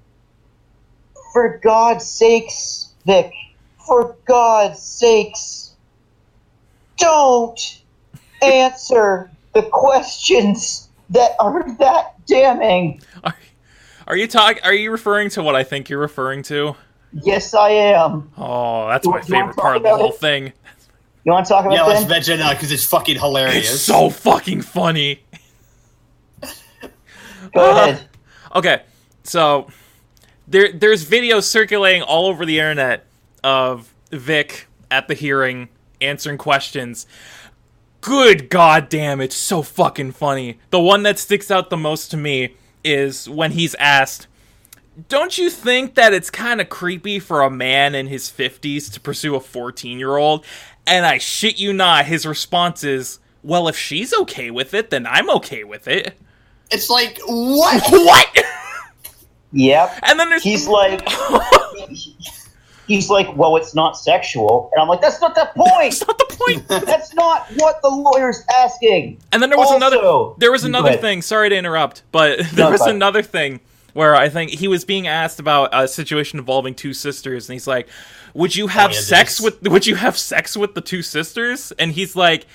for 1.33 1.59
God's 1.59 2.07
sakes, 2.07 2.93
Vic, 3.05 3.33
for 3.87 4.17
God's 4.25 4.81
sakes, 4.81 5.75
don't 6.97 7.83
answer 8.43 9.31
the 9.55 9.63
questions 9.63 10.89
that 11.11 11.33
are 11.41 11.71
that 11.77 12.15
damning. 12.27 13.01
Are, 13.25 13.35
are 14.07 14.17
you 14.17 14.27
talk? 14.27 14.59
Are 14.65 14.75
you 14.75 14.91
referring 14.91 15.31
to 15.31 15.43
what 15.43 15.55
I 15.57 15.65
think 15.65 15.89
you're 15.89 15.99
referring 16.01 16.43
to? 16.45 16.77
Yes, 17.13 17.55
I 17.55 17.71
am. 17.71 18.31
Oh, 18.37 18.87
that's 18.89 19.05
You 19.07 19.11
my 19.13 19.17
want- 19.19 19.29
you 19.29 19.35
wanna 19.35 19.47
favorite 19.47 19.57
part 19.63 19.77
of 19.79 19.83
the 19.83 19.97
whole 19.97 20.11
it? 20.11 20.17
thing. 20.21 20.53
You 21.25 21.33
want 21.33 21.47
to 21.47 21.51
talk 21.53 21.65
about 21.67 21.75
Yeah, 21.75 21.83
let's 21.83 22.09
mention 22.09 22.39
that 22.39 22.55
because 22.57 22.71
uh, 22.71 22.75
it's 22.75 22.85
fucking 22.85 23.19
hilarious. 23.19 23.73
It's 23.75 23.83
so 23.83 24.09
fucking 24.11 24.63
funny. 24.63 25.23
Go 27.55 27.71
ahead. 27.71 28.01
Okay, 28.55 28.81
so 29.25 29.69
there 30.49 30.73
there's 30.73 31.05
videos 31.05 31.43
circulating 31.43 32.01
all 32.01 32.27
over 32.29 32.47
the 32.47 32.59
internet 32.59 33.05
of 33.45 33.93
Vic 34.11 34.67
at 34.91 35.07
the 35.07 35.13
hearing 35.13 35.69
answering 36.01 36.39
questions. 36.39 37.07
Good 38.01 38.49
goddamn, 38.49 39.21
it's 39.21 39.37
so 39.37 39.63
fucking 39.63 40.13
funny. 40.13 40.59
The 40.71 40.81
one 40.81 41.03
that 41.03 41.19
sticks 41.19 41.51
out 41.51 41.69
the 41.69 41.77
most 41.77 42.11
to 42.13 42.17
me 42.17 42.55
is 42.85 43.29
when 43.29 43.53
he's 43.53 43.75
asked, 43.75 44.29
"Don't 45.09 45.37
you 45.37 45.51
think 45.51 45.95
that 45.97 46.13
it's 46.15 46.31
kind 46.31 46.61
of 46.61 46.69
creepy 46.69 47.19
for 47.19 47.43
a 47.43 47.51
man 47.51 47.95
in 47.95 48.07
his 48.07 48.31
50s 48.31 48.89
to 48.93 49.01
pursue 49.01 49.35
a 49.35 49.41
14-year-old?" 49.41 50.45
And 50.87 51.05
I 51.05 51.19
shit 51.19 51.59
you 51.59 51.73
not, 51.73 52.07
his 52.07 52.25
response 52.25 52.85
is, 52.85 53.19
"Well, 53.43 53.67
if 53.69 53.77
she's 53.77 54.15
okay 54.15 54.51
with 54.51 54.75
it, 54.75 54.91
then 54.91 55.07
I'm 55.07 55.29
okay 55.31 55.65
with 55.65 55.89
it." 55.89 56.17
It's 56.71 56.89
like 56.89 57.19
what? 57.27 57.83
What? 57.91 58.45
Yep. 59.53 59.99
And 60.03 60.21
then 60.21 60.29
there's 60.29 60.43
He's 60.43 60.69
like, 60.69 61.09
he's 62.89 63.09
like, 63.09 63.37
well, 63.37 63.57
it's 63.57 63.75
not 63.75 63.97
sexual, 63.97 64.71
and 64.75 64.83
I'm 64.83 64.89
like, 64.89 65.01
that's 65.01 65.21
not 65.21 65.35
the 65.37 65.49
point. 65.57 65.95
That's 65.95 66.07
not 66.09 66.19
the 66.19 66.37
point. 66.37 66.69
that's 66.87 67.15
not 67.15 67.47
what 67.57 67.81
the 67.83 67.89
lawyer's 67.89 68.43
asking. 68.53 69.19
And 69.31 69.41
then 69.41 69.51
there 69.51 69.59
was 69.59 69.67
Also- 69.71 69.77
another 69.77 70.35
there 70.39 70.51
was 70.51 70.65
another 70.65 70.97
thing. 70.97 71.23
Sorry 71.23 71.49
to 71.51 71.57
interrupt, 71.57 72.03
but 72.11 72.39
there 72.55 72.65
No, 72.67 72.71
was 72.73 72.81
fine. 72.81 72.97
another 72.97 73.23
thing 73.23 73.61
where 73.95 74.15
I 74.17 74.29
think 74.29 74.51
he 74.51 74.69
was 74.69 74.85
being 74.85 75.07
asked 75.07 75.39
about 75.41 75.71
a 75.73 75.87
situation 75.89 76.39
involving 76.39 76.75
two 76.75 76.93
sisters, 76.95 77.49
and 77.49 77.55
he's 77.55 77.67
like, 77.67 77.89
"Would 78.35 78.57
you 78.57 78.67
have 78.69 78.91
Oh, 78.91 78.95
yeah, 78.95 79.01
sex 79.01 79.39
this- 79.39 79.45
with? 79.61 79.63
Would 79.69 79.87
you 79.87 79.95
have 79.97 80.17
sex 80.19 80.57
with 80.57 80.75
the 80.75 80.81
two 80.81 81.03
sisters?" 81.03 81.73
And 81.79 81.93
he's 81.93 82.17
like. 82.17 82.47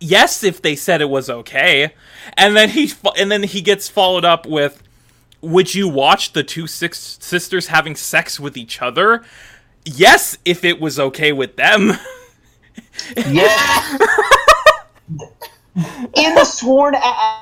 Yes, 0.00 0.44
if 0.44 0.60
they 0.60 0.76
said 0.76 1.00
it 1.00 1.08
was 1.08 1.30
okay, 1.30 1.94
and 2.36 2.54
then 2.54 2.68
he 2.68 2.92
and 3.16 3.32
then 3.32 3.42
he 3.42 3.62
gets 3.62 3.88
followed 3.88 4.24
up 4.24 4.44
with, 4.44 4.82
"Would 5.44 5.74
you 5.74 5.88
watch 5.88 6.32
the 6.32 6.42
two 6.42 6.66
six 6.66 7.18
sisters 7.20 7.68
having 7.68 7.96
sex 7.96 8.38
with 8.40 8.56
each 8.56 8.82
other?" 8.82 9.22
Yes, 9.84 10.38
if 10.44 10.64
it 10.64 10.80
was 10.80 10.98
okay 10.98 11.32
with 11.32 11.56
them. 11.56 11.92
Yeah. 13.28 13.98
In 16.14 16.34
the 16.34 16.44
sworn. 16.44 16.94
A- 16.94 17.40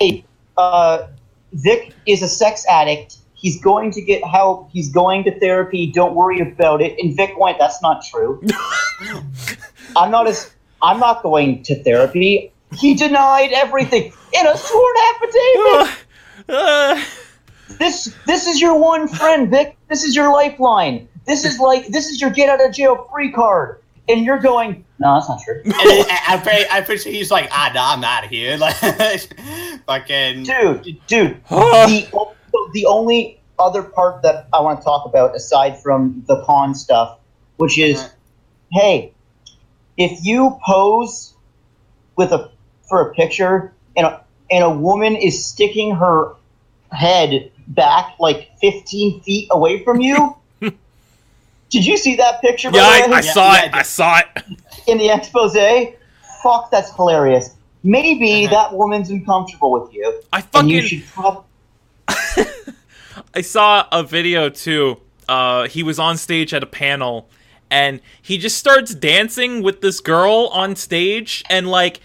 Hey, 0.00 0.24
uh, 0.56 1.06
Vic 1.52 1.92
is 2.06 2.22
a 2.22 2.28
sex 2.28 2.64
addict. 2.68 3.16
He's 3.34 3.60
going 3.60 3.90
to 3.92 4.02
get 4.02 4.24
help. 4.24 4.70
He's 4.70 4.90
going 4.90 5.24
to 5.24 5.38
therapy. 5.38 5.90
Don't 5.92 6.14
worry 6.14 6.40
about 6.40 6.82
it. 6.82 6.98
And 6.98 7.16
Vic 7.16 7.38
went, 7.38 7.58
"That's 7.58 7.80
not 7.82 8.04
true. 8.04 8.42
I'm 9.96 10.10
not 10.10 10.26
as. 10.26 10.50
I'm 10.82 10.98
not 10.98 11.22
going 11.22 11.62
to 11.64 11.82
therapy." 11.82 12.52
He 12.74 12.94
denied 12.94 13.52
everything 13.52 14.12
in 14.32 14.46
a 14.46 14.56
sworn 14.56 14.94
affidavit. 15.14 16.02
Uh, 16.48 17.02
This 17.78 18.14
this 18.26 18.46
is 18.46 18.60
your 18.60 18.78
one 18.78 19.08
friend, 19.08 19.50
Vic. 19.50 19.76
This 19.88 20.04
is 20.04 20.14
your 20.14 20.30
lifeline. 20.32 21.08
This 21.26 21.44
is 21.44 21.58
like 21.58 21.88
this 21.88 22.06
is 22.10 22.20
your 22.20 22.30
get 22.30 22.48
out 22.48 22.64
of 22.64 22.72
jail 22.72 23.08
free 23.12 23.32
card. 23.32 23.80
And 24.08 24.24
you're 24.24 24.38
going, 24.38 24.84
no, 25.00 25.14
that's 25.14 25.28
not 25.28 25.40
true. 25.42 25.60
And 25.64 25.74
I, 25.74 26.20
I'm 26.28 26.42
pretty, 26.42 26.64
I'm 26.70 26.84
pretty 26.84 27.02
sure 27.02 27.10
he's 27.10 27.32
like, 27.32 27.48
ah, 27.50 27.72
nah, 27.74 27.92
I'm 27.94 28.04
out 28.04 28.22
of 28.24 28.30
here. 28.30 28.56
Like, 28.56 28.76
fucking. 29.86 30.44
Dude, 30.44 31.00
dude. 31.08 31.40
Huh. 31.46 31.86
the, 31.88 32.70
the 32.72 32.86
only 32.86 33.40
other 33.58 33.82
part 33.82 34.22
that 34.22 34.46
I 34.52 34.60
want 34.60 34.78
to 34.80 34.84
talk 34.84 35.06
about, 35.06 35.34
aside 35.34 35.82
from 35.82 36.22
the 36.28 36.40
con 36.44 36.72
stuff, 36.76 37.18
which 37.56 37.78
is, 37.78 37.98
Uh-huh. 38.00 38.10
hey, 38.80 39.12
if 39.96 40.24
you 40.24 40.56
pose 40.64 41.34
with 42.14 42.30
a 42.30 42.52
for 42.88 43.10
a 43.10 43.14
picture 43.14 43.72
and 43.96 44.06
a, 44.06 44.24
and 44.50 44.64
a 44.64 44.70
woman 44.70 45.16
is 45.16 45.44
sticking 45.44 45.94
her 45.94 46.34
head 46.92 47.50
back 47.68 48.14
like 48.20 48.50
15 48.60 49.20
feet 49.22 49.48
away 49.50 49.82
from 49.84 50.00
you. 50.00 50.36
Did 50.60 51.84
you 51.84 51.96
see 51.96 52.14
that 52.16 52.40
picture? 52.40 52.70
yeah, 52.72 52.82
I? 52.82 53.08
I 53.12 53.20
saw 53.20 53.52
yeah, 53.54 53.64
it. 53.64 53.74
I 53.74 53.78
I 53.78 53.82
saw 53.82 54.18
it. 54.18 54.44
in 54.86 54.98
the 54.98 55.10
expose. 55.10 55.56
Fuck, 56.42 56.70
that's 56.70 56.94
hilarious. 56.94 57.50
Maybe 57.82 58.44
Uh-huh. 58.46 58.54
that 58.54 58.76
woman's 58.76 59.10
uncomfortable 59.10 59.72
with 59.72 59.92
you, 59.92 60.22
I 60.32 60.38
you 60.38 60.42
fucking 60.52 60.82
should 60.82 61.06
prob- 61.06 61.44
I 63.34 63.40
saw 63.42 63.86
a 63.92 64.02
video 64.02 64.48
too. 64.48 64.98
Uh, 65.28 65.66
he 65.68 65.82
was 65.82 65.98
on 65.98 66.16
stage 66.16 66.54
at 66.54 66.62
a 66.62 66.66
panel, 66.66 67.28
and 67.70 68.00
he 68.22 68.38
just 68.38 68.58
starts 68.58 68.94
dancing 68.94 69.62
with 69.62 69.80
this 69.80 70.00
girl 70.00 70.48
on 70.52 70.76
stage, 70.76 71.42
and 71.50 71.68
like. 71.68 72.00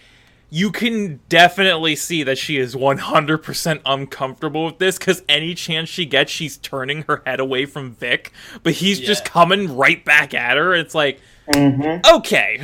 You 0.54 0.70
can 0.72 1.22
definitely 1.30 1.96
see 1.96 2.24
that 2.24 2.38
she 2.38 2.58
is 2.58 2.76
100% 2.76 3.82
uncomfortable 3.86 4.66
with 4.66 4.80
this 4.80 4.98
because 4.98 5.24
any 5.30 5.56
chance 5.56 5.88
she 5.88 6.06
gets, 6.06 6.30
she's 6.30 6.58
turning 6.58 7.04
her 7.04 7.24
head 7.26 7.40
away 7.40 7.66
from 7.66 7.94
Vic, 7.96 8.34
but 8.62 8.74
he's 8.74 9.00
just 9.00 9.24
coming 9.24 9.78
right 9.78 10.04
back 10.04 10.34
at 10.34 10.58
her. 10.58 10.76
It's 10.76 10.94
like, 10.94 11.22
Mhm. 11.54 12.06
okay. 12.18 12.60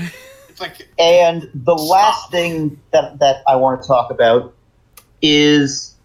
It's 0.49 0.59
like, 0.59 0.87
And 0.99 1.49
the 1.53 1.75
last 1.75 2.29
thing 2.29 2.77
that, 2.91 3.19
that 3.19 3.37
I 3.47 3.55
want 3.55 3.81
to 3.81 3.87
talk 3.87 4.11
about 4.11 4.53
is 5.21 5.95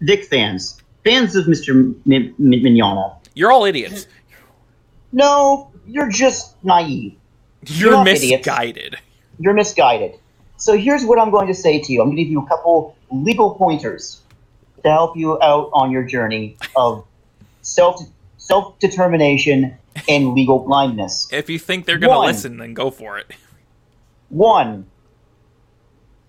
Vic 0.00 0.24
fans. 0.26 0.80
Fans 1.04 1.34
of 1.34 1.46
Mr. 1.46 1.70
M- 1.70 2.00
M- 2.08 2.34
Mignogna. 2.40 3.16
You're 3.34 3.50
all 3.50 3.64
idiots. 3.64 4.06
No, 5.12 5.70
you're 5.86 6.10
just 6.10 6.62
naive. 6.64 7.14
You're 7.66 7.90
not 7.92 8.06
idiots. 8.06 8.46
misguided. 8.46 8.96
You're 9.40 9.54
misguided. 9.54 10.12
So 10.58 10.76
here's 10.76 11.04
what 11.04 11.18
I'm 11.18 11.30
going 11.30 11.46
to 11.46 11.54
say 11.54 11.80
to 11.80 11.92
you. 11.92 12.02
I'm 12.02 12.08
going 12.08 12.16
to 12.16 12.22
give 12.24 12.32
you 12.32 12.42
a 12.42 12.46
couple 12.46 12.96
legal 13.10 13.54
pointers 13.54 14.20
to 14.82 14.90
help 14.90 15.16
you 15.16 15.40
out 15.40 15.70
on 15.72 15.90
your 15.90 16.02
journey 16.02 16.56
of 16.76 17.06
self 17.62 18.02
self 18.36 18.78
determination 18.78 19.76
and 20.08 20.34
legal 20.34 20.58
blindness. 20.58 21.28
If 21.32 21.48
you 21.48 21.58
think 21.58 21.86
they're 21.86 21.98
going 21.98 22.12
to 22.12 22.26
listen, 22.26 22.56
then 22.58 22.74
go 22.74 22.90
for 22.90 23.18
it. 23.18 23.26
One, 24.30 24.86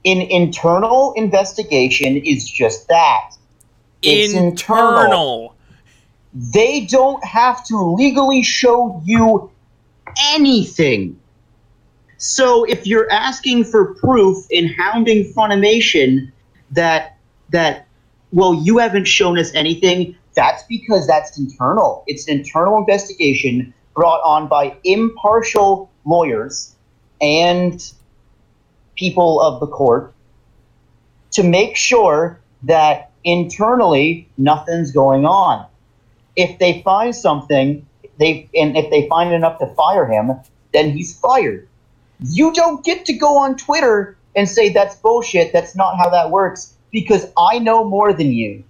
an 0.06 0.22
internal 0.22 1.14
investigation 1.14 2.18
is 2.18 2.50
just 2.50 2.88
that. 2.88 3.32
It's 4.02 4.34
internal. 4.34 5.02
Internal. 5.02 5.56
They 6.34 6.86
don't 6.86 7.24
have 7.26 7.66
to 7.66 7.94
legally 7.94 8.44
show 8.44 9.02
you 9.04 9.52
anything. 10.34 11.19
So 12.20 12.66
if 12.66 12.86
you're 12.86 13.10
asking 13.10 13.64
for 13.64 13.96
proof 13.96 14.46
in 14.50 14.68
hounding 14.68 15.32
Funimation 15.34 16.32
that 16.72 17.18
that 17.50 17.88
well 18.34 18.54
you 18.54 18.78
haven't 18.78 19.08
shown 19.08 19.40
us 19.40 19.54
anything, 19.56 20.18
that's 20.36 20.64
because 20.64 21.08
that's 21.08 21.40
internal. 21.40 22.04
It's 22.08 22.28
an 22.28 22.40
internal 22.40 22.78
investigation 22.78 23.74
brought 23.96 24.20
on 24.26 24.50
by 24.50 24.76
impartial 24.84 25.90
lawyers 26.06 26.76
and 27.22 27.82
people 28.98 29.40
of 29.40 29.62
the 29.62 29.68
court 29.68 30.14
to 31.32 31.44
make 31.44 31.78
sure 31.78 32.42
that 32.64 33.12
internally 33.24 34.28
nothing's 34.38 34.92
going 34.92 35.26
on. 35.26 35.66
If 36.36 36.60
they 36.60 36.82
find 36.82 37.16
something, 37.16 37.88
they 38.18 38.50
and 38.54 38.76
if 38.76 38.92
they 38.92 39.08
find 39.08 39.34
enough 39.34 39.58
to 39.60 39.68
fire 39.68 40.06
him, 40.06 40.32
then 40.74 40.92
he's 40.92 41.18
fired. 41.18 41.69
You 42.22 42.54
don't 42.54 42.84
get 42.84 43.06
to 43.06 43.14
go 43.14 43.38
on 43.38 43.56
Twitter 43.58 44.18
and 44.36 44.48
say 44.48 44.70
that's 44.70 44.96
bullshit. 44.96 45.54
That's 45.54 45.76
not 45.76 45.98
how 45.98 46.10
that 46.10 46.32
works 46.32 46.74
because 46.92 47.26
I 47.38 47.60
know 47.60 47.84
more 47.84 48.14
than 48.14 48.32
you. 48.34 48.64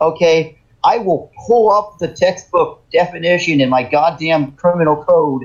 Okay, 0.00 0.58
I 0.84 0.98
will 0.98 1.30
pull 1.46 1.70
up 1.72 1.98
the 1.98 2.08
textbook 2.08 2.82
definition 2.90 3.60
in 3.60 3.68
my 3.70 3.82
goddamn 3.82 4.52
criminal 4.52 5.02
code 5.04 5.44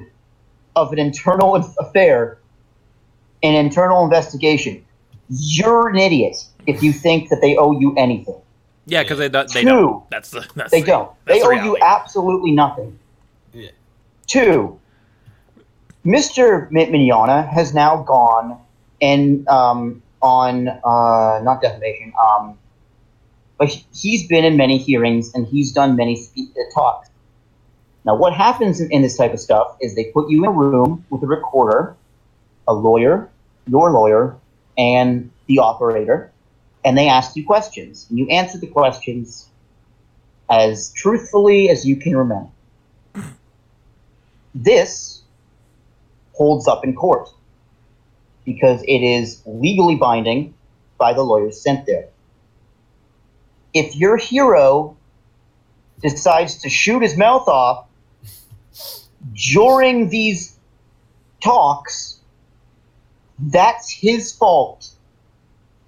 of 0.76 0.92
an 0.92 1.00
internal 1.00 1.56
affair, 1.80 2.38
an 3.44 3.54
internal 3.56 4.04
investigation. 4.04 4.84
You're 5.30 5.88
an 5.90 5.98
idiot 5.98 6.44
if 6.68 6.84
you 6.84 6.92
think 6.92 7.30
that 7.30 7.40
they 7.42 7.56
owe 7.56 7.80
you 7.80 7.96
anything. 7.96 8.36
Yeah, 8.86 9.04
because 9.04 9.20
they, 9.20 9.30
do- 9.30 9.44
they 9.54 9.62
Two. 9.62 9.68
don't. 9.70 10.10
That's 10.10 10.32
the. 10.32 10.46
That's 10.56 10.72
They 10.72 10.82
the- 10.82 10.88
don't. 10.88 11.12
that's 11.26 11.40
They 11.40 11.48
the 11.48 11.62
owe 11.62 11.64
you 11.64 11.78
absolutely 11.82 12.52
nothing. 12.52 13.00
Yeah. 13.54 13.70
Two, 14.28 14.80
Mr. 16.06 16.70
Mignogna 16.72 17.48
has 17.48 17.74
now 17.74 18.04
gone 18.04 18.60
and 19.02 19.48
um, 19.48 20.02
on 20.22 20.68
uh, 20.68 21.40
not 21.44 21.62
defamation, 21.62 22.14
um, 22.22 22.58
but 23.58 23.70
he- 23.70 23.86
he's 23.94 24.28
been 24.28 24.44
in 24.46 24.58
many 24.58 24.78
hearings 24.78 25.34
and 25.34 25.48
he's 25.48 25.72
done 25.72 25.96
many 25.96 26.20
uh, 26.38 26.42
talks. 26.74 27.10
Now, 28.06 28.16
what 28.16 28.34
happens 28.34 28.82
in, 28.82 28.92
in 28.92 29.02
this 29.04 29.16
type 29.18 29.34
of 29.34 29.40
stuff 29.40 29.78
is 29.80 29.96
they 29.96 30.06
put 30.06 30.30
you 30.30 30.44
in 30.44 30.50
a 30.50 30.52
room 30.52 31.06
with 31.10 31.22
a 31.24 31.28
recorder, 31.28 31.96
a 32.68 32.74
lawyer, 32.74 33.30
your 33.68 33.92
lawyer, 33.92 34.36
and 34.78 35.30
the 35.48 35.60
operator, 35.60 36.32
and 36.84 36.98
they 36.98 37.08
ask 37.08 37.36
you 37.36 37.46
questions. 37.46 38.08
And 38.10 38.18
you 38.18 38.28
answer 38.30 38.58
the 38.58 38.68
questions 38.68 39.48
as 40.50 40.92
truthfully 40.94 41.70
as 41.70 41.86
you 41.86 41.96
can 41.96 42.16
remember. 42.18 42.50
This 44.56 45.11
holds 46.34 46.68
up 46.68 46.84
in 46.84 46.96
court 46.96 47.30
because 48.46 48.82
it 48.84 49.04
is 49.04 49.42
legally 49.46 49.96
binding 49.96 50.54
by 50.98 51.14
the 51.14 51.22
lawyers 51.22 51.62
sent 51.62 51.86
there. 51.86 52.08
If 53.74 53.96
your 53.96 54.18
hero 54.18 54.98
decides 56.02 56.62
to 56.62 56.70
shoot 56.70 57.02
his 57.02 57.18
mouth 57.18 57.48
off 57.48 57.88
during 59.34 60.10
these 60.10 60.58
talks, 61.42 62.20
that's 63.40 63.90
his 63.90 64.32
fault. 64.32 64.90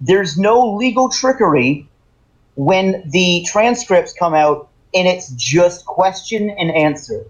There's 0.00 0.38
no 0.38 0.74
legal 0.74 1.08
trickery 1.08 1.88
when 2.56 3.08
the 3.10 3.44
transcripts 3.46 4.12
come 4.12 4.34
out 4.34 4.68
and 4.94 5.08
it's 5.08 5.30
just 5.30 5.84
question 5.86 6.50
and 6.50 6.70
answer. 6.70 7.26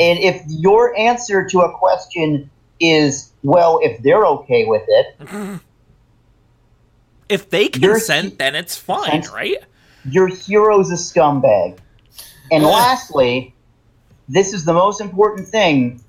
And 0.00 0.18
if 0.18 0.42
your 0.46 0.96
answer 0.98 1.44
to 1.46 1.60
a 1.60 1.72
question 1.78 2.50
is, 2.80 3.32
well, 3.42 3.80
if 3.82 4.02
they're 4.02 4.24
okay 4.26 4.64
with 4.66 4.82
it, 4.88 5.60
If 7.28 7.50
they 7.50 7.62
You're- 7.74 7.94
consent, 7.94 8.38
then 8.38 8.54
it's 8.54 8.76
fine, 8.76 9.10
Consent? 9.10 9.34
right? 9.34 9.56
your 10.08 10.28
hero's 10.28 10.88
a 10.92 10.94
scumbag. 10.94 11.76
And 12.52 12.62
lastly, 12.62 13.52
this 14.28 14.52
is 14.52 14.64
the 14.64 14.72
most 14.72 15.00
important 15.00 15.48
thing 15.48 16.00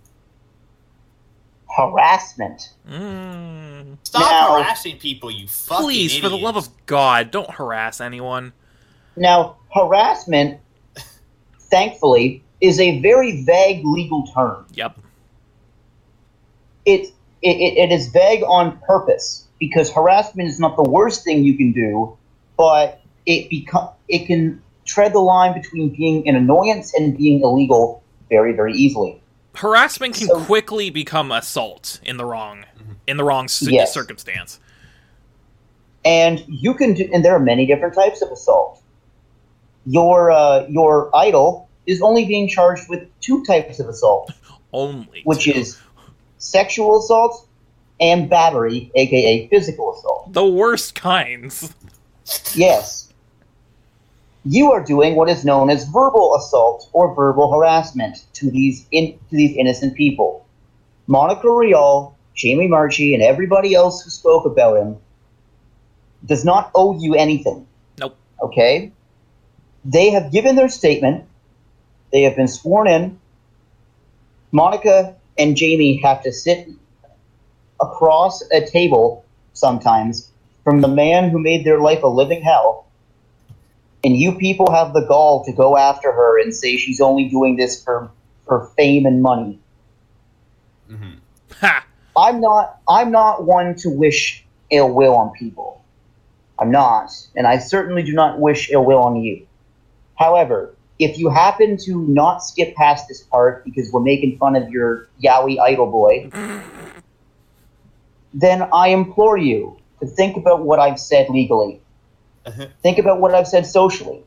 harassment. 1.76 2.74
Mm. 2.88 3.98
Stop 4.04 4.22
Now- 4.22 4.54
harassing 4.64 4.98
people, 4.98 5.32
you 5.32 5.48
fucking 5.48 5.84
Please, 5.84 6.18
for 6.20 6.30
the 6.30 6.38
love 6.38 6.56
of 6.56 6.70
God, 6.86 7.32
don't 7.32 7.50
harass 7.50 8.00
anyone. 8.02 8.54
Now, 9.16 9.56
harassment, 9.74 10.60
thankfully, 11.60 12.44
is 12.62 12.80
a 12.80 13.00
very 13.02 13.44
vague 13.44 13.86
legal 13.86 14.28
term. 14.28 14.66
Yep. 14.74 14.98
It, 16.86 17.08
it, 17.42 17.58
it 17.58 17.78
it 17.78 17.92
is 17.92 18.08
vague 18.08 18.44
on 18.44 18.78
purpose 18.80 19.46
because 19.60 19.92
harassment 19.92 20.48
is 20.50 20.60
not 20.60 20.76
the 20.76 20.90
worst 20.90 21.24
thing 21.24 21.44
you 21.44 21.56
can 21.58 21.72
do, 21.74 22.18
but 22.58 23.02
it 23.26 23.50
become 23.50 23.90
it 24.08 24.26
can 24.26 24.62
tread 24.86 25.14
the 25.14 25.20
line 25.20 25.54
between 25.54 25.90
being 25.90 26.28
an 26.30 26.36
annoyance 26.36 26.94
and 26.98 27.18
being 27.18 27.42
illegal 27.42 28.02
very 28.30 28.54
very 28.54 28.74
easily. 28.74 29.22
Harassment 29.56 30.16
can 30.16 30.28
So- 30.28 30.40
quickly 30.46 30.90
become 30.90 31.32
assault 31.32 32.00
in 32.04 32.18
the 32.18 32.26
wrong 32.26 32.64
in 33.06 33.18
the 33.18 33.24
wrong 33.24 33.48
ci- 33.48 33.72
Yes. 33.74 33.94
circumstance. 33.94 34.60
and 36.06 36.42
you 36.48 36.74
can 36.74 36.94
do, 36.94 37.10
and 37.14 37.26
there 37.26 37.36
are 37.36 37.40
many 37.40 37.66
different 37.66 37.94
types 37.94 38.22
of 38.22 38.32
assault. 38.32 38.82
Your 39.86 40.32
uh, 40.32 40.66
your 40.70 41.14
idol 41.14 41.67
is 41.88 42.02
only 42.02 42.26
being 42.26 42.48
charged 42.48 42.88
with 42.90 43.08
two 43.22 43.44
types 43.46 43.80
of 43.80 43.88
assault, 43.90 44.32
Only. 44.74 45.22
which 45.24 45.46
two. 45.46 45.52
is 45.52 45.80
sexual 46.38 47.00
assault 47.00 47.48
and 48.00 48.30
battery, 48.30 48.92
aka 48.94 49.48
physical 49.48 49.94
assault. 49.96 50.34
the 50.34 50.46
worst 50.46 50.94
kinds. 50.94 51.74
Yes, 52.54 53.12
you 54.46 54.72
are 54.72 54.84
doing 54.84 55.16
what 55.16 55.30
is 55.30 55.44
known 55.46 55.70
as 55.70 55.86
verbal 55.86 56.36
assault 56.36 56.90
or 56.94 57.16
verbal 57.16 57.52
harassment 57.52 58.26
to 58.34 58.52
these 58.52 58.86
in, 58.92 59.14
to 59.30 59.36
these 59.36 59.56
innocent 59.58 59.96
people. 59.96 60.46
Monica 61.08 61.48
Rial, 61.50 62.18
Jamie 62.36 62.68
Marchi, 62.68 63.14
and 63.14 63.24
everybody 63.24 63.74
else 63.74 64.04
who 64.04 64.10
spoke 64.10 64.46
about 64.46 64.76
him 64.76 64.98
does 66.26 66.44
not 66.44 66.70
owe 66.76 67.00
you 67.00 67.16
anything. 67.16 67.66
Nope. 67.98 68.18
Okay? 68.42 68.92
They 69.86 70.10
have 70.10 70.32
given 70.34 70.56
their 70.58 70.68
statement. 70.70 71.24
They 72.12 72.24
have 72.24 72.36
been 72.36 72.48
sworn 72.48 72.88
in. 72.88 73.20
Monica 74.52 75.16
and 75.38 75.56
Jamie 75.56 75.98
have 75.98 76.24
to 76.24 76.32
sit 76.32 76.68
across 77.80 78.42
a 78.52 78.66
table 78.66 79.26
sometimes 79.54 80.32
from 80.64 80.82
the 80.82 80.88
man 80.88 81.30
who 81.30 81.40
made 81.40 81.66
their 81.66 81.80
life 81.80 82.04
a 82.04 82.08
living 82.08 82.42
hell. 82.42 82.86
And 84.04 84.16
you 84.16 84.38
people 84.38 84.72
have 84.72 84.94
the 84.94 85.06
gall 85.06 85.44
to 85.46 85.52
go 85.52 85.78
after 85.78 86.12
her 86.12 86.40
and 86.40 86.54
say 86.54 86.78
she's 86.78 87.02
only 87.02 87.30
doing 87.30 87.56
this 87.56 87.84
for, 87.84 88.10
for 88.46 88.72
fame 88.78 89.06
and 89.06 89.22
money. 89.22 89.60
Mm-hmm. 90.90 91.18
Ha! 91.60 91.86
I'm 92.18 92.42
not 92.42 92.80
I'm 92.88 93.12
not 93.12 93.46
one 93.46 93.76
to 93.76 93.90
wish 93.90 94.46
ill 94.72 94.94
will 94.94 95.16
on 95.16 95.32
people. 95.32 95.84
I'm 96.60 96.72
not, 96.72 97.12
and 97.36 97.46
I 97.46 97.60
certainly 97.60 98.02
do 98.02 98.14
not 98.14 98.40
wish 98.40 98.72
ill 98.72 98.84
will 98.84 99.04
on 99.04 99.18
you. 99.18 99.46
However, 100.16 100.74
if 101.00 101.18
you 101.18 101.30
happen 101.30 101.78
to 101.86 102.02
not 102.08 102.44
skip 102.44 102.76
past 102.76 103.08
this 103.08 103.22
part 103.22 103.64
because 103.64 103.92
we're 103.92 104.02
making 104.02 104.38
fun 104.38 104.56
of 104.56 104.70
your 104.70 105.08
Yowie 105.24 105.60
idol 105.60 105.92
boy, 105.92 106.30
then 108.34 108.68
I 108.74 108.90
implore 108.90 109.38
you 109.38 109.78
to 110.00 110.08
think 110.08 110.38
about 110.38 110.64
what 110.64 110.80
I've 110.80 111.00
said 111.00 111.30
legally. 111.30 111.82
Uh-huh. 112.46 112.68
Think 112.82 112.98
about 112.98 113.20
what 113.20 113.34
I've 113.34 113.48
said 113.48 113.66
socially. 113.66 114.24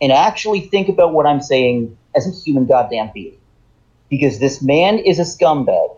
And 0.00 0.12
actually 0.12 0.60
think 0.60 0.88
about 0.88 1.12
what 1.12 1.26
I'm 1.26 1.40
saying 1.40 1.96
as 2.14 2.26
a 2.26 2.32
human 2.32 2.66
goddamn 2.66 3.10
being. 3.14 3.38
Because 4.08 4.38
this 4.38 4.60
man 4.60 4.98
is 4.98 5.18
a 5.18 5.22
scumbag. 5.22 5.96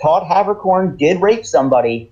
Todd 0.00 0.22
Haberkorn 0.22 0.96
did 0.96 1.20
rape 1.20 1.44
somebody, 1.44 2.10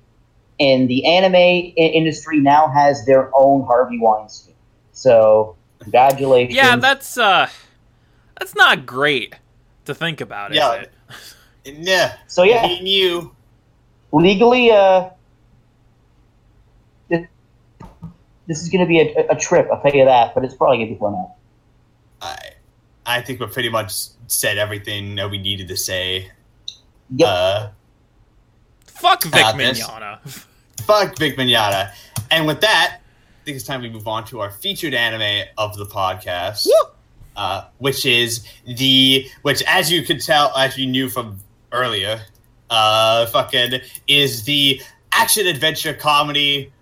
and 0.60 0.88
the 0.88 1.06
anime 1.06 1.34
i- 1.34 1.72
industry 1.76 2.38
now 2.40 2.68
has 2.68 3.06
their 3.06 3.30
own 3.34 3.64
Harvey 3.64 3.98
Weinstein. 3.98 4.54
So, 4.92 5.56
congratulations. 5.82 6.54
Yeah, 6.54 6.76
that's 6.76 7.16
uh 7.18 7.48
that's 8.38 8.54
not 8.54 8.86
great 8.86 9.34
to 9.84 9.94
think 9.94 10.20
about, 10.20 10.52
Yeah. 10.54 10.72
it? 10.74 10.92
Yeah. 11.64 12.16
so 12.26 12.42
yeah, 12.42 12.62
Me 12.66 12.78
and 12.78 12.88
you. 12.88 13.36
legally, 14.10 14.70
uh, 14.72 15.10
this, 17.08 17.26
this 18.48 18.62
is 18.62 18.68
going 18.68 18.80
to 18.80 18.86
be 18.88 18.98
a, 19.00 19.26
a 19.30 19.36
trip. 19.36 19.68
I'll 19.72 19.80
tell 19.80 19.92
you 19.94 20.04
that, 20.04 20.34
but 20.34 20.44
it's 20.44 20.54
probably 20.54 20.78
going 20.78 20.88
to 20.88 20.94
be 20.94 20.98
fun. 20.98 21.14
Out. 21.14 21.30
I, 22.20 22.36
I 23.06 23.20
think 23.20 23.38
we 23.38 23.46
pretty 23.46 23.68
much 23.68 23.92
said 24.26 24.58
everything 24.58 25.14
that 25.16 25.30
we 25.30 25.38
needed 25.38 25.68
to 25.68 25.76
say. 25.76 26.30
Yep. 27.14 27.28
Uh, 27.28 27.68
Fuck 28.86 29.22
Vic 29.24 29.32
Mignogna. 29.32 30.18
fuck 30.82 31.16
Vic 31.18 31.36
Mignogna. 31.36 31.92
And 32.30 32.46
with 32.46 32.60
that, 32.62 32.98
I 33.42 33.44
think 33.44 33.56
it's 33.56 33.66
time 33.66 33.82
we 33.82 33.90
move 33.90 34.06
on 34.06 34.24
to 34.26 34.38
our 34.38 34.52
featured 34.52 34.94
anime 34.94 35.48
of 35.58 35.76
the 35.76 35.84
podcast. 35.84 36.64
Uh, 37.34 37.64
which 37.78 38.06
is 38.06 38.46
the 38.66 39.26
which 39.40 39.64
as 39.66 39.90
you 39.90 40.02
could 40.02 40.20
tell 40.20 40.56
as 40.56 40.78
you 40.78 40.86
knew 40.86 41.08
from 41.08 41.40
earlier, 41.72 42.20
uh 42.70 43.26
fucking 43.26 43.80
is 44.06 44.44
the 44.44 44.80
action 45.10 45.48
adventure 45.48 45.92
comedy 45.92 46.72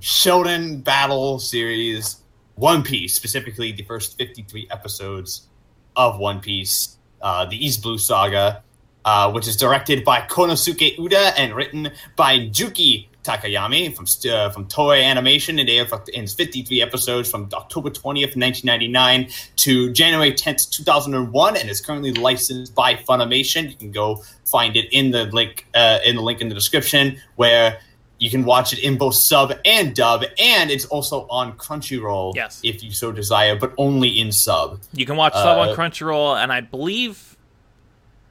shonen 0.00 0.82
battle 0.82 1.38
series 1.38 2.16
One 2.54 2.82
Piece, 2.82 3.12
specifically 3.12 3.72
the 3.72 3.82
first 3.82 4.16
53 4.16 4.68
episodes 4.70 5.48
of 5.96 6.18
One 6.18 6.40
Piece, 6.40 6.96
uh, 7.20 7.44
the 7.44 7.62
East 7.62 7.82
Blue 7.82 7.98
Saga, 7.98 8.62
uh, 9.04 9.30
which 9.32 9.46
is 9.46 9.56
directed 9.56 10.02
by 10.02 10.22
Konosuke 10.22 10.96
Uda 10.96 11.34
and 11.36 11.54
written 11.54 11.90
by 12.16 12.38
Junki 12.38 13.08
Takegami 13.26 13.94
from 13.94 14.06
uh, 14.30 14.50
from 14.50 14.66
Toei 14.68 15.02
Animation. 15.02 15.58
It 15.58 15.68
aired 15.68 15.90
in 16.14 16.26
53 16.26 16.80
episodes 16.82 17.30
from 17.30 17.48
October 17.52 17.90
20th, 17.90 18.36
1999 18.36 19.28
to 19.56 19.92
January 19.92 20.32
10th, 20.32 20.70
2001, 20.70 21.56
and 21.56 21.68
is 21.68 21.80
currently 21.80 22.12
licensed 22.12 22.74
by 22.74 22.94
Funimation. 22.94 23.68
You 23.70 23.76
can 23.76 23.90
go 23.90 24.22
find 24.44 24.76
it 24.76 24.86
in 24.92 25.10
the 25.10 25.24
link 25.26 25.66
uh, 25.74 25.98
in 26.06 26.16
the 26.16 26.22
link 26.22 26.40
in 26.40 26.48
the 26.48 26.54
description 26.54 27.20
where 27.36 27.80
you 28.18 28.30
can 28.30 28.44
watch 28.46 28.72
it 28.72 28.78
in 28.78 28.96
both 28.96 29.14
sub 29.14 29.52
and 29.66 29.94
dub, 29.94 30.24
and 30.38 30.70
it's 30.70 30.86
also 30.86 31.26
on 31.28 31.52
Crunchyroll 31.58 32.34
Yes. 32.34 32.60
if 32.64 32.82
you 32.82 32.90
so 32.90 33.12
desire, 33.12 33.54
but 33.56 33.74
only 33.76 34.08
in 34.18 34.32
sub. 34.32 34.80
You 34.94 35.04
can 35.04 35.16
watch 35.16 35.34
sub 35.34 35.58
on 35.58 35.68
Uh, 35.68 35.74
Crunchyroll, 35.74 36.42
and 36.42 36.50
I 36.50 36.62
believe, 36.62 37.35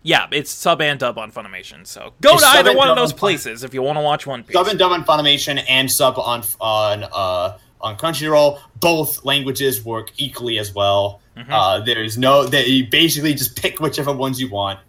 yeah, 0.06 0.27
it's 0.32 0.52
sub 0.52 0.82
and 0.82 0.99
dub 0.99 1.18
on 1.18 1.32
Funimation. 1.32 1.86
So 1.88 2.14
go 2.22 2.34
It's 2.34 2.44
to 2.44 2.48
either 2.49 2.77
one 2.77 2.90
of 2.90 2.95
those 2.95 3.11
on 3.11 3.18
places 3.18 3.64
if 3.64 3.73
you 3.73 3.82
want 3.82 3.98
to 3.98 4.02
watch 4.03 4.27
One 4.27 4.44
Piece. 4.44 4.53
Sub 4.53 4.68
and 4.68 4.77
dub 4.77 4.91
on 4.91 5.03
Funimation 5.03 5.64
and 5.68 5.91
sub 5.91 6.19
on 6.19 6.44
on 6.61 7.03
uh, 7.11 7.57
on 7.82 7.98
Crunchyroll. 7.98 8.60
Both 8.80 9.26
languages 9.26 9.84
work 9.84 10.11
equally 10.18 10.60
as 10.60 10.76
well. 10.76 11.22
Mhm. 11.36 11.48
Uh, 11.49 11.80
there's 11.80 12.19
no 12.19 12.45
that 12.45 12.68
you 12.68 12.86
basically 12.88 13.34
just 13.34 13.56
pick 13.56 13.80
whichever 13.80 14.14
ones 14.14 14.40
you 14.40 14.48
want. 14.48 14.80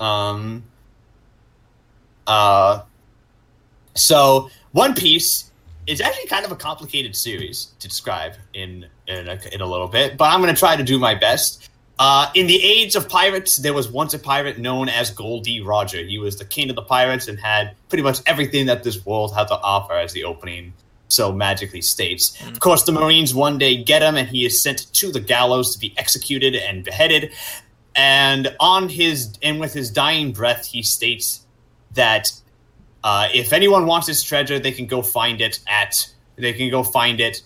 Um. 0.00 0.64
Uh. 2.26 2.80
So 3.94 4.48
One 4.72 4.94
Piece 4.94 5.50
is 5.86 6.00
actually 6.00 6.28
kind 6.28 6.46
of 6.46 6.50
a 6.50 6.56
complicated 6.56 7.14
series 7.14 7.74
to 7.80 7.88
describe 7.88 8.32
in 8.54 8.86
in 9.06 9.28
a, 9.28 9.38
in 9.52 9.60
a 9.60 9.66
little 9.66 9.86
bit, 9.86 10.16
but 10.16 10.32
I'm 10.32 10.40
going 10.40 10.52
to 10.52 10.58
try 10.58 10.76
to 10.76 10.82
do 10.82 10.98
my 10.98 11.14
best. 11.14 11.68
Uh, 11.98 12.30
in 12.34 12.46
the 12.46 12.62
age 12.62 12.94
of 12.94 13.08
pirates, 13.08 13.56
there 13.56 13.72
was 13.72 13.88
once 13.88 14.12
a 14.12 14.18
pirate 14.18 14.58
known 14.58 14.88
as 14.88 15.10
Gol 15.10 15.40
D. 15.40 15.60
Roger. 15.60 15.98
He 15.98 16.18
was 16.18 16.36
the 16.36 16.44
king 16.44 16.68
of 16.68 16.76
the 16.76 16.82
pirates 16.82 17.26
and 17.26 17.38
had 17.40 17.74
pretty 17.88 18.02
much 18.02 18.20
everything 18.26 18.66
that 18.66 18.82
this 18.82 19.04
world 19.06 19.34
had 19.34 19.48
to 19.48 19.54
offer, 19.54 19.94
as 19.94 20.12
the 20.12 20.24
opening 20.24 20.74
so 21.08 21.32
magically 21.32 21.80
states. 21.80 22.36
Of 22.46 22.60
course, 22.60 22.82
the 22.82 22.92
Marines 22.92 23.34
one 23.34 23.58
day 23.58 23.82
get 23.82 24.02
him, 24.02 24.16
and 24.16 24.28
he 24.28 24.44
is 24.44 24.60
sent 24.60 24.92
to 24.94 25.10
the 25.10 25.20
gallows 25.20 25.72
to 25.74 25.78
be 25.78 25.94
executed 25.96 26.54
and 26.54 26.84
beheaded. 26.84 27.32
And 27.94 28.54
on 28.60 28.90
his 28.90 29.32
and 29.42 29.58
with 29.58 29.72
his 29.72 29.90
dying 29.90 30.32
breath, 30.32 30.66
he 30.66 30.82
states 30.82 31.46
that 31.94 32.30
uh, 33.02 33.28
if 33.32 33.54
anyone 33.54 33.86
wants 33.86 34.06
this 34.06 34.22
treasure, 34.22 34.58
they 34.58 34.72
can 34.72 34.86
go 34.86 35.00
find 35.00 35.40
it 35.40 35.60
at 35.66 36.10
they 36.36 36.52
can 36.52 36.70
go 36.70 36.82
find 36.82 37.20
it 37.20 37.40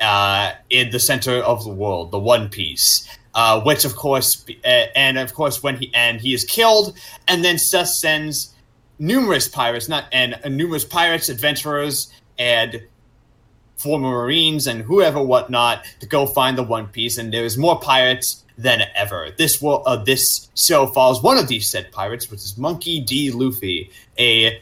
uh, 0.00 0.52
in 0.70 0.90
the 0.90 0.98
center 0.98 1.36
of 1.36 1.62
the 1.62 1.70
world, 1.70 2.10
the 2.10 2.18
One 2.18 2.48
Piece. 2.48 3.06
Uh, 3.34 3.62
which, 3.62 3.86
of 3.86 3.96
course, 3.96 4.44
uh, 4.64 4.68
and 4.94 5.16
of 5.16 5.32
course, 5.32 5.62
when 5.62 5.76
he 5.76 5.90
and 5.94 6.20
he 6.20 6.34
is 6.34 6.44
killed, 6.44 6.94
and 7.28 7.42
then 7.42 7.58
Seth 7.58 7.88
sends 7.88 8.54
numerous 8.98 9.48
pirates, 9.48 9.88
not 9.88 10.04
and 10.12 10.38
uh, 10.44 10.48
numerous 10.50 10.84
pirates, 10.84 11.30
adventurers, 11.30 12.12
and 12.38 12.82
former 13.76 14.10
Marines 14.10 14.66
and 14.66 14.82
whoever 14.82 15.22
whatnot 15.22 15.84
to 16.00 16.06
go 16.06 16.26
find 16.26 16.56
the 16.56 16.62
One 16.62 16.86
Piece, 16.88 17.18
and 17.18 17.32
there's 17.32 17.56
more 17.56 17.80
pirates 17.80 18.44
than 18.58 18.82
ever. 18.94 19.30
This 19.36 19.60
will 19.60 19.82
uh, 19.86 19.96
this 19.96 20.48
show 20.54 20.86
follows 20.86 21.22
one 21.22 21.38
of 21.38 21.48
these 21.48 21.68
said 21.68 21.90
pirates, 21.90 22.30
which 22.30 22.40
is 22.40 22.56
Monkey 22.58 23.00
D. 23.00 23.30
Luffy, 23.30 23.90
a 24.18 24.60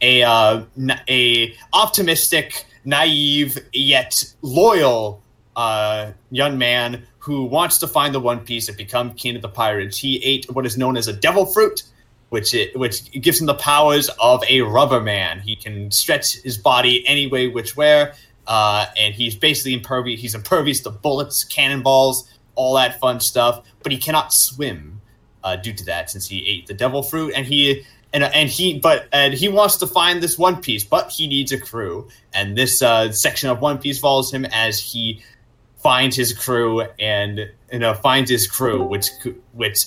a 0.00 0.22
uh, 0.22 0.62
a 1.08 1.54
optimistic, 1.72 2.64
naive 2.84 3.58
yet 3.72 4.24
loyal 4.42 5.22
uh, 5.56 6.12
young 6.30 6.58
man 6.58 7.06
who 7.18 7.44
wants 7.44 7.78
to 7.78 7.88
find 7.88 8.14
the 8.14 8.20
One 8.20 8.40
Piece 8.40 8.68
and 8.68 8.76
become 8.76 9.12
king 9.14 9.36
of 9.36 9.42
the 9.42 9.48
pirates. 9.48 9.98
He 9.98 10.22
ate 10.24 10.46
what 10.50 10.64
is 10.64 10.78
known 10.78 10.96
as 10.96 11.08
a 11.08 11.12
devil 11.12 11.46
fruit, 11.46 11.82
which 12.28 12.54
it, 12.54 12.78
which 12.78 13.10
gives 13.12 13.40
him 13.40 13.46
the 13.46 13.54
powers 13.54 14.08
of 14.20 14.42
a 14.48 14.62
rubber 14.62 15.00
man. 15.00 15.40
He 15.40 15.56
can 15.56 15.90
stretch 15.90 16.36
his 16.42 16.58
body 16.58 17.06
any 17.06 17.26
way, 17.26 17.48
which 17.48 17.76
where, 17.76 18.14
uh, 18.46 18.86
and 18.96 19.14
he's 19.14 19.34
basically 19.34 19.74
impervious. 19.74 20.20
He's 20.20 20.34
impervious 20.34 20.80
to 20.80 20.90
bullets, 20.90 21.44
cannonballs, 21.44 22.28
all 22.54 22.74
that 22.74 23.00
fun 23.00 23.20
stuff. 23.20 23.64
But 23.82 23.92
he 23.92 23.98
cannot 23.98 24.32
swim 24.32 25.00
uh, 25.42 25.56
due 25.56 25.72
to 25.72 25.84
that, 25.86 26.10
since 26.10 26.28
he 26.28 26.46
ate 26.46 26.66
the 26.66 26.74
devil 26.74 27.02
fruit, 27.02 27.32
and 27.34 27.46
he 27.46 27.84
and 28.12 28.22
and 28.24 28.48
he 28.48 28.78
but 28.78 29.08
and 29.12 29.34
he 29.34 29.48
wants 29.48 29.76
to 29.78 29.86
find 29.86 30.22
this 30.22 30.38
One 30.38 30.60
Piece, 30.60 30.84
but 30.84 31.10
he 31.10 31.26
needs 31.26 31.52
a 31.52 31.58
crew, 31.58 32.08
and 32.32 32.56
this 32.56 32.82
uh, 32.82 33.12
section 33.12 33.50
of 33.50 33.60
One 33.60 33.78
Piece 33.78 33.98
follows 33.98 34.32
him 34.32 34.44
as 34.46 34.78
he 34.78 35.22
finds 35.88 36.14
his 36.16 36.34
crew 36.34 36.82
and 37.00 37.50
you 37.72 37.78
know 37.78 37.94
finds 37.94 38.30
his 38.30 38.46
crew, 38.46 38.82
which 38.82 39.08
which 39.54 39.78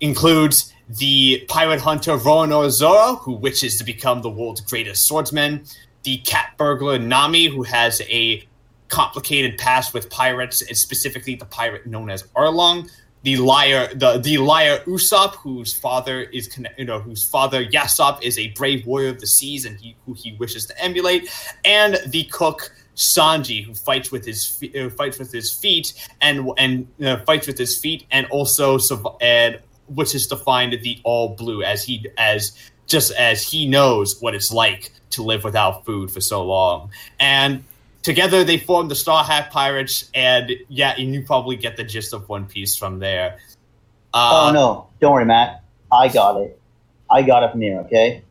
includes 0.00 0.72
the 1.00 1.44
pirate 1.48 1.80
hunter 1.80 2.16
Roronoa 2.16 2.70
Zoro, 2.70 3.16
who 3.16 3.32
wishes 3.32 3.76
to 3.78 3.82
become 3.82 4.22
the 4.22 4.30
world's 4.30 4.60
greatest 4.60 5.08
swordsman, 5.08 5.64
the 6.04 6.18
cat 6.18 6.52
burglar 6.56 7.00
Nami, 7.00 7.46
who 7.46 7.64
has 7.64 8.00
a 8.02 8.46
complicated 8.86 9.58
past 9.58 9.92
with 9.92 10.08
pirates, 10.08 10.62
and 10.62 10.76
specifically 10.76 11.34
the 11.34 11.46
pirate 11.46 11.84
known 11.84 12.10
as 12.10 12.22
Arlong, 12.36 12.88
the 13.24 13.36
liar, 13.38 13.92
the 13.92 14.18
the 14.18 14.38
liar 14.38 14.78
Usopp, 14.86 15.34
whose 15.34 15.72
father 15.72 16.20
is 16.20 16.48
you 16.78 16.84
know 16.84 17.00
whose 17.00 17.24
father 17.24 17.64
Yasop 17.64 18.22
is 18.22 18.38
a 18.38 18.50
brave 18.50 18.86
warrior 18.86 19.08
of 19.08 19.18
the 19.18 19.26
seas, 19.26 19.64
and 19.64 19.80
he 19.80 19.96
who 20.06 20.12
he 20.12 20.36
wishes 20.38 20.66
to 20.66 20.80
emulate, 20.80 21.28
and 21.64 21.98
the 22.06 22.22
cook 22.24 22.72
Sanji, 22.96 23.64
who 23.64 23.74
fights 23.74 24.10
with 24.10 24.24
his 24.24 24.46
fe- 24.46 24.86
uh, 24.86 24.90
fights 24.90 25.18
with 25.18 25.32
his 25.32 25.52
feet 25.52 25.94
and 26.20 26.50
and 26.58 26.86
uh, 27.02 27.18
fights 27.24 27.46
with 27.46 27.58
his 27.58 27.78
feet, 27.78 28.06
and 28.10 28.26
also 28.26 28.78
and 29.20 29.58
wishes 29.88 30.26
to 30.28 30.36
find 30.36 30.72
the 30.72 31.00
all 31.04 31.34
blue 31.34 31.62
as 31.62 31.84
he 31.84 32.06
as 32.18 32.52
just 32.86 33.12
as 33.12 33.42
he 33.42 33.66
knows 33.66 34.20
what 34.20 34.34
it's 34.34 34.52
like 34.52 34.92
to 35.10 35.22
live 35.22 35.44
without 35.44 35.84
food 35.84 36.10
for 36.10 36.20
so 36.20 36.44
long, 36.44 36.90
and 37.18 37.64
together 38.02 38.44
they 38.44 38.58
form 38.58 38.88
the 38.88 38.94
Straw 38.94 39.24
Hat 39.24 39.50
Pirates, 39.50 40.10
and 40.14 40.52
yeah, 40.68 40.94
and 40.98 41.14
you 41.14 41.22
probably 41.22 41.56
get 41.56 41.76
the 41.76 41.84
gist 41.84 42.12
of 42.12 42.28
One 42.28 42.46
Piece 42.46 42.76
from 42.76 42.98
there. 42.98 43.38
Uh, 44.12 44.48
oh 44.48 44.52
no, 44.52 44.88
don't 45.00 45.12
worry, 45.12 45.24
Matt. 45.24 45.62
I 45.92 46.08
got 46.08 46.40
it. 46.40 46.60
I 47.10 47.22
got 47.22 47.42
it 47.42 47.52
from 47.52 47.60
here. 47.60 47.80
Okay. 47.80 48.22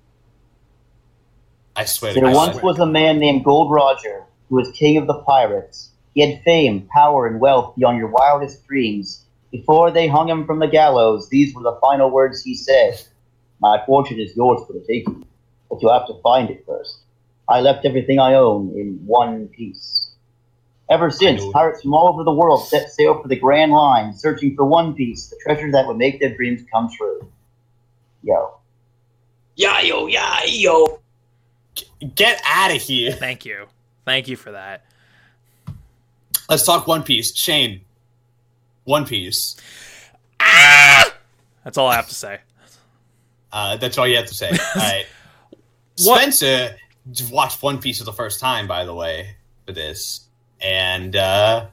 I 1.76 1.86
swear. 1.86 2.14
There 2.14 2.23
God. 2.23 2.36
once 2.36 2.61
was 2.61 2.80
a 2.80 2.86
man 2.86 3.19
named 3.19 3.44
Gold 3.44 3.72
Roger 3.72 4.26
who 4.50 4.56
was 4.56 4.72
king 4.72 4.98
of 4.98 5.08
the 5.08 5.22
pirates. 5.22 5.92
He 6.14 6.22
had 6.22 6.44
fame, 6.44 6.88
power, 6.92 7.28
and 7.28 7.40
wealth 7.40 7.76
beyond 7.76 7.98
your 7.98 8.10
wildest 8.10 8.68
dreams. 8.68 9.26
Before 9.52 9.92
they 9.92 10.08
hung 10.08 10.28
him 10.28 10.46
from 10.46 10.60
the 10.60 10.68
gallows, 10.68 11.30
these 11.30 11.54
were 11.54 11.64
the 11.64 11.80
final 11.82 12.10
words 12.10 12.44
he 12.44 12.56
said 12.56 13.02
My 13.60 13.82
fortune 13.86 14.20
is 14.20 14.36
yours 14.36 14.62
for 14.68 14.74
the 14.74 14.86
taking, 14.88 15.26
but 15.70 15.82
you 15.82 15.90
have 15.90 16.08
to 16.08 16.22
find 16.22 16.50
it 16.50 16.64
first. 16.66 17.00
I 17.48 17.62
left 17.62 17.86
everything 17.86 18.20
I 18.20 18.36
own 18.36 18.74
in 18.76 19.00
one 19.06 19.48
piece. 19.48 20.12
Ever 20.90 21.12
since, 21.12 21.44
pirates 21.54 21.84
from 21.84 21.94
all 21.94 22.10
over 22.10 22.24
the 22.24 22.34
world 22.34 22.66
set 22.68 22.92
sail 22.92 23.22
for 23.22 23.28
the 23.28 23.36
Grand 23.36 23.72
Line, 23.72 24.14
searching 24.14 24.56
for 24.56 24.66
One 24.66 24.96
Piece, 24.96 25.28
the 25.28 25.38
treasure 25.44 25.72
that 25.72 25.86
would 25.88 25.98
make 25.98 26.20
their 26.20 26.36
dreams 26.36 26.64
come 26.72 26.90
true. 26.92 27.32
Yo. 28.24 28.56
Yeah, 29.56 29.82
yo, 29.82 30.08
yeah, 30.08 30.44
yo. 30.46 31.00
Get 32.16 32.42
out 32.44 32.76
of 32.76 32.82
here. 32.82 33.12
Thank 33.12 33.46
you. 33.46 33.68
Thank 34.10 34.27
you 34.27 34.38
for 34.38 34.53
that. 34.53 34.86
Let's 36.49 36.65
talk 36.65 36.88
One 36.88 37.03
Piece. 37.03 37.36
Shane, 37.38 37.81
One 38.86 39.06
Piece. 39.06 39.56
That's 40.40 41.77
all 41.77 41.88
I 41.90 41.95
have 41.95 42.07
to 42.10 42.15
say. 42.15 42.40
Uh, 43.53 43.77
that's 43.77 43.99
all 43.99 44.07
you 44.07 44.15
have 44.15 44.26
to 44.26 44.34
say. 44.34 44.49
All 44.76 44.81
right. 44.81 45.06
What- 46.06 46.22
Spencer 46.34 46.76
watched 47.30 47.61
One 47.61 47.77
Piece 47.80 47.99
for 47.99 48.06
the 48.06 48.14
first 48.14 48.40
time, 48.40 48.68
by 48.68 48.84
the 48.84 48.95
way, 48.95 49.36
for 49.68 49.73
this, 49.73 50.22
and 50.60 51.15
uh, 51.15 51.68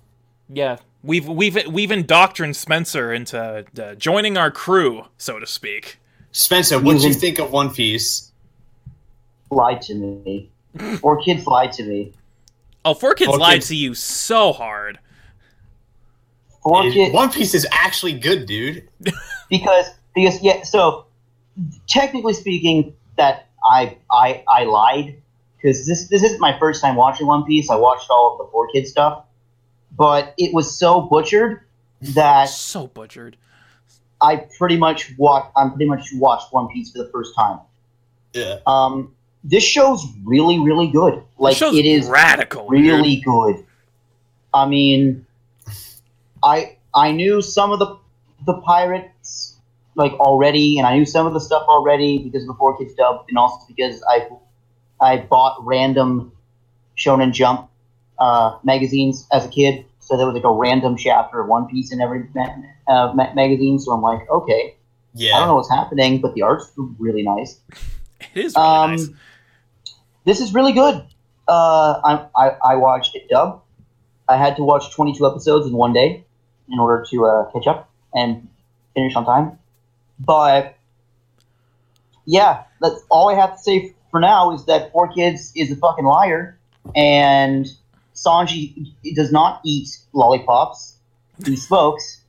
Yeah, 0.50 0.76
we've 1.04 1.26
we've 1.26 1.66
we've 1.68 1.90
indoctrined 1.90 2.56
Spencer 2.56 3.14
into 3.14 3.64
uh, 3.80 3.94
joining 3.94 4.36
our 4.36 4.50
crew, 4.50 5.06
so 5.16 5.38
to 5.38 5.46
speak. 5.46 6.00
Spencer, 6.32 6.78
what 6.78 6.94
did 6.94 7.04
you 7.04 7.14
think 7.14 7.38
of 7.38 7.50
One 7.50 7.72
Piece? 7.72 8.30
Lied 9.50 9.80
to 9.82 9.94
me. 9.94 10.50
Four 11.00 11.22
kids 11.22 11.46
lied 11.46 11.72
to 11.72 11.84
me. 11.84 12.12
Oh, 12.86 12.94
four 12.94 13.14
kids 13.14 13.28
Four 13.30 13.38
lied 13.38 13.54
Kids- 13.56 13.68
to 13.68 13.76
you 13.76 13.94
so 13.94 14.52
hard. 14.52 14.98
Four 16.62 16.86
It- 16.86 16.92
kids. 16.94 17.14
One 17.14 17.30
Piece 17.32 17.54
is 17.54 17.66
actually 17.72 18.12
good, 18.14 18.46
dude. 18.46 18.88
because 19.50 19.86
because 20.14 20.42
yeah 20.42 20.62
so 20.62 21.06
technically 21.88 22.32
speaking 22.32 22.94
that 23.16 23.46
i 23.70 23.96
i 24.10 24.42
i 24.48 24.64
lied 24.64 25.14
because 25.56 25.86
this 25.86 26.08
this 26.08 26.22
isn't 26.22 26.40
my 26.40 26.58
first 26.58 26.80
time 26.82 26.96
watching 26.96 27.26
one 27.26 27.44
piece 27.44 27.70
i 27.70 27.76
watched 27.76 28.06
all 28.10 28.32
of 28.32 28.38
the 28.46 28.50
four 28.50 28.66
Kids 28.72 28.90
stuff 28.90 29.24
but 29.96 30.34
it 30.38 30.52
was 30.54 30.76
so 30.78 31.00
butchered 31.02 31.60
that 32.00 32.48
So 32.48 32.88
butchered. 32.88 33.36
i 34.20 34.36
pretty 34.58 34.76
much 34.76 35.12
watched 35.16 35.52
i'm 35.56 35.70
pretty 35.70 35.86
much 35.86 36.08
watched 36.14 36.52
one 36.52 36.66
piece 36.68 36.90
for 36.90 36.98
the 36.98 37.10
first 37.10 37.34
time 37.36 37.60
Yeah. 38.32 38.58
um 38.66 39.14
this 39.48 39.62
show's 39.64 40.05
really 40.24 40.59
really 40.59 40.89
good 40.89 41.23
like 41.39 41.60
it 41.60 41.86
is 41.86 42.09
radical. 42.09 42.66
really 42.68 43.16
dude. 43.16 43.24
good. 43.24 43.64
I 44.52 44.66
mean, 44.66 45.27
I 46.43 46.77
I 46.94 47.12
knew 47.12 47.40
some 47.43 47.73
of 47.73 47.78
the 47.78 47.97
the 48.47 48.55
pirates 48.62 49.56
like 49.94 50.12
already, 50.14 50.78
and 50.78 50.86
I 50.86 50.97
knew 50.97 51.06
some 51.06 51.27
of 51.27 51.32
the 51.32 51.40
stuff 51.40 51.64
already 51.68 52.18
because 52.18 52.43
of 52.43 52.48
the 52.48 52.55
Four 52.55 52.77
Kids 52.77 52.94
dub, 52.94 53.24
and 53.28 53.39
also 53.39 53.64
because 53.68 54.02
I 54.09 54.28
I 55.01 55.18
bought 55.18 55.56
random 55.64 56.32
Shonen 56.97 57.32
Jump 57.32 57.68
uh, 58.18 58.59
magazines 58.64 59.27
as 59.32 59.44
a 59.44 59.48
kid, 59.48 59.85
so 60.01 60.16
there 60.16 60.27
was 60.27 60.35
like 60.35 60.44
a 60.44 60.52
random 60.52 60.97
chapter 60.97 61.40
of 61.40 61.48
One 61.48 61.66
Piece 61.66 61.93
in 61.93 62.01
every 62.01 62.24
ma- 62.35 62.56
uh, 62.89 63.12
ma- 63.14 63.32
magazine. 63.35 63.78
So 63.78 63.93
I'm 63.93 64.02
like, 64.02 64.28
okay, 64.31 64.74
Yeah. 65.14 65.35
I 65.35 65.39
don't 65.40 65.48
know 65.48 65.55
what's 65.56 65.70
happening, 65.70 66.20
but 66.20 66.35
the 66.35 66.43
art's 66.43 66.73
really 66.98 67.23
nice. 67.23 67.60
It 68.35 68.44
is 68.47 68.55
really 68.56 68.66
Um, 68.66 68.90
nice. 68.93 69.09
This 70.27 70.40
is 70.40 70.53
really 70.53 70.73
good. 70.73 71.03
Uh, 71.48 72.01
I, 72.05 72.27
I 72.36 72.73
I 72.73 72.74
watched 72.77 73.15
it 73.15 73.28
dub. 73.31 73.62
I 74.28 74.36
had 74.36 74.57
to 74.57 74.65
watch 74.65 74.93
22 74.93 75.24
episodes 75.24 75.66
in 75.69 75.73
one 75.73 75.93
day 75.93 76.24
in 76.69 76.81
order 76.81 77.07
to 77.11 77.24
uh, 77.24 77.51
catch 77.53 77.69
up 77.69 77.89
and 78.12 78.48
finish 78.94 79.15
on 79.15 79.24
time. 79.24 79.59
But 80.19 80.77
yeah, 82.24 82.65
that's 82.81 83.01
all 83.09 83.28
I 83.28 83.35
have 83.35 83.53
to 83.57 83.62
say 83.62 83.94
for 84.11 84.19
now 84.19 84.53
is 84.53 84.65
that 84.65 84.90
Four 84.90 85.12
Kids 85.12 85.53
is 85.55 85.70
a 85.70 85.77
fucking 85.77 86.05
liar, 86.05 86.59
and 86.97 87.66
Sanji 88.16 88.93
does 89.15 89.31
not 89.31 89.61
eat 89.65 89.97
lollipops. 90.12 90.97
He 91.44 91.55
smokes, 91.55 92.20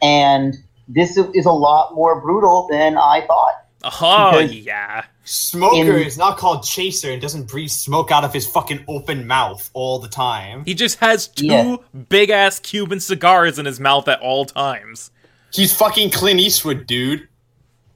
and 0.00 0.54
this 0.86 1.16
is 1.16 1.44
a 1.46 1.52
lot 1.52 1.92
more 1.94 2.20
brutal 2.20 2.68
than 2.70 2.96
I 2.96 3.26
thought. 3.26 3.64
Oh 4.00 4.30
because- 4.30 4.54
yeah. 4.54 5.06
Smoker 5.26 5.96
in- 5.98 6.06
is 6.06 6.16
not 6.16 6.38
called 6.38 6.62
Chaser 6.62 7.10
and 7.10 7.20
doesn't 7.20 7.48
breathe 7.48 7.70
smoke 7.70 8.10
out 8.10 8.24
of 8.24 8.32
his 8.32 8.46
fucking 8.46 8.84
open 8.88 9.26
mouth 9.26 9.68
all 9.74 9.98
the 9.98 10.08
time. 10.08 10.64
He 10.64 10.72
just 10.74 10.98
has 11.00 11.28
two 11.28 11.46
Yeah. 11.46 11.76
big 12.08 12.30
ass 12.30 12.58
Cuban 12.60 13.00
cigars 13.00 13.58
in 13.58 13.66
his 13.66 13.80
mouth 13.80 14.06
at 14.08 14.20
all 14.20 14.44
times. 14.44 15.10
He's 15.52 15.74
fucking 15.74 16.10
Clint 16.10 16.38
Eastwood, 16.40 16.86
dude. 16.86 17.28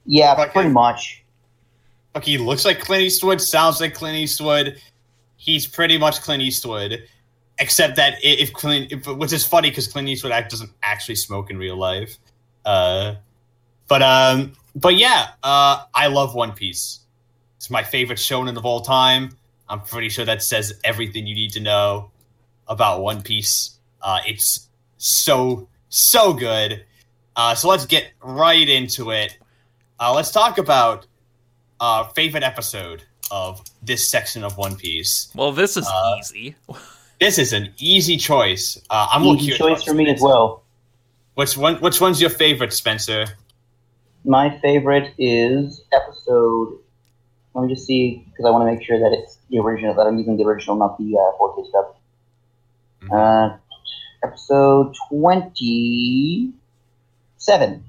Yeah, 0.05 0.35
Fucking- 0.35 0.51
pretty 0.51 0.69
much. 0.69 1.23
Like 2.13 2.25
he 2.25 2.37
looks 2.37 2.65
like 2.65 2.79
Clint 2.81 3.03
Eastwood, 3.03 3.39
sounds 3.39 3.79
like 3.79 3.93
Clint 3.93 4.17
Eastwood. 4.17 4.75
He's 5.37 5.65
pretty 5.65 5.97
much 5.97 6.21
Clint 6.21 6.43
Eastwood, 6.43 7.03
except 7.59 7.95
that 7.95 8.15
if 8.21 8.51
Clint, 8.51 8.91
if, 8.91 9.07
which 9.07 9.31
is 9.31 9.45
funny 9.45 9.69
because 9.69 9.87
Clint 9.87 10.09
Eastwood 10.09 10.33
act 10.33 10.51
doesn't 10.51 10.71
actually 10.83 11.15
smoke 11.15 11.49
in 11.49 11.57
real 11.57 11.77
life. 11.77 12.17
Uh, 12.65 13.15
but 13.87 14.01
um, 14.03 14.53
but 14.75 14.95
yeah, 14.97 15.29
uh, 15.43 15.83
I 15.93 16.07
love 16.07 16.35
One 16.35 16.51
Piece. 16.51 16.99
It's 17.61 17.69
my 17.69 17.83
favorite 17.83 18.17
shonen 18.17 18.57
of 18.57 18.65
all 18.65 18.81
time. 18.81 19.37
I'm 19.69 19.81
pretty 19.81 20.09
sure 20.09 20.25
that 20.25 20.41
says 20.41 20.73
everything 20.83 21.27
you 21.27 21.35
need 21.35 21.51
to 21.51 21.59
know 21.59 22.09
about 22.67 23.03
One 23.03 23.21
Piece. 23.21 23.77
Uh, 24.01 24.17
it's 24.25 24.67
so 24.97 25.67
so 25.87 26.33
good. 26.33 26.83
Uh, 27.35 27.53
so 27.53 27.69
let's 27.69 27.85
get 27.85 28.13
right 28.19 28.67
into 28.67 29.11
it. 29.11 29.37
Uh, 29.99 30.11
let's 30.11 30.31
talk 30.31 30.57
about 30.57 31.05
our 31.79 32.09
favorite 32.15 32.41
episode 32.41 33.03
of 33.29 33.61
this 33.83 34.09
section 34.09 34.43
of 34.43 34.57
One 34.57 34.75
Piece. 34.75 35.29
Well, 35.35 35.51
this 35.51 35.77
is 35.77 35.87
Uh, 35.87 36.15
easy. 36.19 36.55
This 37.19 37.37
is 37.37 37.53
an 37.53 37.71
easy 37.77 38.17
choice. 38.17 38.81
Uh, 38.89 39.07
I'm 39.11 39.23
looking 39.23 39.43
Easy 39.43 39.51
at 39.53 39.57
choice 39.59 39.83
for 39.83 39.93
me 39.93 40.09
as 40.09 40.19
well. 40.19 40.63
Which 41.35 41.55
one? 41.55 41.75
Which 41.75 42.01
one's 42.01 42.19
your 42.19 42.31
favorite, 42.31 42.73
Spencer? 42.73 43.27
My 44.25 44.57
favorite 44.61 45.13
is 45.19 45.83
episode. 45.93 46.79
Let 47.53 47.63
me 47.65 47.73
just 47.73 47.85
see 47.85 48.25
because 48.29 48.45
I 48.45 48.49
want 48.51 48.61
to 48.61 48.65
make 48.73 48.81
sure 48.85 48.97
that 48.99 49.11
it's 49.11 49.37
the 49.49 49.59
original. 49.59 49.93
That 49.95 50.03
I'm 50.07 50.17
using 50.17 50.37
the 50.37 50.43
original, 50.45 50.77
not 50.77 50.97
the 50.97 51.17
uh, 51.17 51.31
4K 51.37 51.67
stuff. 51.69 51.85
Mhm. 53.03 53.11
Uh, 53.11 53.57
episode 54.23 54.95
twenty-seven. 55.09 57.83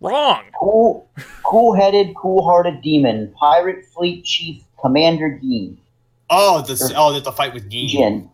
Wrong. 0.00 0.42
Cool, 0.58 1.06
cool-headed, 1.42 2.14
cool-hearted 2.16 2.80
demon, 2.82 3.34
pirate 3.38 3.84
fleet 3.86 4.24
chief 4.24 4.62
Commander 4.80 5.30
Geen. 5.42 5.76
Oh, 6.30 6.62
the 6.62 6.92
oh, 6.96 7.12
the, 7.14 7.20
the 7.20 7.32
fight 7.32 7.52
with 7.52 7.68
Geen. 7.68 7.88
Gin. 7.88 8.30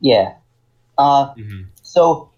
Yeah. 0.00 0.34
Uh, 0.96 1.34
Mhm. 1.34 1.66
so 1.82 2.30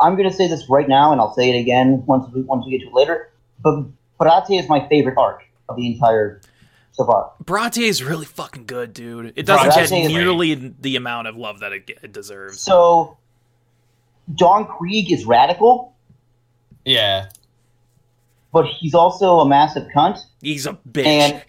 I'm 0.00 0.14
gonna 0.16 0.32
say 0.32 0.46
this 0.46 0.68
right 0.70 0.88
now, 0.88 1.10
and 1.12 1.20
I'll 1.20 1.34
say 1.34 1.50
it 1.50 1.58
again 1.60 2.04
once 2.06 2.26
we 2.32 2.42
once 2.42 2.64
we 2.64 2.70
get 2.72 2.80
to 2.82 2.86
it 2.88 2.94
later. 2.94 3.28
But 3.60 3.86
Baratie 4.20 4.58
is 4.60 4.68
my 4.68 4.86
favorite 4.88 5.18
arc 5.18 5.42
of 5.68 5.76
the 5.76 5.86
entire 5.94 6.40
so 6.92 7.04
far. 7.04 7.32
Baratie 7.44 7.82
is 7.88 8.02
really 8.02 8.24
fucking 8.26 8.64
good, 8.66 8.92
dude. 8.94 9.32
It 9.36 9.44
doesn't 9.46 9.70
Baratie 9.70 9.90
get 9.90 10.06
is- 10.06 10.12
nearly 10.12 10.54
the 10.80 10.96
amount 10.96 11.28
of 11.28 11.36
love 11.36 11.60
that 11.60 11.72
it, 11.72 11.90
it 12.02 12.12
deserves. 12.12 12.60
So 12.60 13.16
Don 14.34 14.66
Krieg 14.66 15.12
is 15.12 15.24
radical, 15.26 15.94
Yeah. 16.84 17.28
but 18.52 18.64
he's 18.66 18.94
also 18.94 19.40
a 19.40 19.48
massive 19.48 19.88
cunt. 19.94 20.20
He's 20.40 20.66
a 20.66 20.72
bitch. 20.90 21.06
And 21.06 21.44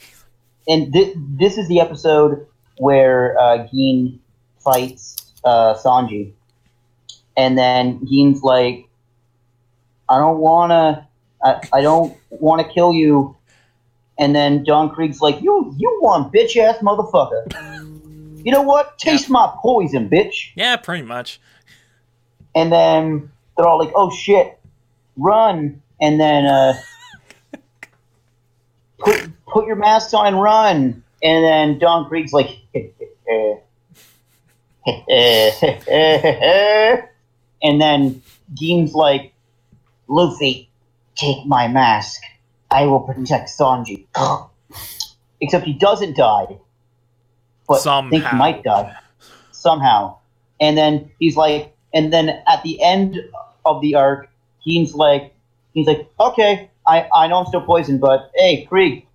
and 0.68 0.92
thi- 0.92 1.14
this 1.16 1.58
is 1.58 1.68
the 1.70 1.80
episode 1.80 2.46
where 2.78 3.40
uh, 3.40 3.68
Geen 3.72 4.20
fights 4.60 5.16
uh, 5.46 5.76
Sanji, 5.76 6.34
and 7.38 7.58
then 7.58 8.06
Geen's 8.06 8.42
like, 8.44 8.90
"I 10.10 10.18
don't 10.18 10.40
wanna, 10.40 11.08
I, 11.42 11.62
I 11.72 11.82
don't 11.82 12.18
want 12.32 12.68
to 12.68 12.74
kill 12.74 12.92
you," 12.92 13.37
and 14.20 14.36
then 14.36 14.64
Don 14.64 14.90
Krieg's 14.90 15.22
like, 15.22 15.42
"You, 15.42 15.74
you 15.78 16.00
want 16.02 16.34
bitch 16.34 16.56
ass 16.58 16.78
motherfucker." 16.80 17.84
You 18.44 18.52
know 18.52 18.62
what? 18.62 18.98
Taste 18.98 19.30
my 19.30 19.52
poison, 19.62 20.10
bitch. 20.10 20.52
yeah, 20.56 20.78
pretty 20.78 21.04
much. 21.04 21.40
And 22.56 22.72
then 22.72 23.32
they're 23.56 23.68
all 23.68 23.80
like, 23.80 23.92
"Oh 23.96 24.10
shit, 24.10 24.60
run!" 25.18 25.82
And 26.00 26.20
then 26.20 26.46
uh, 26.46 26.74
put 29.00 29.30
put 29.48 29.66
your 29.66 29.76
mask 29.76 30.14
on 30.14 30.28
and 30.28 30.42
run. 30.42 31.04
And 31.24 31.44
then 31.44 31.80
Don 31.80 32.08
Krieg's 32.08 32.32
like, 32.32 32.50
and 37.64 37.82
then 37.82 38.22
Geen's 38.54 38.94
like, 38.94 39.34
Luffy, 40.08 40.70
take 41.16 41.46
my 41.46 41.68
mask. 41.68 42.22
I 42.72 42.86
will 42.86 43.02
protect 43.02 43.50
Sanji. 43.50 44.08
Except 45.40 45.66
he 45.66 45.74
doesn't 45.74 46.18
die, 46.18 46.58
but 47.68 47.86
I 47.86 48.10
think 48.10 48.26
he 48.26 48.36
might 48.36 48.64
die 48.64 48.96
somehow. 49.52 50.18
And 50.60 50.78
then 50.78 51.12
he's 51.20 51.36
like, 51.36 51.76
and 51.94 52.12
then 52.12 52.30
at 52.48 52.64
the 52.64 52.82
end 52.82 53.20
of 53.66 53.82
the 53.82 53.96
arc, 53.96 54.30
he's 54.60 54.96
like, 54.96 55.34
he's 55.74 55.86
like, 55.86 56.10
okay, 56.20 56.70
I, 56.88 57.08
I 57.14 57.28
know 57.28 57.38
I'm 57.38 57.46
still 57.46 57.62
poisoned, 57.62 58.02
but 58.02 58.32
hey, 58.36 58.66
Krieg, 58.66 59.06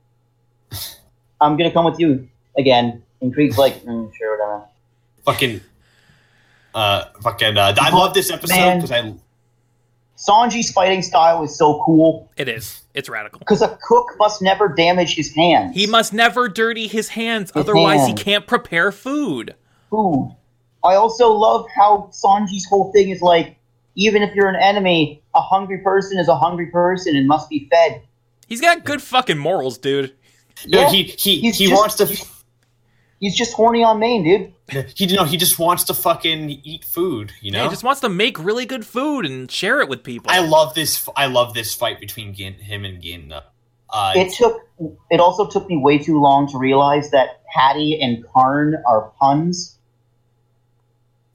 I'm 1.40 1.56
gonna 1.56 1.72
come 1.72 1.84
with 1.84 1.98
you 1.98 2.28
again. 2.56 3.02
And 3.20 3.34
Krieg's 3.34 3.58
like, 3.58 3.82
mm, 3.82 4.14
sure, 4.14 4.38
whatever. 4.38 4.64
Fucking. 5.24 5.60
Uh, 6.74 7.04
fucking. 7.20 7.56
Uh, 7.56 7.74
I 7.80 7.90
love 7.90 8.14
this 8.14 8.30
episode 8.30 8.74
because 8.76 8.92
I. 8.92 9.14
Sanji's 10.28 10.70
fighting 10.70 11.02
style 11.02 11.42
is 11.42 11.56
so 11.56 11.82
cool 11.84 12.30
It 12.36 12.48
is. 12.48 12.82
It's 12.94 13.08
radical. 13.08 13.38
because 13.38 13.62
a 13.62 13.78
cook 13.88 14.06
must 14.18 14.42
never 14.42 14.68
damage 14.68 15.14
his 15.14 15.34
hands. 15.34 15.74
He 15.74 15.86
must 15.86 16.12
never 16.12 16.48
dirty 16.48 16.86
his 16.86 17.08
hands, 17.08 17.50
His 17.50 17.60
otherwise 17.62 18.00
hands. 18.00 18.18
he 18.20 18.24
can't 18.24 18.46
prepare 18.46 18.92
food. 18.92 19.54
food. 19.90 20.36
I 20.84 20.94
also 20.94 21.32
love 21.32 21.66
how 21.74 22.10
Sanji's 22.12 22.66
whole 22.66 22.92
thing 22.92 23.10
is 23.10 23.20
like, 23.22 23.56
even 23.94 24.22
if 24.22 24.34
you're 24.34 24.48
an 24.48 24.56
enemy, 24.60 25.22
a 25.34 25.40
hungry 25.40 25.78
person 25.78 26.18
is 26.18 26.28
a 26.28 26.36
hungry 26.36 26.66
person 26.66 27.16
and 27.16 27.26
must 27.26 27.48
be 27.48 27.68
fed. 27.70 28.02
He's 28.46 28.60
got 28.60 28.84
good 28.84 29.00
fucking 29.02 29.38
morals, 29.38 29.78
dude. 29.78 30.14
No, 30.66 30.80
Yeah, 30.82 30.90
he 30.90 31.02
he 31.04 31.40
he 31.50 31.68
just- 31.68 31.72
wants 31.72 31.94
to. 31.96 32.06
He's- 33.22 33.32
He's 33.32 33.36
just 33.38 33.54
horny 33.54 33.84
on 33.84 33.98
main, 34.00 34.24
dude. 34.24 34.52
He 34.96 35.04
you 35.06 35.16
know 35.16 35.24
he 35.24 35.36
just 35.36 35.58
wants 35.58 35.84
to 35.84 35.94
fucking 35.94 36.50
eat 36.64 36.84
food. 36.84 37.32
You 37.40 37.52
Yeah, 37.52 37.58
know. 37.58 37.64
he 37.64 37.70
just 37.70 37.84
wants 37.84 38.00
to 38.00 38.08
make 38.08 38.38
really 38.38 38.66
good 38.66 38.84
food 38.84 39.24
and 39.26 39.50
share 39.50 39.80
it 39.80 39.88
with 39.88 40.02
people. 40.02 40.30
I 40.30 40.40
love 40.40 40.74
this. 40.74 41.08
I 41.16 41.26
love 41.26 41.54
this 41.54 41.74
fight 41.74 42.00
between 42.00 42.34
Gin, 42.34 42.54
him 42.54 42.84
and 42.84 43.00
Gin. 43.02 43.32
Uh, 43.90 44.12
It 44.16 44.32
took. 44.34 44.60
It 45.10 45.20
also 45.20 45.46
took 45.46 45.68
me 45.68 45.76
way 45.76 45.98
too 45.98 46.20
long 46.20 46.48
to 46.48 46.58
realize 46.58 47.10
that 47.10 47.42
Patty 47.54 48.00
and 48.02 48.24
Carne 48.32 48.74
are 48.88 49.12
puns. 49.20 49.78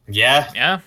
yeah, 0.10 0.52
yeah. 0.56 0.80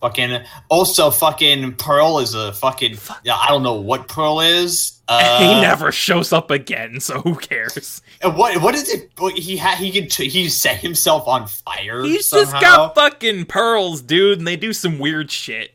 Fucking. 0.00 0.42
Also, 0.70 1.10
fucking 1.10 1.74
Pearl 1.74 2.20
is 2.20 2.34
a 2.34 2.52
fucking. 2.54 2.96
Yeah, 3.22 3.36
I 3.36 3.48
don't 3.48 3.62
know 3.62 3.74
what 3.80 4.08
Pearl 4.08 4.40
is. 4.40 4.96
Uh, 5.10 5.40
he 5.40 5.60
never 5.60 5.90
shows 5.90 6.32
up 6.32 6.52
again, 6.52 7.00
so 7.00 7.20
who 7.22 7.34
cares? 7.34 8.00
and 8.22 8.36
What 8.36 8.62
what 8.62 8.76
is 8.76 8.88
it? 8.88 9.10
what- 9.18 9.36
He 9.36 9.56
had 9.56 9.76
he 9.78 9.90
could 9.90 10.12
he 10.12 10.48
set 10.48 10.76
himself 10.76 11.26
on 11.26 11.48
fire. 11.48 12.04
He's 12.04 12.26
somehow. 12.28 12.52
just 12.52 12.62
got 12.62 12.94
fucking 12.94 13.46
pearls, 13.46 14.02
dude, 14.02 14.38
and 14.38 14.46
they 14.46 14.54
do 14.54 14.72
some 14.72 15.00
weird 15.00 15.28
shit. 15.32 15.74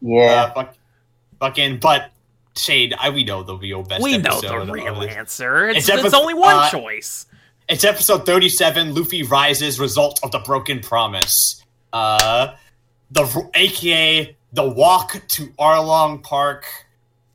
Yeah. 0.00 0.44
Uh, 0.44 0.54
fuck, 0.54 0.74
fucking, 1.40 1.78
but 1.80 2.10
Shane, 2.56 2.94
I 2.98 3.10
we 3.10 3.22
know 3.24 3.42
the 3.42 3.54
real 3.54 3.82
best. 3.82 4.02
we 4.02 4.16
know 4.16 4.40
the 4.40 4.60
real 4.72 5.00
this. 5.00 5.14
answer. 5.14 5.68
It's, 5.68 5.80
It's 5.80 5.88
it's 5.90 5.98
episode- 5.98 6.16
only 6.22 6.32
one 6.32 6.56
uh, 6.56 6.70
choice. 6.70 7.26
It's 7.68 7.84
episode 7.84 8.24
37, 8.24 8.94
Luffy 8.94 9.24
Rises, 9.24 9.78
Result 9.78 10.20
of 10.22 10.30
the 10.30 10.38
Broken 10.38 10.80
Promise. 10.80 11.62
Uh, 11.92 12.54
the 13.14 13.50
aka 13.54 14.36
the 14.52 14.68
walk 14.68 15.20
to 15.28 15.46
Arlong 15.58 16.22
Park, 16.22 16.66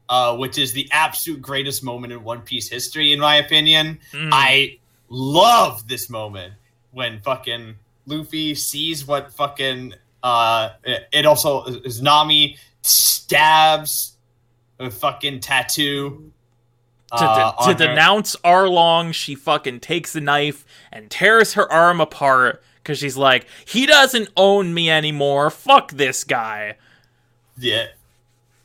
uh, 0.08 0.36
which 0.38 0.58
is 0.58 0.74
the 0.74 0.88
absolute 0.92 1.42
greatest 1.42 1.84
moment 1.84 2.14
in 2.14 2.24
One 2.24 2.42
Piece 2.42 2.70
history, 2.70 3.12
in 3.12 3.20
my 3.20 3.38
opinion. 3.38 4.00
Mm. 4.12 4.30
I 4.32 4.78
love 5.10 5.88
this 5.88 6.10
moment 6.10 6.54
when 6.92 7.20
fucking 7.22 7.76
Luffy 8.06 8.56
sees 8.56 9.08
what 9.08 9.34
fucking 9.34 9.94
uh, 10.22 10.72
it 10.84 11.26
also 11.26 11.64
is 11.64 12.02
Nami 12.02 12.58
stabs 12.82 14.18
a 14.80 14.92
fucking 14.92 15.40
tattoo. 15.40 16.32
to, 17.10 17.24
uh, 17.24 17.66
de- 17.66 17.74
to 17.74 17.88
denounce 17.88 18.36
Arlong, 18.44 19.14
she 19.14 19.34
fucking 19.34 19.80
takes 19.80 20.16
a 20.16 20.22
knife 20.22 20.66
and 20.92 21.10
tears 21.10 21.54
her 21.54 21.72
arm 21.72 22.02
apart 22.02 22.62
because 22.90 22.98
she's 22.98 23.16
like, 23.18 23.46
he 23.68 23.86
doesn't 23.86 24.30
own 24.36 24.74
me 24.74 24.90
anymore. 24.90 25.52
Fuck 25.52 25.92
this 25.92 26.24
guy. 26.24 26.76
Yeah. 27.60 27.86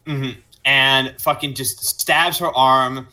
hmm 0.06 0.30
And 0.64 1.14
fucking 1.20 1.52
just 1.54 1.84
stabs 1.84 2.38
her 2.38 2.48
arm. 2.56 3.08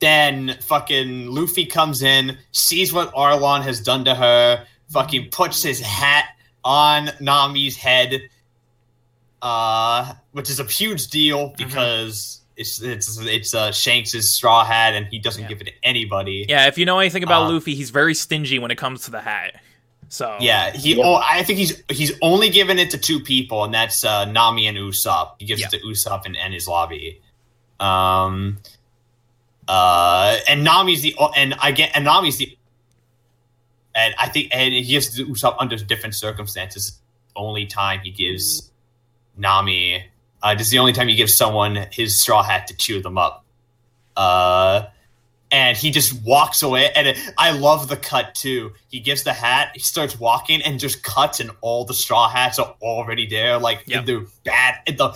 Then 0.00 0.56
fucking 0.62 1.28
Luffy 1.28 1.64
comes 1.64 2.02
in, 2.02 2.36
sees 2.50 2.92
what 2.92 3.14
Arlong 3.14 3.62
has 3.62 3.80
done 3.80 4.04
to 4.06 4.16
her, 4.16 4.66
fucking 4.90 5.30
puts 5.30 5.62
his 5.62 5.80
hat 5.80 6.24
on 6.64 7.06
Nami's 7.20 7.76
head, 7.76 8.20
uh, 9.42 10.12
which 10.32 10.50
is 10.50 10.58
a 10.58 10.64
huge 10.64 11.06
deal 11.06 11.54
because 11.56 12.40
it's 12.56 12.82
it's 12.82 13.18
it's 13.20 13.54
uh, 13.54 13.70
Shanks' 13.70 14.28
straw 14.34 14.64
hat 14.64 14.94
and 14.94 15.06
he 15.06 15.20
doesn't 15.20 15.42
Yeah. 15.42 15.48
give 15.48 15.60
it 15.60 15.64
to 15.66 15.72
anybody. 15.84 16.46
Yeah, 16.48 16.66
if 16.66 16.78
you 16.78 16.84
know 16.84 16.98
anything 16.98 17.22
about 17.22 17.44
Uh, 17.44 17.52
Luffy, 17.52 17.74
he's 17.76 17.90
very 17.90 18.14
stingy 18.14 18.58
when 18.58 18.72
it 18.72 18.76
comes 18.78 19.04
to 19.04 19.10
the 19.12 19.20
hat. 19.20 19.60
So 20.14 20.36
Yeah, 20.40 20.70
he. 20.70 20.94
Yep. 20.94 21.04
Oh, 21.04 21.14
I 21.16 21.42
think 21.42 21.58
he's 21.58 21.82
he's 21.88 22.12
only 22.22 22.48
given 22.48 22.78
it 22.78 22.90
to 22.90 22.98
two 22.98 23.18
people, 23.18 23.64
and 23.64 23.74
that's 23.74 24.04
uh, 24.04 24.26
Nami 24.26 24.68
and 24.68 24.78
Usopp. 24.78 25.32
He 25.40 25.44
gives 25.44 25.60
Yeah. 25.60 25.66
it 25.66 25.70
to 25.72 25.78
Usopp 25.80 26.24
and, 26.24 26.36
and 26.36 26.54
his 26.54 26.68
lobby. 26.68 27.20
Um. 27.80 28.58
Uh, 29.66 30.36
and 30.46 30.62
Nami's 30.62 31.02
the 31.02 31.16
and 31.36 31.54
I 31.60 31.72
get 31.72 31.90
and 31.96 32.04
Nami's 32.04 32.36
the. 32.36 32.56
And 33.92 34.14
I 34.16 34.28
think 34.28 34.50
and 34.54 34.72
he 34.72 34.84
gives 34.84 35.18
it 35.18 35.24
to 35.24 35.32
Usopp 35.32 35.56
under 35.58 35.76
different 35.76 36.14
circumstances. 36.14 37.00
Only 37.34 37.66
time 37.66 38.00
he 38.04 38.12
gives 38.12 38.70
Nami. 39.36 40.04
Uh, 40.40 40.54
this 40.54 40.68
is 40.68 40.70
the 40.70 40.78
only 40.78 40.92
time 40.92 41.08
he 41.08 41.16
gives 41.16 41.36
someone 41.36 41.88
his 41.90 42.20
straw 42.20 42.44
hat 42.44 42.68
to 42.68 42.76
cheer 42.76 43.00
them 43.02 43.18
up. 43.18 43.44
Uh, 44.16 44.86
and 45.50 45.76
he 45.76 45.90
just 45.90 46.12
walks 46.24 46.62
away. 46.62 46.90
And 46.96 47.08
it, 47.08 47.18
I 47.38 47.52
love 47.52 47.88
the 47.88 47.96
cut 47.96 48.34
too. 48.34 48.72
He 48.88 49.00
gives 49.00 49.22
the 49.22 49.32
hat, 49.32 49.70
he 49.74 49.80
starts 49.80 50.18
walking, 50.18 50.62
and 50.62 50.78
just 50.80 51.02
cuts, 51.02 51.40
and 51.40 51.50
all 51.60 51.84
the 51.84 51.94
straw 51.94 52.28
hats 52.28 52.58
are 52.58 52.74
already 52.82 53.26
there, 53.26 53.58
like 53.58 53.84
Yep. 53.86 54.00
in 54.00 54.06
the 54.06 54.30
bad, 54.44 54.74
in 54.86 54.96
the 54.96 55.10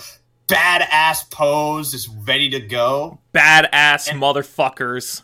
badass 0.47 1.29
pose, 1.29 1.93
is 1.93 2.07
ready 2.07 2.49
to 2.51 2.59
go. 2.59 3.19
badass 3.33 4.09
And- 4.09 4.21
motherfuckers. 4.21 5.23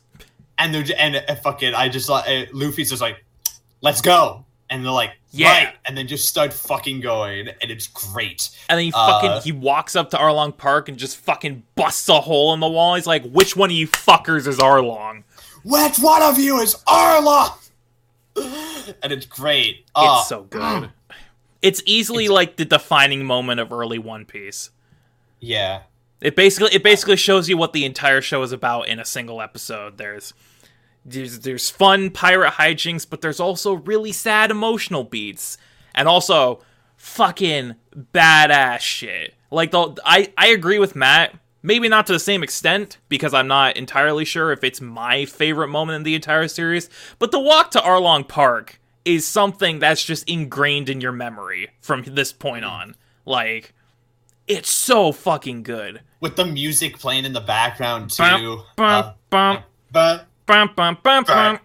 And 0.57 0.73
they're 0.73 0.86
and 0.98 1.18
uh, 1.27 1.36
fucking, 1.36 1.73
I 1.73 1.90
just 1.90 2.07
like 2.07 2.30
uh, 2.30 2.45
Luffy's 2.53 2.90
just 2.90 3.02
like, 3.02 3.23
let's 3.82 3.99
go, 3.99 4.45
and 4.69 4.86
they're 4.86 4.91
like, 4.91 5.11
Yeah. 5.37 5.65
right, 5.65 5.75
and 5.85 5.97
then 5.97 6.07
just 6.07 6.27
start 6.29 6.53
fucking 6.53 7.01
going, 7.01 7.49
and 7.61 7.69
it's 7.71 7.87
great. 7.87 8.49
And 8.69 8.77
then 8.77 8.85
he 8.85 8.93
Uh, 8.95 9.21
fucking 9.21 9.41
he 9.43 9.51
walks 9.51 9.95
up 9.95 10.09
to 10.11 10.17
Arlong 10.17 10.55
Park 10.55 10.87
and 10.89 10.97
just 10.97 11.17
fucking 11.17 11.63
busts 11.75 12.07
a 12.09 12.21
hole 12.21 12.53
in 12.53 12.59
the 12.59 12.67
wall. 12.69 12.95
He's 12.95 13.07
like, 13.07 13.23
"Which 13.29 13.55
one 13.55 13.69
of 13.69 13.75
you 13.75 13.87
fuckers 13.87 14.47
is 14.47 14.57
Arlong?" 14.57 15.23
Which 15.63 15.97
one 15.99 16.21
of 16.21 16.37
you 16.39 16.59
is 16.61 16.75
Arlong?" 16.87 17.57
And 19.01 19.11
it's 19.11 19.25
great. 19.25 19.85
Uh, 19.95 20.17
It's 20.19 20.29
so 20.29 20.43
good. 20.43 20.91
It's 21.61 21.81
easily 21.85 22.27
like 22.27 22.57
the 22.57 22.65
defining 22.65 23.25
moment 23.25 23.59
of 23.59 23.71
early 23.71 23.97
One 23.97 24.25
Piece. 24.25 24.69
Yeah. 25.39 25.81
It 26.21 26.35
basically 26.35 26.73
it 26.73 26.83
basically 26.83 27.15
shows 27.17 27.49
you 27.49 27.57
what 27.57 27.73
the 27.73 27.85
entire 27.85 28.21
show 28.21 28.41
is 28.43 28.51
about 28.51 28.87
in 28.87 28.99
a 28.99 29.05
single 29.05 29.41
episode. 29.41 29.97
There's 29.97 30.33
there's 31.06 31.40
there's 31.40 31.69
fun 31.69 32.10
pirate 32.10 32.53
hijinks, 32.53 33.07
but 33.10 33.22
there's 33.22 33.40
also 33.40 33.73
really 33.73 34.11
sad 34.11 34.52
emotional 34.52 35.03
beats, 35.03 35.57
and 35.94 36.07
also 36.07 36.61
fucking 36.98 37.76
badass 38.14 38.80
shit. 38.80 39.36
Like 39.52 39.72
the 39.72 39.95
I 40.03 40.34
I 40.38 40.48
agree 40.48 40.80
with 40.80 40.95
Matt. 40.95 41.38
Maybe 41.61 41.88
not 41.88 42.06
to 42.07 42.14
the 42.14 42.19
same 42.19 42.44
extent 42.44 42.99
because 43.10 43.34
I'm 43.34 43.48
not 43.48 43.76
entirely 43.76 44.23
sure 44.23 44.52
if 44.52 44.64
it's 44.64 44.82
my 44.82 45.26
favorite 45.26 45.69
moment 45.69 45.95
in 45.95 46.03
the 46.03 46.14
entire 46.14 46.48
series. 46.48 46.90
But 47.18 47.32
the 47.32 47.40
walk 47.40 47.72
to 47.72 47.80
Arlong 47.80 48.27
Park 48.27 48.80
is 49.03 49.26
something 49.26 49.80
that's 49.80 50.03
just 50.03 50.30
ingrained 50.30 50.90
in 50.90 51.02
your 51.02 51.11
memory 51.11 51.69
from 51.82 52.03
this 52.03 52.32
point 52.32 52.65
on. 52.65 52.95
Like 53.26 53.73
it's 54.48 54.69
so 54.69 55.11
fucking 55.11 55.64
good. 55.64 56.02
With 56.19 56.36
the 56.36 56.45
music 56.45 56.99
playing 56.99 57.26
in 57.26 57.34
the 57.34 57.41
background 57.41 58.11
too. 58.11 58.23
Bum, 58.23 58.64
bum, 58.76 58.86
Uh, 58.88 59.14
bum, 59.32 59.64
but 59.91 60.27
bum, 60.45 60.72
bum, 60.76 60.97
bum, 61.03 61.23
bum. 61.23 61.59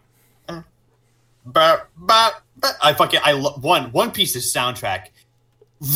But, 1.47 1.89
but, 1.97 2.43
but 2.59 2.77
I 2.83 2.93
fucking 2.93 3.21
I 3.23 3.33
lo- 3.33 3.57
one 3.61 3.91
One 3.93 4.11
Piece's 4.11 4.53
soundtrack 4.55 5.07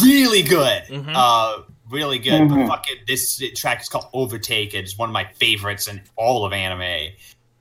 really 0.02 0.42
good. 0.42 0.84
Mhm. 0.84 1.12
Uh, 1.14 1.62
really 1.90 2.18
good. 2.18 2.40
Mhm. 2.42 2.66
But 2.66 2.76
fucking 2.76 2.96
this 3.06 3.42
track 3.54 3.82
is 3.82 3.88
called 3.88 4.06
Overtake. 4.14 4.74
It's 4.74 4.96
one 4.96 5.08
of 5.10 5.12
my 5.12 5.24
favorites 5.34 5.86
in 5.86 6.00
all 6.16 6.44
of 6.46 6.52
anime. 6.52 7.12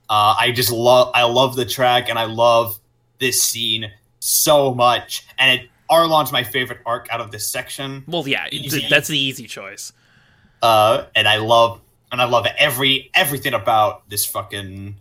Uh, 0.08 0.34
I 0.38 0.50
just 0.52 0.70
love 0.72 1.10
I 1.14 1.24
love 1.24 1.56
the 1.56 1.66
track 1.66 2.08
and 2.08 2.18
I 2.18 2.24
love 2.24 2.78
this 3.18 3.42
scene 3.42 3.90
so 4.20 4.74
much. 4.74 5.26
And 5.38 5.60
it 5.60 5.68
Arlong's 5.90 6.32
my 6.32 6.42
favorite 6.42 6.80
arc 6.86 7.08
out 7.10 7.20
of 7.20 7.30
this 7.30 7.50
section. 7.50 8.04
Well, 8.08 8.26
yeah, 8.26 8.46
Easy. 8.50 8.86
that's 8.88 9.08
the 9.08 9.18
easy 9.18 9.46
choice. 9.46 9.92
Uh, 10.62 11.04
and 11.14 11.28
I 11.28 11.36
love 11.36 11.82
and 12.10 12.22
I 12.22 12.24
love 12.24 12.46
every 12.56 13.10
everything 13.14 13.52
about 13.52 14.08
this 14.08 14.24
fucking 14.24 14.96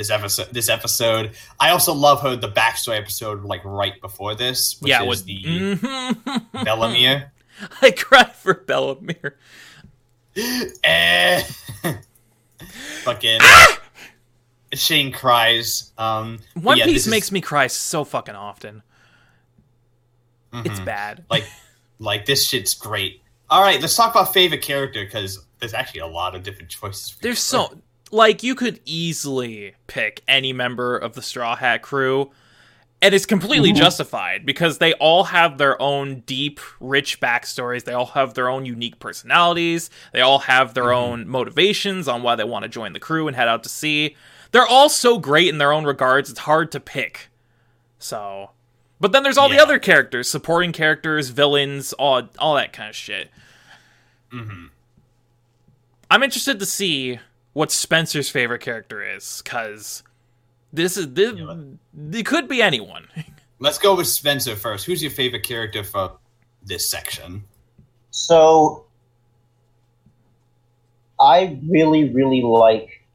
this 0.00 0.08
episode. 0.10 0.48
This 0.50 0.70
episode. 0.70 1.32
I 1.60 1.70
also 1.70 1.92
love 1.92 2.22
her 2.22 2.34
the 2.34 2.48
backstory 2.48 2.96
episode 2.96 3.44
like 3.44 3.62
right 3.66 4.00
before 4.00 4.34
this, 4.34 4.76
which 4.80 4.88
yeah, 4.88 5.02
is 5.02 5.08
with 5.08 5.24
the 5.26 5.42
Mhm. 5.44 6.46
Bellemere. 6.54 7.28
I 7.82 7.90
cried 7.90 8.32
for 8.34 8.54
Bellemere. 8.54 9.34
eh. 10.82 11.42
fucking 13.04 13.40
Shane 14.72 15.12
cries. 15.12 15.92
Um, 15.98 16.38
One 16.54 16.78
yeah, 16.78 16.84
Piece 16.86 16.94
this 16.94 17.06
is- 17.06 17.10
makes 17.10 17.30
me 17.30 17.42
cry 17.42 17.66
so 17.66 18.02
fucking 18.04 18.34
often. 18.34 18.82
It's 20.52 20.80
mhm. 20.80 20.84
bad. 20.86 21.24
like 21.30 21.44
like 21.98 22.24
this 22.24 22.44
shit's 22.48 22.72
great. 22.72 23.22
All 23.50 23.62
right, 23.62 23.80
let's 23.82 23.94
talk 23.96 24.12
about 24.14 24.32
favorite 24.32 24.62
character 24.62 25.04
because 25.04 25.44
there's 25.58 25.74
actually 25.74 26.00
a 26.00 26.06
lot 26.06 26.34
of 26.34 26.42
different 26.42 26.70
choices. 26.70 27.16
There's 27.20 27.38
so 27.38 27.76
like 28.10 28.42
you 28.42 28.54
could 28.54 28.80
easily 28.84 29.74
pick 29.86 30.22
any 30.26 30.52
member 30.52 30.96
of 30.96 31.14
the 31.14 31.22
Straw 31.22 31.56
Hat 31.56 31.82
crew 31.82 32.30
and 33.02 33.14
it's 33.14 33.24
completely 33.24 33.72
Mhm. 33.72 33.76
justified 33.76 34.44
because 34.44 34.76
they 34.76 34.92
all 34.94 35.24
have 35.24 35.56
their 35.56 35.80
own 35.80 36.20
deep, 36.26 36.60
rich 36.80 37.18
backstories. 37.18 37.84
They 37.84 37.94
all 37.94 38.06
have 38.06 38.34
their 38.34 38.48
own 38.50 38.66
unique 38.66 38.98
personalities. 38.98 39.88
They 40.12 40.20
all 40.20 40.40
have 40.40 40.74
their 40.74 40.84
Mhm. 40.88 40.96
own 40.96 41.28
motivations 41.28 42.08
on 42.08 42.22
why 42.22 42.34
they 42.34 42.44
want 42.44 42.64
to 42.64 42.68
join 42.68 42.92
the 42.92 43.00
crew 43.00 43.26
and 43.26 43.34
head 43.36 43.48
out 43.48 43.62
to 43.62 43.70
sea. 43.70 44.16
They're 44.52 44.66
all 44.66 44.88
so 44.90 45.16
great 45.18 45.48
in 45.48 45.56
their 45.58 45.72
own 45.72 45.84
regards, 45.84 46.28
it's 46.28 46.40
hard 46.40 46.70
to 46.72 46.80
pick. 46.80 47.30
So, 47.98 48.50
but 49.00 49.12
then 49.12 49.22
there's 49.22 49.38
all 49.38 49.48
the 49.48 49.60
other 49.62 49.78
characters, 49.78 50.28
supporting 50.28 50.72
characters, 50.72 51.30
villains, 51.30 51.92
all 51.94 52.28
all 52.38 52.54
that 52.56 52.72
kind 52.74 52.90
of 52.90 52.96
shit. 52.96 53.30
hmm 54.30 54.66
I'm 56.10 56.22
interested 56.22 56.58
to 56.58 56.66
see 56.66 57.18
what 57.60 57.70
Spencer's 57.70 58.30
favorite 58.30 58.62
character 58.62 59.02
is, 59.02 59.42
because 59.44 60.02
this 60.72 60.96
is 60.96 61.12
this, 61.12 61.34
Yeah, 61.36 61.56
it 62.12 62.24
could 62.24 62.48
be 62.48 62.62
anyone. 62.62 63.06
Let's 63.58 63.76
go 63.76 63.94
with 63.94 64.06
Spencer 64.06 64.56
first. 64.56 64.86
Who's 64.86 65.02
your 65.02 65.10
favorite 65.10 65.42
character 65.42 65.84
for 65.84 66.16
this 66.62 66.88
section? 66.88 67.44
So 68.12 68.86
I 71.20 71.60
really, 71.68 72.08
really 72.08 72.40
like 72.40 73.06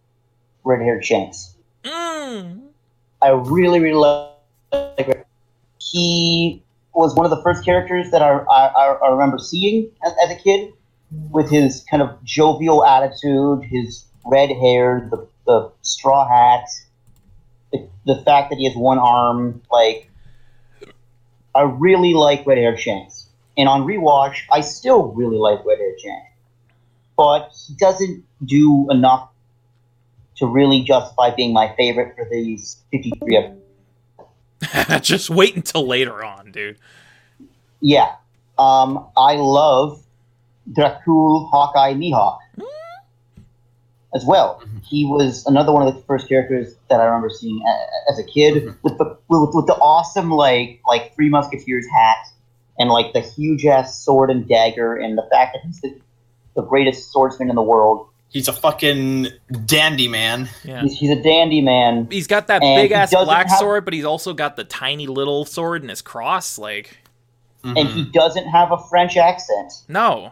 red 0.63 0.79
haired 0.79 1.03
Shanks. 1.03 1.55
Mm. 1.83 2.67
I 3.23 3.29
really, 3.29 3.79
really 3.79 4.29
like. 4.71 5.25
He 5.79 6.61
was 6.93 7.15
one 7.15 7.25
of 7.25 7.31
the 7.31 7.41
first 7.41 7.65
characters 7.65 8.11
that 8.11 8.21
I, 8.21 8.37
I, 8.51 8.97
I 9.03 9.09
remember 9.09 9.39
seeing 9.39 9.89
as, 10.05 10.13
as 10.23 10.29
a 10.29 10.35
kid, 10.35 10.71
with 11.31 11.49
his 11.49 11.83
kind 11.89 12.03
of 12.03 12.23
jovial 12.23 12.85
attitude, 12.85 13.63
his 13.63 14.05
red 14.25 14.49
hair, 14.49 15.07
the, 15.09 15.27
the 15.45 15.71
straw 15.81 16.27
hat, 16.27 16.67
the, 17.71 17.87
the 18.05 18.15
fact 18.23 18.49
that 18.49 18.57
he 18.57 18.65
has 18.65 18.75
one 18.75 18.99
arm. 18.99 19.61
Like, 19.71 20.09
I 21.53 21.61
really 21.61 22.13
like 22.13 22.45
red 22.45 22.57
haired 22.57 22.79
Shanks. 22.79 23.27
And 23.57 23.69
on 23.69 23.83
rewatch, 23.83 24.39
I 24.51 24.61
still 24.61 25.13
really 25.13 25.37
like 25.37 25.65
red 25.65 25.77
haired 25.77 25.99
Shanks. 25.99 26.31
But 27.15 27.51
he 27.67 27.75
doesn't 27.75 28.25
do 28.43 28.87
enough 28.89 29.29
to 30.37 30.47
really 30.47 30.81
justify 30.81 31.33
being 31.33 31.53
my 31.53 31.73
favorite 31.77 32.15
for 32.15 32.27
these 32.29 32.83
53 32.91 33.37
episodes. 33.37 33.61
Just 35.07 35.29
wait 35.29 35.55
until 35.55 35.87
later 35.87 36.23
on, 36.25 36.51
dude. 36.51 36.77
Yeah. 37.79 38.15
Um, 38.57 39.07
I 39.15 39.35
love 39.35 40.03
Dracule 40.69 41.49
Hawkeye 41.49 41.93
Mihawk 41.93 42.39
as 44.15 44.25
well. 44.25 44.63
He 44.89 45.05
was 45.05 45.45
another 45.45 45.71
one 45.73 45.85
of 45.87 45.93
the 45.93 46.01
first 46.03 46.27
characters 46.27 46.73
that 46.89 46.99
I 47.01 47.05
remember 47.05 47.29
seeing 47.29 47.61
a- 47.67 48.11
as 48.11 48.17
a 48.17 48.23
kid 48.23 48.73
with 48.81 48.97
the 48.97 49.17
with, 49.27 49.49
with 49.53 49.67
the 49.67 49.75
awesome 49.75 50.31
like 50.31 50.81
like 50.87 51.13
Three 51.15 51.29
Musketeers 51.29 51.85
hat 51.93 52.17
and 52.79 52.89
like 52.89 53.13
the 53.13 53.19
huge 53.21 53.65
ass 53.65 54.01
sword 54.03 54.31
and 54.31 54.47
dagger 54.47 54.95
and 54.95 55.17
the 55.17 55.27
fact 55.31 55.53
that 55.55 55.61
he's 55.65 55.81
the, 55.81 55.99
the 56.55 56.61
greatest 56.63 57.11
swordsman 57.11 57.49
in 57.49 57.55
the 57.55 57.61
world. 57.61 58.07
He's 58.29 58.47
a 58.49 58.53
fucking 58.53 59.27
dandy 59.65 60.07
man. 60.09 60.49
Yeah. 60.63 60.81
He's, 60.81 60.97
he's 60.97 61.09
a 61.09 61.21
dandy 61.21 61.61
man. 61.61 62.07
He's 62.11 62.27
got 62.27 62.47
that 62.47 62.61
big 62.61 62.91
ass 62.91 63.11
black 63.11 63.47
have- 63.49 63.59
sword, 63.59 63.85
but 63.85 63.93
he's 63.93 64.03
also 64.05 64.33
got 64.33 64.55
the 64.57 64.63
tiny 64.65 65.07
little 65.07 65.45
sword 65.45 65.83
in 65.83 65.89
his 65.89 66.01
cross. 66.01 66.57
Like, 66.57 66.97
And 67.63 67.77
Mhm. 67.77 67.93
he 67.93 68.03
doesn't 68.11 68.47
have 68.47 68.71
a 68.71 68.77
French 68.89 69.15
accent. 69.17 69.73
no. 69.87 70.31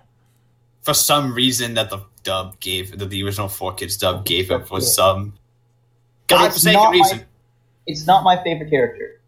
for 0.82 0.94
some 0.94 1.34
reason 1.34 1.76
that 1.76 1.90
the 1.90 2.00
dub 2.24 2.60
gave 2.60 2.98
that 2.98 3.10
the 3.10 3.24
original 3.24 3.48
Four 3.48 3.74
Kids 3.74 3.98
dub 3.98 4.26
gave 4.26 4.50
him 4.50 4.64
for 4.64 4.82
some 4.82 5.34
But 6.28 6.56
it's 6.56 6.64
godforsaken 6.64 6.74
not 6.74 6.86
my- 6.86 6.92
reason. 6.98 7.26
it's 7.88 8.08
not 8.08 8.24
my 8.24 8.42
favorite 8.44 8.70
character. 8.70 9.20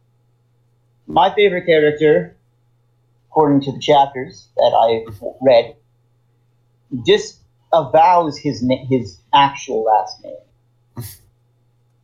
My 1.07 1.33
favorite 1.33 1.65
character, 1.65 2.35
according 3.29 3.61
to 3.61 3.71
the 3.73 3.79
chapters 3.79 4.47
that 4.55 4.73
I 4.73 5.05
read, 5.41 5.75
disavows 7.03 8.37
his 8.37 8.63
na- 8.63 8.85
his 8.89 9.19
actual 9.33 9.83
last 9.83 10.23
name 10.23 10.37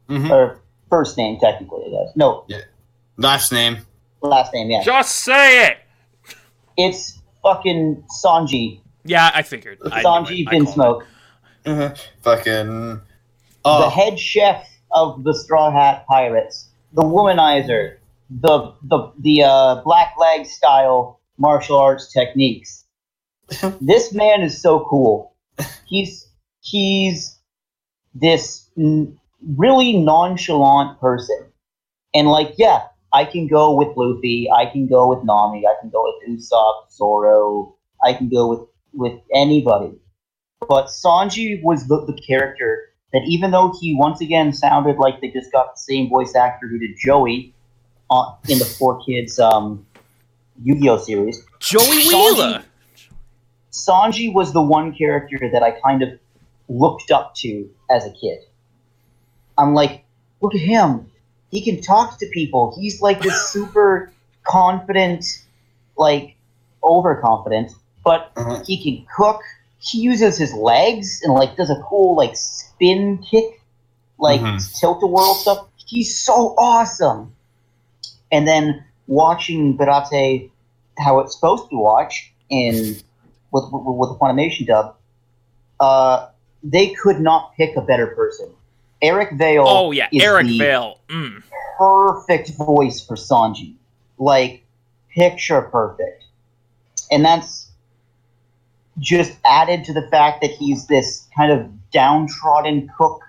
Mhm. 0.09 0.29
or 0.29 0.59
first 0.89 1.17
name, 1.17 1.39
technically. 1.39 1.85
I 1.87 1.89
guess 2.05 2.15
no 2.15 2.45
Last 3.17 3.51
name. 3.51 3.77
last 4.21 4.53
name. 4.53 4.69
Yeah, 4.69 4.83
Just 4.83 5.15
say 5.19 5.67
it. 5.67 5.77
it's 6.77 7.19
fucking 7.43 8.03
Sanji. 8.23 8.80
Yeah, 9.03 9.31
I 9.33 9.41
figured. 9.41 9.79
I 9.91 10.01
knew 10.01 10.07
Sanji 10.07 10.41
it. 10.41 10.47
I 10.47 10.59
called 10.59 11.03
Vinsmoke, 11.65 11.97
Fucking. 12.21 12.67
the 12.95 13.01
Oh, 13.65 13.89
head 13.89 14.19
chef 14.19 14.67
of 14.91 15.23
the 15.23 15.33
Straw 15.33 15.71
Hat 15.71 16.05
Pirates, 16.07 16.69
the 16.93 17.03
womanizer, 17.03 17.97
the 18.29 18.73
the 18.83 19.11
the 19.19 19.43
uh, 19.43 19.81
black 19.83 20.13
leg 20.19 20.45
style 20.45 21.19
martial 21.37 21.77
arts 21.77 22.11
techniques. 22.11 22.85
this 23.81 24.13
man 24.13 24.41
is 24.41 24.61
so 24.61 24.85
cool. 24.89 25.35
He's 25.85 26.27
he's 26.61 27.37
this 28.13 28.69
n- 28.77 29.17
really 29.57 29.97
nonchalant 29.97 30.99
person, 30.99 31.51
and 32.13 32.27
like 32.27 32.53
yeah, 32.57 32.83
I 33.13 33.25
can 33.25 33.47
go 33.47 33.75
with 33.75 33.89
Luffy, 33.95 34.47
I 34.49 34.65
can 34.65 34.87
go 34.87 35.07
with 35.09 35.23
Nami, 35.23 35.65
I 35.65 35.73
can 35.81 35.89
go 35.89 36.03
with 36.03 36.39
Usopp, 36.39 36.91
Zoro, 36.91 37.75
I 38.03 38.13
can 38.13 38.29
go 38.29 38.47
with 38.47 38.59
with 38.93 39.19
anybody. 39.33 39.93
But 40.67 40.87
Sanji 40.87 41.61
was 41.63 41.87
the, 41.87 42.05
the 42.05 42.13
character 42.13 42.89
that 43.13 43.23
even 43.27 43.51
though 43.51 43.73
he 43.79 43.95
once 43.95 44.21
again 44.21 44.53
sounded 44.53 44.97
like 44.97 45.21
they 45.21 45.29
just 45.29 45.51
got 45.51 45.75
the 45.75 45.79
same 45.79 46.09
voice 46.09 46.35
actor 46.35 46.67
who 46.67 46.77
did 46.79 46.95
Joey 46.97 47.53
on, 48.09 48.37
in 48.47 48.59
the 48.59 48.65
Four 48.65 49.03
Kids 49.03 49.39
um, 49.39 49.85
Yu-Gi-Oh 50.63 50.97
series, 50.97 51.45
Joey 51.59 51.81
Sanji- 51.81 52.07
Wheeler. 52.07 52.63
Sanji 53.71 54.33
was 54.33 54.53
the 54.53 54.61
one 54.61 54.93
character 54.93 55.37
that 55.51 55.63
I 55.63 55.71
kind 55.71 56.03
of 56.03 56.09
looked 56.67 57.11
up 57.11 57.35
to 57.35 57.69
as 57.89 58.05
a 58.05 58.11
kid. 58.11 58.39
I'm 59.57 59.73
like, 59.73 60.03
look 60.41 60.53
at 60.55 60.61
him. 60.61 61.09
He 61.49 61.63
can 61.63 61.81
talk 61.81 62.19
to 62.19 62.27
people. 62.27 62.73
He's 62.79 63.01
like 63.01 63.21
this 63.21 63.47
super 63.51 64.11
confident, 64.43 65.25
like 65.97 66.35
overconfident, 66.83 67.71
but 68.03 68.31
Uh-huh. 68.37 68.63
he 68.65 68.81
can 68.81 69.05
cook. 69.15 69.41
He 69.79 69.99
uses 69.99 70.37
his 70.37 70.53
legs 70.53 71.21
and 71.23 71.33
like 71.33 71.55
does 71.55 71.69
a 71.69 71.81
cool 71.87 72.15
like 72.15 72.35
spin 72.35 73.17
kick, 73.19 73.61
like 74.19 74.41
Mhm. 74.41 74.79
tilt 74.79 75.01
a 75.03 75.07
whirl 75.07 75.33
stuff. 75.35 75.67
He's 75.87 76.17
so 76.17 76.53
awesome. 76.57 77.35
And 78.31 78.47
then 78.47 78.83
watching 79.07 79.77
Baratie 79.77 80.49
how 80.97 81.19
it's 81.19 81.33
supposed 81.33 81.69
to 81.69 81.77
watch 81.77 82.31
in 82.49 82.95
with 83.51 83.65
with, 83.71 83.83
with 83.85 84.09
the 84.11 84.17
Funimation 84.19 84.67
dub, 84.67 84.95
uh, 85.79 86.27
they 86.63 86.89
could 86.89 87.19
not 87.19 87.53
pick 87.55 87.75
a 87.75 87.81
better 87.81 88.07
person. 88.07 88.49
Eric 89.01 89.31
Vale. 89.33 89.65
Oh 89.67 89.91
yeah, 89.91 90.07
is 90.11 90.21
Eric 90.23 90.45
the 90.47 90.59
Vale. 90.59 90.99
Mm. 91.09 91.41
perfect 91.77 92.51
voice 92.51 93.01
for 93.01 93.15
Sanji, 93.15 93.73
like 94.19 94.63
picture 95.15 95.61
perfect, 95.63 96.23
and 97.09 97.25
that's 97.25 97.70
just 99.01 99.37
added 99.43 99.83
to 99.85 99.93
the 99.93 100.07
fact 100.07 100.41
that 100.41 100.51
he's 100.51 100.87
this 100.87 101.27
kind 101.35 101.51
of 101.51 101.69
downtrodden 101.91 102.89
cook 102.97 103.21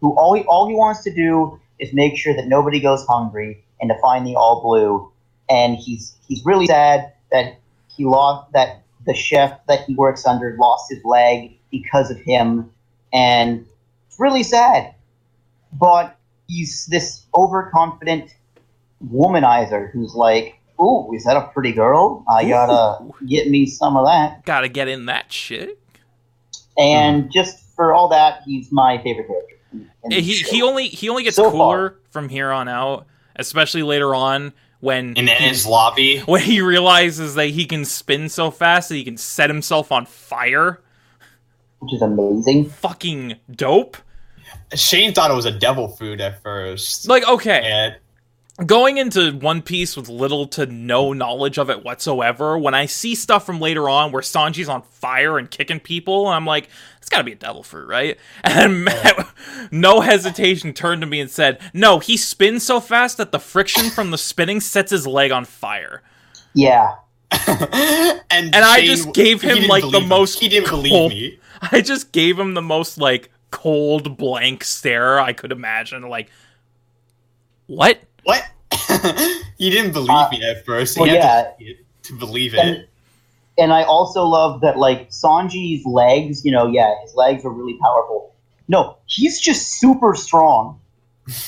who 0.00 0.14
all 0.16 0.34
he, 0.34 0.42
all 0.42 0.68
he 0.68 0.74
wants 0.74 1.02
to 1.04 1.12
do 1.12 1.58
is 1.78 1.92
make 1.92 2.16
sure 2.16 2.34
that 2.34 2.46
nobody 2.46 2.80
goes 2.80 3.04
hungry 3.06 3.64
and 3.80 3.90
to 3.90 3.98
find 4.00 4.26
the 4.26 4.36
all 4.36 4.62
blue, 4.62 5.10
and 5.50 5.76
he's 5.76 6.14
he's 6.28 6.44
really 6.44 6.66
sad 6.66 7.12
that 7.32 7.58
he 7.88 8.04
lost 8.04 8.52
that 8.52 8.82
the 9.06 9.14
chef 9.14 9.58
that 9.66 9.80
he 9.84 9.94
works 9.94 10.26
under 10.26 10.56
lost 10.58 10.90
his 10.90 11.04
leg 11.04 11.58
because 11.70 12.10
of 12.10 12.18
him, 12.18 12.70
and 13.12 13.66
it's 14.06 14.20
really 14.20 14.42
sad. 14.42 14.94
But 15.72 16.16
he's 16.46 16.86
this 16.86 17.24
overconfident 17.34 18.34
womanizer 19.04 19.90
who's 19.90 20.14
like, 20.14 20.58
"Ooh, 20.80 21.12
is 21.14 21.24
that 21.24 21.36
a 21.36 21.48
pretty 21.52 21.72
girl? 21.72 22.24
I 22.28 22.44
gotta 22.48 23.04
get 23.26 23.48
me 23.48 23.66
some 23.66 23.96
of 23.96 24.06
that." 24.06 24.44
Gotta 24.44 24.68
get 24.68 24.88
in 24.88 25.06
that 25.06 25.32
shit. 25.32 25.78
And 26.78 27.30
just 27.32 27.58
for 27.74 27.94
all 27.94 28.08
that, 28.08 28.40
he's 28.44 28.70
my 28.70 28.98
favorite 29.02 29.26
character. 29.28 29.54
in- 29.72 29.90
in 30.04 30.10
the 30.10 30.20
He 30.20 30.32
show. 30.34 30.50
he 30.50 30.62
only 30.62 30.88
he 30.88 31.08
only 31.08 31.22
gets 31.24 31.36
So 31.36 31.50
cooler 31.50 31.96
from 32.10 32.28
here 32.28 32.50
on 32.52 32.68
out, 32.68 33.06
especially 33.36 33.82
later 33.82 34.14
on 34.14 34.52
when 34.80 35.14
in 35.14 35.26
his 35.26 35.66
lobby. 35.66 36.18
when 36.20 36.42
he 36.42 36.60
realizes 36.60 37.34
that 37.34 37.46
he 37.48 37.64
can 37.66 37.84
spin 37.84 38.28
so 38.28 38.50
fast 38.50 38.88
that 38.90 38.94
he 38.96 39.04
can 39.04 39.16
set 39.16 39.50
himself 39.50 39.90
on 39.92 40.06
fire. 40.06 40.80
which 41.80 41.92
is 41.94 42.00
amazing. 42.02 42.68
Fucking 42.70 43.36
dope. 43.54 43.96
Shane 44.74 45.12
thought 45.12 45.30
it 45.30 45.34
was 45.34 45.44
a 45.46 45.50
devil 45.58 45.88
fruit 45.88 46.20
at 46.20 46.42
first. 46.42 47.06
Like 47.08 47.26
okay, 47.28 47.60
And 47.64 47.96
going 48.64 48.96
into 48.96 49.32
One 49.32 49.60
Piece 49.60 49.96
with 49.96 50.08
little 50.08 50.46
to 50.48 50.64
no 50.66 51.12
knowledge 51.12 51.58
of 51.58 51.68
it 51.68 51.84
whatsoever, 51.84 52.56
when 52.56 52.74
I 52.74 52.86
see 52.86 53.14
stuff 53.14 53.44
from 53.44 53.60
later 53.60 53.88
on 53.88 54.12
where 54.12 54.22
Sanji's 54.22 54.68
on 54.68 54.82
fire 54.82 55.36
and 55.38 55.50
kicking 55.50 55.80
people, 55.80 56.26
I'm 56.28 56.46
like, 56.46 56.68
it's 56.98 57.08
gotta 57.08 57.24
be 57.24 57.32
a 57.32 57.36
devil 57.36 57.62
fruit, 57.62 57.88
right? 57.88 58.18
And 58.44 58.84
Matt, 58.84 59.28
no 59.70 60.00
hesitation, 60.00 60.72
turned 60.72 61.02
to 61.02 61.06
me 61.06 61.20
and 61.20 61.30
said, 61.30 61.60
No, 61.74 61.98
he 61.98 62.16
spins 62.16 62.64
so 62.64 62.80
fast 62.80 63.18
that 63.18 63.32
the 63.32 63.38
friction 63.40 63.90
from 63.90 64.10
the 64.10 64.18
spinning 64.18 64.60
sets 64.60 64.90
his 64.90 65.06
leg 65.06 65.32
on 65.32 65.44
fire. 65.44 66.02
Yeah, 66.54 66.94
and 67.30 68.22
And 68.30 68.56
I 68.56 68.78
Shane- 68.78 68.86
just 68.86 69.12
gave 69.12 69.42
him, 69.42 69.66
like, 69.68 69.82
the 69.82 69.90
believe 69.90 70.02
me. 70.04 70.08
most 70.08 70.38
He 70.40 70.48
didn't 70.48 70.68
cold- 70.68 70.84
believe 70.84 71.10
me. 71.10 71.38
I 71.72 71.80
just 71.82 72.12
gave 72.12 72.38
him 72.38 72.54
the 72.54 72.62
most, 72.62 72.96
like, 72.98 73.30
cold, 73.50 74.16
blank 74.16 74.64
stare 74.64 75.18
I 75.20 75.32
could 75.34 75.52
imagine. 75.52 76.08
Like, 76.08 76.30
what? 77.66 78.00
What? 78.26 78.42
you 79.58 79.70
didn't 79.70 79.92
believe 79.92 80.10
Uh, 80.10 80.28
me 80.30 80.42
at 80.44 80.64
first. 80.66 80.94
He 80.96 81.00
well, 81.00 81.10
had 81.10 81.54
yeah. 81.58 81.72
to, 81.74 81.74
to 82.04 82.18
believe 82.18 82.54
it. 82.54 82.60
and 82.60 82.86
and 83.58 83.72
I 83.72 83.84
also 83.84 84.24
love 84.24 84.60
that 84.60 84.76
like 84.78 85.08
Sanji's 85.10 85.84
legs. 85.86 86.44
You 86.44 86.52
know, 86.52 86.66
yeah, 86.66 86.92
his 87.02 87.14
legs 87.14 87.44
are 87.44 87.50
really 87.50 87.78
powerful. 87.82 88.34
No, 88.68 88.96
he's 89.06 89.40
just 89.40 89.78
super 89.80 90.14
strong. 90.14 90.80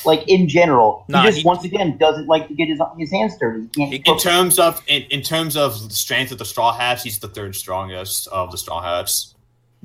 Like 0.05 0.25
in 0.27 0.49
general, 0.49 1.05
Nah, 1.09 1.21
he 1.23 1.29
just 1.29 1.39
he- 1.39 1.45
once 1.45 1.65
again 1.65 1.99
doesn't 1.99 2.27
like 2.27 2.49
to 2.49 2.55
get 2.55 2.69
his 2.69 2.81
his 2.99 3.13
hands 3.13 3.37
dirty. 3.39 3.69
He 3.77 4.01
can't 4.01 4.09
in 4.09 4.19
terms 4.19 4.59
of 4.59 4.83
in, 4.89 5.03
in 5.11 5.23
terms 5.23 5.57
of 5.57 5.75
strength 5.93 6.33
of 6.33 6.39
the 6.39 6.45
Straw 6.45 6.73
Hats, 6.73 7.03
he's 7.05 7.19
the 7.21 7.29
third 7.29 7.55
strongest 7.55 8.27
of 8.29 8.51
the 8.51 8.59
Straw 8.59 8.81
Hats. 8.83 9.35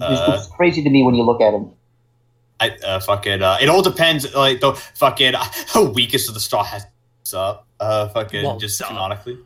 Uh, 0.02 0.34
it's 0.40 0.48
crazy 0.48 0.82
to 0.84 0.90
me 0.90 1.04
when 1.04 1.14
you 1.14 1.24
look 1.24 1.42
at 1.42 1.54
him. 1.54 1.72
I 2.64 2.78
uh, 2.86 3.00
fucking 3.00 3.42
uh, 3.42 3.58
it 3.62 3.70
all 3.70 3.82
depends. 3.82 4.34
Like 4.34 4.60
the 4.62 4.74
fucking 4.74 5.34
how 5.68 5.84
weakest 5.84 6.28
of 6.30 6.34
the 6.34 6.40
Straw 6.40 6.64
Hats 6.64 6.86
up. 7.34 7.68
Uh, 7.80 8.08
fucking 8.10 8.44
Well, 8.44 8.58
just 8.58 8.80
duh. 8.80 8.88
canonically. 8.88 9.40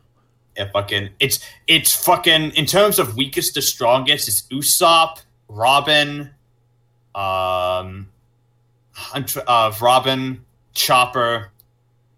Yeah, 0.56 0.70
fucking 0.72 1.10
it's 1.20 1.40
it's 1.68 1.94
fucking 2.06 2.52
in 2.52 2.66
terms 2.66 3.00
of 3.00 3.16
weakest 3.16 3.54
to 3.56 3.62
strongest. 3.62 4.28
It's 4.28 4.42
Usopp, 4.44 5.22
Robin, 5.48 6.32
um, 7.16 8.10
I'm 9.14 9.26
uh, 9.48 9.74
Robin, 9.82 10.46
Chopper, 10.74 11.52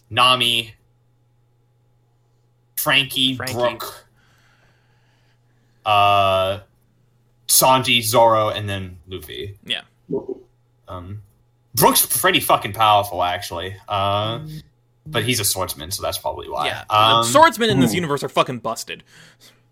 Nami, 0.10 0.74
Franky, 2.78 3.36
Franky. 3.36 3.54
Brook, 3.54 4.06
uh, 5.86 6.60
Sanji, 7.48 8.02
Zoro, 8.02 8.50
and 8.50 8.70
then 8.70 9.00
Luffy. 9.08 9.58
Yeah. 9.66 9.82
Um, 10.90 11.22
Brook's 11.76 12.06
pretty 12.06 12.40
fucking 12.40 12.74
powerful, 12.74 13.24
actually. 13.24 13.76
Uh, 13.88 14.40
but 15.06 15.24
he's 15.24 15.40
a 15.40 15.46
swordsman, 15.46 15.92
so 15.92 16.02
that's 16.02 16.18
probably 16.18 16.50
why. 16.50 16.68
Yeah. 16.68 16.84
Um, 16.90 17.24
Swordsmen 17.24 17.70
in 17.70 17.80
this 17.80 17.92
ooh. 17.92 17.96
universe 17.96 18.24
are 18.24 18.30
fucking 18.30 18.60
busted. 18.60 19.04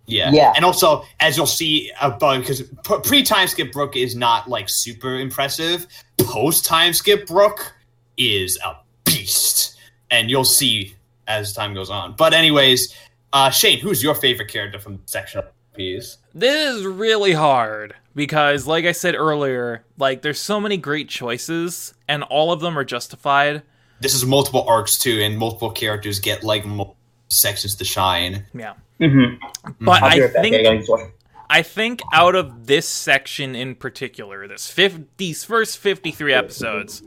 yeah. 0.05 0.31
Yeah. 0.31 0.53
And 0.55 0.63
also, 0.63 1.03
as 1.19 1.37
you'll 1.37 1.45
see, 1.45 1.91
about 2.01 2.39
because 2.39 2.61
pre 3.03 3.23
time 3.23 3.47
skip 3.47 3.71
Brook 3.71 3.95
is 3.95 4.15
not 4.15 4.47
like 4.47 4.69
super 4.69 5.19
impressive. 5.19 5.87
Post 6.19 6.65
time 6.65 6.93
skip 6.93 7.27
Brook 7.27 7.73
is 8.17 8.57
a 8.65 8.77
beast, 9.03 9.77
and 10.09 10.29
you'll 10.29 10.45
see 10.45 10.95
as 11.27 11.53
time 11.53 11.73
goes 11.73 11.89
on. 11.89 12.15
But 12.17 12.33
anyways, 12.33 12.95
uh, 13.33 13.49
Shane, 13.49 13.79
who's 13.79 14.01
your 14.01 14.15
favorite 14.15 14.47
character 14.47 14.79
from 14.79 15.01
section 15.05 15.39
of 15.39 15.45
Piece? 15.73 16.17
This 16.39 16.75
is 16.75 16.85
really 16.85 17.33
hard 17.33 17.95
because, 18.13 18.67
like 18.67 18.85
I 18.85 18.91
said 18.91 19.15
earlier, 19.15 19.83
like 19.97 20.21
there's 20.21 20.39
so 20.39 20.59
many 20.59 20.77
great 20.77 21.09
choices 21.09 21.93
and 22.07 22.21
all 22.23 22.51
of 22.51 22.59
them 22.59 22.77
are 22.77 22.83
justified. 22.85 23.63
This 24.01 24.13
is 24.13 24.23
multiple 24.23 24.63
arcs 24.67 24.99
too, 24.99 25.19
and 25.21 25.37
multiple 25.37 25.71
characters 25.71 26.19
get 26.19 26.43
like 26.43 26.63
multiple 26.63 26.95
sections 27.29 27.73
to 27.77 27.83
shine. 27.85 28.45
Yeah. 28.53 28.73
Mm-hmm. 28.99 29.73
But 29.83 30.03
I'll 30.03 30.11
be 30.11 30.21
I 30.21 30.25
right 30.25 30.33
back. 30.33 30.39
I 30.39 30.41
think 30.43 30.63
gotta 30.63 30.75
use 30.75 30.85
the 30.85 30.91
washroom. 30.91 31.11
I 31.49 31.61
think 31.63 32.01
out 32.13 32.35
of 32.35 32.67
this 32.67 32.87
section 32.87 33.55
in 33.55 33.73
particular, 33.73 34.47
this 34.47 34.69
fif- 34.69 34.99
these 35.17 35.43
first 35.45 35.77
53 35.79 36.33
episodes, 36.33 37.01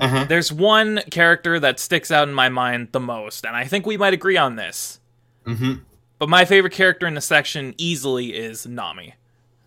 Uh-huh. 0.00 0.24
there's 0.28 0.52
one 0.52 1.00
character 1.10 1.60
that 1.60 1.78
sticks 1.78 2.10
out 2.10 2.28
in 2.28 2.34
my 2.34 2.48
mind 2.48 2.88
the 2.92 3.00
most, 3.00 3.46
and 3.46 3.54
I 3.56 3.64
think 3.64 3.86
we 3.86 3.96
might 3.96 4.12
agree 4.14 4.36
on 4.36 4.56
this. 4.56 5.00
hmm 5.46 5.74
But 6.18 6.28
my 6.28 6.44
favorite 6.44 6.72
character 6.72 7.06
in 7.06 7.14
the 7.14 7.20
section 7.20 7.74
easily 7.78 8.34
is 8.34 8.66
Nami. 8.66 9.14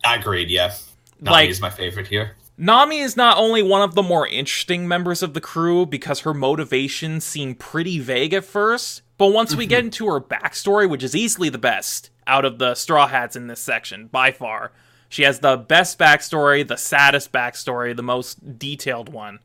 I 0.04 0.16
agreed. 0.16 0.50
Yeah, 0.50 0.74
Nami 1.20 1.34
Like- 1.34 1.50
is 1.50 1.60
my 1.60 1.70
favorite 1.70 2.08
here. 2.08 2.36
Nami 2.58 3.00
is 3.00 3.16
not 3.16 3.38
only 3.38 3.62
one 3.62 3.80
of 3.80 3.94
the 3.94 4.02
more 4.02 4.26
interesting 4.28 4.86
members 4.86 5.22
of 5.22 5.32
the 5.32 5.40
crew 5.40 5.86
because 5.86 6.20
her 6.20 6.34
motivations 6.34 7.24
seem 7.24 7.54
pretty 7.54 7.98
vague 7.98 8.34
at 8.34 8.44
first, 8.44 9.02
but 9.16 9.28
once 9.28 9.54
we 9.54 9.64
mm-hmm. 9.64 9.70
get 9.70 9.84
into 9.84 10.06
her 10.06 10.20
backstory, 10.20 10.88
which 10.88 11.02
is 11.02 11.16
easily 11.16 11.48
the 11.48 11.58
best 11.58 12.10
out 12.26 12.44
of 12.44 12.58
the 12.58 12.74
Straw 12.74 13.08
Hats 13.08 13.36
in 13.36 13.46
this 13.46 13.58
section, 13.58 14.06
by 14.06 14.32
far, 14.32 14.70
she 15.08 15.22
has 15.22 15.40
the 15.40 15.56
best 15.56 15.98
backstory, 15.98 16.66
the 16.66 16.76
saddest 16.76 17.32
backstory, 17.32 17.96
the 17.96 18.02
most 18.02 18.58
detailed 18.58 19.08
one. 19.08 19.40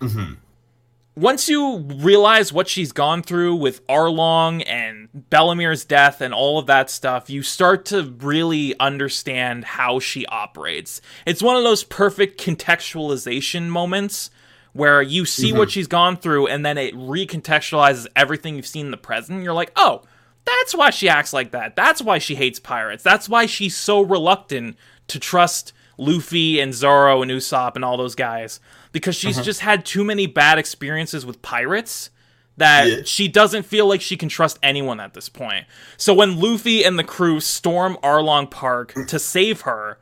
Mm-hmm. 0.00 0.34
Once 1.18 1.48
you 1.48 1.78
realize 1.78 2.52
what 2.52 2.68
she's 2.68 2.92
gone 2.92 3.22
through 3.22 3.54
with 3.54 3.84
Arlong 3.86 4.62
and 4.66 5.08
Bellemere's 5.30 5.82
death 5.86 6.20
and 6.20 6.34
all 6.34 6.58
of 6.58 6.66
that 6.66 6.90
stuff, 6.90 7.30
you 7.30 7.42
start 7.42 7.86
to 7.86 8.14
really 8.20 8.78
understand 8.78 9.64
how 9.64 9.98
she 9.98 10.26
operates. 10.26 11.00
It's 11.24 11.42
one 11.42 11.56
of 11.56 11.64
those 11.64 11.84
perfect 11.84 12.38
contextualization 12.38 13.68
moments 13.68 14.28
where 14.74 15.00
you 15.00 15.24
see 15.24 15.54
what 15.54 15.68
mm-hmm. 15.68 15.70
she's 15.70 15.86
gone 15.86 16.18
through 16.18 16.48
and 16.48 16.66
then 16.66 16.76
it 16.76 16.94
recontextualizes 16.94 18.06
everything 18.14 18.56
you've 18.56 18.66
seen 18.66 18.84
in 18.84 18.90
the 18.90 18.98
present. 18.98 19.42
You're 19.42 19.54
like, 19.54 19.72
oh, 19.74 20.02
that's 20.44 20.74
why 20.74 20.90
she 20.90 21.08
acts 21.08 21.32
like 21.32 21.52
that. 21.52 21.76
That's 21.76 22.02
why 22.02 22.18
she 22.18 22.34
hates 22.34 22.60
pirates. 22.60 23.02
That's 23.02 23.26
why 23.26 23.46
she's 23.46 23.74
so 23.74 24.02
reluctant 24.02 24.76
to 25.08 25.18
trust 25.18 25.72
Luffy 25.96 26.60
and 26.60 26.74
Zoro 26.74 27.22
and 27.22 27.30
Usopp 27.30 27.74
and 27.74 27.84
all 27.86 27.96
those 27.96 28.14
guys 28.14 28.60
because 28.96 29.14
she's 29.14 29.36
uh-huh. 29.36 29.44
just 29.44 29.60
had 29.60 29.84
too 29.84 30.02
many 30.02 30.26
bad 30.26 30.58
experiences 30.58 31.26
with 31.26 31.42
pirates 31.42 32.08
that 32.56 32.88
Yeah. 32.88 32.96
she 33.04 33.28
doesn't 33.28 33.64
feel 33.64 33.86
like 33.86 34.00
she 34.00 34.16
can 34.16 34.30
trust 34.30 34.58
anyone 34.62 35.00
at 35.00 35.12
this 35.12 35.28
point. 35.28 35.66
So 35.98 36.14
when 36.14 36.40
Luffy 36.40 36.82
and 36.82 36.98
the 36.98 37.04
crew 37.04 37.38
storm 37.40 37.98
Arlong 38.02 38.50
Park 38.50 38.94
mm. 38.94 39.06
to 39.06 39.18
save 39.18 39.60
her, 39.60 39.98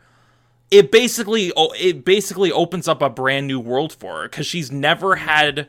it 0.70 0.92
basically 0.92 1.50
it 1.76 2.04
basically 2.04 2.52
opens 2.52 2.86
up 2.86 3.02
a 3.02 3.10
brand 3.10 3.48
new 3.48 3.58
world 3.58 3.92
for 3.92 4.22
her 4.22 4.28
because 4.28 4.46
she's 4.46 4.70
never 4.70 5.16
had 5.16 5.66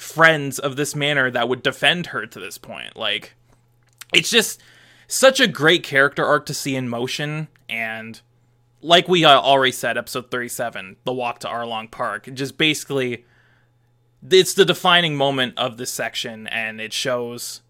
friends 0.00 0.58
of 0.58 0.74
this 0.74 0.96
manner 0.96 1.30
that 1.30 1.48
would 1.48 1.62
defend 1.62 2.06
her 2.08 2.26
to 2.26 2.40
this 2.40 2.58
point. 2.58 2.96
Like 2.96 3.34
it's 4.12 4.30
just 4.30 4.60
such 5.06 5.38
a 5.38 5.46
great 5.46 5.84
character 5.84 6.26
arc 6.26 6.44
to 6.46 6.54
see 6.54 6.74
in 6.74 6.88
motion 6.88 7.46
and 7.68 8.20
like 8.80 9.08
we 9.08 9.24
uh, 9.24 9.40
already 9.40 9.72
said 9.72 9.96
episode 9.98 10.30
37 10.30 10.96
the 11.04 11.12
walk 11.12 11.40
to 11.40 11.48
arlong 11.48 11.90
park 11.90 12.28
just 12.34 12.58
basically 12.58 13.24
it's 14.30 14.54
the 14.54 14.64
defining 14.64 15.16
moment 15.16 15.56
of 15.56 15.76
this 15.76 15.92
section 15.92 16.46
and 16.48 16.80
it 16.80 16.92
shows 16.92 17.62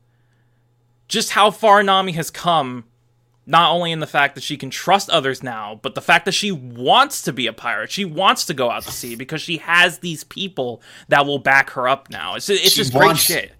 just 1.07 1.31
how 1.31 1.51
far 1.51 1.83
nami 1.83 2.13
has 2.13 2.31
come 2.31 2.85
not 3.49 3.73
only 3.73 3.91
in 3.91 4.01
the 4.01 4.07
fact 4.07 4.35
that 4.35 4.45
she 4.45 4.59
can 4.59 4.69
trust 4.69 5.09
others 5.09 5.43
now 5.43 5.81
but 5.83 5.95
the 5.95 6.03
fact 6.03 6.27
that 6.27 6.33
she 6.33 6.53
wants 6.53 7.23
to 7.23 7.33
be 7.33 7.47
a 7.47 7.53
pirate. 7.53 7.91
She 7.91 8.05
wants 8.05 8.45
to 8.45 8.55
go 8.55 8.71
out 8.71 8.83
to 8.83 8.93
sea 8.93 9.17
because 9.17 9.41
she 9.41 9.57
has 9.57 10.01
these 10.01 10.23
people 10.25 10.83
that 11.09 11.25
will 11.25 11.39
back 11.39 11.71
her 11.71 11.89
up 11.89 12.11
now. 12.11 12.35
It's, 12.35 12.51
it's 12.51 12.75
just 12.75 12.93
great 12.93 13.17
shit. 13.17 13.53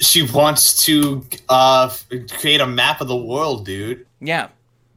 She 0.00 0.22
wants 0.22 0.84
to 0.84 1.24
uh, 1.48 1.94
create 2.32 2.60
a 2.60 2.66
map 2.66 3.00
of 3.00 3.08
the 3.08 3.16
world, 3.16 3.64
dude. 3.64 4.06
yeah 4.20 4.48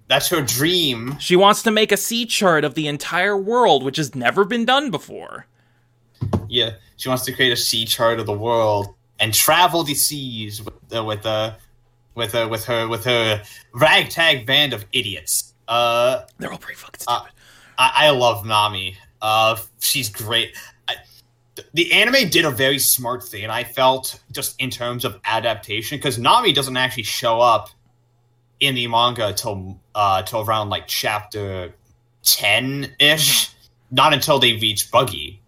That's 0.08 0.30
her 0.30 0.42
dream. 0.42 1.18
She 1.20 1.36
wants 1.36 1.64
to 1.64 1.72
make 1.72 1.92
a 1.92 1.98
sea 1.98 2.26
chart 2.26 2.64
of 2.64 2.76
the 2.76 2.88
entire 2.88 3.36
world, 3.36 3.84
which 3.84 3.98
has 3.98 4.14
never 4.16 4.46
been 4.46 4.64
done 4.66 4.92
before. 4.92 5.48
Yeah, 6.48 6.72
she 6.98 7.10
wants 7.10 7.26
to 7.26 7.34
create 7.34 7.52
a 7.52 7.58
sea 7.58 7.86
chart 7.86 8.20
of 8.20 8.26
the 8.26 8.34
world 8.38 8.94
and 9.20 9.34
travel 9.34 9.84
the 9.84 9.96
seas 9.96 10.62
with 10.62 10.74
uh, 10.96 11.04
with 11.04 11.26
uh, 11.26 11.56
with 12.14 12.36
uh, 12.36 12.48
with 12.50 12.66
her 12.66 12.88
with 12.88 13.04
her 13.06 13.42
ragtag 13.74 14.46
band 14.46 14.74
of 14.74 14.86
idiots. 14.94 15.54
Uh, 15.68 16.22
They're 16.38 16.52
all 16.52 16.58
pretty 16.60 16.80
fucking 16.80 17.02
Uh, 17.08 17.18
stupid. 17.22 17.34
I, 17.78 17.92
I 17.96 18.10
love 18.12 18.46
Nami. 18.46 18.98
Uh, 19.22 19.58
she's 19.80 20.10
great. 20.10 20.56
I, 20.88 20.96
the 21.74 21.92
anime 21.92 22.30
did 22.30 22.46
a 22.46 22.52
very 22.52 22.78
smart 22.80 23.24
thing, 23.24 23.44
and 23.44 23.52
I 23.52 23.64
felt 23.64 24.20
just 24.32 24.60
in 24.62 24.70
terms 24.70 25.04
of 25.04 25.20
adaptation 25.26 25.98
because 25.98 26.20
Nami 26.20 26.54
doesn't 26.54 26.78
actually 26.78 27.04
show 27.04 27.42
up 27.42 27.70
in 28.60 28.76
the 28.76 28.88
manga 28.88 29.34
till 29.34 29.80
uh 29.94 30.22
till 30.24 30.42
around 30.42 30.70
like 30.70 30.88
chapter 30.88 31.74
ten 32.24 32.94
ish. 33.00 33.52
Not 33.92 34.14
until 34.14 34.40
they 34.40 34.54
reach 34.54 34.92
Buggy. 34.92 35.42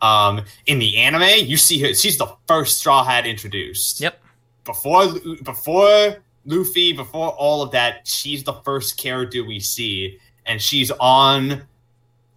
Um, 0.00 0.42
in 0.66 0.78
the 0.78 0.96
anime, 0.96 1.44
you 1.46 1.56
see 1.56 1.80
her. 1.82 1.92
She's 1.92 2.16
the 2.16 2.32
first 2.46 2.78
Straw 2.78 3.02
Hat 3.02 3.26
introduced 3.26 4.00
yep. 4.00 4.22
before 4.64 5.08
before 5.42 6.22
Luffy, 6.48 6.94
before 6.94 7.28
all 7.30 7.62
of 7.62 7.70
that, 7.72 8.08
she's 8.08 8.42
the 8.42 8.54
first 8.64 8.96
character 8.96 9.44
we 9.44 9.60
see, 9.60 10.18
and 10.46 10.60
she's 10.62 10.90
on 10.92 11.62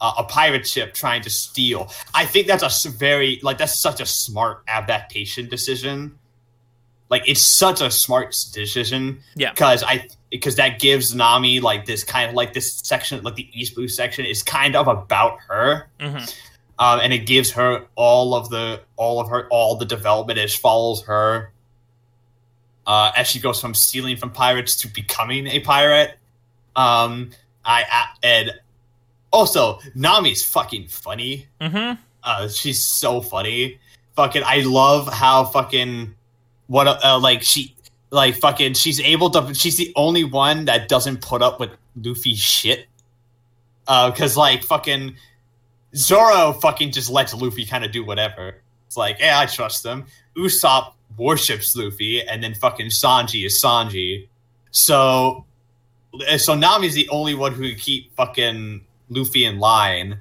uh, 0.02 0.14
a 0.18 0.24
pirate 0.26 0.68
ship 0.68 0.94
trying 0.94 1.22
to 1.22 1.30
steal. 1.30 1.90
I 2.14 2.26
think 2.26 2.48
that's 2.48 2.86
a 2.86 2.90
very 2.90 3.40
like 3.42 3.58
that's 3.58 3.80
such 3.80 4.02
a 4.02 4.06
smart 4.06 4.64
adaptation 4.68 5.48
decision. 5.48 6.18
Like 7.12 7.28
it's 7.30 7.58
such 7.60 7.82
a 7.82 7.92
smart 7.92 8.36
decision 8.54 9.20
Yeah. 9.36 9.52
because 9.52 9.84
I 9.84 10.08
because 10.32 10.56
that 10.56 10.80
gives 10.80 11.14
Nami 11.14 11.60
like 11.60 11.86
this 11.86 12.04
kind 12.04 12.30
of 12.30 12.36
like 12.36 12.54
this 12.54 12.80
section 12.84 13.22
like 13.22 13.36
the 13.36 13.48
East 13.54 13.76
Blue 13.76 13.88
section 13.90 14.26
is 14.26 14.42
kind 14.42 14.76
of 14.76 14.88
about 14.88 15.38
her 15.50 15.88
hmm 16.00 16.18
um, 16.80 17.00
and 17.04 17.14
it 17.14 17.28
gives 17.28 17.52
her 17.52 17.86
all 17.96 18.34
of 18.34 18.50
the 18.50 18.82
all 18.96 19.20
of 19.20 19.30
her 19.30 19.48
all 19.52 19.76
the 19.76 19.86
development 19.86 20.40
as 20.40 20.56
follows 20.56 21.04
her 21.04 21.52
uh, 22.88 23.12
as 23.16 23.28
she 23.28 23.40
goes 23.40 23.62
from 23.62 23.74
stealing 23.76 24.18
from 24.18 24.32
pirates 24.32 24.76
to 24.78 24.88
becoming 24.88 25.46
a 25.48 25.60
pirate. 25.60 26.18
Um, 26.76 27.30
I, 27.64 27.84
I 27.92 28.06
and 28.24 28.52
also 29.32 29.80
Nami's 29.96 30.44
fucking 30.44 30.88
funny. 30.88 31.48
hmm 31.62 31.92
Uh, 32.24 32.48
she's 32.48 32.84
so 32.84 33.22
funny. 33.22 33.80
Fucking, 34.16 34.44
I 34.46 34.62
love 34.62 35.08
how 35.12 35.46
fucking 35.46 36.16
what 36.72 36.88
uh, 36.88 37.20
like 37.20 37.44
she 37.44 37.76
like 38.12 38.36
fucking 38.36 38.76
she's 38.76 39.02
able 39.02 39.30
to. 39.32 39.54
She's 39.54 39.76
the 39.76 39.92
only 39.98 40.24
one 40.24 40.66
that 40.66 40.88
doesn't 40.88 41.22
put 41.22 41.42
up 41.42 41.60
with 41.60 41.72
Luffy's 42.02 42.40
shit. 42.40 42.88
Uh, 43.88 44.10
because 44.10 44.38
like 44.38 44.64
fucking 44.64 45.16
Zoro 45.94 46.54
fucking 46.54 46.94
just 46.94 47.10
lets 47.10 47.34
Luffy 47.34 47.66
kind 47.66 47.84
of 47.84 47.92
do 47.92 48.06
whatever. 48.06 48.56
It's 48.88 48.96
like, 48.96 49.18
yeah, 49.20 49.40
I 49.40 49.48
trust 49.48 49.86
him. 49.86 50.06
Usopp 50.38 50.94
worships 51.18 51.76
Luffy, 51.76 52.26
and 52.26 52.42
then 52.42 52.54
fucking 52.54 52.88
Sanji 52.88 53.46
is 53.46 53.62
Sanji. 53.62 54.30
So, 54.72 55.46
so 56.38 56.56
Nami's 56.56 56.94
the 56.94 57.10
only 57.10 57.36
one 57.36 57.54
who 57.54 57.68
can 57.70 57.78
keep 57.78 58.16
fucking 58.16 58.86
Luffy 59.10 59.44
in 59.44 59.60
line. 59.60 60.20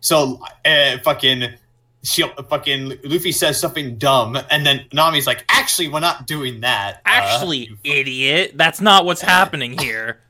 So, 0.00 0.42
uh, 0.64 0.98
fucking, 0.98 1.54
she 2.02 2.24
fucking 2.48 2.98
Luffy 3.04 3.32
says 3.32 3.60
something 3.60 3.98
dumb, 3.98 4.38
and 4.50 4.64
then 4.64 4.86
Nami's 4.92 5.26
like, 5.26 5.44
"Actually, 5.48 5.88
we're 5.88 6.00
not 6.00 6.26
doing 6.26 6.60
that." 6.60 6.96
Uh, 6.96 7.10
Actually, 7.10 7.58
you 7.58 7.76
idiot. 7.84 8.52
That's 8.54 8.80
not 8.80 9.04
what's 9.04 9.20
happening 9.20 9.78
here. 9.78 10.20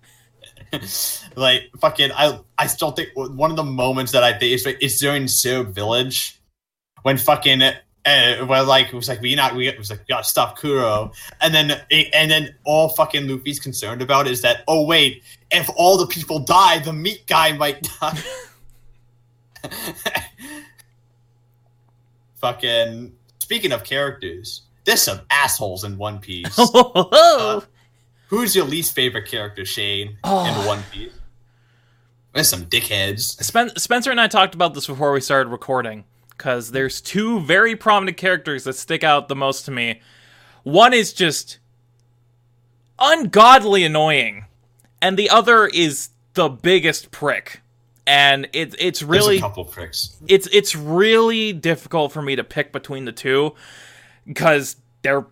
like 1.37 1.71
fucking 1.81 2.11
I 2.13 2.39
I 2.59 2.67
still 2.67 2.91
think 2.93 3.11
one 3.15 3.51
of 3.51 3.57
the 3.57 3.65
moments 3.65 4.13
that 4.13 4.23
I 4.23 4.33
think 4.33 4.63
is 4.81 4.99
during 4.99 5.29
Syrup 5.29 5.69
Village 5.69 6.41
when 7.03 7.17
fucking 7.17 7.63
uh, 7.63 8.47
well 8.49 8.65
like 8.65 8.87
it 8.89 8.95
was 8.95 9.09
like 9.09 9.21
we 9.21 9.35
not 9.35 9.55
we 9.55 9.69
it 9.69 9.79
was 9.79 9.91
like 9.91 10.01
we 10.01 10.05
gotta 10.09 10.25
stop 10.25 10.59
Kuro 10.59 11.13
and 11.41 11.55
then 11.55 11.73
and 11.91 12.31
then 12.31 12.55
all 12.65 12.91
fucking 12.91 13.29
Luffy's 13.29 13.59
concerned 13.59 14.01
about 14.01 14.27
is 14.27 14.43
that 14.43 14.65
oh 14.69 14.85
wait 14.85 15.23
if 15.51 15.69
all 15.77 15.99
the 15.99 16.07
people 16.07 16.39
die 16.39 16.79
the 16.79 16.93
meat 16.93 17.27
guy 17.27 17.53
might 17.53 17.83
die 18.01 18.19
fucking 22.41 23.13
speaking 23.39 23.73
of 23.73 23.85
characters 23.85 24.63
there's 24.85 25.03
some 25.03 25.21
assholes 25.31 25.85
in 25.85 25.97
One 25.99 26.19
Piece 26.19 26.55
Oh, 26.59 27.63
Who's 28.29 28.55
your 28.57 28.65
least 28.65 28.95
favorite 28.95 29.27
character, 29.29 29.65
Shane, 29.65 30.17
Oh. 30.25 30.47
in 30.61 30.67
One 30.67 30.83
Piece? 30.93 31.13
There's 32.33 32.49
some 32.49 32.67
dickheads. 32.67 33.43
Spen- 33.43 33.77
Spencer 33.77 34.11
and 34.13 34.21
I 34.21 34.29
talked 34.29 34.55
about 34.55 34.73
this 34.73 34.87
before 34.87 35.11
we 35.13 35.21
started 35.21 35.51
recording 35.51 36.05
because 36.31 36.71
there's 36.71 37.01
two 37.01 37.41
very 37.41 37.75
prominent 37.75 38.17
characters 38.17 38.65
that 38.65 38.75
stick 38.77 39.03
out 39.05 39.27
the 39.29 39.35
most 39.37 39.65
to 39.65 39.71
me. 39.73 40.01
One 40.63 40.95
is 40.95 41.13
just 41.13 41.59
ungodly 42.99 43.85
annoying, 43.85 44.45
and 45.03 45.17
the 45.19 45.29
other 45.31 45.67
is 45.67 46.11
the 46.35 46.49
biggest 46.49 47.11
prick. 47.11 47.61
And 48.11 48.49
it, 48.53 48.75
it's 48.79 49.01
There's 49.01 49.05
really 49.05 49.37
a 49.37 49.41
couple 49.41 49.65
it's 50.27 50.49
it's 50.49 50.75
really 50.75 51.53
difficult 51.53 52.11
for 52.11 52.21
me 52.21 52.35
to 52.37 52.43
pick 52.43 52.73
between 52.73 53.05
the 53.05 53.13
two 53.13 53.55
because 54.27 54.77
they're 55.03 55.27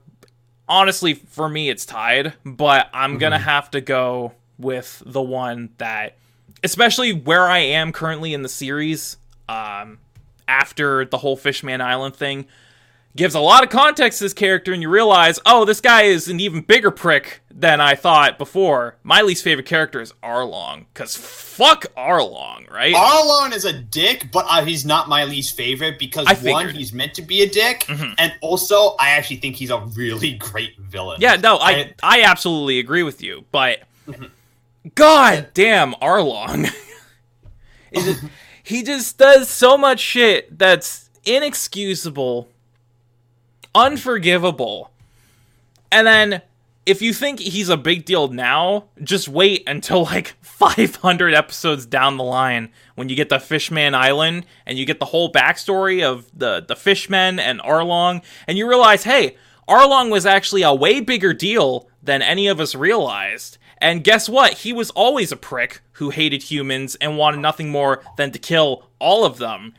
honestly 0.69 1.15
for 1.15 1.49
me 1.49 1.71
it's 1.71 1.87
tied 1.87 2.35
but 2.45 2.91
i'm 2.93 3.19
gonna 3.19 3.39
have 3.39 3.71
to 3.71 3.81
go 3.81 4.33
with 4.59 5.03
the 5.07 5.23
one 5.23 5.71
that 5.79 6.19
especially 6.63 7.13
where 7.13 7.47
i 7.47 7.59
am 7.59 7.91
currently 7.91 8.35
in 8.35 8.43
the 8.43 8.49
series 8.49 9.17
um 9.49 9.99
after 10.47 11.07
the 11.07 11.17
whole 11.17 11.37
fishman 11.37 11.81
island 11.81 12.15
thing 12.15 12.47
gives 13.19 13.35
a 13.35 13.41
lot 13.41 13.63
of 13.63 13.69
context 13.69 14.19
to 14.19 14.25
this 14.25 14.33
character 14.33 14.73
and 14.73 14.81
you 14.81 14.89
realize 14.89 15.39
oh 15.45 15.65
this 15.65 15.81
guy 15.81 16.03
is 16.03 16.29
an 16.29 16.41
even 16.41 16.61
bigger 16.63 16.91
prick 16.91 17.41
than 17.51 17.81
i 17.81 17.95
thought 17.95 18.39
before 18.39 18.97
my 19.03 19.21
least 19.21 19.43
favorite 19.45 19.67
character 19.67 20.01
is 20.01 20.13
arlong 20.23 20.87
because 20.95 21.17
fuck 21.17 21.85
arlong 21.97 22.71
right 22.71 22.95
Arlong 22.95 23.53
is 23.53 23.65
a 23.65 23.73
dick, 23.73 24.29
but 24.33 24.47
uh, 24.49 24.65
he's 24.65 24.87
not 24.87 25.09
my 25.09 25.25
least 25.25 25.57
favorite 25.57 25.99
because 25.99 26.27
I 26.29 26.35
one, 26.51 26.69
he's 26.69 26.93
meant 26.93 27.15
to 27.15 27.23
be 27.23 27.43
a 27.43 27.49
dick, 27.49 27.81
Mhm. 27.89 28.15
and 28.19 28.33
also 28.41 28.95
I 29.01 29.09
actually 29.11 29.39
think 29.39 29.57
he's 29.57 29.71
a 29.71 29.81
really 29.97 30.35
great 30.35 30.79
villain. 30.79 31.21
Yeah, 31.21 31.35
no, 31.37 31.57
I 31.57 31.73
And- 31.73 31.95
I 32.03 32.23
absolutely 32.23 32.79
agree 32.79 33.03
with 33.03 33.21
you, 33.23 33.45
but 33.51 33.81
god 34.95 35.49
damn 35.55 35.95
Arlong. 35.95 36.71
It 37.91 38.05
just- 38.05 38.25
he 38.63 38.83
just 38.83 39.17
does 39.19 39.49
so 39.49 39.77
much 39.79 39.99
shit 39.99 40.57
that's 40.59 41.09
inexcusable, 41.25 42.49
unforgivable. 43.75 44.91
And 45.91 46.07
then 46.07 46.43
if 46.89 47.03
you 47.03 47.13
think 47.13 47.41
he's 47.41 47.69
a 47.69 47.77
big 47.77 48.07
deal 48.07 48.29
now, 48.29 48.85
just 49.03 49.29
wait 49.29 49.63
until 49.67 50.05
like 50.05 50.37
500 50.41 51.35
episodes 51.35 51.85
down 51.85 52.17
the 52.17 52.25
line 52.25 52.71
when 52.95 53.09
you 53.09 53.17
get 53.17 53.29
the 53.29 53.39
Fishman 53.39 53.95
Island 53.95 54.47
and 54.67 54.79
you 54.79 54.87
get 54.87 54.99
the 54.99 55.05
whole 55.07 55.31
backstory 55.31 56.03
of 56.03 56.31
the 56.37 56.65
the 56.67 56.75
Fishmen 56.75 57.39
and 57.39 57.61
Arlong, 57.61 58.23
and 58.47 58.57
you 58.57 58.69
realize, 58.69 59.05
hey, 59.05 59.37
Arlong 59.69 60.11
was 60.11 60.25
actually 60.25 60.63
a 60.63 60.75
way 60.75 61.01
bigger 61.01 61.35
deal 61.35 61.89
than 62.03 62.23
any 62.23 62.49
of 62.49 62.59
us 62.59 62.75
realized. 62.75 63.59
And 63.81 64.03
guess 64.03 64.29
what? 64.29 64.55
He 64.55 64.73
was 64.73 64.91
always 64.91 65.31
a 65.31 65.37
prick 65.37 65.83
who 65.93 66.11
hated 66.11 66.45
humans 66.45 66.97
and 66.97 67.19
wanted 67.19 67.41
nothing 67.41 67.71
more 67.71 68.03
than 68.17 68.33
to 68.33 68.39
kill 68.39 68.89
all 68.99 69.25
of 69.25 69.37
them 69.37 69.75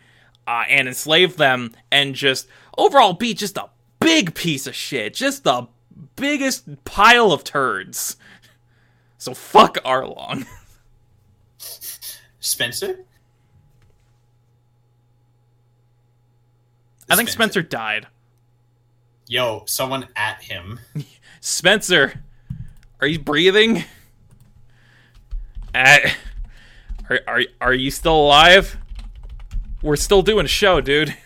uh, 0.48 0.64
and 0.70 0.88
enslave 0.88 1.38
them 1.38 1.74
and 1.92 2.16
just 2.16 2.48
overall 2.78 3.14
be 3.14 3.34
just 3.34 3.58
a 3.58 3.66
big 4.00 4.34
piece 4.34 4.68
of 4.68 4.76
shit. 4.76 5.14
Just 5.14 5.44
the 5.44 5.68
biggest 6.16 6.84
pile 6.86 7.32
of 7.32 7.44
turds. 7.44 8.18
So 9.18 9.34
fuck 9.34 9.76
Arlong. 9.84 10.46
Spencer. 12.40 13.06
I 17.10 17.16
think 17.16 17.30
Spencer 17.30 17.62
died. 17.62 18.08
Yo, 19.28 19.64
someone 19.66 20.08
at 20.16 20.44
him. 20.44 20.80
Spencer, 21.42 22.24
Are 23.02 23.08
you 23.08 23.20
breathing? 23.20 23.84
Uh, 25.74 25.98
are, 27.10 27.20
are 27.28 27.42
are 27.62 27.74
you 27.74 27.92
still 27.92 28.16
alive? 28.16 28.78
We're 29.82 29.96
still 29.96 30.22
doing 30.22 30.46
a 30.46 30.50
show, 30.50 30.82
dude. 30.82 31.16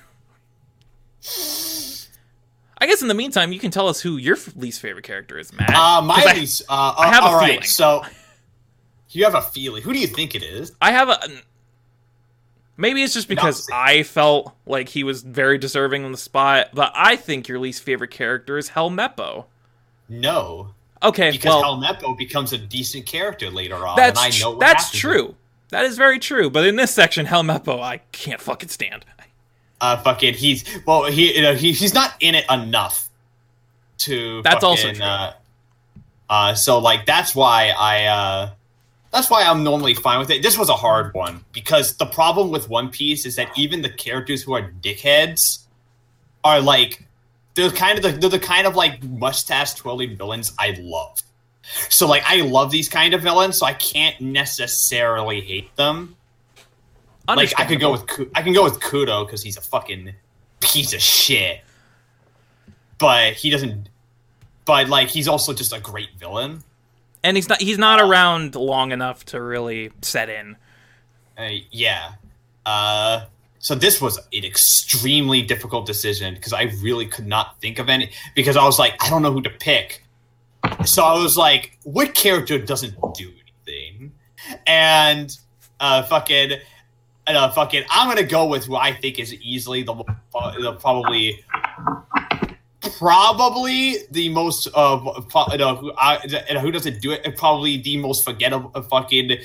I 2.84 2.86
guess 2.86 3.02
in 3.02 3.08
the 3.08 3.14
meantime, 3.14 3.54
you 3.54 3.60
can 3.60 3.72
tell 3.72 3.88
us 3.88 4.02
who 4.02 4.18
your 4.18 4.36
least 4.58 4.82
favorite 4.82 5.06
character 5.06 5.40
is, 5.40 5.54
Matt. 5.54 5.70
Uh, 5.74 6.02
my 6.02 6.22
I- 6.28 6.34
least. 6.34 6.64
Uh, 6.68 6.94
I 6.98 7.08
have 7.08 7.24
a 7.24 7.28
all 7.28 7.36
right, 7.38 7.48
feeling. 7.52 7.64
So 7.64 8.04
you 9.12 9.24
have 9.24 9.36
a 9.36 9.42
feeling. 9.42 9.82
Who 9.84 9.94
do 9.94 10.00
you 10.00 10.08
think 10.08 10.36
it 10.36 10.44
is? 10.44 10.74
I 10.82 10.92
have 10.92 11.08
a. 11.08 11.18
Maybe 12.76 13.02
it's 13.02 13.14
just 13.14 13.30
because 13.30 13.70
No. 13.70 13.76
I 13.78 14.04
felt 14.04 14.54
like 14.66 14.90
he 14.90 15.06
was 15.06 15.22
very 15.22 15.58
deserving 15.58 16.04
on 16.04 16.12
the 16.12 16.18
spot, 16.18 16.72
but 16.74 16.92
I 16.94 17.16
think 17.16 17.48
your 17.48 17.58
least 17.58 17.84
favorite 17.84 18.12
character 18.12 18.58
is 18.58 18.72
Helmeppo. 18.72 19.46
No, 20.10 20.72
Okay, 21.02 21.32
because 21.32 21.46
well, 21.46 21.64
Helmeppo 21.78 22.18
becomes 22.18 22.52
a 22.52 22.58
decent 22.58 23.06
character 23.06 23.50
later 23.50 23.88
on, 23.88 23.96
that's 23.96 24.22
and 24.22 24.34
I 24.34 24.38
know 24.40 24.50
what 24.52 24.60
that's 24.60 24.92
true. 24.92 25.36
That 25.70 25.86
is 25.86 25.98
very 25.98 26.20
true. 26.20 26.50
But 26.50 26.66
in 26.68 26.76
this 26.76 26.92
section, 26.94 27.26
Helmeppo, 27.28 27.80
I 27.82 28.00
can't 28.12 28.42
fucking 28.42 28.70
stand. 28.70 29.06
Uh, 29.82 29.98
fucking, 29.98 30.34
he's 30.34 30.64
well, 30.86 31.06
he, 31.06 31.36
you 31.36 31.42
know, 31.42 31.56
he 31.56 31.72
he's 31.74 31.94
not 31.94 32.16
in 32.20 32.36
it 32.36 32.46
enough 32.50 33.10
to. 34.00 34.42
That's 34.44 34.64
also 34.64 34.94
true. 34.94 35.04
Uh, 35.04 35.34
uh, 36.30 36.54
so 36.56 36.80
like 36.80 37.06
that's 37.06 37.36
why 37.36 37.74
I. 37.78 38.06
uh 38.06 38.52
that's 39.14 39.30
why 39.30 39.44
I'm 39.44 39.64
normally 39.64 39.94
fine 39.94 40.18
with 40.18 40.32
it. 40.32 40.42
This 40.42 40.58
was 40.58 40.70
a 40.70 40.76
hard 40.76 41.14
one 41.14 41.46
because 41.54 41.96
the 41.98 42.08
problem 42.08 42.50
with 42.50 42.68
One 42.68 42.90
Piece 42.90 43.28
is 43.28 43.36
that 43.36 43.48
even 43.56 43.84
the 43.84 43.90
characters 43.90 44.42
who 44.42 44.54
are 44.54 44.72
dickheads 44.82 45.60
are 46.44 46.60
like 46.60 47.06
they're 47.54 47.70
kind 47.70 47.98
of 47.98 48.04
the 48.04 48.12
they're 48.12 48.30
the 48.32 48.40
kind 48.40 48.66
of 48.66 48.76
like 48.76 49.04
mustache 49.04 49.76
twirling 49.76 50.18
villains 50.18 50.52
I 50.58 50.76
love. 50.82 51.22
So 51.90 52.08
like 52.08 52.24
I 52.26 52.42
love 52.42 52.72
these 52.72 52.90
kind 52.90 53.14
of 53.14 53.22
villains, 53.22 53.60
so 53.60 53.68
I 53.68 53.74
can't 53.74 54.20
necessarily 54.20 55.42
hate 55.42 55.74
them. 55.76 56.16
Like 57.28 57.54
I 57.58 57.66
could 57.66 57.80
go 57.80 57.92
with 57.92 58.04
I 58.36 58.42
can 58.42 58.54
go 58.54 58.64
with 58.64 58.82
Kuro 58.82 59.26
because 59.26 59.42
he's 59.42 59.58
a 59.58 59.62
fucking 59.62 60.14
piece 60.60 60.94
of 60.94 61.02
shit, 61.02 61.62
but 62.98 63.34
he 63.34 63.50
doesn't. 63.50 63.90
But 64.66 64.90
like 64.90 65.10
he's 65.10 65.28
also 65.28 65.54
just 65.54 65.74
a 65.74 65.80
great 65.80 66.10
villain. 66.20 66.64
and 67.24 67.38
he's 67.38 67.48
not 67.50 67.62
he's 67.62 67.78
not 67.78 68.02
around 68.02 68.56
long 68.56 68.92
enough 68.92 69.26
to 69.26 69.42
really 69.42 69.92
set 70.02 70.30
in. 70.30 70.58
Uh, 71.38 71.50
yeah. 71.72 72.14
Uh, 72.66 73.26
so 73.60 73.76
this 73.76 74.02
was 74.02 74.18
an 74.18 74.44
extremely 74.44 75.42
difficult 75.42 75.86
decision 75.86 76.34
because 76.36 76.54
I 76.54 76.64
really 76.82 77.08
could 77.08 77.26
not 77.26 77.60
think 77.62 77.80
of 77.80 77.90
any 77.90 78.12
because 78.36 78.58
I 78.58 78.66
was 78.66 78.78
like, 78.78 78.94
I 79.04 79.10
don't 79.10 79.22
know 79.22 79.32
who 79.32 79.42
to 79.42 79.50
pick. 79.50 80.04
So 80.86 81.04
I 81.04 81.14
was 81.22 81.38
like, 81.38 81.78
what 81.84 82.14
character 82.14 82.58
doesn't 82.60 82.96
do 83.16 83.32
anything? 83.66 84.12
And 84.68 85.36
uh, 85.80 86.04
fucking, 86.04 86.54
uh, 87.28 87.52
fucking, 87.52 87.84
I'm 87.90 88.08
gonna 88.08 88.24
go 88.24 88.46
with 88.46 88.66
who 88.66 88.76
I 88.76 88.94
think 88.94 89.20
is 89.20 89.34
easily 89.36 89.84
the, 89.84 89.94
uh, 90.36 90.60
the 90.60 90.74
probably. 90.74 91.44
Probably 92.98 93.96
the 94.12 94.28
most 94.30 94.68
uh, 94.76 95.22
pro- 95.30 95.46
you 95.52 95.58
know, 95.58 95.76
who, 95.76 95.94
I, 95.98 96.18
who 96.60 96.70
doesn't 96.70 97.02
do 97.02 97.12
it? 97.12 97.38
Probably 97.38 97.78
the 97.78 97.96
most 97.96 98.26
forgettable 98.26 98.72
uh, 98.76 98.82
fucking 98.82 99.38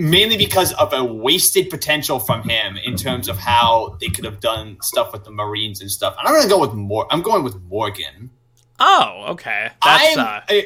mainly 0.00 0.36
because 0.36 0.72
of 0.74 0.92
a 0.94 1.04
wasted 1.04 1.68
potential 1.68 2.18
from 2.18 2.42
him 2.42 2.78
in 2.78 2.96
terms 2.96 3.28
of 3.28 3.38
how 3.38 3.96
they 4.00 4.08
could 4.08 4.24
have 4.24 4.40
done 4.40 4.78
stuff 4.80 5.12
with 5.12 5.24
the 5.24 5.30
Marines 5.30 5.82
and 5.82 5.90
stuff. 5.90 6.16
And 6.18 6.26
I'm 6.26 6.34
gonna 6.34 6.48
go 6.48 6.58
with 6.58 6.72
more. 6.72 7.06
I'm 7.10 7.22
going 7.22 7.44
with 7.44 7.60
Morgan. 7.62 8.30
Oh, 8.78 9.26
okay. 9.28 9.70
That's 9.84 10.16
I'm 10.16 10.26
uh, 10.26 10.40
uh, 10.48 10.60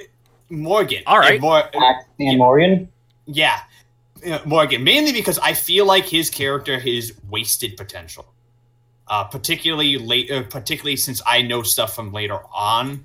Morgan. 0.51 1.03
All 1.07 1.19
right. 1.19 1.41
Mor- 1.41 1.69
and 2.21 2.39
Morgan. 2.39 2.89
yeah, 3.27 3.61
Morgan. 4.45 4.85
Mainly 4.85 5.13
because 5.13 5.39
I 5.39 5.55
feel 5.55 5.87
like 5.87 6.07
his 6.07 6.31
character 6.31 6.79
has 6.79 7.13
wasted 7.29 7.77
potential. 7.77 8.27
Uh, 9.07 9.23
particularly 9.25 9.99
late, 9.99 10.31
uh, 10.31 10.43
particularly 10.45 10.97
since 10.97 11.21
I 11.27 11.43
know 11.43 11.63
stuff 11.63 11.95
from 11.95 12.11
later 12.11 12.39
on, 12.55 13.05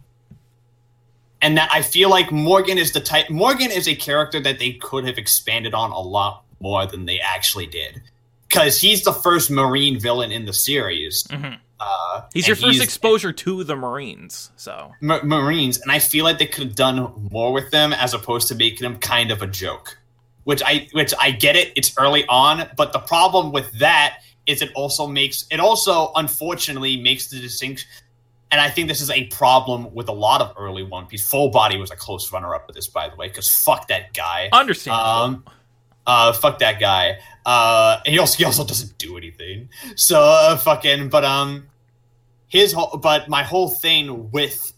and 1.42 1.58
that 1.58 1.70
I 1.74 1.82
feel 1.82 2.10
like 2.10 2.32
Morgan 2.32 2.78
is 2.78 2.94
the 2.94 3.02
type. 3.02 3.30
Morgan 3.30 3.70
is 3.70 3.86
a 3.86 3.96
character 3.96 4.40
that 4.40 4.60
they 4.60 4.72
could 4.72 5.06
have 5.06 5.18
expanded 5.18 5.74
on 5.74 5.92
a 5.92 6.00
lot 6.00 6.46
more 6.62 6.86
than 6.86 7.06
they 7.06 7.20
actually 7.20 7.66
did, 7.68 8.02
because 8.48 8.80
he's 8.80 9.04
the 9.04 9.12
first 9.12 9.52
Marine 9.52 10.00
villain 10.00 10.32
in 10.32 10.46
the 10.46 10.54
series. 10.54 11.24
mhm. 11.24 11.60
Uh, 11.82 12.22
he's 12.34 12.48
your 12.48 12.56
first 12.56 12.82
exposure 12.82 13.34
to 13.34 13.66
the 13.66 13.76
Marines. 13.76 14.52
So 14.56 14.94
Ma- 15.02 15.24
Marines, 15.24 15.82
and 15.82 15.92
I 15.92 16.00
feel 16.00 16.24
like 16.24 16.38
they 16.40 16.46
could 16.46 16.64
have 16.64 16.76
done 16.76 17.30
more 17.30 17.52
with 17.52 17.72
them 17.72 17.92
as 17.92 18.14
opposed 18.14 18.48
to 18.50 18.56
making 18.56 18.84
them 18.84 19.00
kind 19.00 19.32
of 19.32 19.42
a 19.42 19.48
joke. 19.48 19.98
Which 20.46 20.62
I 20.66 20.88
which 20.94 21.14
I 21.20 21.32
get 21.32 21.56
it, 21.56 21.74
it's 21.76 21.94
early 21.98 22.26
on, 22.28 22.70
but 22.76 22.94
the 22.94 23.00
problem 23.00 23.52
with 23.52 23.72
that 23.80 24.20
is 24.46 24.62
it 24.62 24.72
also 24.74 25.06
makes 25.06 25.46
it 25.52 25.60
also 25.60 26.12
unfortunately 26.16 27.00
makes 27.00 27.28
the 27.28 27.40
distinction 27.40 27.88
and 28.52 28.60
I 28.60 28.70
think 28.70 28.88
this 28.88 29.02
is 29.02 29.12
a 29.12 29.26
problem 29.28 29.94
with 29.94 30.10
a 30.10 30.14
lot 30.14 30.42
of 30.42 30.54
early 30.58 30.84
One 30.84 31.06
Piece. 31.06 31.30
Full 31.30 31.50
Body 31.50 31.78
was 31.78 31.92
a 31.92 31.96
close 31.96 32.32
runner 32.32 32.56
up 32.56 32.66
with 32.68 32.76
this, 32.76 32.88
by 32.88 33.08
the 33.08 33.16
way, 33.16 33.28
because 33.28 33.48
fuck 33.64 33.88
that 33.90 34.14
guy. 34.14 34.50
understandable. 34.52 35.06
Um, 35.06 35.44
uh, 36.08 36.34
fuck 36.34 36.58
that 36.60 36.80
guy. 36.80 37.20
Uh, 37.46 38.00
and 38.06 38.14
he 38.14 38.20
also 38.20 38.38
he 38.38 38.46
also 38.46 38.66
doesn't 38.66 38.98
do 38.98 39.18
anything. 39.18 39.70
So 39.96 40.22
uh, 40.22 40.58
fucking, 40.58 41.10
but 41.10 41.24
um, 41.24 41.68
his 42.48 42.74
whole, 42.74 42.98
but 42.98 43.30
my 43.30 43.44
whole 43.44 43.70
thing 43.70 44.32
with 44.32 44.74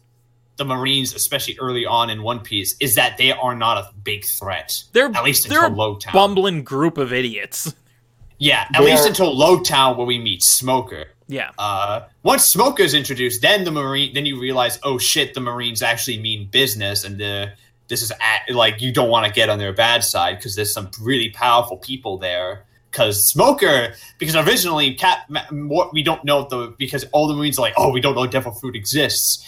the 0.67 0.75
Marines, 0.75 1.13
especially 1.15 1.57
early 1.59 1.85
on 1.85 2.09
in 2.09 2.21
One 2.21 2.39
Piece, 2.39 2.75
is 2.79 2.95
that 2.95 3.17
they 3.17 3.31
are 3.31 3.55
not 3.55 3.77
a 3.77 3.89
big 4.03 4.25
threat. 4.25 4.83
they're 4.93 5.05
At 5.07 5.23
least 5.23 5.49
they're 5.49 5.65
until 5.65 5.81
a 5.81 5.95
Loguetown. 5.95 6.13
bumbling 6.13 6.63
group 6.63 6.97
of 6.99 7.11
idiots. 7.11 7.73
yeah, 8.37 8.61
at 8.61 8.73
They're- 8.73 8.81
least 8.83 9.07
until 9.07 9.35
Loguetown 9.35 9.97
where 9.97 10.05
we 10.05 10.19
meet 10.19 10.43
Smoker. 10.43 11.05
Yeah. 11.27 11.49
Uh, 11.57 12.01
once 12.23 12.45
Smoker 12.45 12.83
is 12.83 12.93
introduced, 12.93 13.41
then 13.41 13.63
the 13.63 13.71
Marine, 13.71 14.13
then 14.13 14.25
you 14.25 14.39
realize, 14.39 14.79
oh 14.83 14.97
shit, 14.97 15.33
the 15.33 15.39
Marines 15.39 15.81
actually 15.81 16.19
mean 16.19 16.47
business, 16.51 17.03
and 17.05 17.17
the 17.17 17.53
this 17.87 18.01
is 18.01 18.11
at, 18.21 18.53
like 18.53 18.81
you 18.81 18.91
don't 18.93 19.09
want 19.09 19.25
to 19.25 19.31
get 19.31 19.49
on 19.49 19.57
their 19.57 19.73
bad 19.73 20.03
side 20.03 20.37
because 20.37 20.55
there's 20.55 20.73
some 20.73 20.89
really 21.01 21.29
powerful 21.29 21.77
people 21.77 22.17
there. 22.17 22.65
Because 22.89 23.25
Smoker, 23.25 23.93
because 24.17 24.35
originally 24.35 24.93
Cat, 24.95 25.19
Ma- 25.29 25.87
we 25.93 26.03
don't 26.03 26.25
know 26.25 26.45
the 26.49 26.75
because 26.77 27.05
all 27.13 27.27
the 27.27 27.33
Marines 27.33 27.57
are 27.57 27.61
like, 27.61 27.75
oh, 27.77 27.89
we 27.93 28.01
don't 28.01 28.15
know 28.15 28.27
Devil 28.27 28.51
Fruit 28.51 28.75
exists. 28.75 29.45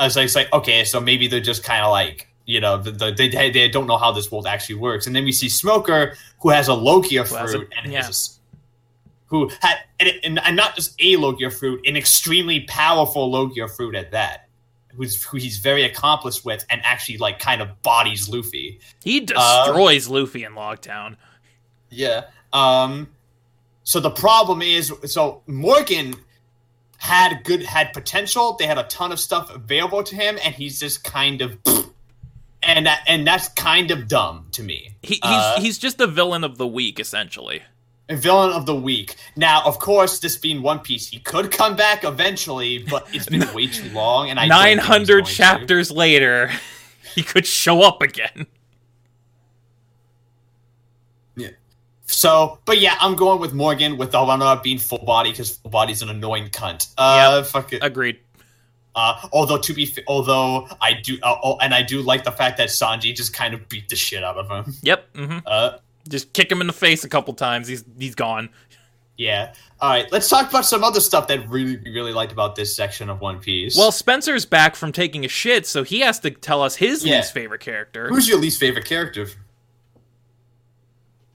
As 0.00 0.16
I 0.16 0.26
say, 0.26 0.48
okay, 0.52 0.84
so 0.84 0.98
maybe 1.00 1.28
they're 1.28 1.40
just 1.40 1.62
kind 1.62 1.84
of 1.84 1.90
like. 1.90 2.26
You 2.46 2.60
know, 2.60 2.78
the, 2.78 2.90
the, 2.90 3.12
they 3.12 3.28
they 3.50 3.68
don't 3.68 3.86
know 3.86 3.98
how 3.98 4.10
this 4.10 4.32
world 4.32 4.44
actually 4.48 4.74
works, 4.76 5.06
and 5.06 5.14
then 5.14 5.22
we 5.24 5.30
see 5.30 5.48
Smoker, 5.48 6.16
who 6.40 6.48
has 6.48 6.66
a 6.66 6.74
Logia 6.74 7.22
Who 7.22 7.36
has 7.36 7.54
a- 7.54 7.58
fruit, 7.58 7.72
and 7.80 7.92
yeah. 7.92 8.02
has 8.02 8.38
a 8.38 8.40
who 9.26 9.48
had 9.60 9.76
and, 10.00 10.10
and, 10.24 10.40
and 10.40 10.56
not 10.56 10.74
just 10.74 10.96
a 11.00 11.14
Logia 11.16 11.48
fruit, 11.50 11.86
an 11.86 11.96
extremely 11.96 12.60
powerful 12.62 13.30
Logia 13.30 13.68
fruit 13.68 13.94
at 13.94 14.10
that, 14.10 14.48
who's 14.96 15.22
who 15.22 15.36
he's 15.36 15.58
very 15.58 15.84
accomplished 15.84 16.44
with, 16.44 16.64
and 16.70 16.80
actually 16.82 17.18
like 17.18 17.38
kind 17.38 17.62
of 17.62 17.80
bodies 17.82 18.28
Luffy. 18.28 18.80
He 19.04 19.20
Uh, 19.36 19.66
destroys 19.66 20.08
Luffy 20.08 20.42
in 20.42 20.54
Loguetown. 20.54 21.16
Yeah. 21.90 22.24
Um. 22.52 23.06
So 23.84 24.00
the 24.00 24.10
problem 24.10 24.60
is, 24.60 24.92
so 25.04 25.42
Morgan 25.46 26.16
had 27.00 27.42
good 27.44 27.62
had 27.62 27.92
potential. 27.94 28.56
They 28.58 28.66
had 28.66 28.78
a 28.78 28.82
ton 28.84 29.10
of 29.10 29.18
stuff 29.18 29.52
available 29.54 30.02
to 30.04 30.14
him, 30.14 30.38
and 30.44 30.54
he's 30.54 30.78
just 30.78 31.02
kind 31.02 31.40
of, 31.40 31.58
and 32.62 32.86
that 32.86 33.02
and 33.06 33.26
that's 33.26 33.48
kind 33.48 33.90
of 33.90 34.06
dumb 34.06 34.46
to 34.52 34.62
me. 34.62 34.94
He, 35.02 35.14
he's 35.14 35.22
Uh, 35.22 35.60
he's 35.60 35.78
just 35.78 35.96
the 35.98 36.06
villain 36.06 36.44
of 36.44 36.58
the 36.58 36.66
week 36.66 37.00
essentially. 37.00 37.62
a 38.10 38.16
villain 38.16 38.52
of 38.52 38.66
the 38.66 38.74
week. 38.74 39.16
Now, 39.34 39.62
of 39.64 39.78
course, 39.78 40.18
this 40.18 40.36
being 40.36 40.60
One 40.62 40.80
Piece, 40.80 41.08
he 41.08 41.20
could 41.20 41.50
come 41.50 41.74
back 41.74 42.04
eventually, 42.04 42.84
but 42.90 43.06
it's 43.14 43.26
been 43.26 43.48
way 43.54 43.66
too 43.68 43.88
long, 43.92 44.28
and 44.28 44.38
I 44.38 44.46
Nine 44.46 44.78
hundred 44.78 45.22
going 45.22 45.24
to. 45.24 45.32
chapters 45.32 45.90
later, 45.90 46.50
he 47.14 47.22
could 47.22 47.46
show 47.46 47.80
up 47.82 48.02
again. 48.02 48.46
So, 52.12 52.58
but 52.64 52.80
yeah, 52.80 52.96
I'm 53.00 53.14
going 53.16 53.40
with 53.40 53.52
Morgan 53.54 53.96
with 53.96 54.12
the 54.12 54.18
runner-up 54.20 54.62
being 54.62 54.78
full 54.78 54.98
body 55.04 55.30
because 55.30 55.56
full 55.56 55.70
body's 55.70 56.02
an 56.02 56.08
annoying 56.10 56.48
cunt. 56.50 56.92
Uh, 56.98 57.42
fuck 57.42 57.72
it. 57.72 57.82
Agreed. 57.82 58.18
Uh, 58.94 59.28
although 59.32 59.58
to 59.58 59.72
be, 59.72 59.86
fa- 59.86 60.02
although 60.08 60.66
I 60.80 60.94
do, 60.94 61.16
uh, 61.22 61.36
oh, 61.44 61.58
and 61.60 61.72
I 61.72 61.82
do 61.82 62.02
like 62.02 62.24
the 62.24 62.32
fact 62.32 62.56
that 62.58 62.68
Sanji 62.68 63.14
just 63.14 63.32
kind 63.32 63.54
of 63.54 63.68
beat 63.68 63.88
the 63.88 63.94
shit 63.96 64.24
out 64.24 64.36
of 64.36 64.50
him. 64.50 64.74
Yep. 64.82 65.12
Mm-hmm. 65.14 65.38
Uh, 65.46 65.78
Just 66.08 66.32
kick 66.32 66.50
him 66.50 66.60
in 66.60 66.66
the 66.66 66.72
face 66.72 67.04
a 67.04 67.08
couple 67.08 67.32
times. 67.34 67.68
He's 67.68 67.84
he's 67.98 68.14
gone. 68.16 68.48
yeah. 69.16 69.54
All 69.80 69.88
right, 69.90 70.10
let's 70.12 70.28
talk 70.28 70.50
about 70.50 70.64
some 70.66 70.82
other 70.84 71.00
stuff 71.00 71.28
that 71.28 71.48
really 71.48 71.76
really 71.76 72.12
liked 72.12 72.32
about 72.32 72.56
this 72.56 72.74
section 72.74 73.08
of 73.08 73.20
One 73.20 73.38
Piece. 73.38 73.76
Well, 73.76 73.92
Spencer's 73.92 74.44
back 74.44 74.74
from 74.74 74.90
taking 74.92 75.24
a 75.24 75.28
shit, 75.28 75.66
so 75.66 75.84
he 75.84 76.00
has 76.00 76.18
to 76.20 76.30
tell 76.32 76.60
us 76.60 76.74
his 76.76 77.04
Yeah. 77.04 77.16
least 77.18 77.32
favorite 77.32 77.60
character. 77.60 78.08
who's 78.08 78.28
your 78.28 78.38
least 78.38 78.58
favorite 78.58 78.86
character? 78.86 79.28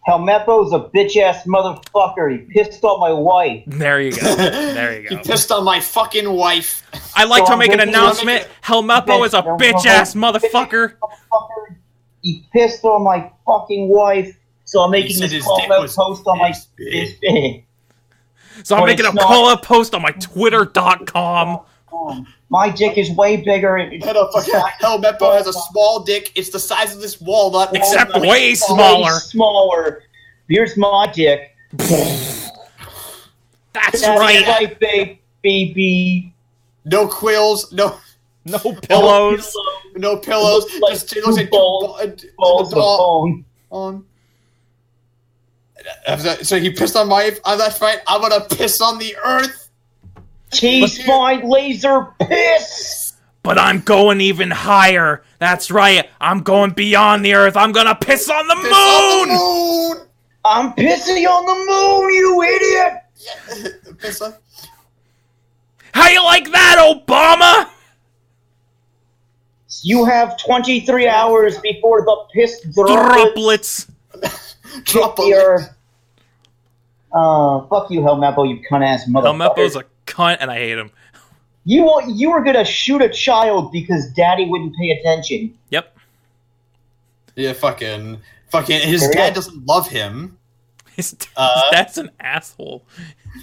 Helmeppo's 0.07 0.72
a 0.72 0.88
bitch 0.95 1.18
ass 1.18 1.45
motherfucker. 1.45 2.32
He 2.32 2.38
pissed 2.53 2.84
on 2.84 2.99
my 2.99 3.11
wife. 3.11 3.64
There 3.68 3.99
you 4.02 4.11
go. 4.11 4.36
There 4.36 5.02
you 5.02 5.10
go. 5.10 5.18
He 5.18 5.23
pissed 5.23 5.52
on 5.52 5.64
my 5.64 5.80
fucking 5.80 6.30
wife. 6.32 6.84
I'd 7.15 7.27
like 7.27 7.41
So 7.41 7.48
to 7.48 7.52
I'm 7.53 7.60
make 7.60 7.72
an 7.72 7.77
making- 7.77 7.94
announcement. 7.95 8.48
Helmeppo 8.64 9.26
is 9.26 9.34
a 9.34 9.41
bitch 9.41 9.86
ass 9.86 10.14
motherfucker. 10.14 10.94
Motherfucker. 10.99 11.76
He 12.22 12.45
pissed 12.53 12.84
on 12.84 13.03
my 13.03 13.32
fucking 13.45 13.90
wife. 13.90 14.38
So 14.65 14.82
I'm 14.82 14.91
making 14.91 15.18
said 15.18 15.30
this 15.32 15.44
call 15.44 15.61
out 15.72 15.90
post 15.90 16.27
on 16.27 16.38
my. 16.40 16.53
big. 16.76 17.64
So 18.64 18.76
I'm 18.76 18.82
But 18.82 18.86
making 18.88 19.06
a 19.06 19.11
not- 19.14 19.26
call 19.26 19.49
out 19.49 19.64
post 19.64 19.94
on 19.95 20.02
my 20.02 20.11
twitter.com. 20.11 21.61
My 22.56 22.69
dick 22.69 22.98
is 22.98 23.11
way 23.11 23.36
bigger. 23.38 23.76
and- 23.76 24.02
Head 24.02 24.15
fucking 24.34 24.53
Helmeppo 24.82 25.36
has 25.36 25.45
a 25.45 25.52
small 25.52 25.99
dick. 25.99 26.32
It's 26.36 26.52
the 26.52 26.60
size 26.60 26.95
of 26.95 27.02
this 27.02 27.19
walnut. 27.19 27.76
Except 27.76 28.11
oh 28.11 28.19
Walnut. 28.19 28.22
way 28.22 28.30
way 28.49 28.56
smaller. 28.56 29.11
smaller. 29.19 30.03
Here's 30.48 30.77
my 30.77 31.11
dick. 31.14 31.53
That's 31.73 32.52
That's 33.73 34.07
right. 34.07 34.48
right, 34.48 34.80
ba- 34.80 35.18
baby. 35.41 36.34
No 36.86 37.07
quills, 37.10 37.73
no 37.73 37.98
No 38.45 38.57
pillows. 38.60 39.53
no 39.98 40.15
pillows. 40.15 40.65
Like 40.80 40.94
just, 40.94 41.14
it 41.18 41.26
looks 41.26 41.36
two 41.36 41.41
like 41.41 41.49
balls- 41.49 41.99
two 42.15 42.30
Balls 42.38 42.72
of 42.72 42.76
bone. 42.76 43.45
on. 43.72 44.06
So 46.44 46.57
he 46.57 46.69
pissed 46.72 46.95
on 46.95 47.10
my. 47.10 47.36
Oh, 47.44 47.57
that's 47.57 47.82
right. 47.82 47.99
I'm 48.07 48.22
gonna 48.22 48.45
piss 48.45 48.80
on 48.80 48.98
the 48.98 49.14
earth. 49.26 49.65
Cheese 50.60 51.06
my 51.07 51.41
laser 51.44 52.07
piss. 52.19 53.14
But 53.44 53.60
I'm 53.60 53.80
going 53.82 54.22
even 54.22 54.49
higher. 54.49 55.23
That's 55.40 55.69
right. 55.69 56.10
I'm 56.19 56.41
going 56.41 56.72
beyond 56.72 57.23
the 57.23 57.36
earth. 57.36 57.56
I'm 57.56 57.72
gonna 57.72 57.95
piss 57.95 58.30
on 58.30 58.48
the 58.48 58.56
Piss 58.56 58.65
on 58.65 59.27
the 59.27 59.34
moon. 59.34 59.38
moon. 59.38 60.07
I'm 60.44 60.73
pissing 60.73 61.26
on 61.27 61.45
the 61.45 61.56
moon, 61.72 62.14
you 62.14 62.41
idiot. 62.44 63.98
Piss 63.99 64.22
on. 64.22 64.34
How 65.94 66.10
you 66.10 66.23
like 66.23 66.52
that, 66.52 66.77
Obama? 67.07 67.69
You 69.82 70.06
have 70.06 70.38
23 70.38 71.07
hours 71.07 71.57
before 71.60 72.02
the 72.02 72.15
piss 72.34 72.61
droplets 72.73 73.88
Droplets. 74.15 74.56
Drop 74.84 75.18
hit 75.18 75.36
the. 75.36 75.69
Uh, 77.14 77.65
fuck 77.68 77.90
you, 77.91 78.02
Helmeppo, 78.02 78.48
you 78.49 78.61
cunt 78.69 78.86
ass 78.86 79.06
motherfucker. 79.07 79.23
Helmeppo's 79.56 79.76
a 79.76 79.84
cunt, 80.06 80.38
and 80.40 80.49
I 80.52 80.56
hate 80.57 80.77
him. 80.77 80.91
You 81.65 81.84
wa- 81.84 82.03
you 82.07 82.32
were 82.32 82.44
gonna 82.44 82.65
shoot 82.65 83.02
a 83.02 83.10
child 83.10 83.72
because 83.72 84.07
daddy 84.11 84.45
wouldn't 84.45 84.76
pay 84.76 84.91
attention. 84.91 85.53
Yep. 85.72 85.98
Yeah, 87.36 87.53
fucking, 87.53 88.19
fucking. 88.49 88.82
His 88.82 89.02
There 89.02 89.11
dad 89.11 89.30
go. 89.30 89.36
doesn't 89.36 89.65
love 89.65 89.88
him. 89.90 90.38
His 90.95 91.11
dad's, 91.11 91.27
Uh, 91.36 91.61
that's 91.72 91.98
an 91.98 92.10
asshole. 92.19 92.86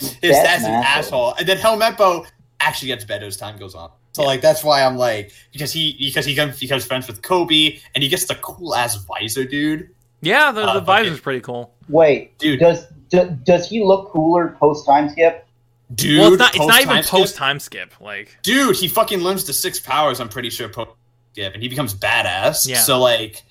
His 0.01 0.17
That's 0.23 0.43
dad's 0.43 0.65
an 0.65 0.71
an 0.71 0.83
asshole. 0.85 1.31
asshole. 1.31 1.35
And 1.39 1.47
then 1.49 1.59
Helmeppo 1.59 2.27
actually 2.61 2.89
gets 2.89 3.05
better 3.05 3.27
as 3.27 3.37
time 3.37 3.59
goes 3.59 3.75
on. 3.75 3.91
So 4.13 4.23
like 4.23 4.41
that's 4.41 4.63
why 4.65 4.83
I'm 4.85 4.97
like 4.97 5.33
because 5.53 5.73
he 5.73 5.97
because 5.99 6.25
he 6.25 6.35
comes 6.35 6.59
he 6.59 6.67
becomes 6.67 6.85
friends 6.87 7.07
with 7.07 7.21
Koby 7.23 7.81
and 7.95 8.03
he 8.03 8.09
gets 8.09 8.27
the 8.27 8.35
cool 8.37 8.75
ass 8.75 8.97
visor 8.97 9.45
dude. 9.45 9.91
Yeah, 10.23 10.53
the, 10.53 10.63
Uh, 10.63 10.81
the 10.81 10.91
okay. 10.93 11.03
visor's 11.03 11.21
pretty 11.21 11.41
cool. 11.41 11.75
Wait, 11.89 12.39
Dude. 12.39 12.61
does 12.61 12.87
do, 13.11 13.37
does 13.45 13.69
he 13.69 13.83
look 13.83 14.13
cooler 14.13 14.57
post 14.61 14.87
time 14.87 15.09
skip? 15.11 15.47
Dude, 15.95 16.21
well, 16.21 16.33
it's 16.33 16.39
not. 16.39 16.55
It's 16.57 16.67
not 16.67 16.81
even 16.81 17.03
post 17.05 17.37
time 17.37 17.59
skip. 17.59 17.93
Like, 18.01 18.39
Dude, 18.43 18.77
he 18.77 18.89
fucking 18.89 19.21
learns 19.21 19.45
the 19.45 19.53
six 19.53 19.81
powers. 19.81 20.21
I'm 20.21 20.29
pretty 20.29 20.51
sure 20.51 20.69
post 20.69 20.91
skip, 21.33 21.55
and 21.55 21.63
he 21.63 21.69
becomes 21.69 21.95
badass. 21.95 22.67
Yeah. 22.69 22.79
So 22.79 22.99
like, 22.99 23.43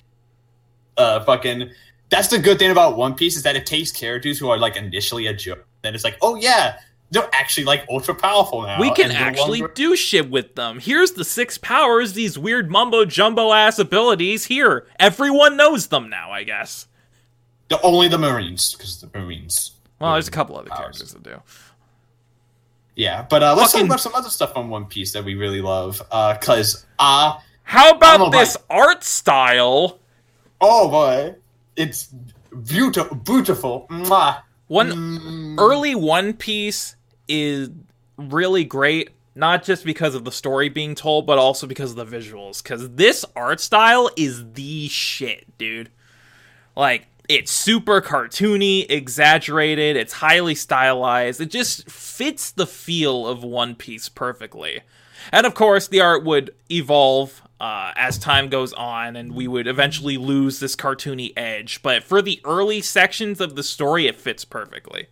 uh, 0.97 1.23
fucking. 1.23 1.69
That's 2.09 2.27
the 2.27 2.39
good 2.39 2.59
thing 2.59 2.71
about 2.71 2.97
One 2.97 3.15
Piece 3.15 3.37
is 3.37 3.43
that 3.43 3.55
it 3.55 3.65
takes 3.65 3.91
characters 3.91 4.37
who 4.37 4.49
are 4.49 4.57
like 4.57 4.75
initially 4.75 5.27
a 5.27 5.33
joke, 5.33 5.65
then 5.81 5.95
it's 5.95 6.03
like, 6.03 6.17
oh 6.21 6.35
yeah, 6.35 6.77
they're 7.09 7.29
actually 7.31 7.63
like 7.63 7.85
ultra 7.89 8.13
powerful 8.13 8.63
now. 8.63 8.79
we 8.81 8.91
can 8.91 9.11
actually 9.11 9.61
longer- 9.61 9.73
do 9.73 9.95
shit 9.95 10.29
with 10.29 10.55
them. 10.55 10.79
Here's 10.79 11.11
the 11.11 11.23
six 11.23 11.57
powers. 11.57 12.11
These 12.13 12.37
weird 12.37 12.69
mumbo 12.69 13.05
jumbo 13.05 13.53
ass 13.53 13.79
abilities. 13.79 14.45
Here, 14.45 14.87
everyone 14.99 15.55
knows 15.55 15.87
them 15.87 16.09
now. 16.09 16.31
I 16.31 16.43
guess. 16.43 16.87
the, 17.69 17.81
only 17.81 18.09
the 18.09 18.17
Marines 18.17 18.73
because 18.73 18.99
the 18.99 19.09
Marines. 19.17 19.71
Well, 19.99 20.13
there's 20.13 20.27
a 20.27 20.31
couple 20.31 20.57
other 20.57 20.69
Powers. 20.69 20.97
characters 20.97 21.13
that 21.13 21.23
do. 21.23 21.41
Yeah, 23.01 23.25
but 23.27 23.41
uh, 23.41 23.55
let's 23.55 23.71
Fucking- 23.71 23.87
talk 23.87 23.95
about 23.95 23.99
some 24.01 24.13
other 24.13 24.29
stuff 24.29 24.55
on 24.55 24.69
One 24.69 24.85
Piece 24.85 25.13
that 25.13 25.25
we 25.25 25.33
really 25.33 25.59
love. 25.61 25.97
Because 26.11 26.85
uh, 26.99 27.39
How 27.63 27.93
don't 27.93 27.99
know 28.19 28.25
about 28.27 28.31
this 28.31 28.55
art 28.69 29.03
style? 29.03 29.97
oh 30.61 30.87
boy, 30.87 31.33
it's 31.75 32.13
beautiful, 32.63 33.17
beautiful. 33.17 33.87
Mwah. 33.89 34.43
One 34.67 34.91
Mm. 34.91 35.55
early 35.59 35.95
One 35.95 36.33
Piece 36.33 36.95
is 37.27 37.71
really 38.17 38.63
great, 38.65 39.09
not 39.33 39.63
just 39.63 39.83
because 39.83 40.13
of 40.13 40.23
the 40.23 40.31
story 40.31 40.69
being 40.69 40.93
told, 40.93 41.25
but 41.25 41.39
also 41.39 41.65
because 41.65 41.97
of 41.97 42.07
the 42.07 42.17
visuals. 42.17 42.61
Because 42.61 42.87
this 42.91 43.25
art 43.35 43.59
style 43.59 44.11
is 44.15 44.45
the 44.53 44.87
shit, 44.89 45.45
dude. 45.57 45.89
Like, 46.75 47.07
it's 47.31 47.51
super 47.51 48.01
cartoony, 48.01 48.85
exaggerated, 48.89 49.95
it's 49.95 50.11
highly 50.11 50.53
stylized. 50.53 51.39
It 51.39 51.49
just 51.49 51.89
fits 51.89 52.51
the 52.51 52.67
feel 52.67 53.25
of 53.25 53.41
One 53.41 53.73
Piece 53.73 54.09
perfectly. 54.09 54.81
And 55.31 55.45
of 55.45 55.53
course, 55.53 55.87
the 55.87 56.01
art 56.01 56.25
would 56.25 56.53
evolve 56.69 57.41
uh, 57.61 57.93
as 57.95 58.17
time 58.17 58.49
goes 58.49 58.73
on, 58.73 59.15
and 59.15 59.33
we 59.33 59.47
would 59.47 59.65
eventually 59.65 60.17
lose 60.17 60.59
this 60.59 60.75
cartoony 60.75 61.31
edge. 61.37 61.81
But 61.81 62.03
for 62.03 62.21
the 62.21 62.41
early 62.43 62.81
sections 62.81 63.39
of 63.39 63.55
the 63.55 63.63
story, 63.63 64.07
it 64.07 64.19
fits 64.19 64.43
perfectly. 64.43 65.07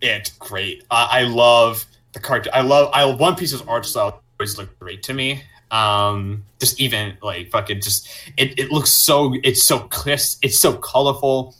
It's 0.00 0.30
great. 0.30 0.84
Uh, 0.90 1.08
I 1.10 1.24
love 1.24 1.84
the 2.12 2.20
cartoon. 2.20 2.52
I 2.54 2.62
love. 2.62 2.90
I 2.94 3.04
One 3.04 3.36
Piece's 3.36 3.60
art 3.62 3.84
style 3.84 4.22
always 4.38 4.56
looked 4.56 4.78
great 4.80 5.02
to 5.02 5.14
me. 5.14 5.42
Um, 5.70 6.44
just 6.58 6.80
even 6.80 7.16
like 7.22 7.50
fucking 7.50 7.80
just 7.80 8.08
it. 8.36 8.58
It 8.58 8.72
looks 8.72 8.90
so. 8.90 9.34
It's 9.42 9.64
so 9.64 9.80
crisp. 9.80 10.44
It's 10.44 10.58
so 10.58 10.74
colorful. 10.74 11.54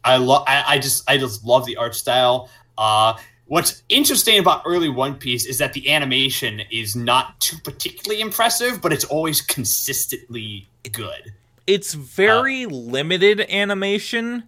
I 0.03 0.17
love 0.17 0.45
I, 0.47 0.65
I 0.67 0.79
just 0.79 1.09
I 1.09 1.19
just 1.19 1.45
love 1.45 1.67
the 1.67 1.77
art 1.77 1.95
style. 1.95 2.49
Uh 2.79 3.15
what's 3.47 3.83
interesting 3.89 4.39
about 4.39 4.63
early 4.65 4.89
One 4.89 5.15
Piece 5.17 5.45
is 5.45 5.59
that 5.59 5.73
the 5.73 5.91
animation 5.91 6.63
is 6.71 6.97
not 6.97 7.39
too 7.41 7.59
particularly 7.65 8.23
impressive, 8.23 8.81
but 8.81 8.93
it's 8.93 9.05
always 9.05 9.43
consistently 9.43 10.69
good. 10.93 11.35
it's 11.67 11.93
very 11.95 12.65
limited 12.67 13.41
animation, 13.51 14.45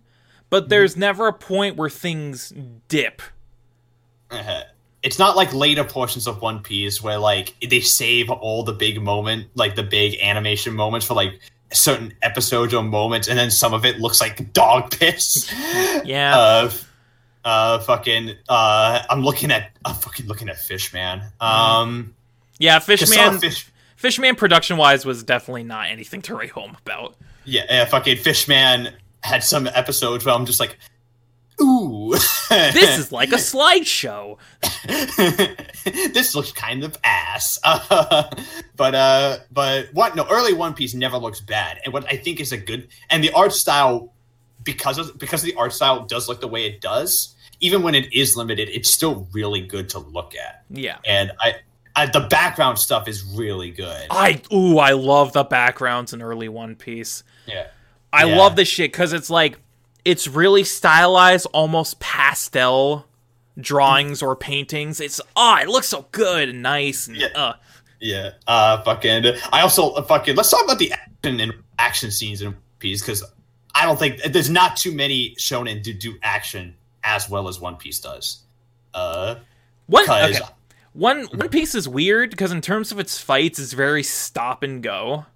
but 0.53 0.69
there's 0.69 0.99
never 0.99 1.29
a 1.29 1.33
point 1.33 1.77
where 1.77 1.89
things 1.89 2.53
dip. 2.89 3.23
Uh-huh. 4.31 4.65
It's 5.03 5.19
not 5.19 5.35
like 5.35 5.55
later 5.55 5.83
portions 5.83 6.27
of 6.27 6.43
One 6.43 6.61
Piece 6.61 7.03
where 7.03 7.17
like 7.17 7.55
they 7.67 7.81
save 7.81 8.29
all 8.29 8.63
the 8.63 8.75
big 8.75 9.01
moment, 9.01 9.49
like 9.55 9.77
the 9.77 9.83
big 9.83 10.21
animation 10.21 10.75
moments 10.75 11.07
for 11.07 11.15
like 11.15 11.41
certain 11.73 12.13
episodes 12.21 12.75
or 12.75 12.83
moments, 12.83 13.29
and 13.29 13.39
then 13.39 13.51
some 13.51 13.73
of 13.73 13.87
it 13.87 13.99
looks 13.99 14.21
like 14.21 14.53
dog 14.53 14.91
piss. 14.99 15.51
Yeah. 16.05 16.37
Uh, 16.37 16.71
uh, 17.47 17.79
fucking. 17.79 18.33
Uh, 18.47 19.03
I'm 19.09 19.23
looking 19.23 19.51
at. 19.51 19.71
I'm 19.87 19.95
fucking 19.95 20.27
looking 20.27 20.51
at 20.51 20.59
Fishman. 20.59 21.23
Um, 21.41 22.15
Yeah, 22.59 22.79
Fishman 22.79 23.39
Fish. 23.39 23.73
Fishman 23.97 24.35
production 24.35 24.77
wise 24.77 25.07
was 25.07 25.25
definitely 25.25 25.65
not 25.65 25.87
anything 25.89 26.21
to 26.23 26.35
write 26.35 26.51
home 26.51 26.77
about. 26.85 27.17
Yeah, 27.47 27.65
yeah, 27.71 27.87
fucking 27.87 28.19
Fishman 28.19 28.91
had 29.23 29.43
some 29.45 29.67
episodes 29.67 30.25
where 30.25 30.35
I'm 30.35 30.47
just 30.47 30.61
like, 30.61 30.77
ooh, 31.61 32.13
This 32.49 32.99
is 32.99 33.13
like 33.13 33.33
a 33.33 33.37
slideshow. 33.37 34.37
this 36.13 36.35
looks 36.35 36.53
kind 36.53 36.85
of 36.85 36.97
ass. 37.05 37.59
Uh, 37.65 38.25
but 38.77 38.95
uh, 38.95 39.39
but 39.51 39.89
what? 39.93 40.15
No, 40.17 40.27
early 40.31 40.53
One 40.53 40.75
Piece 40.75 40.95
never 40.95 41.17
looks 41.19 41.41
bad, 41.41 41.79
and 41.85 41.93
what 41.93 42.05
I 42.13 42.17
think 42.17 42.41
is 42.41 42.53
a 42.53 42.59
good 42.59 42.89
and 43.11 43.23
the 43.23 43.33
art 43.33 43.53
style 43.53 44.13
because 44.63 44.99
of 44.99 45.19
because 45.19 45.43
the 45.43 45.55
art 45.55 45.73
style 45.73 46.05
does 46.05 46.29
look 46.29 46.41
the 46.41 46.49
way 46.49 46.67
it 46.67 46.81
does. 46.81 47.35
Even 47.61 47.83
when 47.83 47.95
it 47.95 48.13
is 48.13 48.37
limited, 48.37 48.69
it's 48.71 48.93
still 48.93 49.29
really 49.33 49.61
good 49.61 49.89
to 49.91 50.01
look 50.01 50.35
at, 50.35 50.65
Yeah. 50.69 50.99
and 51.07 51.31
I, 51.41 51.55
I 51.95 52.07
the 52.07 52.27
background 52.29 52.77
stuff 52.81 53.07
is 53.07 53.23
really 53.25 53.71
good. 53.71 54.07
I 54.11 54.43
ooh, 54.53 54.79
I 54.79 54.93
love 54.93 55.33
the 55.33 55.45
backgrounds 55.45 56.13
in 56.13 56.23
early 56.23 56.49
One 56.49 56.75
Piece. 56.75 57.23
Yeah, 57.47 57.69
I 58.13 58.25
Yeah. 58.25 58.37
love 58.37 58.57
this 58.57 58.69
shit 58.69 58.93
because 58.93 59.13
it's 59.13 59.31
like 59.31 59.59
it's 60.05 60.27
really 60.29 60.65
stylized, 60.65 61.47
almost 61.53 62.01
pastel 62.01 63.07
drawings 63.61 64.23
or 64.23 64.35
paintings. 64.37 65.01
It's 65.01 65.21
oh, 65.37 65.57
it 65.61 65.69
looks 65.69 65.89
so 65.89 66.07
good 66.13 66.49
and 66.49 66.63
nice 66.63 67.07
and 67.07 67.17
Yeah. 67.17 67.29
uh 67.35 67.53
yeah. 68.01 68.31
Uh, 68.49 68.83
fucking. 68.83 69.25
I 69.53 69.61
also 69.61 69.91
uh, 69.93 70.03
fucking. 70.03 70.35
Let's 70.35 70.51
talk 70.51 70.65
about 70.65 70.81
the 70.81 70.93
action 70.93 71.39
and 71.39 71.53
action 71.79 72.11
scenes 72.11 72.43
in 72.43 72.49
One 72.49 72.57
Piece 72.81 73.01
because 73.01 73.23
I 73.77 73.87
don't 73.87 73.97
think 73.97 74.21
there's 74.25 74.51
not 74.51 74.77
too 74.77 74.93
many 74.93 75.37
shonen 75.39 75.85
to 75.85 75.93
do 75.93 76.17
action 76.23 76.75
as 77.05 77.31
well 77.31 77.47
as 77.47 77.61
One 77.61 77.77
Piece 77.77 78.01
does. 78.01 78.41
Uh, 78.93 79.37
what 79.87 80.09
okay. 80.09 80.37
One 80.95 81.27
One 81.27 81.49
Piece 81.49 81.77
is 81.77 81.89
weird 81.89 82.31
because 82.31 82.51
in 82.51 82.61
terms 82.61 82.91
of 82.91 82.99
its 82.99 83.19
fights, 83.21 83.61
it's 83.61 83.73
very 83.73 84.03
stop 84.03 84.65
and 84.65 84.83
go. 84.83 85.27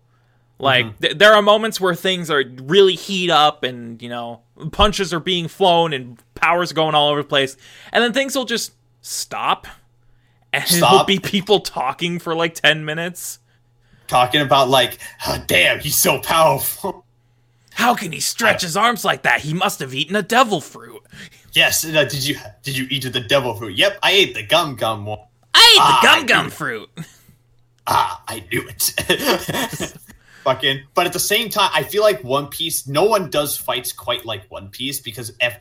Like 0.59 0.99
th- 1.01 1.19
there 1.19 1.35
are 1.35 1.43
moments 1.43 1.81
where 1.81 1.95
things 1.95 2.31
are 2.31 2.43
really 2.63 2.95
heat 2.95 3.31
up, 3.31 3.63
and 3.63 4.01
you 4.01 4.09
know 4.09 4.41
punches 4.73 5.13
are 5.13 5.21
being 5.21 5.49
flown 5.49 5.93
and 5.93 6.19
powers 6.35 6.73
going 6.73 6.95
all 6.95 7.11
over 7.11 7.23
the 7.23 7.29
place, 7.29 7.57
and 7.93 8.03
then 8.03 8.13
things 8.15 8.35
will 8.35 8.47
just 8.47 8.73
stop, 9.03 9.67
and 10.55 10.65
it'll 10.71 11.05
be 11.05 11.19
people 11.19 11.61
talking 11.61 12.19
for 12.19 12.35
like 12.35 12.55
ten 12.55 12.85
minutes. 12.87 13.39
Talking 14.07 14.41
about 14.41 14.69
like, 14.69 14.99
oh, 15.27 15.43
damn, 15.47 15.81
he's 15.81 15.97
so 15.97 16.21
powerful. 16.21 17.05
How 17.75 17.95
can 17.95 18.13
he 18.13 18.21
stretch 18.21 18.63
his 18.63 18.77
arms 18.77 19.05
like 19.05 19.25
that? 19.25 19.41
He 19.41 19.53
must 19.53 19.81
have 19.81 19.93
eaten 19.93 20.17
a 20.17 20.23
devil 20.23 20.61
fruit. 20.63 21.03
Yes, 21.53 21.85
uh, 21.85 22.05
did 22.05 22.27
you 22.27 22.37
did 22.63 22.79
you 22.79 22.87
eat 22.89 23.03
the 23.13 23.21
devil 23.21 23.55
fruit? 23.55 23.77
Yep, 23.77 23.99
I 24.03 24.13
ate 24.13 24.35
the 24.35 24.43
gum 24.47 24.77
gum 24.77 25.05
one. 25.05 25.19
I 25.53 25.73
ate 25.75 25.81
Ah, 25.83 25.99
the 26.03 26.09
I 26.09 26.17
gum 26.19 26.27
gum 26.27 26.51
fruit. 26.51 26.89
Ah, 27.87 28.23
I 28.27 28.45
knew 28.51 28.67
it. 28.69 29.93
Fucking, 30.47 30.85
but 30.95 31.07
at 31.07 31.13
the 31.13 31.19
same 31.19 31.51
time, 31.51 31.71
I 31.75 31.83
feel 31.83 32.05
like 32.05 32.23
One 32.23 32.47
Piece. 32.47 32.87
No 32.87 33.03
one 33.03 33.31
does 33.31 33.57
fights 33.57 33.91
quite 33.91 34.25
like 34.25 34.49
One 34.49 34.69
Piece 34.69 35.01
because 35.01 35.33
ev- 35.41 35.59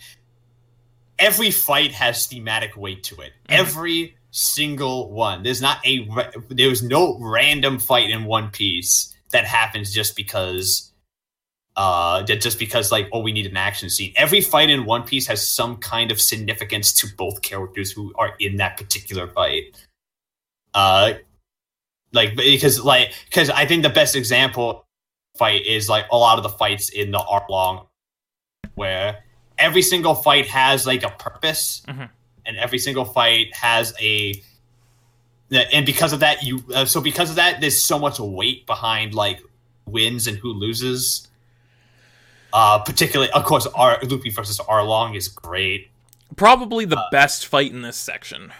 every 1.17 1.49
fight 1.49 1.91
has 1.91 2.27
thematic 2.27 2.77
weight 2.77 3.01
to 3.05 3.19
it. 3.21 3.33
Every 3.49 4.15
single 4.29 5.09
one. 5.09 5.41
There's 5.41 5.59
not 5.59 5.83
a. 5.87 6.07
There's 6.49 6.83
no 6.83 7.17
random 7.19 7.79
fight 7.79 8.11
in 8.11 8.25
One 8.25 8.51
Piece 8.51 9.11
that 9.31 9.45
happens 9.45 9.91
just 9.91 10.15
because. 10.15 10.91
Uh, 11.75 12.21
that 12.21 12.39
just 12.39 12.59
because 12.59 12.91
like 12.91 13.09
oh 13.11 13.21
we 13.21 13.33
need 13.33 13.47
an 13.47 13.57
action 13.57 13.89
scene. 13.89 14.13
Every 14.15 14.39
fight 14.39 14.69
in 14.69 14.85
One 14.85 15.01
Piece 15.01 15.25
has 15.25 15.49
some 15.49 15.77
kind 15.77 16.11
of 16.11 16.21
significance 16.21 16.93
to 17.01 17.07
both 17.17 17.41
characters 17.41 17.91
who 17.91 18.13
are 18.19 18.35
in 18.39 18.57
that 18.57 18.77
particular 18.77 19.25
fight. 19.25 19.75
Uh, 20.75 21.13
like 22.15 22.35
because 22.35 22.83
like 22.83 23.13
because 23.25 23.49
I 23.51 23.65
think 23.65 23.83
the 23.83 23.89
best 23.89 24.15
example 24.15 24.85
fight 25.37 25.65
is 25.65 25.87
like 25.89 26.05
a 26.11 26.17
lot 26.17 26.37
of 26.37 26.43
the 26.43 26.49
fights 26.49 26.89
in 26.89 27.11
the 27.11 27.19
Arlong, 27.19 27.85
where 28.75 29.23
every 29.57 29.81
single 29.81 30.15
fight 30.15 30.47
has 30.47 30.87
like 30.87 31.03
a 31.03 31.09
purpose, 31.09 31.83
Mhm. 31.87 32.09
and 32.45 32.57
every 32.57 32.79
single 32.79 33.05
fight 33.05 33.53
has 33.55 33.93
a. 34.01 34.33
And 35.51 35.85
because 35.85 36.11
of 36.11 36.21
that, 36.21 36.41
you 36.43 36.63
uh, 36.73 36.85
so 36.85 37.01
because 37.01 37.29
of 37.29 37.35
that, 37.35 37.61
there's 37.61 37.81
so 37.81 37.99
much 37.99 38.19
weight 38.19 38.65
behind 38.65 39.13
like 39.13 39.41
wins 39.85 40.25
and 40.27 40.37
who 40.37 40.51
loses. 40.53 41.27
Uh, 42.53 42.79
particularly, 42.79 43.29
of 43.33 43.43
course, 43.43 43.67
Ar- 43.75 43.99
Luffy 44.03 44.29
versus 44.29 44.59
Arlong 44.59 45.15
is 45.15 45.27
great. 45.27 45.89
Probably 46.37 46.85
the 46.85 47.03
best 47.11 47.45
fight 47.45 47.71
in 47.71 47.81
this 47.81 47.97
section. 47.97 48.53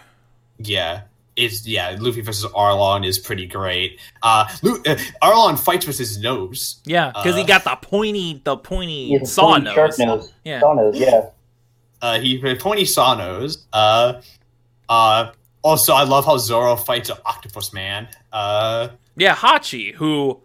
Yeah, 0.58 1.02
is 1.36 1.66
yeah. 1.68 1.96
Luffy 1.98 2.20
versus 2.22 2.50
Arlong 2.52 3.06
is 3.06 3.18
pretty 3.18 3.46
great. 3.46 3.98
Uh, 4.22 4.48
Lu- 4.62 4.82
uh 4.86 4.96
Arlong 5.22 5.58
fights 5.58 5.86
with 5.86 5.98
his 5.98 6.18
nose. 6.18 6.80
Yeah, 6.84 7.12
because 7.14 7.36
he 7.36 7.42
Uh, 7.42 7.46
got 7.46 7.64
the 7.64 7.76
pointy, 7.76 8.40
the 8.44 8.56
pointy 8.56 9.06
He 9.08 9.12
has 9.18 9.22
a 9.30 9.32
saw 9.32 9.52
pointy 9.52 9.64
nose. 9.74 9.98
nose. 9.98 10.32
Yeah. 10.44 10.60
Saw 10.60 10.72
nose, 10.74 10.98
yeah. 10.98 11.26
Uh, 12.02 12.18
he 12.20 12.38
pointy 12.56 12.84
saw 12.84 13.14
nose. 13.14 13.66
Uh, 13.72 14.20
uh. 14.88 15.30
Also, 15.62 15.92
I 15.94 16.04
love 16.04 16.24
how 16.24 16.36
Zoro 16.38 16.76
fights 16.76 17.10
an 17.10 17.16
octopus 17.26 17.72
man. 17.72 18.06
Uh, 18.32 18.88
Yeah, 19.16 19.34
Hachi, 19.34 19.92
who 19.94 20.40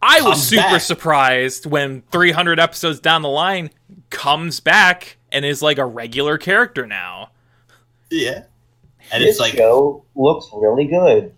I 0.00 0.20
was 0.20 0.46
super 0.46 0.62
back. 0.62 0.80
surprised 0.82 1.66
when 1.66 2.02
300 2.12 2.60
episodes 2.60 3.00
down 3.00 3.22
the 3.22 3.28
line 3.28 3.70
comes 4.10 4.60
back 4.60 5.16
and 5.32 5.44
is 5.44 5.62
like 5.62 5.78
a 5.78 5.84
regular 5.84 6.38
character 6.38 6.86
now. 6.86 7.30
yeah, 8.10 8.44
and 9.12 9.22
this 9.22 9.30
it's 9.32 9.40
like 9.40 9.54
show 9.54 10.04
looks 10.14 10.48
really 10.54 10.86
good. 10.86 11.32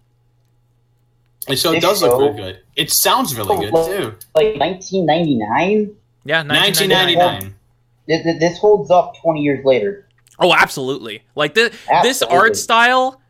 the 1.46 1.56
show 1.56 1.72
this 1.72 1.82
does 1.82 2.02
look 2.02 2.18
really 2.18 2.36
good. 2.36 2.60
It 2.76 2.90
sounds 2.90 3.34
really 3.36 3.56
good 3.56 3.70
too. 3.70 4.14
Like 4.34 4.56
1999, 4.58 5.94
Yeah, 6.24 6.42
1999. 6.42 7.16
1999. 7.16 7.54
Th- 8.06 8.22
th- 8.22 8.40
this 8.40 8.58
holds 8.58 8.90
up 8.90 9.14
20 9.22 9.40
years 9.40 9.64
later. 9.64 10.06
Oh, 10.38 10.54
absolutely. 10.54 11.22
Like 11.34 11.54
this 11.54 11.76
this 12.02 12.22
art 12.22 12.56
style 12.56 13.20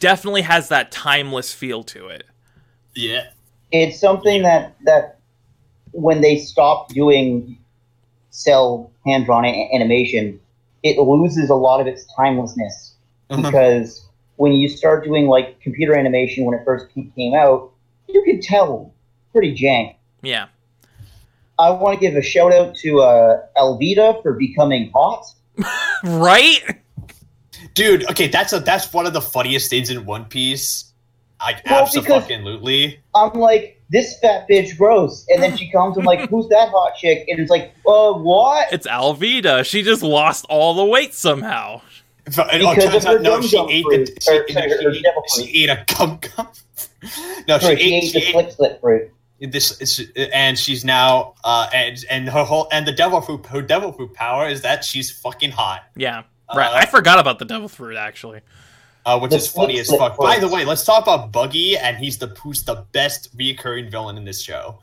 definitely 0.00 0.42
has 0.42 0.68
that 0.68 0.90
timeless 0.92 1.52
feel 1.52 1.82
to 1.84 2.06
it. 2.08 2.24
Yeah, 2.94 3.28
It's 3.72 3.98
something 3.98 4.42
that 4.42 4.76
that 4.84 5.18
when 5.92 6.20
they 6.20 6.38
stop 6.38 6.88
doing 6.90 7.58
cell 8.30 8.90
hand 9.04 9.24
drawn 9.26 9.44
animation, 9.44 10.38
it 10.82 10.98
loses 10.98 11.50
a 11.50 11.54
lot 11.54 11.80
of 11.80 11.86
its 11.86 12.06
timelessness 12.16 12.91
Mhm. 13.32 13.42
because 13.44 14.04
when 14.36 14.52
you 14.52 14.68
start 14.68 15.04
doing 15.04 15.26
like 15.28 15.60
computer 15.60 15.94
animation 15.96 16.44
when 16.44 16.58
it 16.58 16.62
first 16.64 16.86
came 16.94 17.34
out, 17.34 17.70
you 18.08 18.22
could 18.24 18.42
tell 18.42 18.92
pretty 19.32 19.54
jank. 19.56 19.94
Yeah. 20.22 20.46
I 21.58 21.70
want 21.70 21.98
to 21.98 22.00
give 22.06 22.16
a 22.16 22.22
shout 22.22 22.52
out 22.52 22.74
to 22.76 23.00
uh, 23.00 23.40
Alvida 23.56 24.22
for 24.22 24.32
becoming 24.34 24.90
hot. 24.94 25.24
Right? 26.04 26.58
dude. 27.74 28.08
Okay, 28.10 28.26
that's 28.26 28.52
a 28.52 28.58
that's 28.60 28.92
one 28.92 29.06
of 29.06 29.12
the 29.12 29.20
funniest 29.20 29.70
things 29.70 29.88
in 29.90 30.04
One 30.04 30.24
Piece. 30.24 30.92
I 31.40 31.60
Well, 31.70 31.88
because- 31.92 32.22
absolutely. 32.24 32.98
I'm 33.14 33.32
like, 33.34 33.80
this 33.90 34.18
fat 34.20 34.48
bitch 34.48 34.76
gross. 34.78 35.24
And 35.28 35.42
then 35.42 35.56
she 35.56 35.70
comes, 35.70 35.96
I'm 35.96 36.04
like, 36.04 36.28
who's 36.30 36.48
that 36.48 36.70
hot 36.70 36.96
chick? 36.96 37.24
And 37.28 37.38
it's 37.38 37.50
like, 37.50 37.72
uh, 37.86 38.12
what? 38.14 38.72
It's 38.72 38.86
Alvida. 38.86 39.64
She 39.64 39.82
just 39.82 40.02
lost 40.02 40.44
all 40.48 40.74
the 40.74 40.84
weight 40.84 41.14
somehow. 41.14 41.82
It 42.26 42.62
oh, 42.62 42.74
Because 42.74 42.84
turns 42.92 43.04
her 43.04 43.10
out, 43.16 43.22
no, 43.22 43.40
she 43.40 43.58
ate 43.68 43.84
fruit. 43.84 44.06
the 44.06 44.20
she, 44.20 44.30
Or, 44.30 44.44
no, 44.48 44.48
sorry, 44.48 44.48
she, 44.48 44.54
her 44.54 44.64
ate, 44.64 45.30
she 45.34 45.42
fruit. 45.42 45.50
ate 45.54 45.70
a 45.70 45.84
gum 45.94 46.20
gum. 46.36 46.48
No, 47.48 47.58
she 47.58 47.64
Sorry, 47.66 47.74
ate, 47.74 47.78
she 47.80 47.94
ate 47.94 48.04
she 48.04 48.12
the 48.12 48.18
ate 48.26 48.32
slip 48.32 48.52
slip 48.52 48.80
fruit. 48.80 49.10
this 49.40 49.80
is, 49.80 50.10
and 50.32 50.56
she's 50.58 50.84
now 50.84 51.34
uh 51.44 51.68
and 51.74 52.04
and 52.10 52.28
her 52.28 52.44
whole 52.44 52.68
and 52.72 52.86
the 52.86 52.92
devil 52.92 53.20
fruit 53.20 53.44
her 53.46 53.60
devil 53.60 53.92
fruit 53.92 54.14
power 54.14 54.46
is 54.48 54.62
that 54.62 54.84
she's 54.84 55.10
fucking 55.10 55.50
hot 55.50 55.82
Yeah. 55.96 56.22
Right. 56.54 56.70
Uh, 56.70 56.74
I 56.76 56.86
forgot 56.86 57.18
about 57.18 57.38
the 57.40 57.44
devil 57.44 57.68
fruit 57.68 57.96
actually. 57.96 58.40
uh, 59.04 59.18
which 59.18 59.30
The 59.32 59.38
is 59.38 59.48
funny 59.48 59.80
as 59.80 59.88
flip 59.88 59.98
fuck 59.98 60.16
by 60.18 60.38
the 60.38 60.46
way 60.48 60.64
let's 60.64 60.84
talk 60.84 61.02
about 61.02 61.32
buggy 61.32 61.76
and 61.76 61.96
he's 61.96 62.18
the 62.18 62.28
who's 62.28 62.62
the 62.62 62.84
best 62.92 63.36
reoccurring 63.36 63.90
villain 63.90 64.16
in 64.16 64.24
this 64.24 64.40
show 64.40 64.78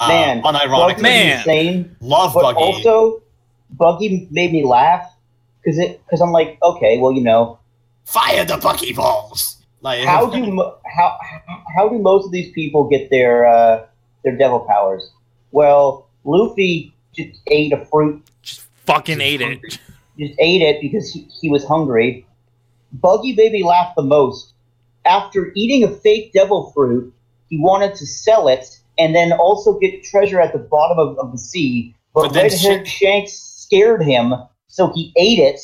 uh, 0.00 0.08
Man, 0.08 0.42
unironically 0.42 1.00
Man. 1.00 1.38
insane, 1.38 1.96
love 2.00 2.34
but 2.34 2.42
buggy 2.42 2.58
also 2.62 3.22
Buggy 3.70 4.28
made 4.30 4.52
me 4.52 4.64
laugh 4.64 5.13
because 5.64 5.78
it 5.78 6.04
because 6.04 6.20
I'm 6.20 6.32
like, 6.32 6.58
okay, 6.62 6.98
well, 6.98 7.12
you 7.12 7.22
know, 7.22 7.58
fire 8.04 8.44
the 8.44 8.56
buggy 8.58 8.92
balls 8.92 9.56
like 9.80 10.04
how 10.04 10.26
do 10.30 10.50
mo- 10.52 10.76
how 10.86 11.18
how 11.76 11.88
do 11.88 11.98
most 11.98 12.26
of 12.26 12.32
these 12.32 12.52
people 12.52 12.88
get 12.88 13.10
their 13.10 13.46
uh, 13.46 13.86
their 14.24 14.36
devil 14.36 14.60
powers? 14.60 15.10
Well, 15.52 16.08
Luffy 16.24 16.94
just 17.14 17.38
ate 17.46 17.72
a 17.72 17.84
fruit, 17.86 18.22
Just 18.42 18.62
fucking 18.86 19.18
Just 19.18 19.24
ate 19.26 19.40
hungry. 19.40 19.68
it. 19.68 19.78
just 20.18 20.40
ate 20.40 20.62
it 20.62 20.80
because 20.80 21.12
he, 21.12 21.28
he 21.40 21.48
was 21.50 21.64
hungry. 21.64 22.26
Buggy 22.92 23.34
Baby 23.34 23.62
laughed 23.62 23.94
the 23.96 24.02
most. 24.02 24.52
After 25.04 25.52
eating 25.54 25.84
a 25.84 25.88
fake 25.90 26.32
devil 26.32 26.72
fruit, 26.72 27.12
he 27.50 27.58
wanted 27.58 27.94
to 27.96 28.06
sell 28.06 28.48
it 28.48 28.80
and 28.98 29.14
then 29.14 29.32
also 29.32 29.78
get 29.78 30.02
treasure 30.02 30.40
at 30.40 30.52
the 30.52 30.58
bottom 30.58 30.98
of, 30.98 31.18
of 31.18 31.30
the 31.32 31.38
sea. 31.38 31.94
But, 32.14 32.22
But 32.28 32.32
then 32.32 32.42
Red 32.44 32.52
Haired 32.52 32.88
Shanks 32.88 33.32
scared 33.32 34.02
him, 34.02 34.34
so 34.74 34.92
he 34.92 35.12
ate 35.16 35.38
it. 35.38 35.60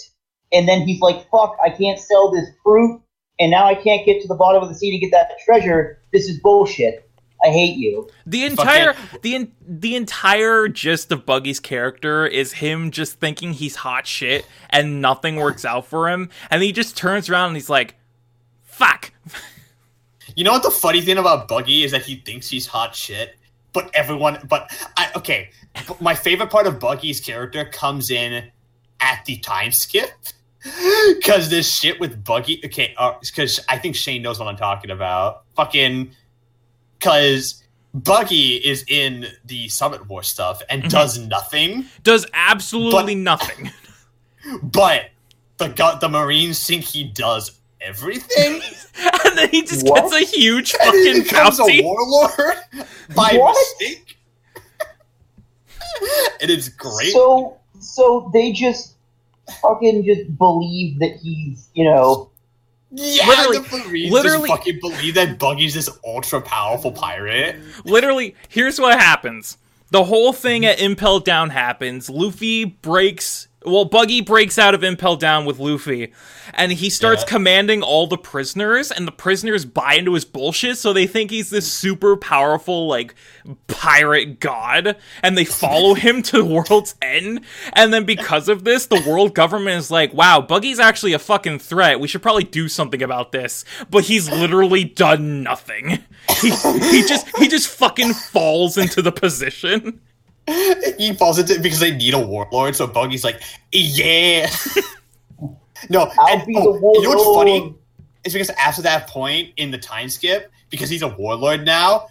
And 0.53 0.69
then 0.69 0.83
he's 0.83 1.01
like, 1.01 1.29
fuck, 1.31 1.57
I 1.65 1.71
can't 1.71 1.99
sell 1.99 2.31
this 2.31 2.49
fruit, 2.63 3.01
and 3.41 3.51
now 3.51 3.67
I 3.67 3.75
can't 3.75 4.07
get 4.07 4.21
to 4.23 4.29
the 4.29 4.35
bottom 4.35 4.63
of 4.63 4.69
the 4.69 4.75
sea 4.75 4.93
to 4.93 4.99
get 4.99 5.11
that 5.11 5.33
treasure. 5.45 5.99
This 6.13 6.29
is 6.29 6.39
bullshit. 6.39 7.09
I 7.43 7.49
hate 7.49 7.77
you. 7.77 8.09
The 8.27 8.45
entire 8.45 8.95
the 9.23 9.35
en- 9.35 9.53
the 9.67 9.97
entire 9.97 10.69
gist 10.69 11.11
of 11.11 11.25
Buggy's 11.25 11.59
character 11.59 12.27
is 12.27 12.53
him 12.53 12.91
just 12.91 13.19
thinking 13.19 13.55
he's 13.55 13.77
hot 13.77 14.07
shit 14.07 14.45
and 14.69 15.01
nothing 15.01 15.37
works 15.37 15.65
out 15.65 15.87
for 15.87 16.09
him, 16.11 16.29
and 16.51 16.63
he 16.63 16.71
just 16.71 16.97
turns 16.97 17.31
around 17.31 17.49
and 17.49 17.57
he's 17.57 17.71
like, 17.71 17.95
"Fuck." 18.63 19.13
You 20.37 20.45
know 20.45 20.53
what 20.53 20.63
the 20.63 20.71
funny 20.71 21.01
thing 21.01 21.19
about 21.19 21.49
Buggy 21.49 21.83
is 21.83 21.91
that 21.91 22.03
he 22.03 22.15
thinks 22.15 22.49
he's 22.49 22.65
hot 22.65 22.95
shit, 22.95 23.37
but 23.73 23.91
everyone. 23.95 24.39
But 24.49 24.71
I 24.97 25.11
okay. 25.17 25.51
My 26.01 26.15
favorite 26.15 26.51
part 26.51 26.69
of 26.69 26.79
Buggy's 26.79 27.21
character 27.21 27.65
comes 27.65 28.11
in 28.11 28.51
at 29.01 29.25
the 29.25 29.37
time 29.39 29.73
skip 29.73 30.11
because 31.17 31.49
this 31.49 31.71
shit 31.71 31.99
with 32.01 32.23
Buggy. 32.25 32.61
Okay, 32.65 32.95
uh, 32.99 33.15
because 33.21 33.61
I 33.69 33.79
think 33.79 33.97
Shane 33.97 34.23
knows 34.23 34.39
what 34.39 34.49
I'm 34.49 34.57
talking 34.57 34.91
about. 34.91 35.45
Fucking 35.57 36.11
because 36.99 37.63
Buggy 37.95 38.57
is 38.57 38.85
in 38.89 39.27
the 39.45 39.69
Summit 39.69 40.07
War 40.09 40.23
stuff 40.23 40.63
and 40.69 40.83
mm-hmm. 40.83 40.91
does 40.91 41.19
nothing, 41.19 41.87
Does 42.03 42.27
absolutely 42.35 43.15
nothing. 43.15 43.71
but 44.63 45.11
the 45.59 45.69
gu- 45.69 45.99
the 46.01 46.09
Marines 46.09 46.65
think 46.67 46.85
he 46.85 47.05
does 47.05 47.59
everything. 47.81 48.61
and 49.25 49.39
then 49.39 49.49
he 49.49 49.63
just 49.63 49.87
What? 49.87 50.11
gets 50.11 50.15
a 50.15 50.37
huge 50.37 50.75
and 50.83 50.95
he 50.95 51.07
fucking 51.07 51.23
becomes 51.23 51.59
bounty. 51.59 51.81
a 51.81 51.83
warlord 51.85 52.57
by 53.15 53.31
What? 53.35 53.57
mistake. 53.81 54.19
it 56.41 56.51
is 56.51 56.69
great. 56.69 57.13
So, 57.13 57.60
so 57.81 58.31
they 58.33 58.53
just 58.53 58.95
fucking 59.61 60.05
just 60.05 60.37
believe 60.39 60.99
that 61.01 61.17
he's, 61.23 61.69
you 61.75 61.85
know, 61.85 62.31
Yeah, 62.93 63.27
Literally- 63.29 63.59
the 63.59 63.79
Marines 63.89 64.13
literally- 64.13 64.49
just 64.49 64.59
fucking 64.59 64.81
believe 64.81 65.15
that 65.15 65.39
Buggy's 65.39 65.75
this 65.75 65.89
ultra 66.05 66.41
powerful 66.41 66.91
pirate. 66.91 67.57
Literally, 67.85 68.35
here's 68.49 68.81
what 68.81 68.99
happens. 68.99 69.59
The 69.93 70.05
whole 70.05 70.33
thing 70.33 70.65
at 70.65 70.81
Impel 70.81 71.21
Down 71.21 71.51
happens. 71.51 72.11
Luffy 72.11 72.65
breaks. 72.65 73.47
Well, 73.63 73.85
Buggy 73.85 74.23
breaks 74.23 74.59
out 74.59 74.75
of 74.75 74.83
Impel 74.83 75.17
Down 75.17 75.45
with 75.45 75.59
Luffy, 75.59 76.15
and 76.55 76.73
he 76.73 76.89
starts 76.89 77.23
Yeah. 77.25 77.29
commanding 77.29 77.83
all 77.83 78.07
the 78.07 78.17
prisoners, 78.17 78.91
and 78.91 79.07
the 79.07 79.13
prisoners 79.13 79.67
buy 79.67 79.95
into 79.97 80.15
his 80.15 80.25
bullshit, 80.25 80.79
so 80.79 80.95
they 80.95 81.07
think 81.07 81.31
he's 81.31 81.51
this 81.51 81.71
super 81.71 82.17
powerful, 82.17 82.87
like, 82.87 83.15
pirate 83.67 84.41
god, 84.41 84.97
and 85.23 85.37
they 85.37 85.45
follow 85.45 85.93
him 86.07 86.23
to 86.23 86.39
the 86.39 86.45
World's 86.45 86.95
End. 87.03 87.43
And 87.75 87.93
then 87.93 88.05
because 88.05 88.49
of 88.49 88.65
this, 88.65 88.87
the 88.87 89.03
world 89.07 89.35
government 89.35 89.77
is 89.79 89.91
like, 89.91 90.15
wow, 90.15 90.41
Buggy's 90.41 90.81
actually 90.81 91.13
a 91.13 91.19
fucking 91.19 91.59
threat. 91.59 92.01
We 92.01 92.09
should 92.09 92.23
probably 92.23 92.45
do 92.45 92.67
something 92.67 93.03
about 93.03 93.31
this. 93.33 93.67
But 93.91 94.05
he's 94.05 94.31
literally 94.31 94.85
done 94.85 95.43
nothing. 95.43 95.99
He, 96.41 96.49
he 96.51 97.03
just 97.07 97.27
he 97.39 97.47
just 97.49 97.69
fucking 97.69 98.15
falls 98.15 98.79
into 98.79 99.03
the 99.03 99.13
position. 99.13 100.01
He 100.99 101.13
falls 101.15 101.39
into 101.39 101.55
it 101.55 101.63
because 101.63 101.81
they 101.81 101.95
need 101.97 102.15
a 102.15 102.19
warlord. 102.19 102.77
So 102.77 102.87
Buggy's 102.87 103.25
like, 103.25 103.43
yeah. 103.73 104.51
no, 105.91 106.11
I'll 106.19 106.39
and, 106.39 106.47
be 106.47 106.55
oh, 106.57 106.73
the 106.73 107.01
you 107.01 107.03
know 107.03 107.11
what's 107.11 107.37
funny? 107.37 107.75
It's 108.25 108.35
because 108.35 108.51
after 108.51 108.83
that 108.83 109.09
point 109.09 109.53
in 109.57 109.71
the 109.71 109.79
time 109.79 110.09
skip, 110.09 110.51
because 110.69 110.91
he's 110.91 111.03
a 111.03 111.09
warlord 111.09 111.65
now, 111.65 112.09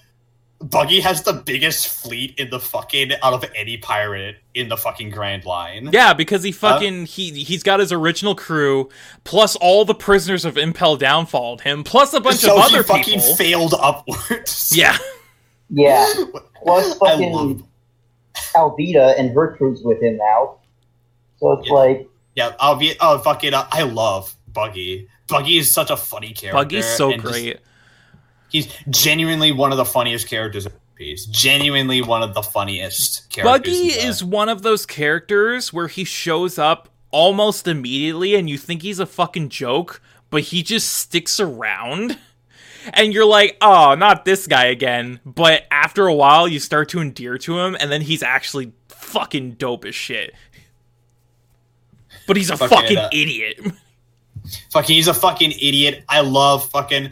Buggy 0.61 0.99
has 0.99 1.23
the 1.23 1.33
biggest 1.33 1.87
fleet 1.87 2.37
in 2.37 2.49
the 2.49 2.59
fucking 2.59 3.11
out 3.23 3.33
of 3.33 3.45
any 3.55 3.77
pirate 3.77 4.37
in 4.55 4.67
the 4.67 4.75
fucking 4.75 5.09
Grand 5.09 5.45
Line. 5.45 5.89
Yeah, 5.93 6.13
because 6.13 6.43
he 6.43 6.51
uh, 6.51 6.55
fucking 6.55 7.05
he 7.05 7.43
he's 7.43 7.63
got 7.63 7.79
his 7.79 7.91
original 7.91 8.35
crew, 8.35 8.89
plus 9.23 9.55
all 9.55 9.85
the 9.85 9.95
prisoners 9.95 10.45
of 10.45 10.57
Impel 10.57 10.97
Down 10.97 11.25
followed 11.25 11.61
him, 11.61 11.83
plus 11.83 12.13
a 12.13 12.19
bunch 12.19 12.37
so 12.37 12.57
of 12.57 12.57
he 12.57 12.75
other 12.75 12.83
fucking 12.83 13.19
people. 13.19 13.35
failed 13.35 13.75
upwards. 13.79 14.75
yeah, 14.75 14.97
Yeah. 15.69 16.11
Plus, 16.63 16.95
I 17.01 17.11
fucking 17.11 17.31
love. 17.31 17.63
Alvida 18.55 19.17
and 19.19 19.31
her 19.31 19.55
crew's 19.55 19.81
with 19.83 20.01
him 20.01 20.17
now. 20.17 20.57
So 21.39 21.53
it's 21.53 21.67
Yeah. 21.67 21.73
like, 21.73 22.07
Yeah, 22.35 22.53
I'll 22.59 22.75
be. 22.75 22.93
Oh, 23.01 23.17
fucking! 23.19 23.53
Uh, 23.53 23.67
I 23.71 23.83
love 23.83 24.35
Buggy. 24.47 25.07
Buggy 25.27 25.57
is 25.57 25.71
such 25.71 25.89
a 25.89 25.97
funny 25.97 26.31
character. 26.33 26.57
Buggy's 26.63 26.85
so 26.85 27.11
and 27.11 27.21
just- 27.21 27.33
great. 27.33 27.59
he's 28.49 28.67
genuinely 28.89 29.51
one 29.51 29.71
of 29.71 29.77
the 29.77 29.85
funniest 29.85 30.27
characters 30.29 30.65
in 30.65 30.71
the 30.71 30.79
piece. 30.95 31.25
Genuinely 31.25 32.01
one 32.01 32.23
of 32.23 32.33
the 32.33 32.41
funniest 32.41 33.29
characters. 33.29 33.73
Buggy 33.77 33.87
is 33.89 34.23
one 34.23 34.47
of 34.49 34.61
those 34.61 34.85
characters 34.85 35.71
where 35.73 35.87
he 35.87 36.03
shows 36.03 36.57
up 36.57 36.89
almost 37.11 37.67
immediately 37.67 38.35
and 38.35 38.49
you 38.49 38.57
think 38.57 38.81
he's 38.83 38.99
a 38.99 39.05
fucking 39.05 39.49
joke, 39.49 40.01
but 40.29 40.43
he 40.43 40.63
just 40.63 40.91
sticks 40.93 41.39
around. 41.39 42.17
And 42.93 43.13
you're 43.13 43.25
like, 43.25 43.57
oh, 43.61 43.95
not 43.95 44.25
this 44.25 44.47
guy 44.47 44.65
again. 44.65 45.19
But 45.25 45.65
after 45.71 46.07
a 46.07 46.13
while, 46.13 46.47
you 46.47 46.59
start 46.59 46.89
to 46.89 46.99
endear 47.01 47.37
to 47.39 47.59
him, 47.59 47.75
and 47.79 47.91
then 47.91 48.01
he's 48.01 48.23
actually 48.23 48.73
fucking 48.89 49.53
dope 49.53 49.85
as 49.85 49.95
shit. 49.95 50.33
But 52.27 52.37
he's 52.37 52.49
a 52.49 52.57
Fucking, 52.57 52.77
fucking 52.77 52.97
uh, 52.97 53.09
idiot. 53.11 53.59
fucking. 54.71 54.95
He's 54.95 55.07
a 55.07 55.13
fucking 55.13 55.51
idiot. 55.51 56.03
I 56.07 56.21
love 56.21 56.69
fucking. 56.69 57.11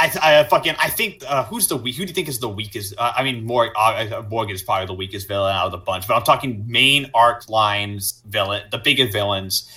I, 0.00 0.12
I 0.22 0.44
fucking 0.44 0.76
I 0.78 0.88
think 0.90 1.24
uh, 1.26 1.42
who's 1.44 1.66
the 1.66 1.76
weak? 1.76 1.96
Who 1.96 2.04
do 2.04 2.08
you 2.10 2.14
think 2.14 2.28
is 2.28 2.38
the 2.38 2.48
weakest? 2.48 2.94
Uh, 2.96 3.12
I 3.16 3.24
mean, 3.24 3.44
Morg, 3.44 3.72
uh, 3.76 4.22
Morgan 4.30 4.54
is 4.54 4.62
probably 4.62 4.86
the 4.86 4.94
weakest 4.94 5.26
villain 5.26 5.52
out 5.52 5.66
of 5.66 5.72
the 5.72 5.78
bunch, 5.78 6.06
but 6.06 6.14
I'm 6.14 6.22
talking 6.22 6.64
main 6.68 7.10
arc 7.14 7.48
lines 7.48 8.22
villain, 8.28 8.62
the 8.70 8.78
biggest 8.78 9.12
villains. 9.12 9.68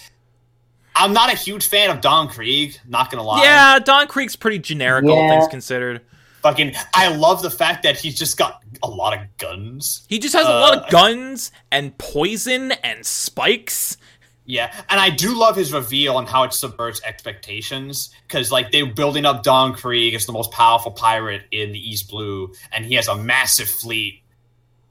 I'm 0.95 1.13
not 1.13 1.31
a 1.31 1.35
huge 1.35 1.67
fan 1.67 1.89
of 1.89 2.01
Don 2.01 2.27
Krieg. 2.27 2.77
Not 2.87 3.09
gonna 3.11 3.23
lie. 3.23 3.43
Yeah, 3.43 3.79
Don 3.79 4.07
Krieg's 4.07 4.35
pretty 4.35 4.59
generic, 4.59 5.05
all 5.05 5.29
things 5.29 5.47
considered. 5.47 6.01
Fucking. 6.41 6.73
I 6.93 7.15
love 7.15 7.41
the 7.41 7.51
fact 7.51 7.83
that 7.83 7.97
he's 7.97 8.17
just 8.17 8.37
got 8.37 8.61
a 8.83 8.89
lot 8.89 9.13
of 9.17 9.19
guns. 9.37 10.05
He 10.09 10.17
just 10.19 10.33
has 10.33 10.45
a 10.47 10.49
lot 10.49 10.77
Uh, 10.77 10.81
of 10.81 10.89
guns 10.91 11.51
and 11.71 11.95
poison 11.97 12.71
and 12.83 13.05
spikes. 13.05 13.97
Yeah, 14.45 14.73
and 14.89 14.99
I 14.99 15.11
do 15.11 15.37
love 15.37 15.55
his 15.55 15.71
reveal 15.71 16.17
and 16.17 16.27
how 16.27 16.43
it 16.43 16.51
subverts 16.53 16.99
expectations 17.05 18.09
because, 18.27 18.51
like, 18.51 18.71
they're 18.71 18.87
building 18.87 19.23
up 19.25 19.43
Don 19.43 19.73
Krieg 19.73 20.15
as 20.15 20.25
the 20.25 20.31
most 20.33 20.51
powerful 20.51 20.91
pirate 20.91 21.43
in 21.51 21.71
the 21.71 21.79
East 21.79 22.09
Blue, 22.09 22.51
and 22.71 22.83
he 22.83 22.95
has 22.95 23.07
a 23.07 23.15
massive 23.15 23.69
fleet. 23.69 24.23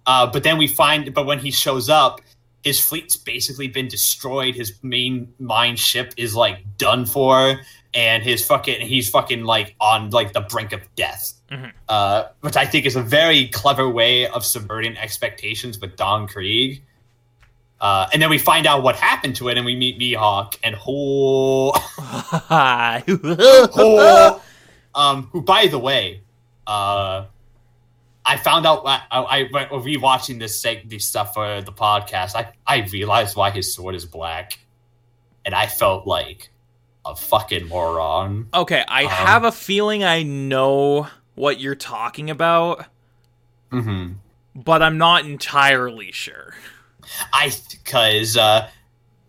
Uh, 0.06 0.26
but 0.26 0.44
then 0.44 0.56
we 0.56 0.66
find, 0.68 1.12
but 1.12 1.26
when 1.26 1.40
he 1.40 1.50
shows 1.50 1.88
up, 1.88 2.20
his 2.62 2.80
fleet's 2.84 3.16
basically 3.16 3.68
been 3.68 3.88
destroyed. 3.88 4.54
His 4.54 4.74
main 4.82 5.32
mine 5.38 5.76
ship 5.76 6.12
is 6.16 6.34
like 6.34 6.58
done 6.76 7.06
for, 7.06 7.60
and 7.94 8.22
his 8.22 8.46
fucking 8.46 8.80
he's 8.86 9.08
fucking 9.08 9.44
like 9.44 9.74
on 9.80 10.10
like 10.10 10.32
the 10.32 10.42
brink 10.42 10.72
of 10.72 10.80
death. 10.94 11.32
Mhm. 11.50 11.72
Uh, 11.88 12.24
which 12.40 12.56
I 12.56 12.64
think 12.66 12.86
is 12.86 12.96
a 12.96 13.02
very 13.02 13.48
clever 13.48 13.88
way 13.88 14.26
of 14.26 14.44
subverting 14.44 14.96
expectations 14.96 15.80
with 15.80 15.96
Don 15.96 16.28
Krieg. 16.28 16.82
Uh, 17.80 18.06
and 18.12 18.20
then 18.20 18.28
we 18.28 18.38
find 18.38 18.66
out 18.66 18.82
what 18.82 18.94
happened 18.94 19.34
to 19.36 19.48
it, 19.48 19.56
and 19.56 19.64
we 19.64 19.74
meet 19.74 19.98
Mihawk 19.98 20.58
and 20.62 20.74
Ho, 20.74 21.72
Ho 23.72 24.40
um, 24.94 25.28
who, 25.32 25.40
by 25.40 25.66
the 25.66 25.78
way, 25.78 26.20
uh, 26.66 27.24
I 28.32 28.36
found 28.36 28.64
out 28.66 28.82
I, 28.86 29.00
I, 29.10 29.44
rewatching 29.44 30.38
this 30.38 30.62
seg- 30.62 30.88
this 30.88 31.06
stuff 31.06 31.34
for 31.34 31.60
the 31.62 31.72
podcast. 31.72 32.34
I 32.36 32.52
I 32.66 32.86
realized 32.92 33.36
why 33.36 33.50
his 33.50 33.74
sword 33.74 33.94
is 33.94 34.04
black, 34.06 34.58
and 35.44 35.54
I 35.54 35.66
felt 35.66 36.06
like 36.06 36.50
a 37.04 37.16
fucking 37.16 37.66
moron. 37.68 38.48
Okay, 38.54 38.84
I 38.86 39.04
Um, 39.04 39.10
have 39.10 39.44
a 39.44 39.52
feeling 39.52 40.04
I 40.04 40.22
know 40.22 41.08
what 41.34 41.58
you're 41.60 41.74
talking 41.74 42.30
about, 42.30 42.84
Mm-hmm. 43.72 44.12
but 44.54 44.82
I'm 44.82 44.98
not 44.98 45.24
entirely 45.24 46.12
sure. 46.12 46.54
I 47.32 47.50
because 47.70 48.36
uh, 48.36 48.68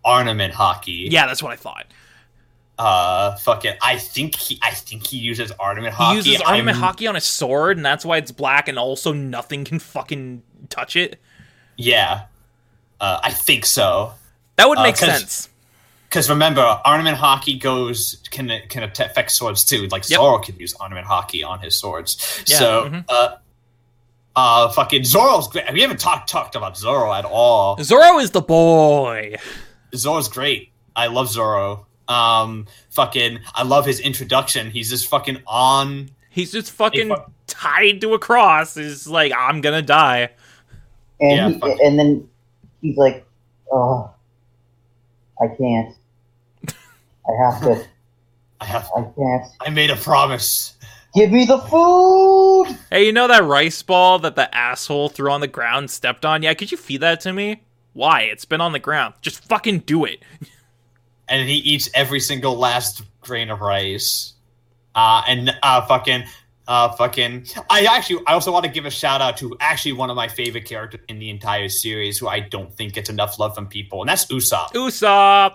armament 0.04 0.54
haki. 0.54 1.10
Yeah, 1.10 1.26
that's 1.26 1.42
what 1.42 1.52
I 1.52 1.56
thought. 1.56 1.86
Uh, 2.78 3.36
fucking. 3.36 3.74
I 3.82 3.98
think 3.98 4.34
he. 4.36 4.58
I 4.62 4.70
think 4.70 5.06
he 5.06 5.18
uses 5.18 5.52
ornament 5.60 5.94
He 5.94 6.14
uses 6.14 6.40
ornament 6.40 6.76
I'm- 6.76 6.82
hockey 6.84 7.06
on 7.06 7.14
his 7.14 7.24
sword, 7.24 7.76
and 7.76 7.84
that's 7.86 8.04
why 8.04 8.16
it's 8.16 8.32
black, 8.32 8.66
and 8.68 8.78
also 8.78 9.12
nothing 9.12 9.64
can 9.64 9.78
fucking 9.78 10.42
touch 10.68 10.96
it. 10.96 11.20
Yeah. 11.76 12.22
Uh, 13.00 13.20
I 13.22 13.30
think 13.30 13.66
so. 13.66 14.12
That 14.56 14.68
would 14.68 14.78
Uh, 14.78 14.82
make 14.84 14.96
'cause- 14.96 15.08
sense. 15.18 15.48
Because 16.08 16.28
remember, 16.28 16.60
armament 16.84 17.16
haki 17.18 17.58
goes 17.60 18.16
can 18.30 18.50
can 18.68 18.82
affect 18.82 19.30
swords 19.32 19.64
too. 19.64 19.86
Like 19.88 20.08
Yep. 20.10 20.18
Zoro 20.18 20.38
can 20.40 20.58
use 20.58 20.74
armament 20.78 21.06
haki 21.06 21.42
on 21.46 21.60
his 21.60 21.74
swords. 21.78 22.42
Yeah, 22.46 22.58
so, 22.58 22.84
mhm. 22.90 23.04
uh, 23.08 23.28
uh, 24.36 24.68
fucking 24.72 25.04
Zoro's 25.04 25.48
great. 25.48 25.72
We 25.72 25.80
haven't 25.80 26.00
talked 26.00 26.28
talked 26.28 26.54
about 26.54 26.76
Zoro 26.76 27.12
at 27.14 27.24
all. 27.24 27.78
Zoro 27.82 28.18
is 28.18 28.30
the 28.32 28.42
boy. 28.42 29.36
Zoro's 29.96 30.28
great. 30.28 30.70
I 30.94 31.06
love 31.06 31.30
Zoro. 31.30 31.86
Um, 32.08 32.66
fucking, 32.90 33.38
I 33.54 33.62
love 33.62 33.86
his 33.86 34.00
introduction. 34.00 34.70
He's 34.70 34.90
just 34.90 35.08
fucking 35.08 35.38
on. 35.46 36.10
He's 36.30 36.52
just 36.52 36.72
fucking 36.72 37.08
fuck- 37.10 37.30
tied 37.46 38.00
to 38.00 38.14
a 38.14 38.18
cross. 38.18 38.74
He's 38.74 39.06
like, 39.06 39.32
I'm 39.36 39.60
gonna 39.60 39.82
die. 39.82 40.30
and 41.20 41.30
Yeah, 41.36 41.48
he, 41.50 41.58
fuck. 41.60 41.78
and 41.82 41.98
then 41.98 42.28
he's 42.80 42.96
like, 42.96 43.24
"Oh, 43.70 44.10
I 45.40 45.46
can't. 45.48 45.94
I 46.68 47.44
have 47.44 47.62
to. 47.62 47.84
I 48.60 48.64
have. 48.64 48.88
I 48.96 49.02
can't. 49.02 49.44
I 49.60 49.70
made 49.70 49.90
a 49.90 49.96
promise. 49.96 50.74
Give 51.14 51.30
me 51.30 51.44
the 51.44 51.58
food." 51.58 52.76
Hey, 52.90 53.06
you 53.06 53.12
know 53.12 53.28
that 53.28 53.44
rice 53.44 53.82
ball 53.82 54.18
that 54.20 54.34
the 54.36 54.52
asshole 54.54 55.10
threw 55.10 55.30
on 55.30 55.40
the 55.40 55.46
ground 55.48 55.78
and 55.84 55.90
stepped 55.90 56.24
on? 56.24 56.42
Yeah, 56.42 56.54
could 56.54 56.72
you 56.72 56.78
feed 56.78 57.02
that 57.02 57.20
to 57.20 57.32
me? 57.32 57.62
Why? 57.92 58.22
It's 58.22 58.44
been 58.46 58.60
on 58.62 58.72
the 58.72 58.78
ground. 58.78 59.14
Just 59.20 59.44
fucking 59.44 59.80
do 59.80 60.04
it. 60.06 60.22
and 61.32 61.48
he 61.48 61.56
eats 61.56 61.88
every 61.94 62.20
single 62.20 62.56
last 62.56 63.02
grain 63.22 63.48
of 63.50 63.60
rice. 63.60 64.34
Uh, 64.94 65.22
and 65.26 65.56
uh, 65.62 65.80
fucking, 65.86 66.24
uh, 66.68 66.90
fucking. 66.92 67.46
I 67.70 67.86
actually, 67.86 68.22
I 68.26 68.34
also 68.34 68.52
want 68.52 68.66
to 68.66 68.70
give 68.70 68.84
a 68.84 68.90
shout 68.90 69.22
out 69.22 69.38
to 69.38 69.56
actually 69.58 69.92
one 69.94 70.10
of 70.10 70.16
my 70.16 70.28
favorite 70.28 70.66
characters 70.66 71.00
in 71.08 71.18
the 71.18 71.30
entire 71.30 71.70
series, 71.70 72.18
who 72.18 72.28
I 72.28 72.40
don't 72.40 72.72
think 72.74 72.92
gets 72.92 73.08
enough 73.08 73.38
love 73.38 73.54
from 73.54 73.66
people, 73.68 74.02
and 74.02 74.08
that's 74.10 74.26
Usopp. 74.26 74.72
Usopp, 74.74 75.54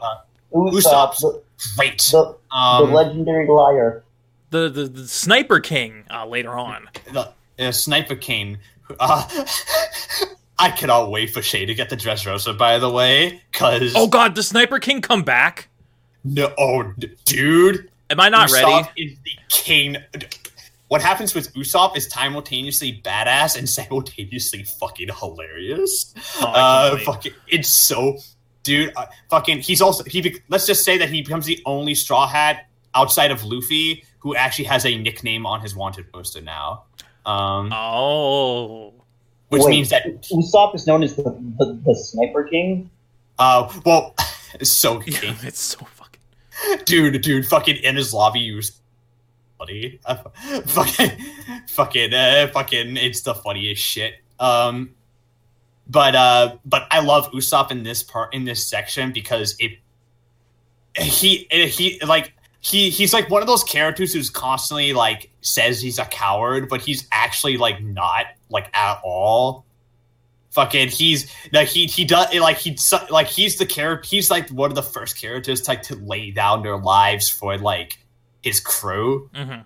Usopp, 0.52 0.72
Usopp's 0.74 1.20
the, 1.22 1.42
Great. 1.78 2.00
the, 2.12 2.36
Um, 2.52 2.88
the 2.88 2.96
legendary 2.96 3.48
liar. 3.48 4.04
the, 4.50 4.70
the 4.70 4.86
the 4.86 5.08
sniper 5.08 5.60
king. 5.60 6.06
Uh, 6.12 6.26
later 6.26 6.58
on. 6.58 6.90
the, 7.14 7.32
uh, 7.60 7.72
Sniper 7.72 8.16
King. 8.16 8.58
I 10.60 10.72
cannot 10.72 11.12
wait 11.12 11.30
for 11.32 11.42
Shane 11.42 11.68
to 11.68 11.76
get 11.76 11.90
the 11.90 11.98
Dressrosa. 11.98 12.58
By 12.58 12.80
the 12.80 12.90
way, 12.90 13.42
because 13.52 13.94
Oh 13.96 14.08
god, 14.08 14.36
the 14.36 14.44
sniper 14.44 14.80
king 14.80 15.02
come 15.02 15.24
back? 15.24 15.70
no, 16.24 16.54
oh, 16.58 16.94
dude, 17.26 17.90
Am 18.10 18.20
I 18.20 18.30
not 18.30 18.50
Usopp 18.50 18.88
ready? 18.88 19.12
is 19.12 19.18
the 19.24 19.32
king. 19.50 19.98
What 20.88 21.02
happens 21.02 21.36
with 21.36 21.54
Usopp 21.54 21.96
is 21.98 22.08
simultaneously 22.10 23.02
badass 23.04 23.58
and 23.58 23.70
simultaneously 23.80 24.64
fucking 24.64 25.10
hilarious. 25.20 26.14
Oh, 26.40 26.46
uh, 26.48 26.98
fucking, 27.00 27.34
it's 27.50 27.86
so, 27.88 28.18
dude. 28.64 28.94
Uh, 28.96 29.06
fucking, 29.30 29.60
he's 29.60 29.82
also 29.82 30.04
he. 30.06 30.42
Let's 30.50 30.66
just 30.66 30.84
say 30.86 30.98
that 30.98 31.10
he 31.10 31.22
becomes 31.22 31.46
the 31.46 31.62
only 31.66 31.94
Straw 31.96 32.28
Hat 32.28 32.68
outside 32.96 33.32
of 33.32 33.44
Luffy 33.44 34.04
who 34.20 34.36
actually 34.36 34.66
has 34.66 34.86
a 34.86 34.98
nickname 34.98 35.46
on 35.46 35.62
his 35.62 35.76
wanted 35.76 36.12
poster 36.12 36.42
now. 36.42 36.84
Um, 37.26 37.72
Oh. 37.74 38.94
Which 39.50 39.62
Wait, 39.64 39.70
means 39.70 39.90
that 39.90 40.06
Usopp 40.32 40.76
is 40.76 40.88
known 40.88 41.04
as 41.04 41.16
the, 41.16 41.24
the, 41.24 41.80
the 41.86 41.96
Sniper 41.96 42.44
King. 42.44 42.90
uh, 43.40 43.72
well, 43.86 44.16
it's 44.56 44.80
so 44.80 45.00
king. 45.00 45.36
it's 45.44 45.60
so 45.60 45.86
fucking. 45.86 46.22
dude, 46.86 47.22
dude, 47.22 47.46
fucking 47.46 47.78
in 47.78 47.96
his 47.96 48.14
lobby 48.14 48.40
use 48.40 48.80
funny. 49.58 50.00
Uh, 50.06 50.16
fucking, 50.66 51.12
fucking, 51.68 52.14
uh, 52.14 52.48
fucking, 52.54 52.98
it's 52.98 53.22
the 53.22 53.34
funniest 53.34 53.82
shit. 53.82 54.16
Um, 54.40 54.92
but 55.90 56.16
uh, 56.16 56.58
but 56.66 56.84
I 56.92 57.00
love 57.00 57.32
Usopp 57.32 57.72
in 57.72 57.84
this 57.84 58.04
part 58.04 58.34
in 58.34 58.44
this 58.44 58.68
section 58.68 59.12
because 59.14 59.56
it 59.60 59.72
he 60.98 61.48
he 61.50 62.00
like 62.06 62.34
he 62.68 62.90
he's 62.90 63.14
like 63.14 63.30
one 63.30 63.42
of 63.42 63.48
those 63.48 63.64
characters 63.64 64.14
who's 64.14 64.30
constantly 64.30 64.94
like 64.94 65.32
says 65.42 65.82
he's 65.82 66.00
a 66.00 66.06
coward, 66.06 66.68
but 66.68 66.82
he's 66.82 67.08
actually 67.12 67.58
like 67.58 67.82
not 67.82 68.26
like 68.50 68.70
at 68.76 69.00
all. 69.04 69.66
Fucking, 70.52 70.90
he's 70.90 71.32
like 71.54 71.68
he 71.68 71.86
he 71.86 72.04
does 72.04 72.34
like 72.36 72.58
he 72.58 72.78
like 73.10 73.28
he's 73.28 73.58
the 73.58 73.66
character. 73.66 74.08
He's 74.10 74.30
like 74.30 74.50
one 74.50 74.72
of 74.72 74.76
the 74.76 74.84
first 74.84 75.20
characters 75.22 75.62
to, 75.62 75.72
like 75.72 75.84
to 75.84 75.96
lay 75.96 76.32
down 76.32 76.64
their 76.64 76.78
lives 76.78 77.30
for 77.30 77.58
like 77.58 78.00
his 78.42 78.60
crew, 78.60 79.30
hmm 79.34 79.62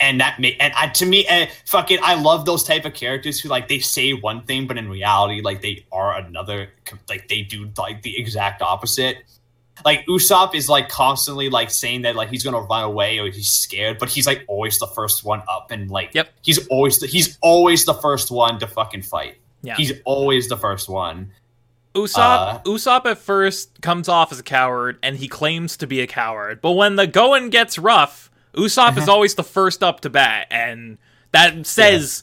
and 0.00 0.20
that 0.20 0.40
ma- 0.40 0.48
and 0.60 0.72
I, 0.74 0.88
to 0.88 1.06
me, 1.06 1.26
and 1.26 1.48
fucking, 1.66 1.98
I 2.02 2.20
love 2.20 2.44
those 2.44 2.64
type 2.64 2.84
of 2.84 2.94
characters 2.94 3.40
who 3.40 3.48
like 3.48 3.68
they 3.68 3.78
say 3.78 4.12
one 4.12 4.42
thing, 4.42 4.66
but 4.66 4.76
in 4.76 4.88
reality, 4.88 5.40
like 5.40 5.62
they 5.62 5.86
are 5.92 6.16
another. 6.16 6.68
Like 7.08 7.28
they 7.28 7.42
do 7.42 7.70
like 7.78 8.02
the 8.02 8.18
exact 8.18 8.60
opposite. 8.60 9.18
Like 9.84 10.06
Usopp 10.06 10.54
is 10.54 10.68
like 10.68 10.88
constantly 10.88 11.48
like 11.50 11.70
saying 11.70 12.02
that 12.02 12.14
like 12.16 12.28
he's 12.30 12.44
gonna 12.44 12.60
run 12.60 12.84
away 12.84 13.18
or 13.18 13.26
he's 13.30 13.48
scared, 13.50 13.98
but 13.98 14.08
he's 14.08 14.26
like 14.26 14.44
always 14.46 14.78
the 14.78 14.86
first 14.86 15.24
one 15.24 15.42
up 15.48 15.70
and 15.70 15.90
like 15.90 16.10
Yep. 16.14 16.28
he's 16.42 16.66
always 16.68 16.98
the, 17.00 17.06
he's 17.06 17.38
always 17.42 17.84
the 17.84 17.94
first 17.94 18.30
one 18.30 18.58
to 18.60 18.66
fucking 18.68 19.02
fight. 19.02 19.36
Yeah. 19.62 19.74
He's 19.76 19.92
always 20.04 20.48
the 20.48 20.56
first 20.56 20.88
one. 20.88 21.32
Usopp 21.94 22.16
Uh, 22.18 22.58
Usopp 22.64 23.06
at 23.06 23.18
first 23.18 23.80
comes 23.80 24.08
off 24.08 24.30
as 24.32 24.38
a 24.38 24.42
coward 24.44 24.98
and 25.02 25.16
he 25.16 25.26
claims 25.28 25.76
to 25.78 25.86
be 25.86 26.00
a 26.00 26.06
coward. 26.06 26.60
But 26.60 26.72
when 26.72 26.96
the 26.96 27.06
going 27.06 27.50
gets 27.50 27.78
rough, 27.78 28.30
Usopp 28.54 28.90
Uh-huh. 28.90 29.00
is 29.00 29.08
always 29.08 29.34
the 29.34 29.44
first 29.44 29.82
up 29.82 30.00
to 30.00 30.10
bat 30.10 30.46
and 30.50 30.98
that 31.32 31.66
says 31.66 32.22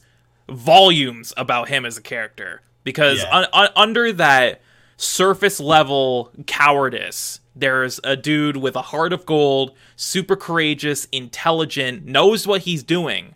volumes 0.49 1.33
about 1.37 1.67
him 1.69 1.85
as 1.85 1.97
a 1.97 2.01
character 2.01 2.61
because 2.83 3.19
Yeah. 3.19 3.37
un- 3.39 3.47
un- 3.53 3.69
under 3.75 4.13
that 4.13 4.61
surface 4.97 5.59
level 5.59 6.31
cowardice 6.47 7.39
there's 7.55 7.99
a 8.03 8.15
dude 8.15 8.57
with 8.57 8.75
a 8.75 8.81
heart 8.81 9.13
of 9.13 9.25
gold, 9.25 9.71
super 9.95 10.35
courageous, 10.35 11.05
intelligent, 11.11 12.05
knows 12.05 12.47
what 12.47 12.61
he's 12.61 12.83
doing. 12.83 13.35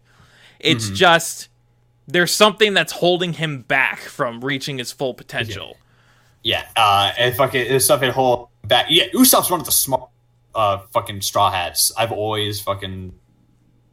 It's 0.60 0.86
Mm-hmm. 0.86 0.96
just 0.96 1.50
there's 2.08 2.32
something 2.34 2.74
that's 2.74 2.94
holding 2.94 3.34
him 3.34 3.62
back 3.62 4.00
from 4.00 4.42
reaching 4.44 4.78
his 4.78 4.92
full 4.92 5.14
potential. 5.14 5.78
Yeah, 6.44 6.66
uh, 6.76 7.12
and 7.18 7.36
fucking 7.36 7.68
there's 7.68 7.86
something 7.86 8.12
whole 8.12 8.52
back. 8.64 8.86
Yeah, 8.90 9.06
Usopp's 9.14 9.50
one 9.50 9.60
of 9.60 9.66
the 9.66 9.72
smart, 9.72 10.10
uh, 10.54 10.80
fucking 10.94 11.22
straw 11.22 11.50
hats. 11.52 11.92
I've 11.98 12.12
always 12.12 12.62
fucking 12.62 13.14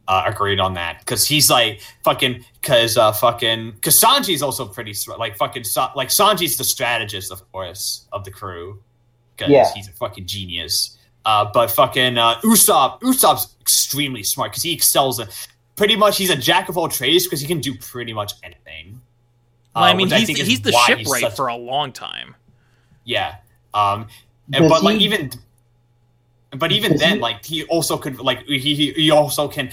uh, 0.07 0.23
agreed 0.27 0.59
on 0.59 0.75
that 0.75 0.99
because 0.99 1.27
he's 1.27 1.49
like 1.49 1.81
fucking 2.03 2.45
because 2.61 2.95
uh, 2.97 3.11
fucking 3.11 3.71
because 3.71 3.99
Sanji's 3.99 4.43
also 4.43 4.67
pretty 4.67 4.93
smart. 4.93 5.19
Like 5.19 5.35
fucking 5.35 5.63
like 5.95 6.09
Sanji's 6.09 6.57
the 6.57 6.63
strategist, 6.63 7.31
of 7.31 7.51
course, 7.51 8.07
of 8.13 8.23
the 8.23 8.31
crew 8.31 8.81
because 9.47 9.67
Yeah. 9.69 9.73
he's 9.75 9.87
a 9.87 9.91
fucking 9.93 10.25
genius. 10.25 10.97
Uh, 11.25 11.45
but 11.53 11.71
fucking 11.71 12.17
uh, 12.17 12.35
Usopp, 12.41 12.99
Usopp's 13.01 13.55
extremely 13.61 14.23
smart 14.23 14.51
because 14.51 14.63
he 14.63 14.73
excels 14.73 15.19
in 15.19 15.27
pretty 15.77 15.95
much. 15.95 16.17
He's 16.17 16.29
a 16.29 16.35
jack 16.35 16.67
of 16.69 16.77
all 16.77 16.89
trades 16.89 17.25
because 17.25 17.39
he 17.39 17.47
can 17.47 17.59
do 17.61 17.73
pretty 17.75 18.11
much 18.13 18.33
anything. 18.43 18.99
Well, 19.75 19.85
I 19.85 19.91
Uh, 19.91 19.95
mean, 19.95 20.09
he's, 20.11 20.25
think 20.27 20.39
is 20.39 20.47
he's 20.47 20.61
the 20.61 20.71
why 20.71 20.85
shipwright 20.87 21.21
such- 21.21 21.35
for 21.35 21.47
a 21.47 21.55
long 21.55 21.91
time. 21.93 22.35
yeah. 23.05 23.35
Um, 23.73 24.07
and, 24.53 24.63
Does 24.63 24.69
but 24.69 24.83
like 24.83 24.99
even, 24.99 25.31
but 26.57 26.71
even 26.71 26.91
Does 26.91 26.99
then, 27.01 27.13
he- 27.15 27.19
like 27.21 27.43
he 27.45 27.63
also 27.65 27.97
could 27.97 28.19
like 28.19 28.45
he 28.45 28.59
he, 28.59 28.91
he 28.91 29.09
also 29.11 29.47
can 29.47 29.71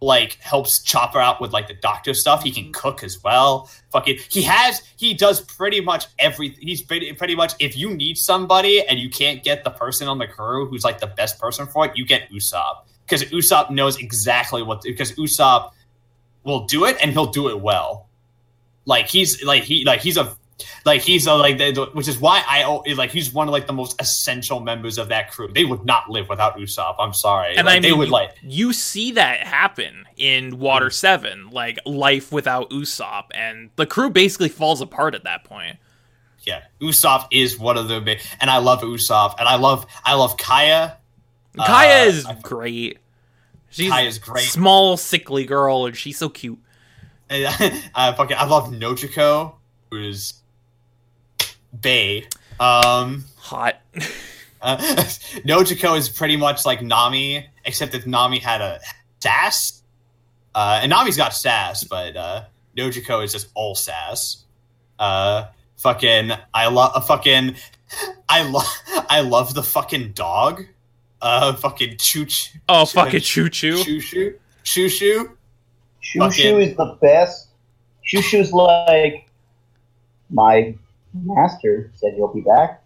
like 0.00 0.34
helps 0.40 0.80
Chopper 0.82 1.18
out 1.18 1.40
with 1.40 1.52
like 1.52 1.66
the 1.68 1.74
doctor 1.74 2.14
stuff. 2.14 2.42
He 2.42 2.50
can 2.50 2.64
mm-hmm. 2.64 2.72
cook 2.72 3.02
as 3.02 3.22
well. 3.22 3.70
Fucking, 3.90 4.18
he 4.28 4.42
has 4.42 4.82
he 4.96 5.14
does 5.14 5.40
pretty 5.40 5.80
much 5.80 6.06
everything. 6.18 6.60
He's 6.60 6.82
pretty 6.82 7.12
pretty 7.14 7.34
much 7.34 7.54
if 7.58 7.76
you 7.76 7.94
need 7.94 8.16
somebody 8.16 8.86
and 8.86 8.98
you 8.98 9.10
can't 9.10 9.42
get 9.42 9.64
the 9.64 9.70
person 9.70 10.08
on 10.08 10.18
the 10.18 10.26
crew 10.26 10.66
who's 10.66 10.84
like 10.84 11.00
the 11.00 11.08
best 11.08 11.38
person 11.40 11.66
for 11.66 11.86
it, 11.86 11.96
you 11.96 12.06
get 12.06 12.30
Usopp 12.30 12.84
because 13.04 13.24
Usopp 13.24 13.70
knows 13.70 13.98
exactly 13.98 14.62
what 14.62 14.82
because 14.82 15.12
Usopp 15.12 15.72
will 16.44 16.64
do 16.66 16.84
it 16.84 16.96
and 17.00 17.12
he'll 17.12 17.26
do 17.26 17.48
it 17.48 17.60
well. 17.60 18.08
Like 18.84 19.08
he's 19.08 19.42
like 19.42 19.64
he 19.64 19.84
like 19.84 20.00
he's 20.00 20.16
a 20.16 20.36
like 20.84 21.02
he's 21.02 21.26
a, 21.26 21.34
like 21.34 21.58
the, 21.58 21.70
the- 21.72 21.86
which 21.92 22.08
is 22.08 22.18
why 22.18 22.42
I 22.46 22.64
like 22.94 23.10
he's 23.10 23.32
one 23.32 23.48
of 23.48 23.52
like 23.52 23.66
the 23.66 23.72
most 23.72 24.00
essential 24.00 24.60
members 24.60 24.98
of 24.98 25.08
that 25.08 25.30
crew. 25.30 25.48
They 25.52 25.64
would 25.64 25.84
not 25.84 26.10
live 26.10 26.28
without 26.28 26.56
Usopp. 26.56 26.96
I'm 26.98 27.12
sorry. 27.14 27.56
And 27.56 27.66
Like, 27.66 27.72
I 27.72 27.76
mean, 27.76 27.82
they 27.82 27.92
would 27.92 28.08
you, 28.08 28.12
like 28.12 28.34
you 28.42 28.72
see 28.72 29.12
that 29.12 29.46
happen 29.46 30.04
in 30.16 30.58
Water 30.58 30.90
7, 30.90 31.50
like 31.50 31.78
life 31.86 32.32
without 32.32 32.70
Usopp, 32.70 33.26
and 33.34 33.70
the 33.76 33.86
crew 33.86 34.10
basically 34.10 34.48
falls 34.48 34.80
apart 34.80 35.14
at 35.14 35.24
that 35.24 35.44
point. 35.44 35.76
yeah. 36.42 36.62
Usopp 36.80 37.26
is 37.30 37.58
one 37.58 37.76
of 37.76 37.88
the 37.88 38.00
big, 38.00 38.20
and 38.40 38.50
I 38.50 38.58
love 38.58 38.80
Usopp, 38.82 39.34
and 39.38 39.48
I 39.48 39.56
love 39.56 39.86
I 40.04 40.14
love 40.14 40.36
Kaya. 40.36 40.96
Uh, 41.58 41.66
Kaya 41.66 42.04
is 42.04 42.24
I- 42.26 42.34
great. 42.42 42.98
She's 43.70 43.90
Kaya's 43.90 44.18
great. 44.18 44.44
small, 44.44 44.96
sickly 44.96 45.44
girl, 45.44 45.84
and 45.86 45.94
she's 45.96 46.16
so 46.16 46.28
cute. 46.30 46.58
And 47.28 47.44
I 47.94 48.12
fucking 48.12 48.36
I 48.38 48.46
love 48.46 48.68
Nojiko, 48.70 49.52
who's 49.90 50.34
Bay. 51.80 52.26
Um, 52.60 53.24
Hot. 53.36 53.76
uh, 54.62 54.76
Nojiko 55.46 55.96
is 55.96 56.08
pretty 56.08 56.36
much 56.36 56.66
like 56.66 56.82
Nami, 56.82 57.46
except 57.64 57.92
that 57.92 58.06
Nami 58.06 58.38
had 58.38 58.60
a 58.60 58.80
sass, 59.20 59.82
uh, 60.54 60.80
and 60.82 60.90
Nami's 60.90 61.16
got 61.16 61.34
sass, 61.34 61.84
but 61.84 62.16
uh, 62.16 62.44
Nojiko 62.76 63.24
is 63.24 63.32
just 63.32 63.48
all 63.54 63.74
sass. 63.74 64.44
Uh, 64.98 65.46
fucking, 65.76 66.32
I 66.52 66.68
love 66.68 66.92
uh, 66.94 67.00
fucking, 67.00 67.56
I 68.28 68.42
love, 68.42 68.66
I 69.08 69.20
love 69.20 69.54
the 69.54 69.62
fucking 69.62 70.12
dog. 70.12 70.64
Uh, 71.20 71.52
fucking 71.54 71.96
chooch, 71.96 72.56
oh, 72.68 72.84
fucking 72.84 73.20
choo 73.20 73.48
choo. 73.48 73.82
choo 73.82 74.00
choo, 74.00 74.38
choo 74.62 74.88
choo. 74.88 75.38
Shoo 76.00 76.20
Fucking- 76.20 76.42
Shoo 76.42 76.58
is 76.58 76.76
the 76.76 76.96
best. 77.02 77.48
Shoo 78.02 78.22
Shoo's 78.22 78.52
like 78.52 79.28
my 80.30 80.74
master 81.24 81.90
said 81.94 82.14
he'll 82.14 82.32
be 82.32 82.40
back, 82.40 82.82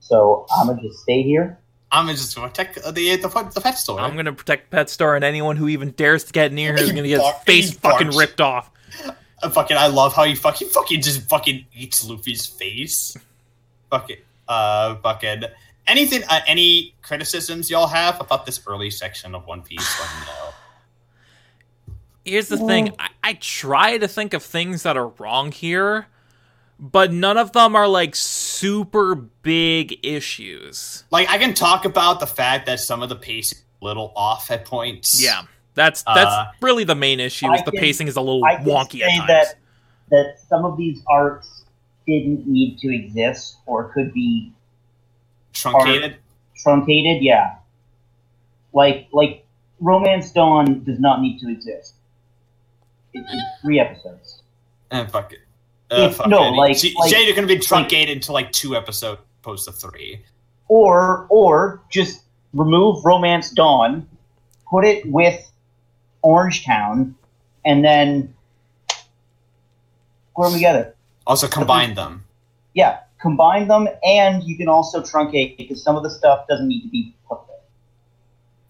so 0.00 0.46
I'm 0.56 0.66
gonna 0.68 0.82
just 0.82 1.00
stay 1.00 1.22
here. 1.22 1.58
I'm 1.90 2.06
gonna 2.06 2.16
just 2.16 2.36
protect 2.36 2.76
the 2.82 2.90
the 2.92 3.16
the, 3.16 3.50
the 3.54 3.60
pet 3.60 3.78
store. 3.78 4.00
I'm 4.00 4.16
gonna 4.16 4.32
protect 4.32 4.70
Pet 4.70 4.88
Store, 4.88 5.14
and 5.14 5.24
anyone 5.24 5.56
who 5.56 5.68
even 5.68 5.90
dares 5.90 6.24
to 6.24 6.32
get 6.32 6.52
near 6.52 6.72
her 6.72 6.78
is 6.78 6.90
gonna 6.90 7.06
get 7.08 7.18
bark- 7.20 7.36
his 7.36 7.44
face 7.44 7.72
fucking 7.78 8.06
barks. 8.08 8.16
ripped 8.16 8.40
off. 8.40 8.70
Uh, 9.42 9.50
fucking, 9.50 9.76
I 9.76 9.88
love 9.88 10.14
how 10.14 10.24
he 10.24 10.34
fucking 10.34 10.68
fucking 10.68 11.02
just 11.02 11.28
fucking 11.28 11.66
eats 11.74 12.08
Luffy's 12.08 12.46
face. 12.46 13.16
fucking, 13.90 14.18
uh, 14.48 14.94
fucking. 14.96 15.42
Anything, 15.88 16.22
uh, 16.30 16.40
any 16.46 16.94
criticisms 17.02 17.68
y'all 17.68 17.88
have 17.88 18.20
about 18.20 18.46
this 18.46 18.60
early 18.68 18.88
section 18.88 19.34
of 19.34 19.44
One 19.46 19.62
Piece? 19.62 20.00
Let 20.00 20.08
me 20.20 20.26
know. 20.26 21.94
Here's 22.24 22.46
the 22.48 22.56
thing 22.56 22.94
I, 23.00 23.08
I 23.24 23.32
try 23.34 23.98
to 23.98 24.06
think 24.06 24.32
of 24.32 24.44
things 24.44 24.84
that 24.84 24.96
are 24.96 25.08
wrong 25.08 25.50
here, 25.50 26.06
but 26.82 27.12
none 27.12 27.38
of 27.38 27.52
them 27.52 27.76
are 27.76 27.86
like 27.88 28.14
super 28.16 29.14
big 29.14 29.98
issues. 30.04 31.04
Like, 31.12 31.30
I 31.30 31.38
can 31.38 31.54
talk 31.54 31.84
about 31.84 32.18
the 32.20 32.26
fact 32.26 32.66
that 32.66 32.80
some 32.80 33.02
of 33.02 33.08
the 33.08 33.16
pace 33.16 33.52
is 33.52 33.62
a 33.80 33.84
little 33.84 34.12
off 34.16 34.50
at 34.50 34.64
points. 34.64 35.22
Yeah. 35.22 35.42
That's 35.74 36.02
that's 36.02 36.30
Uh, 36.30 36.46
really 36.60 36.84
the 36.84 36.94
main 36.96 37.18
issue. 37.20 37.50
Is 37.52 37.60
I 37.62 37.64
the 37.64 37.70
can- 37.70 37.80
pacing 37.80 38.08
is 38.08 38.16
a 38.16 38.20
little 38.20 38.44
I 38.44 38.56
can 38.56 38.64
wonky 38.66 38.98
say 38.98 39.04
at 39.04 39.16
times. 39.16 39.28
that 39.28 39.54
that 40.10 40.34
some 40.48 40.64
of 40.66 40.76
these 40.76 41.00
arcs 41.08 41.64
didn't 42.06 42.46
need 42.46 42.78
to 42.80 42.92
exist 42.94 43.56
or 43.64 43.90
could 43.94 44.12
be 44.12 44.52
truncated. 45.54 46.16
truncated. 46.56 47.22
Yeah, 47.22 47.54
like 48.74 49.08
like 49.12 49.46
Romance 49.80 50.30
Dawn 50.32 50.82
does 50.84 50.98
not 51.00 51.22
need 51.22 51.38
to 51.40 51.48
exist. 51.50 51.94
It, 53.14 53.24
it's 53.26 53.60
three 53.62 53.80
episodes. 53.80 54.42
And 54.90 55.10
fuck 55.10 55.32
it. 55.32 55.38
Uh, 55.92 56.26
no, 56.26 56.48
it. 56.48 56.56
like- 56.56 56.78
J- 56.78 56.94
like- 56.98 57.10
Jade 57.10 57.30
are 57.30 57.34
gonna 57.34 57.46
be 57.46 57.58
truncated 57.58 58.22
to 58.22 58.32
like 58.32 58.50
two 58.52 58.74
episodes 58.76 59.20
opposed 59.40 59.66
to 59.66 59.72
three. 59.72 60.22
or 60.68 61.26
or 61.28 61.82
just 61.90 62.22
remove 62.54 63.04
Romance 63.04 63.50
Dawn, 63.50 64.06
put 64.68 64.84
it 64.84 65.04
with 65.10 65.50
Orange 66.22 66.64
Town, 66.64 67.14
and 67.64 67.84
then 67.84 68.34
put 70.36 70.44
them 70.44 70.52
together. 70.54 70.94
Also, 71.26 71.46
combine 71.48 71.94
them. 71.94 72.24
Yeah, 72.74 73.00
combine 73.20 73.68
them, 73.68 73.88
and 74.02 74.42
you 74.44 74.56
can 74.56 74.68
also 74.68 75.02
truncate 75.02 75.56
because 75.56 75.82
some 75.82 75.96
of 75.96 76.02
the 76.02 76.10
stuff 76.10 76.46
doesn't 76.48 76.68
need 76.68 76.82
to 76.82 76.88
be. 76.88 77.14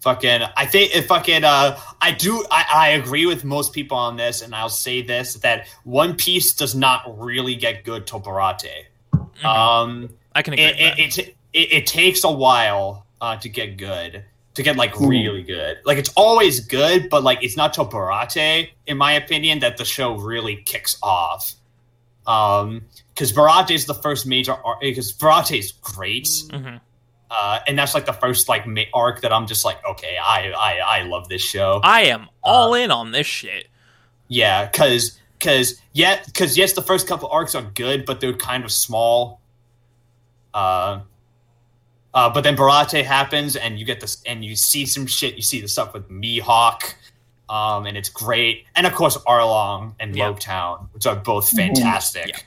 Fucking 0.02 0.42
I 0.56 0.66
think 0.66 0.94
if 0.96 1.06
fucking 1.06 1.44
uh 1.44 1.78
I 2.00 2.10
do 2.10 2.44
I, 2.50 2.64
I 2.74 2.88
agree 2.90 3.24
with 3.24 3.44
most 3.44 3.72
people 3.72 3.96
on 3.96 4.16
this 4.16 4.42
and 4.42 4.52
I'll 4.52 4.68
say 4.68 5.00
this 5.00 5.34
that 5.34 5.68
One 5.84 6.16
Piece 6.16 6.52
does 6.54 6.74
not 6.74 7.02
really 7.20 7.54
get 7.54 7.84
good 7.84 8.04
till 8.06 8.20
Baratie. 8.20 8.86
Mhm. 9.14 9.44
Um 9.44 10.10
I 10.34 10.42
can 10.42 10.54
agree. 10.54 10.64
it 10.64 10.70
with 10.70 10.78
that. 10.80 10.98
it, 10.98 11.18
it, 11.18 11.36
it, 11.52 11.72
it 11.72 11.86
takes 11.86 12.24
a 12.24 12.30
while 12.32 13.06
uh 13.20 13.36
to 13.36 13.48
get 13.48 13.76
good. 13.76 14.24
To 14.54 14.62
get 14.64 14.74
like 14.76 14.92
Mhm. 14.94 15.08
really 15.08 15.42
good. 15.44 15.78
Like 15.84 15.98
it's 15.98 16.10
always 16.16 16.58
good, 16.60 17.08
but 17.08 17.22
like 17.22 17.42
it's 17.44 17.56
not 17.56 17.72
till 17.72 17.86
Baratie, 17.88 18.70
in 18.88 18.98
my 18.98 19.12
opinion, 19.12 19.60
that 19.60 19.76
the 19.76 19.84
show 19.84 20.14
really 20.16 20.56
kicks 20.56 20.96
off. 21.00 21.54
Um 22.26 22.82
because 23.14 23.32
Baratie 23.32 23.76
is 23.76 23.86
the 23.86 23.94
first 23.94 24.26
major 24.26 24.52
arc 24.52 24.80
because 24.80 25.12
Baratie 25.12 25.60
is 25.60 25.70
great. 25.70 26.24
Mhm. 26.48 26.80
Uh, 27.34 27.60
and 27.66 27.78
that's 27.78 27.94
like 27.94 28.04
the 28.04 28.12
first 28.12 28.46
like 28.46 28.66
arc 28.92 29.22
that 29.22 29.32
I'm 29.32 29.46
just 29.46 29.64
like, 29.64 29.78
okay, 29.86 30.18
I 30.22 30.50
I, 30.52 30.98
I 30.98 31.02
love 31.04 31.30
this 31.30 31.40
show. 31.40 31.80
I 31.82 32.02
am 32.02 32.28
all 32.42 32.74
in 32.74 32.90
on 32.90 33.10
this 33.12 33.26
shit. 33.26 33.68
yeah, 34.28 34.66
because 34.66 35.18
because 35.38 35.80
yeah, 35.94 36.20
because 36.26 36.59
yes, 36.59 36.74
the 36.74 36.82
first 36.82 37.09
couple 37.09 37.28
arcs 37.30 37.54
are 37.54 37.62
good, 37.62 38.04
but 38.04 38.20
they're 38.20 38.34
kind 38.34 38.64
of 38.64 38.70
small. 38.70 39.40
Uh, 40.52 41.00
uh, 42.14 42.28
but 42.28 42.42
then 42.42 42.54
Baratie 42.56 43.02
happens, 43.04 43.56
and 43.56 43.78
you 43.78 43.86
get 43.86 44.00
this, 44.00 44.22
and 44.26 44.44
you 44.44 44.54
see 44.54 44.84
some 44.84 45.06
shit. 45.06 45.34
You 45.34 45.42
see 45.42 45.62
the 45.62 45.68
stuff 45.68 45.94
with 45.94 46.10
Mihawk, 46.10 46.92
um, 47.48 47.86
and 47.86 47.96
it's 47.96 48.10
great, 48.10 48.66
and 48.76 48.86
of 48.86 48.94
course 48.94 49.16
Arlong 49.26 49.94
and 49.98 50.14
Yeah. 50.14 50.28
Loguetown, 50.30 50.88
which 50.92 51.06
are 51.06 51.16
both 51.16 51.50
Mhm. 51.50 51.56
fantastic. 51.56 52.44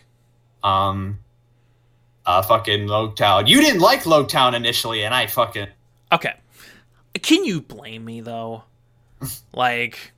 Um, 0.64 1.18
uh, 2.26 2.42
fucking 2.42 2.88
Loguetown. 2.88 3.48
You 3.48 3.62
didn't 3.62 3.82
like 3.82 4.04
Loguetown 4.04 4.54
initially, 4.56 5.04
and 5.04 5.14
I 5.14 5.28
fucking 5.28 5.68
Okay. 6.12 6.34
Can 7.22 7.44
you 7.46 7.62
blame 7.62 8.06
me 8.06 8.22
though? 8.22 8.64
like 9.54 10.12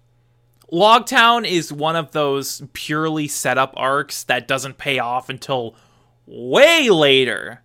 Loguetown 0.71 1.47
is 1.47 1.71
one 1.71 1.95
of 1.95 2.11
those 2.11 2.61
purely 2.73 3.27
setup 3.27 3.73
arcs 3.77 4.23
that 4.23 4.47
doesn't 4.47 4.77
pay 4.77 4.99
off 4.99 5.29
until 5.29 5.75
way 6.25 6.89
later. 6.89 7.61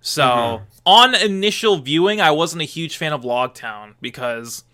So, 0.00 0.24
Mhm. 0.24 0.62
on 0.86 1.14
initial 1.16 1.76
viewing, 1.78 2.20
I 2.20 2.30
wasn't 2.30 2.62
a 2.62 2.66
huge 2.66 2.96
fan 2.96 3.12
of 3.12 3.22
Loguetown 3.22 3.94
because 4.00 4.64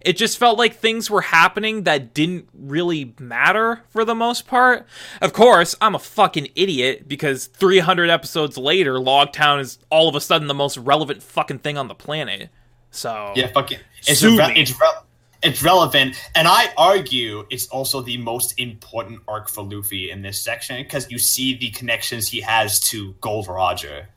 it 0.00 0.16
just 0.16 0.38
felt 0.38 0.58
like 0.58 0.76
things 0.76 1.10
were 1.10 1.20
happening 1.22 1.82
that 1.84 2.14
didn't 2.14 2.48
really 2.54 3.14
matter 3.18 3.82
for 3.90 4.04
the 4.04 4.14
most 4.14 4.46
part. 4.46 4.86
Of 5.20 5.32
course, 5.32 5.74
I'm 5.80 5.94
a 5.94 5.98
fucking 5.98 6.48
idiot 6.54 7.08
because 7.08 7.46
300 7.46 8.08
episodes 8.10 8.56
later, 8.56 8.94
Loguetown 8.94 9.60
is 9.60 9.78
all 9.90 10.08
of 10.08 10.14
a 10.14 10.20
sudden 10.20 10.48
the 10.48 10.54
most 10.54 10.76
relevant 10.78 11.22
fucking 11.22 11.58
thing 11.60 11.76
on 11.78 11.88
the 11.88 11.94
planet. 11.94 12.50
So, 12.90 13.32
Yeah, 13.36 13.48
fucking. 13.48 13.78
It's 14.06 14.22
re- 14.22 14.52
it's 14.56 14.70
re- 14.80 15.00
it's 15.42 15.62
relevant, 15.62 16.16
and 16.34 16.48
I 16.48 16.72
argue 16.78 17.44
it's 17.50 17.66
also 17.68 18.00
the 18.00 18.16
most 18.16 18.58
important 18.58 19.20
arc 19.28 19.48
for 19.48 19.62
Luffy 19.62 20.10
in 20.10 20.22
this 20.22 20.40
section 20.42 20.82
because 20.82 21.10
you 21.10 21.18
see 21.18 21.56
the 21.56 21.70
connections 21.70 22.26
he 22.28 22.40
has 22.40 22.80
to 22.90 23.12
Gold 23.20 23.46
Roger. 23.46 24.08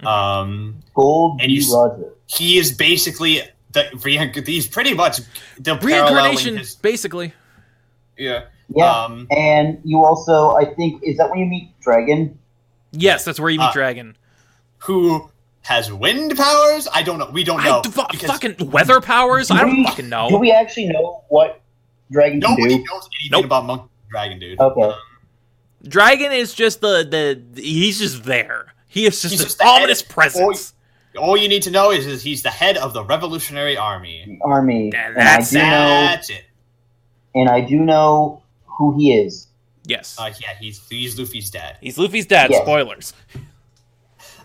Mhm. 0.00 0.06
Um, 0.06 0.76
Gold 0.94 1.40
And 1.42 1.52
you 1.52 1.62
Roger. 1.76 2.14
he 2.26 2.58
is 2.58 2.72
basically 2.72 3.42
the 3.74 3.82
reinc- 3.96 4.46
He's 4.46 4.66
pretty 4.66 4.94
much 4.94 5.18
the 5.58 5.74
reincarnation, 5.76 6.14
paralleling 6.14 6.56
his- 6.58 6.74
basically. 6.76 7.34
yeah. 8.16 8.44
Yeah, 8.74 8.90
Um, 9.04 9.26
and 9.30 9.78
you 9.84 10.02
also, 10.02 10.52
I 10.56 10.64
think, 10.64 11.02
is 11.04 11.18
that 11.18 11.28
when 11.28 11.38
you 11.40 11.44
meet 11.46 11.78
Dragon? 11.80 12.38
Yes, 12.92 13.22
that's 13.24 13.38
where 13.38 13.50
you 13.50 13.58
meet 13.58 13.66
Uh, 13.66 13.72
Dragon. 13.72 14.16
who 14.78 15.28
has 15.62 15.92
wind 15.92 16.34
powers? 16.34 16.88
I 16.92 17.02
don't 17.02 17.18
know. 17.18 17.28
We 17.30 17.44
don't 17.44 17.62
know. 17.62 17.82
I, 17.84 18.16
fucking 18.16 18.70
weather 18.70 19.02
powers? 19.02 19.50
I 19.50 19.60
don't 19.60 19.76
we- 19.76 19.84
fucking 19.84 20.08
know. 20.08 20.30
Do 20.30 20.38
we 20.38 20.50
actually 20.50 20.86
know 20.86 21.24
what 21.28 21.60
Dragon 22.10 22.40
can 22.40 22.50
nobody 22.52 22.78
do? 22.78 22.84
knows 22.90 23.08
anything 23.20 23.30
Nope. 23.32 23.44
about 23.44 23.66
Monkey 23.66 23.88
Dragon, 24.10 24.38
dude. 24.38 24.58
Okay. 24.58 24.92
Dragon 25.86 26.32
is 26.32 26.54
just 26.54 26.80
the 26.80 27.06
the 27.54 27.60
he's 27.62 27.98
just 27.98 28.24
there. 28.24 28.72
He 28.88 29.04
is 29.04 29.20
just 29.20 29.32
He's 29.32 29.40
an 29.40 29.46
just 29.46 29.60
head- 29.62 29.68
ominous 29.82 30.00
presence. 30.02 30.72
All 31.18 31.36
you 31.36 31.48
need 31.48 31.62
to 31.62 31.70
know 31.70 31.90
is, 31.92 32.06
is 32.06 32.22
he's 32.22 32.42
the 32.42 32.50
head 32.50 32.76
of 32.76 32.92
the 32.92 33.04
Revolutionary 33.04 33.76
Army. 33.76 34.38
Army, 34.44 34.86
And 34.86 34.94
and 34.94 35.18
I 35.18 35.24
that's 35.24 35.50
do 35.50 35.58
know, 35.58 35.62
That's 35.62 36.30
it. 36.30 36.44
and 37.34 37.48
I 37.48 37.60
do 37.60 37.76
know 37.80 38.42
who 38.66 38.96
he 38.98 39.14
is. 39.14 39.46
Yes, 39.86 40.16
Uh, 40.18 40.30
yeah, 40.40 40.54
he's 40.58 40.80
he's 40.88 41.18
Luffy's 41.18 41.50
dad. 41.50 41.76
he's 41.80 41.98
Luffy's 41.98 42.26
dad. 42.26 42.50
Yeah. 42.50 42.62
Spoilers. 42.62 43.12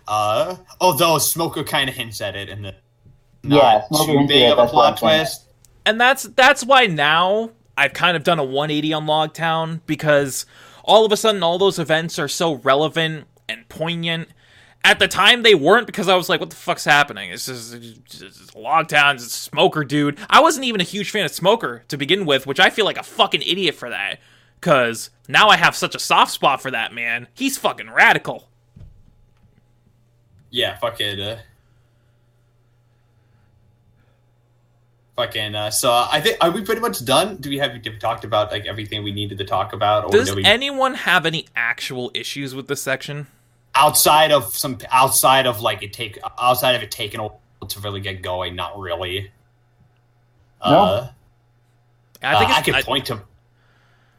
Uh, 0.08 0.56
although 0.82 1.18
Smoker 1.18 1.64
kind 1.64 1.90
of 1.90 1.96
hints 1.96 2.20
at 2.22 2.36
it 2.36 2.50
in 2.50 2.62
the 2.64 2.76
Yeah, 3.44 3.84
not 3.91 4.04
Smoker 4.04 4.14
too 4.22 4.28
big 4.28 4.44
at 4.44 4.52
of 4.54 4.58
a 4.58 4.62
that's 4.64 4.74
what 4.74 4.86
I'm 4.88 4.96
plot 4.96 5.18
twist. 5.18 5.44
and 5.86 6.00
that's 6.02 6.24
that's 6.24 6.66
why 6.66 6.88
now 6.88 7.52
I've 7.78 7.94
kind 7.94 8.18
of 8.18 8.24
done 8.24 8.40
a 8.40 8.44
180 8.44 8.91
on 8.94 9.06
Loguetown 9.06 9.82
because 9.86 10.46
all 10.84 11.06
of 11.06 11.12
a 11.12 11.18
sudden 11.18 11.44
all 11.44 11.58
those 11.58 11.80
events 11.80 12.18
are 12.20 12.28
so 12.28 12.56
relevant 12.56 13.26
and 13.48 13.68
poignant. 13.70 14.30
At 14.84 14.97
the 14.97 15.07
time 15.07 15.43
they 15.43 15.56
weren't 15.56 15.88
because 15.88 16.07
I 16.07 16.15
was 16.15 16.30
like, 16.30 16.39
"What 16.39 16.49
the 16.49 16.56
fuck's 16.56 16.85
happening?" 16.85 17.31
It's 17.31 17.45
just, 17.45 17.73
it's 17.73 18.19
just 18.19 18.53
Loguetown, 18.53 19.15
it's 19.15 19.31
Smoker 19.31 19.84
dude. 19.84 20.18
I 20.30 20.41
wasn't 20.41 20.65
even 20.65 20.80
a 20.81 20.85
huge 20.85 21.11
fan 21.11 21.26
of 21.26 21.31
Smoker 21.31 21.84
to 21.89 21.97
begin 21.97 22.26
with, 22.26 22.47
which 22.47 22.60
I 22.60 22.69
feel 22.69 22.85
like 22.85 22.97
a 22.97 23.03
fucking 23.03 23.41
idiot 23.41 23.76
for 23.76 23.89
that. 23.89 24.19
Cause 24.61 25.10
now 25.27 25.49
I 25.49 25.57
have 25.57 25.76
such 25.76 25.95
a 25.95 25.99
soft 25.99 26.31
spot 26.31 26.61
for 26.61 26.72
that 26.72 26.93
man. 26.93 27.27
He's 27.34 27.57
fucking 27.57 27.91
radical. 27.91 28.49
Yeah, 30.49 30.77
fucking. 30.77 31.19
Uh, 31.19 31.39
fucking. 35.15 35.56
Uh, 35.56 35.69
so 35.69 35.91
I 35.91 36.22
think 36.22 36.38
are 36.41 36.51
we 36.51 36.61
pretty 36.64 36.81
much 36.81 37.03
done? 37.06 37.38
Do 37.38 37.49
we 37.49 37.57
have, 37.60 37.72
have 37.72 37.84
we 37.84 37.97
talked 37.97 38.23
about 38.23 38.51
like 38.51 38.65
everything 38.65 39.03
we 39.03 39.11
needed 39.11 39.38
to 39.38 39.45
talk 39.45 39.73
about? 39.73 40.06
Or 40.06 40.11
Does 40.11 40.30
do 40.30 40.38
we, 40.38 40.45
anyone 40.45 40.95
have 40.95 41.26
any 41.26 41.47
actual 41.56 42.11
issues 42.14 42.56
with 42.56 42.68
this 42.68 42.81
section? 42.81 43.27
Outside 43.76 44.32
of 44.32 44.56
some 44.58 44.78
outside 44.90 45.46
of 45.48 45.62
like 45.62 45.84
it 45.84 45.94
take 45.94 46.20
outside 46.40 46.76
of 46.76 46.84
it 46.84 46.91
taking 46.91 47.20
a 47.20 47.24
while 47.24 47.40
to 47.68 47.80
really 47.80 48.02
get 48.02 48.22
going? 48.22 48.56
Not 48.56 48.78
really. 48.80 49.32
Uh, 50.62 51.08
I 52.22 52.36
I, 52.36 52.40
think 52.40 52.52
uh, 52.52 52.54
I 52.56 52.62
can 52.62 52.76
I- 52.76 52.82
point 52.82 53.06
to 53.08 53.22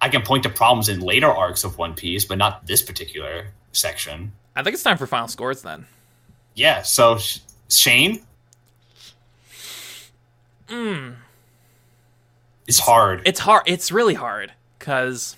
I 0.01 0.09
can 0.09 0.23
point 0.23 0.45
to 0.45 0.49
problems 0.49 0.89
in 0.89 1.01
later 1.01 1.27
arcs 1.31 1.63
of 1.65 1.77
One 1.77 1.95
Piece, 1.95 2.25
but 2.25 2.39
not 2.39 2.67
this 2.67 2.81
particular 2.81 3.49
section. 3.73 4.33
I 4.57 4.63
think 4.63 4.75
it's 4.75 4.83
time 4.83 4.97
for 4.97 5.07
final 5.07 5.29
scores 5.29 5.61
then. 5.63 5.87
Yeah, 6.55 6.83
so 6.83 7.19
Sh- 7.19 7.39
Shane, 7.69 8.23
Mm, 10.69 11.17
it's 12.67 12.79
hard. 12.79 13.23
it's 13.27 13.41
hard. 13.41 13.65
It's 13.67 13.91
really 13.91 14.15
hard 14.15 14.53
because 14.79 15.37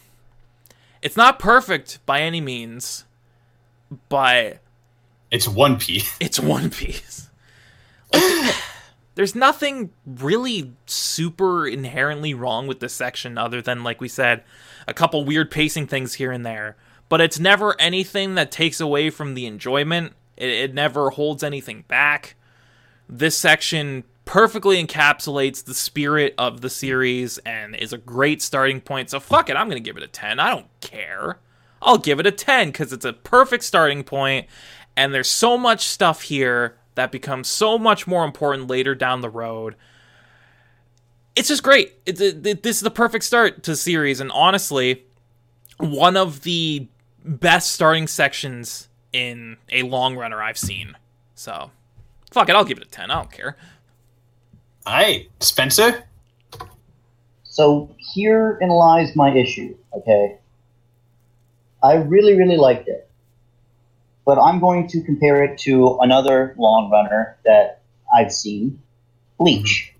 it's 1.01 1.17
not 1.17 1.39
perfect 1.39 1.99
by 2.07 2.21
any 2.21 2.41
means, 2.41 3.05
but 4.09 4.61
It's 5.31 5.49
One 5.49 5.79
Piece. 5.79 6.17
it's 6.21 6.41
One 6.41 6.71
Piece. 6.71 7.31
Like, 8.13 8.55
there's 9.15 9.35
nothing 9.35 9.91
really 10.07 10.73
super 10.87 11.67
inherently 11.67 12.35
wrong 12.35 12.67
with 12.67 12.81
this 12.81 12.95
section 12.95 13.39
other 13.39 13.61
than, 13.61 13.83
like 13.83 14.01
we 14.01 14.09
said, 14.09 14.43
a 14.87 14.95
couple 14.95 15.25
weird 15.25 15.51
pacing 15.51 15.87
things 15.87 16.15
here 16.15 16.33
and 16.33 16.45
there. 16.45 16.77
But 17.09 17.21
it's 17.21 17.39
never 17.39 17.79
anything 17.79 18.37
that 18.37 18.51
takes 18.51 18.81
away 18.81 19.11
from 19.11 19.35
the 19.35 19.47
enjoyment. 19.47 20.15
It, 20.37 20.49
it 20.49 20.75
never 20.75 21.11
holds 21.11 21.43
anything 21.43 21.85
back. 21.89 22.37
This 23.09 23.37
section 23.37 24.05
perfectly 24.25 24.83
encapsulates 24.83 25.65
the 25.65 25.75
spirit 25.75 26.35
of 26.39 26.61
the 26.61 26.71
series 26.71 27.39
and 27.39 27.75
is 27.77 27.93
a 27.93 27.99
great 27.99 28.41
starting 28.41 28.81
point. 28.81 29.11
So 29.11 29.21
fuck 29.21 29.51
it, 29.51 29.57
I'm 29.57 29.69
gonna 29.69 29.81
give 29.81 29.97
it 29.97 30.03
a 30.03 30.09
10. 30.09 30.39
I 30.39 30.51
don't 30.51 30.69
care. 30.81 31.39
I'll 31.83 31.99
give 31.99 32.21
it 32.21 32.27
a 32.27 32.31
10 32.33 32.69
because 32.69 32.93
it's 32.93 33.05
a 33.05 33.13
perfect 33.13 33.65
starting 33.65 34.05
point, 34.05 34.47
and 34.97 35.13
there's 35.13 35.31
so 35.31 35.59
much 35.59 35.87
stuff 35.87 36.23
here 36.23 36.77
that 36.95 37.11
becomes 37.13 37.49
so 37.49 37.79
much 37.79 38.07
more 38.07 38.25
important 38.25 38.69
later 38.69 38.95
down 38.95 39.21
the 39.21 39.31
road. 39.31 39.75
It's 41.35 41.49
just 41.49 41.63
great. 41.63 41.95
It's 42.07 42.21
it, 42.21 42.47
it- 42.47 42.63
this 42.63 42.77
is 42.77 42.83
the 42.83 42.91
perfect 42.91 43.25
start 43.25 43.63
to 43.65 43.73
the 43.73 43.77
series, 43.77 44.21
and 44.21 44.31
honestly, 44.33 45.05
one 45.79 46.17
of 46.17 46.43
the 46.43 46.87
best 47.25 47.73
starting 47.73 48.07
sections 48.07 48.89
in 49.13 49.57
a 49.71 49.83
long 49.83 50.17
runner 50.17 50.43
I've 50.43 50.59
seen. 50.59 50.97
So, 51.35 51.71
fuck 52.31 52.49
it, 52.49 52.55
I'll 52.55 52.65
give 52.65 52.79
it 52.79 52.85
a 52.87 52.91
10. 52.91 53.11
I 53.11 53.15
don't 53.15 53.33
care. 53.33 53.57
All 54.87 54.95
right, 54.95 55.29
Spencer. 55.41 56.05
So 57.45 57.95
herein 58.15 58.69
lies 58.71 59.15
my 59.15 59.35
issue, 59.35 59.77
okay? 59.95 60.39
I 61.83 61.95
really, 61.95 62.35
really 62.35 62.57
liked 62.57 62.89
it. 62.89 63.09
But 64.25 64.39
I'm 64.39 64.61
going 64.61 64.87
to 64.89 65.03
compare 65.03 65.43
it 65.43 65.59
to 65.61 65.99
another 66.01 66.55
long 66.57 66.91
runner 66.91 67.37
that 67.45 67.83
I've 68.15 68.33
seen, 68.33 68.81
Bleach. 69.39 69.93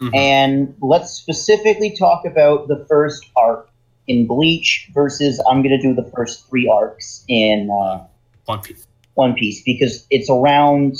Mhm. 0.00 0.16
And 0.16 0.74
let's 0.80 1.12
specifically 1.12 1.94
talk 1.96 2.24
about 2.24 2.66
the 2.68 2.86
first 2.88 3.26
arc 3.36 3.70
in 4.08 4.26
Bleach 4.26 4.90
versus 4.92 5.40
I'm 5.48 5.62
going 5.62 5.78
to 5.78 5.82
do 5.82 5.94
the 5.94 6.10
first 6.10 6.48
three 6.48 6.66
arcs 6.68 7.22
in 7.28 7.70
uh, 7.70 8.04
One 8.46 8.60
Piece. 8.62 8.86
One 9.14 9.34
Piece 9.34 9.62
because 9.62 10.06
it's 10.10 10.30
around. 10.30 10.96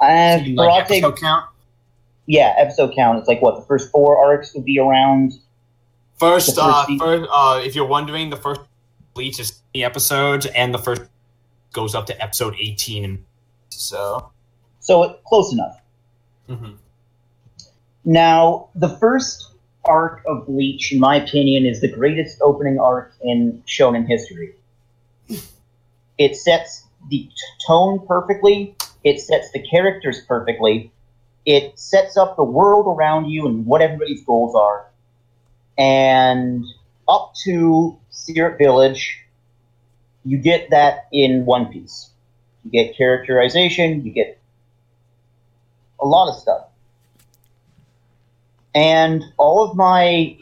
And 0.00 0.54
like 0.54 0.86
Karate, 0.86 0.96
episode 0.98 1.18
count. 1.18 1.46
yeah, 2.26 2.54
episode 2.58 2.94
count. 2.94 3.18
It's 3.18 3.28
like 3.28 3.42
what 3.42 3.56
the 3.56 3.66
first 3.66 3.90
four 3.90 4.18
arcs 4.24 4.54
would 4.54 4.64
be 4.64 4.78
around. 4.78 5.32
First, 6.20 6.58
uh, 6.58 6.84
first, 6.98 7.30
uh, 7.32 7.62
if 7.64 7.74
you're 7.74 7.86
wondering, 7.86 8.28
the 8.28 8.36
first 8.36 8.60
Bleach 9.14 9.40
is 9.40 9.62
the 9.72 9.84
episodes, 9.84 10.44
and 10.44 10.74
the 10.74 10.78
first 10.78 11.02
goes 11.72 11.94
up 11.94 12.06
to 12.06 12.22
episode 12.22 12.54
18. 12.60 13.24
So, 13.70 14.30
So 14.80 15.18
close 15.24 15.52
enough. 15.52 15.80
mhm. 16.48 16.76
Now, 18.04 18.68
the 18.74 18.90
first 18.98 19.50
arc 19.84 20.22
of 20.26 20.46
Bleach, 20.46 20.92
in 20.92 21.00
my 21.00 21.16
opinion, 21.16 21.64
is 21.64 21.80
the 21.80 21.88
greatest 21.88 22.40
opening 22.42 22.78
arc 22.78 23.14
in 23.22 23.62
shonen 23.66 24.06
history. 24.06 24.54
It 26.18 26.36
sets 26.36 26.84
the 27.08 27.30
tone 27.66 28.06
perfectly, 28.06 28.76
it 29.04 29.20
sets 29.20 29.50
the 29.52 29.62
characters 29.62 30.20
perfectly, 30.26 30.92
it 31.46 31.78
sets 31.78 32.18
up 32.18 32.36
the 32.36 32.44
world 32.44 32.86
around 32.86 33.30
you 33.30 33.46
and 33.46 33.64
what 33.64 33.80
everybody's 33.80 34.22
goals 34.24 34.54
are. 34.54 34.89
And 35.80 36.64
up 37.08 37.34
to 37.44 37.98
Syrup 38.10 38.58
Village, 38.58 39.18
you 40.24 40.38
get 40.38 40.70
that 40.70 41.08
in 41.12 41.46
One 41.46 41.72
Piece. 41.72 42.10
You 42.64 42.70
get 42.70 42.96
characterization, 42.96 44.04
you 44.04 44.12
get 44.12 44.38
a 46.00 46.06
lot 46.06 46.28
of 46.28 46.38
stuff 46.38 46.70
and 48.74 49.24
all 49.36 49.68
of 49.68 49.76
my 49.76 50.36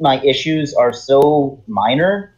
my 0.00 0.20
issues 0.22 0.74
are 0.74 0.92
so 0.92 1.62
minor 1.68 2.34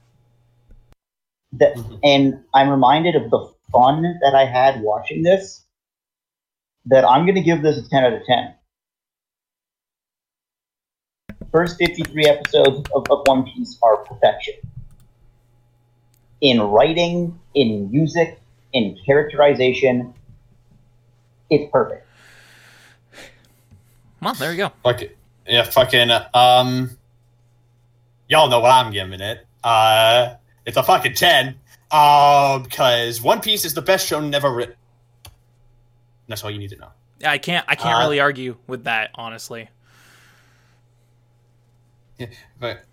that 1.52 1.74
Mhm. 1.76 2.00
and 2.02 2.44
I'm 2.52 2.68
reminded 2.68 3.16
of 3.16 3.30
the 3.30 3.50
fun 3.72 4.02
that 4.20 4.34
I 4.34 4.44
had 4.44 4.82
watching 4.82 5.22
this 5.22 5.64
that 6.86 7.04
I'm 7.08 7.24
going 7.24 7.36
to 7.36 7.40
give 7.40 7.62
this 7.62 7.78
a 7.78 7.88
10 7.88 8.04
out 8.04 8.12
of 8.12 8.24
10. 8.26 8.54
First 11.54 11.78
53 11.78 12.26
episodes 12.26 12.90
of, 12.92 13.06
of 13.08 13.22
One 13.26 13.44
Piece 13.44 13.78
are 13.80 13.98
perfection. 13.98 14.54
In 16.40 16.60
writing, 16.60 17.38
in 17.54 17.92
music, 17.92 18.40
in 18.72 18.98
characterization, 19.06 20.12
it's 21.50 21.70
perfect. 21.70 22.08
Well, 24.20 24.34
there 24.34 24.50
you 24.50 24.56
go. 24.56 24.72
Fuck 24.82 25.02
it. 25.02 25.16
Yeah, 25.46 25.62
fucking, 25.62 26.10
um, 26.34 26.90
y'all 28.28 28.50
know 28.50 28.58
what 28.58 28.72
I'm 28.72 28.92
giving 28.92 29.20
it. 29.20 29.46
Uh, 29.62 30.34
it's 30.66 30.76
a 30.76 30.82
fucking 30.82 31.14
10. 31.14 31.54
Um, 31.92 32.64
because 32.64 33.22
One 33.22 33.40
Piece 33.40 33.64
is 33.64 33.74
the 33.74 33.82
best 33.82 34.08
show 34.08 34.18
never 34.18 34.52
written. 34.52 34.74
That's 36.26 36.42
all 36.42 36.50
you 36.50 36.58
need 36.58 36.70
to 36.70 36.76
know. 36.78 36.88
Yeah, 37.20 37.30
I 37.30 37.38
can't. 37.38 37.64
I 37.68 37.76
can't 37.76 37.94
Uh, 37.94 38.00
really 38.00 38.18
argue 38.18 38.56
with 38.66 38.84
that, 38.84 39.10
honestly. 39.14 39.68
But, 42.60 42.84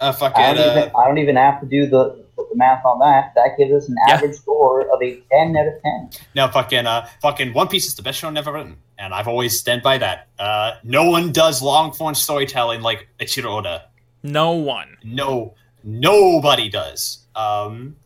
uh, 0.00 0.12
fucking, 0.12 0.42
I 0.42 0.54
don't, 0.54 0.68
uh, 0.68 0.70
even, 0.80 0.92
I 0.98 1.06
don't 1.06 1.18
even 1.18 1.36
have 1.36 1.60
to 1.60 1.66
do 1.66 1.86
the, 1.86 2.24
the 2.36 2.56
math 2.56 2.84
on 2.84 2.98
that. 3.00 3.32
That 3.36 3.56
gives 3.56 3.72
us 3.72 3.88
an 3.88 3.96
Yeah. 4.08 4.14
average 4.14 4.34
score 4.36 4.82
of 4.92 5.00
a 5.02 5.20
10 5.30 5.56
out 5.56 5.66
of 5.68 5.82
10. 5.82 6.10
No, 6.34 6.48
fucking, 6.48 6.86
uh, 6.86 7.06
fucking 7.20 7.52
One 7.54 7.68
Piece 7.68 7.86
is 7.86 7.94
the 7.94 8.02
best 8.02 8.18
show 8.18 8.30
never 8.30 8.52
written, 8.52 8.76
and 8.98 9.14
I've 9.14 9.28
always 9.28 9.58
stand 9.58 9.82
by 9.82 9.98
that. 9.98 10.28
Uh, 10.38 10.72
no 10.82 11.08
one 11.08 11.30
does 11.32 11.62
long 11.62 11.92
form 11.92 12.14
storytelling 12.14 12.82
like 12.82 13.06
Eiichiro 13.20 13.58
Oda. 13.58 13.84
No 14.24 14.52
one. 14.52 14.96
No, 15.04 15.54
nobody 15.84 16.68
does. 16.68 17.26
Um, 17.34 17.96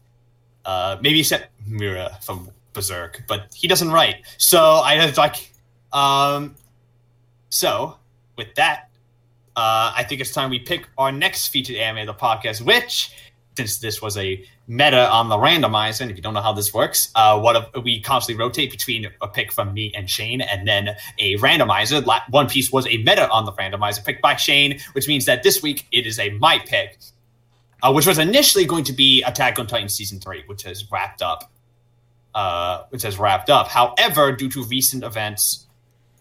uh, 0.65 0.97
maybe 1.01 1.21
except 1.21 1.49
Miura 1.67 2.19
from 2.23 2.51
Berserk, 2.73 3.23
but 3.29 3.47
he 3.55 3.69
doesn't 3.69 3.91
write. 3.91 4.17
So 4.39 4.61
I 4.63 4.97
have 4.97 5.17
like, 5.17 5.53
um, 5.93 6.55
so 7.49 7.97
with 8.37 8.55
that, 8.57 8.86
uh, 9.57 9.95
I 9.97 10.05
think 10.05 10.21
it's 10.21 10.33
time 10.33 10.51
we 10.51 10.59
pick 10.59 10.87
our 10.99 11.11
next 11.11 11.49
featured 11.49 11.77
anime 11.77 12.07
of 12.07 12.15
the 12.15 12.23
podcast, 12.23 12.61
which, 12.61 13.11
since 13.57 13.79
this 13.79 14.03
was 14.03 14.19
a 14.19 14.45
meta 14.69 15.09
on 15.11 15.31
the 15.31 15.37
randomizer, 15.37 16.03
and 16.03 16.11
if 16.11 16.17
you 16.19 16.23
don't 16.23 16.35
know 16.35 16.43
how 16.43 16.53
this 16.53 16.75
works, 16.75 17.11
uh, 17.15 17.41
what 17.41 17.83
we 17.83 18.03
constantly 18.03 18.39
rotate 18.39 18.71
between 18.71 19.09
a 19.23 19.29
pick 19.29 19.51
from 19.51 19.73
me 19.73 19.93
and 19.97 20.11
Shane, 20.11 20.43
and 20.43 20.69
then 20.69 20.91
a 21.19 21.37
randomizer. 21.39 22.05
One 22.29 22.49
Piece 22.49 22.71
was 22.71 22.87
a 22.87 22.99
meta 22.99 23.31
on 23.31 23.47
the 23.47 23.53
randomizer 23.53 24.05
picked 24.05 24.21
by 24.21 24.37
Shane, 24.37 24.79
which 24.93 25.09
means 25.09 25.25
that 25.25 25.43
this 25.43 25.63
week 25.63 25.87
it 25.91 26.07
is 26.07 26.19
a 26.19 26.31
my 26.31 26.59
pick, 26.59 26.99
uh, 27.83 27.93
which 27.93 28.07
was 28.07 28.19
initially 28.19 28.67
going 28.67 28.85
to 28.85 28.93
be 28.93 29.23
Attack 29.23 29.59
on 29.59 29.67
Titan 29.67 29.89
season 29.89 30.21
three, 30.21 30.45
which 30.47 30.65
has 30.65 30.85
wrapped 30.91 31.23
up. 31.23 31.51
Uh, 32.35 32.85
which 32.91 33.01
has 33.01 33.19
wrapped 33.19 33.49
up. 33.49 33.67
However, 33.67 34.31
due 34.31 34.51
to 34.51 34.63
recent 34.65 35.03
events, 35.03 35.67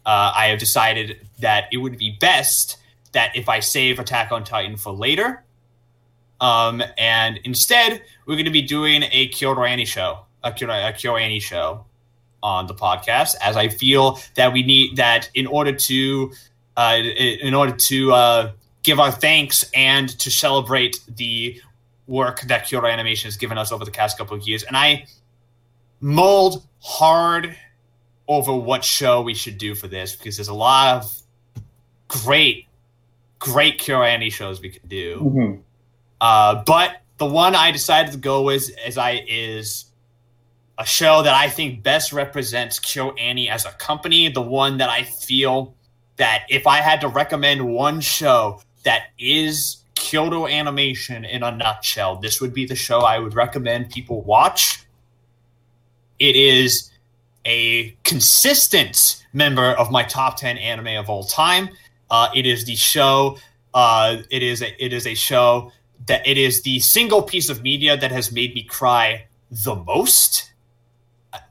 uh, 0.05 0.31
I 0.33 0.45
have 0.45 0.59
decided 0.59 1.27
that 1.39 1.65
it 1.73 1.77
would 1.77 1.97
be 1.97 2.15
best 2.21 2.77
that 3.15 3.35
if 3.35 3.49
I 3.49 3.59
save 3.59 3.99
Attack 3.99 4.31
on 4.31 4.43
Titan 4.43 4.77
for 4.77 4.93
later, 4.93 5.43
um, 6.39 6.83
and 6.97 7.39
instead 7.43 8.03
we're 8.25 8.35
going 8.35 8.45
to 8.45 8.51
be 8.51 8.61
doing 8.61 9.03
a 9.11 9.27
Kyoto 9.29 9.83
show, 9.85 10.25
a 10.43 10.51
Kyoto, 10.51 11.39
show 11.39 11.85
on 12.43 12.67
the 12.67 12.75
podcast, 12.75 13.35
as 13.41 13.57
I 13.57 13.69
feel 13.69 14.19
that 14.35 14.53
we 14.53 14.61
need 14.61 14.97
that 14.97 15.29
in 15.33 15.47
order 15.47 15.71
to, 15.71 16.31
uh, 16.77 16.99
in 16.99 17.53
order 17.53 17.71
to 17.75 18.13
uh, 18.13 18.51
give 18.83 18.99
our 18.99 19.11
thanks 19.11 19.65
and 19.73 20.07
to 20.19 20.29
celebrate 20.29 20.99
the 21.07 21.59
work 22.05 22.41
that 22.41 22.67
Kyoto 22.67 22.85
Animation 22.85 23.27
has 23.27 23.37
given 23.37 23.57
us 23.57 23.71
over 23.71 23.83
the 23.83 23.91
past 23.91 24.17
couple 24.17 24.37
of 24.37 24.47
years, 24.47 24.63
and 24.63 24.77
I 24.77 25.07
mulled 26.01 26.67
hard 26.79 27.55
over 28.27 28.55
what 28.55 28.83
show 28.83 29.21
we 29.21 29.33
should 29.33 29.57
do 29.57 29.73
for 29.73 29.87
this 29.87 30.15
because 30.15 30.37
there's 30.37 30.49
a 30.49 30.53
lot 30.53 30.97
of 30.97 31.21
great, 32.07 32.67
great 33.45 33.77
Kyoto 33.77 34.01
Annie 34.01 34.31
shows 34.31 34.59
we 34.59 34.71
could 34.71 34.89
do. 34.89 35.19
Mhm. 35.19 35.61
Uh, 36.19 36.63
but 36.65 37.01
the 37.17 37.27
one 37.27 37.53
I 37.55 37.71
decided 37.71 38.11
to 38.13 38.17
go 38.17 38.41
with 38.41 38.71
is 38.87 38.97
I 38.97 39.23
is 39.27 39.85
a 40.79 40.85
show 40.85 41.21
that 41.21 41.35
I 41.35 41.47
think 41.47 41.83
best 41.83 42.11
represents 42.11 42.79
KyoAni 42.79 43.47
as 43.47 43.65
a 43.65 43.71
company. 43.73 44.29
The 44.29 44.41
one 44.41 44.77
that 44.79 44.89
I 44.89 45.03
feel 45.03 45.75
that 46.17 46.45
if 46.49 46.65
I 46.65 46.77
had 46.77 47.01
to 47.01 47.07
recommend 47.07 47.61
one 47.61 48.01
show 48.01 48.61
that 48.83 49.03
is 49.19 49.77
Kyoto 49.93 50.47
Animation 50.47 51.23
in 51.23 51.43
a 51.43 51.51
nutshell, 51.51 52.15
this 52.15 52.41
would 52.41 52.53
be 52.53 52.65
the 52.65 52.75
show 52.75 53.01
I 53.01 53.19
would 53.19 53.35
recommend 53.35 53.91
people 53.91 54.23
watch. 54.23 54.79
It 56.17 56.35
is 56.35 56.89
a 57.45 57.95
consistent 58.03 59.23
member 59.33 59.69
of 59.73 59.91
my 59.91 60.01
top 60.03 60.37
10 60.37 60.57
anime 60.57 60.97
of 60.97 61.09
all 61.09 61.23
time. 61.23 61.69
Uh, 62.09 62.29
it 62.35 62.45
is 62.45 62.65
the 62.65 62.75
show. 62.75 63.37
Uh, 63.73 64.17
it 64.29 64.43
is 64.43 64.61
a, 64.61 64.83
it 64.83 64.93
is 64.93 65.05
a 65.05 65.15
show 65.15 65.71
that 66.07 66.25
it 66.27 66.37
is 66.37 66.61
the 66.61 66.79
single 66.79 67.21
piece 67.21 67.49
of 67.49 67.61
media 67.61 67.97
that 67.97 68.11
has 68.11 68.31
made 68.31 68.53
me 68.53 68.63
cry 68.63 69.27
the 69.49 69.75
most, 69.75 70.51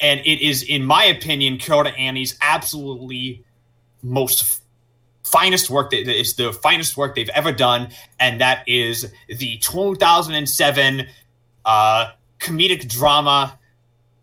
and 0.01 0.21
it 0.21 0.41
is, 0.41 0.63
in 0.63 0.85
my 0.85 1.05
opinion, 1.05 1.59
Kyoto 1.59 1.91
Annie's 1.91 2.37
absolutely 2.41 3.45
most 4.03 4.61
finest 5.25 5.71
work 5.71 5.91
that 5.91 6.09
is 6.09 6.35
the 6.35 6.53
finest 6.53 6.97
work 6.97 7.15
they've 7.15 7.29
ever 7.31 7.53
done, 7.53 7.89
and 8.21 8.41
that 8.41 8.69
is 8.69 9.13
the 9.29 9.59
2007 9.59 11.07
uh, 11.65 12.11
comedic 12.39 12.89
drama 12.89 13.59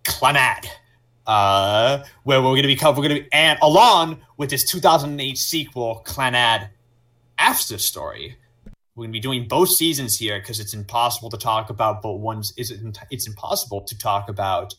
Clannad 0.03 0.67
uh, 1.27 2.03
where 2.23 2.41
we're 2.41 2.55
going 2.55 2.63
to 2.63 2.67
be 2.67 2.77
we're 2.81 2.93
going 2.93 3.09
to 3.09 3.21
be 3.21 3.27
and 3.31 3.59
along 3.61 4.19
with 4.37 4.49
this 4.49 4.63
2008 4.69 5.37
sequel, 5.37 6.01
Clannad 6.05 6.69
After 7.37 7.77
Story. 7.77 8.35
We're 8.95 9.03
going 9.03 9.11
to 9.11 9.17
be 9.17 9.21
doing 9.21 9.47
both 9.47 9.69
seasons 9.69 10.17
here 10.17 10.39
because 10.39 10.59
it's 10.59 10.73
impossible 10.73 11.29
to 11.29 11.37
talk 11.37 11.69
about 11.69 12.01
both 12.01 12.19
ones. 12.19 12.53
Is 12.57 12.73
it's 13.09 13.27
impossible 13.27 13.81
to 13.81 13.97
talk 13.97 14.29
about 14.29 14.73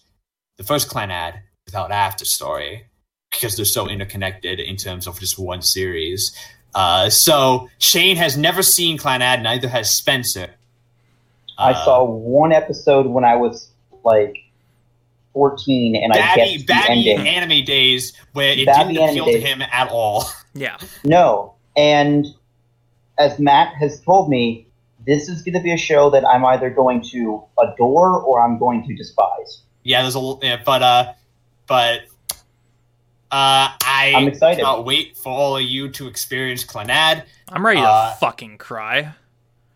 the 0.58 0.64
first 0.64 0.90
Clannad 0.90 1.40
without 1.64 1.90
After 1.90 2.24
Story 2.24 2.86
because 3.30 3.56
they're 3.56 3.64
so 3.64 3.88
interconnected 3.88 4.60
in 4.60 4.76
terms 4.76 5.06
of 5.06 5.18
just 5.18 5.38
one 5.38 5.62
series. 5.62 6.36
Uh, 6.74 7.08
so 7.08 7.68
Shane 7.78 8.16
has 8.16 8.36
never 8.36 8.62
seen 8.62 8.98
Clannad, 8.98 9.42
neither 9.42 9.68
has 9.68 9.90
Spencer. 9.90 10.50
I 11.58 11.72
Uh, 11.72 11.84
saw 11.84 12.04
one 12.04 12.52
episode 12.52 13.06
when 13.06 13.24
I 13.24 13.36
was 13.36 13.68
like 14.04 14.41
14 15.32 15.96
and 15.96 16.12
I 16.12 16.16
Babby, 16.16 16.64
the 16.66 16.74
ending. 16.90 17.26
anime 17.28 17.64
days 17.64 18.12
where 18.32 18.52
it 18.52 18.66
Babby 18.66 18.94
didn't 18.94 19.08
appeal 19.10 19.24
to 19.26 19.32
days. 19.32 19.42
him 19.44 19.62
at 19.62 19.88
all. 19.90 20.24
Yeah. 20.54 20.76
No. 21.02 21.54
And 21.76 22.26
as 23.18 23.38
Matt 23.38 23.72
has 23.76 24.00
told 24.02 24.28
me, 24.28 24.66
this 25.06 25.28
is 25.30 25.40
going 25.40 25.54
to 25.54 25.60
be 25.60 25.72
a 25.72 25.78
show 25.78 26.10
that 26.10 26.26
I'm 26.26 26.44
either 26.44 26.68
going 26.68 27.00
to 27.10 27.42
adore 27.58 28.20
or 28.20 28.42
I'm 28.42 28.58
going 28.58 28.86
to 28.86 28.94
despise. 28.94 29.62
Yeah, 29.82 30.02
there's 30.02 30.14
a 30.14 30.18
l- 30.18 30.38
yeah, 30.42 30.60
but 30.62 30.82
uh, 30.82 31.12
but 31.66 32.00
uh, 33.30 33.72
I 33.82 34.12
I'm 34.14 34.28
excited. 34.28 34.56
cannot 34.58 34.84
wait 34.84 35.16
for 35.16 35.30
all 35.32 35.56
of 35.56 35.62
you 35.62 35.88
to 35.92 36.06
experience 36.06 36.64
Clannad. 36.64 37.24
I'm 37.48 37.64
ready 37.64 37.80
to 37.80 37.86
Uh, 37.86 38.14
fucking 38.16 38.58
cry. 38.58 39.12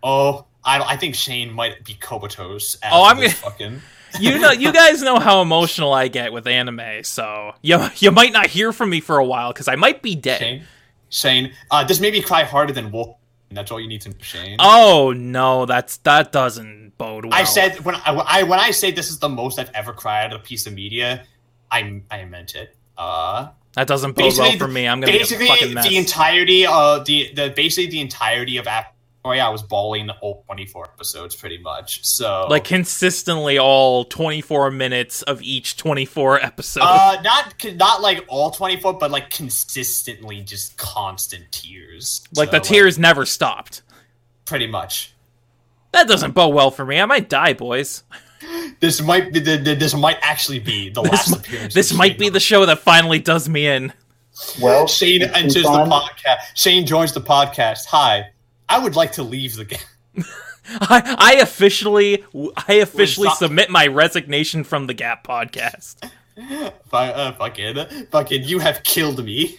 Oh, 0.02 0.44
I 0.64 0.80
I 0.80 0.96
think 0.96 1.14
Shane 1.14 1.52
might 1.52 1.84
be 1.84 1.94
comatose. 1.94 2.76
Oh, 2.92 3.04
I'm 3.04 3.16
gonna- 3.16 3.30
fucking. 3.30 3.80
You 4.20 4.38
know, 4.38 4.50
you 4.50 4.72
guys 4.72 5.02
know 5.02 5.18
how 5.18 5.42
emotional 5.42 5.92
I 5.92 6.08
get 6.08 6.32
with 6.32 6.46
anime, 6.46 7.02
so 7.04 7.52
you 7.62 7.86
you 7.96 8.10
might 8.10 8.32
not 8.32 8.46
hear 8.46 8.72
from 8.72 8.90
me 8.90 9.00
for 9.00 9.18
a 9.18 9.24
while 9.24 9.52
because 9.52 9.68
I 9.68 9.76
might 9.76 10.02
be 10.02 10.14
dead. 10.14 10.38
Shane, 10.38 10.64
Shane, 11.10 11.52
uh, 11.70 11.84
this 11.84 12.00
made 12.00 12.12
me 12.12 12.22
cry 12.22 12.44
harder 12.44 12.72
than 12.72 12.90
Wolf. 12.90 13.16
That's 13.50 13.70
all 13.70 13.80
you 13.80 13.88
need 13.88 14.00
to 14.02 14.14
Shane. 14.20 14.56
Oh 14.58 15.12
no, 15.16 15.66
that's 15.66 15.98
that 15.98 16.32
doesn't 16.32 16.98
bode 16.98 17.26
well. 17.26 17.34
I 17.34 17.44
said 17.44 17.84
when 17.84 17.94
I, 17.94 18.12
I 18.26 18.42
when 18.42 18.58
I 18.58 18.70
say 18.70 18.90
this 18.90 19.10
is 19.10 19.18
the 19.18 19.28
most 19.28 19.58
I've 19.58 19.70
ever 19.74 19.92
cried 19.92 20.32
at 20.32 20.32
a 20.32 20.38
piece 20.38 20.66
of 20.66 20.72
media, 20.72 21.24
I 21.70 22.02
I 22.10 22.24
meant 22.24 22.54
it. 22.54 22.74
Uh, 22.98 23.48
that 23.74 23.86
doesn't 23.86 24.14
bode 24.14 24.32
well 24.38 24.56
for 24.56 24.68
me. 24.68 24.88
I'm 24.88 25.00
gonna 25.00 25.12
basically 25.12 25.46
get 25.46 25.56
a 25.56 25.60
fucking 25.60 25.74
mess. 25.74 25.88
the 25.88 25.96
entirety 25.96 26.66
of 26.66 27.04
the 27.04 27.32
the 27.34 27.52
basically 27.54 27.90
the 27.90 28.00
entirety 28.00 28.56
of 28.56 28.66
Act. 28.66 28.95
Oh 29.26 29.32
yeah, 29.32 29.46
I 29.46 29.50
was 29.50 29.62
bawling 29.64 30.08
all 30.20 30.44
24 30.46 30.84
episodes 30.84 31.34
pretty 31.34 31.58
much. 31.58 32.06
So 32.06 32.46
like 32.48 32.62
consistently 32.64 33.58
all 33.58 34.05
24 34.05 34.70
minutes 34.70 35.22
of 35.22 35.42
each 35.42 35.76
24 35.76 36.40
episode. 36.44 36.82
uh, 36.84 37.20
not 37.22 37.55
not 37.74 38.02
like 38.02 38.24
all 38.28 38.52
24, 38.52 38.94
but 38.94 39.10
like 39.10 39.30
consistently 39.30 40.42
just 40.42 40.76
constant 40.76 41.50
tears. 41.50 42.22
like 42.36 42.50
So, 42.50 42.58
the 42.58 42.60
tears 42.60 42.98
never 43.00 43.26
stopped. 43.26 43.82
pretty 44.44 44.68
much. 44.68 45.12
That 45.92 46.06
doesn't 46.06 46.32
bode 46.32 46.55
well 46.55 46.70
for 46.70 46.84
me. 46.86 47.00
I 47.00 47.06
might 47.06 47.28
die, 47.28 47.52
boys. 47.55 48.05
This 48.80 49.00
might 49.00 49.32
be 49.32 49.40
the, 49.40 49.56
the 49.56 49.74
this 49.74 49.94
might 49.94 50.18
actually 50.20 50.58
be 50.58 50.90
the 50.90 51.00
This, 51.08 51.10
last 51.12 51.30
mi- 51.30 51.36
appearance. 51.38 51.74
this 51.74 51.92
might 51.94 52.12
Shane. 52.12 52.18
be 52.20 52.28
the 52.28 52.38
show 52.38 52.66
that 52.66 52.78
finally 52.80 53.18
does 53.18 53.48
me 53.48 53.66
in. 53.66 53.92
Well, 54.60 54.86
Shane 54.86 55.22
it's 55.22 55.34
enters 55.34 55.62
the 55.62 55.68
podcast. 55.70 56.36
Shane 56.55 56.86
joins 56.86 57.12
the 57.14 57.22
podcast. 57.22 57.86
Hi, 57.86 58.26
I 58.68 58.78
would 58.78 58.96
like 58.96 59.12
to 59.12 59.22
leave 59.22 59.56
the 59.56 59.64
game. 59.64 59.78
I, 60.68 61.14
I 61.18 61.32
officially, 61.40 62.24
I 62.68 62.74
officially 62.74 63.28
Stop. 63.28 63.38
submit 63.38 63.70
my 63.70 63.86
resignation 63.86 64.64
from 64.64 64.86
the 64.86 64.94
Gap 64.94 65.26
podcast. 65.26 66.10
Uh, 66.92 67.32
fucking, 67.32 67.76
fucking, 68.10 68.42
you 68.44 68.58
have 68.58 68.82
killed 68.82 69.24
me. 69.24 69.58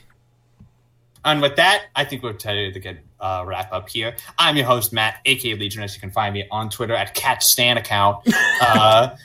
And 1.25 1.41
with 1.41 1.55
that, 1.55 1.85
I 1.95 2.05
think 2.05 2.21
we're 2.21 2.35
ready 2.45 2.71
to 2.71 2.79
get 2.79 2.99
uh, 3.19 3.43
wrap 3.47 3.73
up 3.73 3.89
here. 3.89 4.15
I'm 4.37 4.55
your 4.55 4.65
host 4.67 4.93
Matt, 4.93 5.15
aka 5.25 5.55
Legion. 5.55 5.81
As 5.81 5.95
you 5.95 5.99
can 6.01 6.11
find 6.11 6.33
me 6.35 6.45
on 6.51 6.69
Twitter 6.69 6.93
at 6.93 7.15
CatStan 7.15 7.77
account. 7.77 8.27
Uh, 8.61 9.15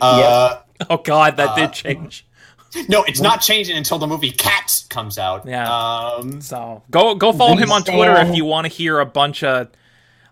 uh, 0.00 0.60
Oh 0.90 0.96
God, 0.98 1.36
that 1.36 1.50
Uh, 1.50 1.54
did 1.56 1.72
change. 1.72 2.26
No, 2.88 3.02
it's 3.04 3.20
not 3.20 3.40
changing 3.40 3.76
until 3.76 3.98
the 3.98 4.06
movie 4.06 4.30
Cats 4.30 4.86
comes 4.88 5.18
out. 5.18 5.46
Yeah. 5.46 5.68
Um, 5.72 6.40
So 6.40 6.82
go 6.90 7.14
go 7.14 7.32
follow 7.32 7.56
him 7.56 7.72
on 7.72 7.82
Twitter 7.84 8.16
if 8.18 8.34
you 8.36 8.44
want 8.44 8.66
to 8.66 8.72
hear 8.72 8.98
a 9.00 9.06
bunch 9.06 9.42
of 9.42 9.68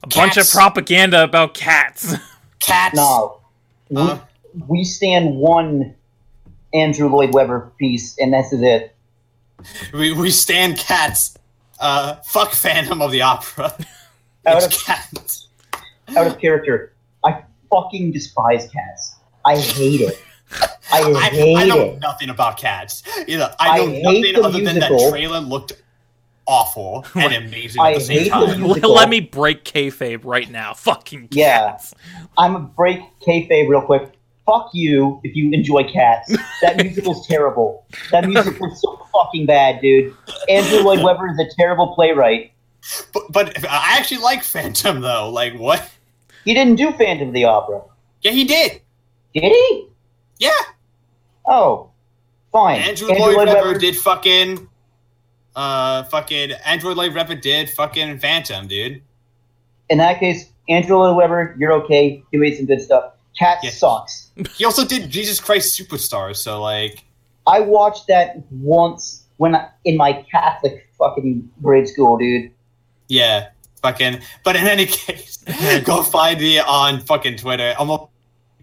a 0.03 0.07
bunch 0.09 0.37
of 0.37 0.49
propaganda 0.51 1.23
about 1.25 1.55
cats. 1.55 2.15
Cats. 2.61 2.95
No, 2.97 3.41
we, 3.89 4.03
Uh. 4.03 4.19
we 4.69 4.85
stand 4.85 5.37
one 5.37 5.95
Andrew 6.75 7.09
Lloyd 7.09 7.33
Webber 7.33 7.73
piece, 7.79 8.17
and 8.19 8.33
this 8.35 8.53
is 8.53 8.61
it. 8.63 8.95
We 9.95 10.13
we 10.13 10.31
stand 10.31 10.77
Cats. 10.79 11.37
Uh, 11.81 12.17
fuck 12.27 12.53
Phantom 12.53 13.01
of 13.03 13.11
the 13.13 13.23
Opera. 13.23 13.65
Out 14.47 14.63
It's 14.63 14.67
of 14.67 14.85
Cats. 14.85 15.49
out 16.17 16.27
of 16.27 16.39
character. 16.39 16.93
I 17.25 17.43
fucking 17.71 18.13
despise 18.13 18.69
cats. 18.71 19.17
I 19.45 19.57
hate 19.59 20.01
it. 20.03 20.23
I 20.93 21.01
I, 21.03 21.29
hate 21.31 21.57
I 21.57 21.67
know 21.67 21.81
it. 21.91 22.01
nothing 22.01 22.31
about 22.31 22.57
cats. 22.59 23.03
You 23.27 23.39
know, 23.39 23.49
I 23.59 23.79
know 23.79 23.85
I 23.85 24.03
nothing 24.03 24.23
the 24.35 24.43
other 24.43 24.61
than 24.63 24.79
that 24.79 25.11
trailer 25.11 25.41
looked 25.41 25.73
awful 26.47 27.05
and 27.15 27.35
amazing 27.35 27.83
at 27.83 27.95
the 27.95 28.01
same 28.01 28.19
hate 28.19 28.25
the 28.27 28.31
time. 28.31 28.63
Let 28.83 29.09
me 29.09 29.21
break 29.21 29.65
kayfabe 29.65 30.21
right 30.25 30.49
now. 30.51 30.75
Fucking 30.75 31.29
Yeah. 31.33 31.79
I'm 32.39 32.55
a 32.55 32.61
break 32.61 33.01
kayfabe 33.27 33.69
real 33.69 33.83
quick. 33.83 34.13
Fuck 34.47 34.71
you 34.73 35.21
if 35.25 35.35
you 35.35 35.51
enjoy 35.51 35.83
cats. 35.85 36.33
That 36.63 36.77
musical's 36.83 37.27
terrible. 37.27 37.85
That 38.13 38.29
musical's 38.29 38.81
so 38.81 39.05
fucking 39.13 39.47
bad, 39.47 39.81
dude. 39.81 40.15
Andrew 40.49 40.79
Lloyd 40.81 41.03
Webber 41.03 41.29
is 41.29 41.39
a 41.41 41.49
terrible 41.57 41.95
playwright. 41.97 42.53
But, 43.13 43.33
but 43.33 43.65
I 43.69 43.97
actually 43.99 44.23
like 44.23 44.45
Phantom 44.45 45.01
though. 45.01 45.31
Like 45.31 45.55
what? 45.59 45.91
He 46.45 46.55
didn't 46.55 46.77
do 46.77 46.93
Phantom 46.93 47.27
of 47.29 47.35
the 47.35 47.45
Opera. 47.45 47.83
Yeah, 48.23 48.31
he 48.31 48.45
did. 48.45 48.81
Did 49.35 49.43
he? 49.43 49.89
Yeah, 50.39 50.51
Oh, 51.47 51.91
fine. 52.53 52.81
Andrew 52.81 53.09
Lloyd 53.09 53.37
Webber 53.49 53.79
did 53.79 53.97
fucking. 53.97 54.69
Uh, 55.55 56.03
fucking 56.05 56.53
Andrew 56.67 56.93
Lloyd 56.93 57.15
Webber 57.15 57.35
did 57.35 57.71
fucking 57.71 58.19
Phantom, 58.19 58.67
dude. 58.69 59.03
In 59.89 59.99
that 59.99 60.19
case, 60.21 60.51
Andrew 60.69 60.99
Lloyd 60.99 61.17
Webber, 61.17 61.55
you're 61.59 61.73
okay. 61.85 62.23
He 62.31 62.37
made 62.37 62.57
some 62.57 62.67
good 62.67 62.83
stuff. 62.83 63.13
Cat 63.39 63.59
Yeah. 63.63 63.71
sucks. 63.71 64.31
He 64.57 64.65
also 64.65 64.85
did 64.85 65.09
Jesus 65.11 65.41
Christ 65.41 65.79
Superstar. 65.79 66.35
So 66.37 66.61
like, 66.61 67.05
I 67.47 67.61
watched 67.61 68.07
that 68.09 68.37
once 68.51 69.25
when 69.39 69.55
I, 69.55 69.69
in 69.85 69.97
my 69.97 70.25
Catholic 70.31 70.89
fucking 70.99 71.49
grade 71.63 71.87
school, 71.89 72.19
dude. 72.19 72.51
yeah, 73.09 73.49
fucking. 73.83 74.21
But 74.45 74.57
in 74.57 74.67
any 74.67 74.87
case, 74.87 75.39
go 75.85 76.03
find 76.03 76.39
me 76.41 76.59
on 76.59 77.01
fucking 77.01 77.37
Twitter. 77.37 77.75
I'm 77.79 77.91
on 77.91 78.09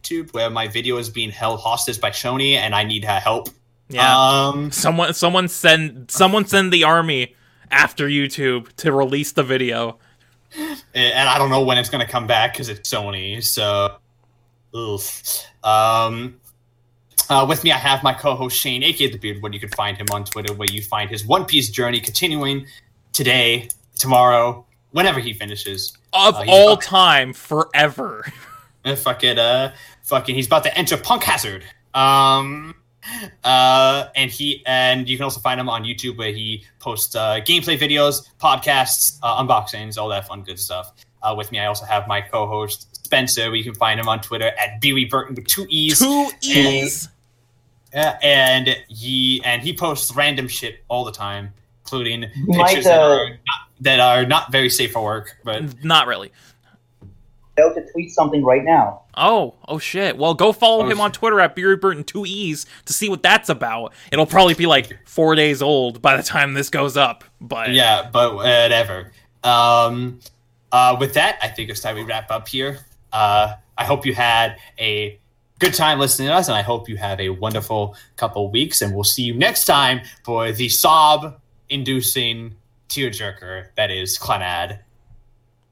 YouTube 0.03 0.33
where 0.33 0.49
my 0.49 0.67
video 0.67 0.97
is 0.97 1.09
being 1.09 1.29
held 1.29 1.59
hostage 1.59 1.99
by 1.99 2.11
Shoney, 2.11 2.55
and 2.55 2.75
I 2.75 2.83
need 2.83 3.05
her 3.05 3.19
help. 3.19 3.49
Yeah. 3.89 4.47
Um, 4.47 4.71
someone 4.71 5.13
someone 5.13 5.47
send 5.47 6.09
someone 6.11 6.45
send 6.45 6.71
the 6.71 6.83
army 6.83 7.35
after 7.71 8.07
YouTube 8.07 8.71
to 8.77 8.91
release 8.91 9.31
the 9.33 9.43
video. 9.43 9.97
and 10.93 11.29
I 11.29 11.37
don't 11.37 11.49
know 11.49 11.63
when 11.63 11.77
it's 11.77 11.89
gonna 11.89 12.07
come 12.07 12.27
back 12.27 12.53
because 12.53 12.69
it's 12.69 12.89
Sony. 12.89 13.43
So, 13.43 13.95
oof. 14.75 15.45
Um, 15.63 16.39
uh, 17.29 17.45
with 17.47 17.63
me, 17.63 17.71
I 17.71 17.77
have 17.77 18.03
my 18.03 18.13
co-host 18.13 18.57
Shane, 18.59 18.83
aka 18.83 19.09
the 19.09 19.17
Beard. 19.17 19.41
When 19.41 19.53
you 19.53 19.59
can 19.59 19.69
find 19.69 19.97
him 19.97 20.07
on 20.11 20.25
Twitter, 20.25 20.53
where 20.53 20.67
you 20.71 20.81
find 20.81 21.09
his 21.09 21.25
One 21.25 21.45
Piece 21.45 21.69
journey 21.69 21.99
continuing 21.99 22.67
today, 23.13 23.69
tomorrow, 23.97 24.65
whenever 24.91 25.19
he 25.19 25.33
finishes. 25.33 25.97
Of 26.11 26.35
Uh, 26.35 26.45
all 26.47 26.77
time, 26.77 27.33
forever. 27.33 28.25
Uh, 28.85 28.97
fucking, 28.97 29.39
uh, 29.39 29.73
fucking, 30.03 30.35
he's 30.35 30.47
about 30.47 30.63
to 30.63 30.77
enter 30.77 30.97
Punk 30.97 31.23
Hazard. 31.23 31.63
Um, 31.93 32.75
uh, 33.43 34.05
and 34.15 34.31
he 34.31 34.63
and 34.65 35.09
you 35.09 35.17
can 35.17 35.25
also 35.25 35.39
find 35.39 35.59
him 35.59 35.69
on 35.69 35.83
YouTube 35.83 36.17
where 36.17 36.31
he 36.31 36.63
posts 36.79 37.15
uh, 37.15 37.39
gameplay 37.45 37.77
videos, 37.77 38.27
podcasts, 38.39 39.17
uh, 39.21 39.43
unboxings, 39.43 39.97
all 39.97 40.09
that 40.09 40.27
fun 40.27 40.43
good 40.43 40.59
stuff. 40.59 40.93
Uh, 41.21 41.33
with 41.37 41.51
me, 41.51 41.59
I 41.59 41.65
also 41.65 41.85
have 41.85 42.07
my 42.07 42.21
co-host 42.21 43.05
Spencer. 43.05 43.47
Where 43.47 43.55
you 43.55 43.63
can 43.63 43.75
find 43.75 43.99
him 43.99 44.07
on 44.07 44.21
Twitter 44.21 44.51
at 44.57 44.79
Beery 44.81 45.05
Burton 45.05 45.35
with 45.35 45.47
two 45.47 45.65
e's. 45.69 45.99
Two 45.99 46.29
E's. 46.41 47.09
Yeah, 47.93 48.17
and 48.23 48.75
he 48.87 49.41
and 49.45 49.61
he 49.61 49.75
posts 49.75 50.15
random 50.15 50.47
shit 50.47 50.83
all 50.87 51.05
the 51.05 51.11
time, 51.11 51.53
including 51.83 52.21
pictures 52.51 52.85
that, 52.85 52.99
uh, 52.99 53.15
are 53.15 53.29
not, 53.29 53.59
that 53.81 53.99
are 53.99 54.25
not 54.25 54.51
very 54.51 54.69
safe 54.69 54.93
for 54.93 55.03
work. 55.03 55.37
But 55.43 55.83
Not 55.83 56.07
really. 56.07 56.31
About 57.57 57.75
to 57.75 57.85
tweet 57.91 58.09
something 58.11 58.43
right 58.43 58.63
now. 58.63 59.01
Oh, 59.15 59.53
oh 59.67 59.77
shit. 59.77 60.17
Well, 60.17 60.33
go 60.33 60.51
follow 60.51 60.85
Oh, 60.85 60.89
him 60.89 60.99
on. 60.99 61.11
Twitter 61.11 61.39
at 61.39 61.55
Beery 61.55 61.75
Burton 61.77 62.03
two 62.03 62.25
E's 62.25 62.65
to 62.85 62.93
see 62.93 63.09
what 63.09 63.21
that's 63.21 63.47
about. 63.49 63.93
It'll 64.11 64.25
probably 64.25 64.55
be 64.55 64.65
like 64.65 64.97
four 65.07 65.35
days 65.35 65.61
old 65.61 66.01
by 66.01 66.17
the 66.17 66.23
time 66.23 66.55
this 66.55 66.69
goes 66.71 66.97
up. 66.97 67.23
But 67.39 67.69
yeah, 67.71 68.09
but 68.11 68.33
whatever. 68.35 69.11
Um, 69.43 70.19
uh, 70.71 70.97
with 70.99 71.13
that, 71.13 71.37
I 71.43 71.47
think 71.49 71.69
it's 71.69 71.79
time 71.81 71.95
we 71.95 72.03
wrap 72.03 72.31
up 72.31 72.47
here. 72.47 72.79
Uh, 73.11 73.53
I 73.77 73.85
hope 73.85 74.03
you 74.05 74.15
had 74.15 74.57
a 74.79 75.19
good 75.59 75.75
time 75.75 75.99
listening 75.99 76.29
to 76.29 76.33
us, 76.33 76.47
and 76.47 76.57
I 76.57 76.63
hope 76.63 76.89
you 76.89 76.97
have 76.97 77.19
a 77.19 77.29
wonderful 77.29 77.95
couple 78.15 78.49
weeks. 78.49 78.81
And 78.81 78.95
we'll 78.95 79.03
see 79.03 79.21
you 79.21 79.35
next 79.35 79.65
time 79.65 80.01
for 80.23 80.51
the 80.51 80.69
sob-inducing 80.69 82.55
tearjerker 82.89 83.67
that 83.75 83.91
is 83.91 84.17
Clannad. 84.17 84.79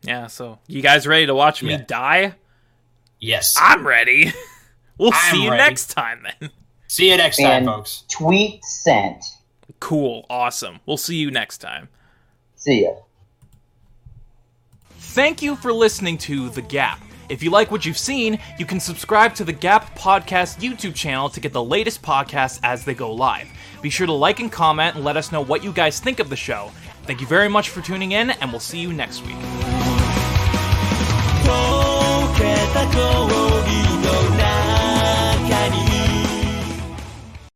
Yeah. 0.04 0.28
So 0.28 0.60
you 0.68 0.82
guys 0.82 1.06
ready 1.08 1.26
to 1.26 1.36
watch 1.36 1.62
me 1.64 1.72
Yeah. 1.72 1.84
die? 1.88 2.36
Yes. 3.20 3.54
I'm 3.60 3.86
ready. 3.86 4.32
we'll 4.98 5.12
I'm 5.14 5.32
see 5.36 5.44
you 5.44 5.52
ready. 5.52 5.64
next 5.64 5.88
time 5.88 6.26
then. 6.40 6.50
see 6.88 7.10
you 7.12 7.18
next 7.18 7.38
time, 7.38 7.66
folks. 7.66 8.04
Tweet 8.10 8.64
sent. 8.66 9.24
Cool. 9.80 10.26
Awesome. 10.30 10.80
We'll 10.86 10.98
see 10.98 11.16
you 11.18 11.32
next 11.32 11.60
time. 11.60 11.90
See 12.56 12.84
ya. 12.84 12.92
Thank 14.98 15.42
you 15.42 15.56
for 15.56 15.74
listening 15.74 16.18
to 16.20 16.50
The 16.50 16.62
Gap. 16.62 17.02
If 17.30 17.42
you 17.44 17.50
like 17.50 17.72
what 17.72 17.86
you've 17.86 17.98
seen, 17.98 18.40
you 18.60 18.66
can 18.66 18.80
subscribe 18.80 19.34
to 19.36 19.44
the 19.44 19.54
Gap 19.54 19.98
Podcast 19.98 20.60
YouTube 20.60 20.96
channel 20.96 21.30
to 21.30 21.40
get 21.40 21.54
the 21.54 21.64
latest 21.64 22.02
podcasts 22.02 22.60
as 22.64 22.84
they 22.86 22.94
go 22.94 23.12
live. 23.14 23.48
Be 23.82 23.90
sure 23.90 24.06
to 24.08 24.14
like 24.14 24.40
and 24.40 24.52
comment 24.52 24.96
and 24.96 25.04
let 25.06 25.16
us 25.18 25.32
know 25.32 25.42
what 25.42 25.64
you 25.64 25.72
guys 25.72 26.00
think 26.00 26.20
of 26.20 26.30
the 26.30 26.36
show. 26.36 26.72
Thank 27.06 27.22
you 27.22 27.28
very 27.28 27.48
much 27.50 27.70
for 27.70 27.82
tuning 27.82 28.12
in, 28.12 28.32
and 28.32 28.52
we'll 28.52 28.60
see 28.60 28.80
you 28.80 28.94
next 28.94 29.26
week. 29.26 29.81
espetáculo. 32.44 33.41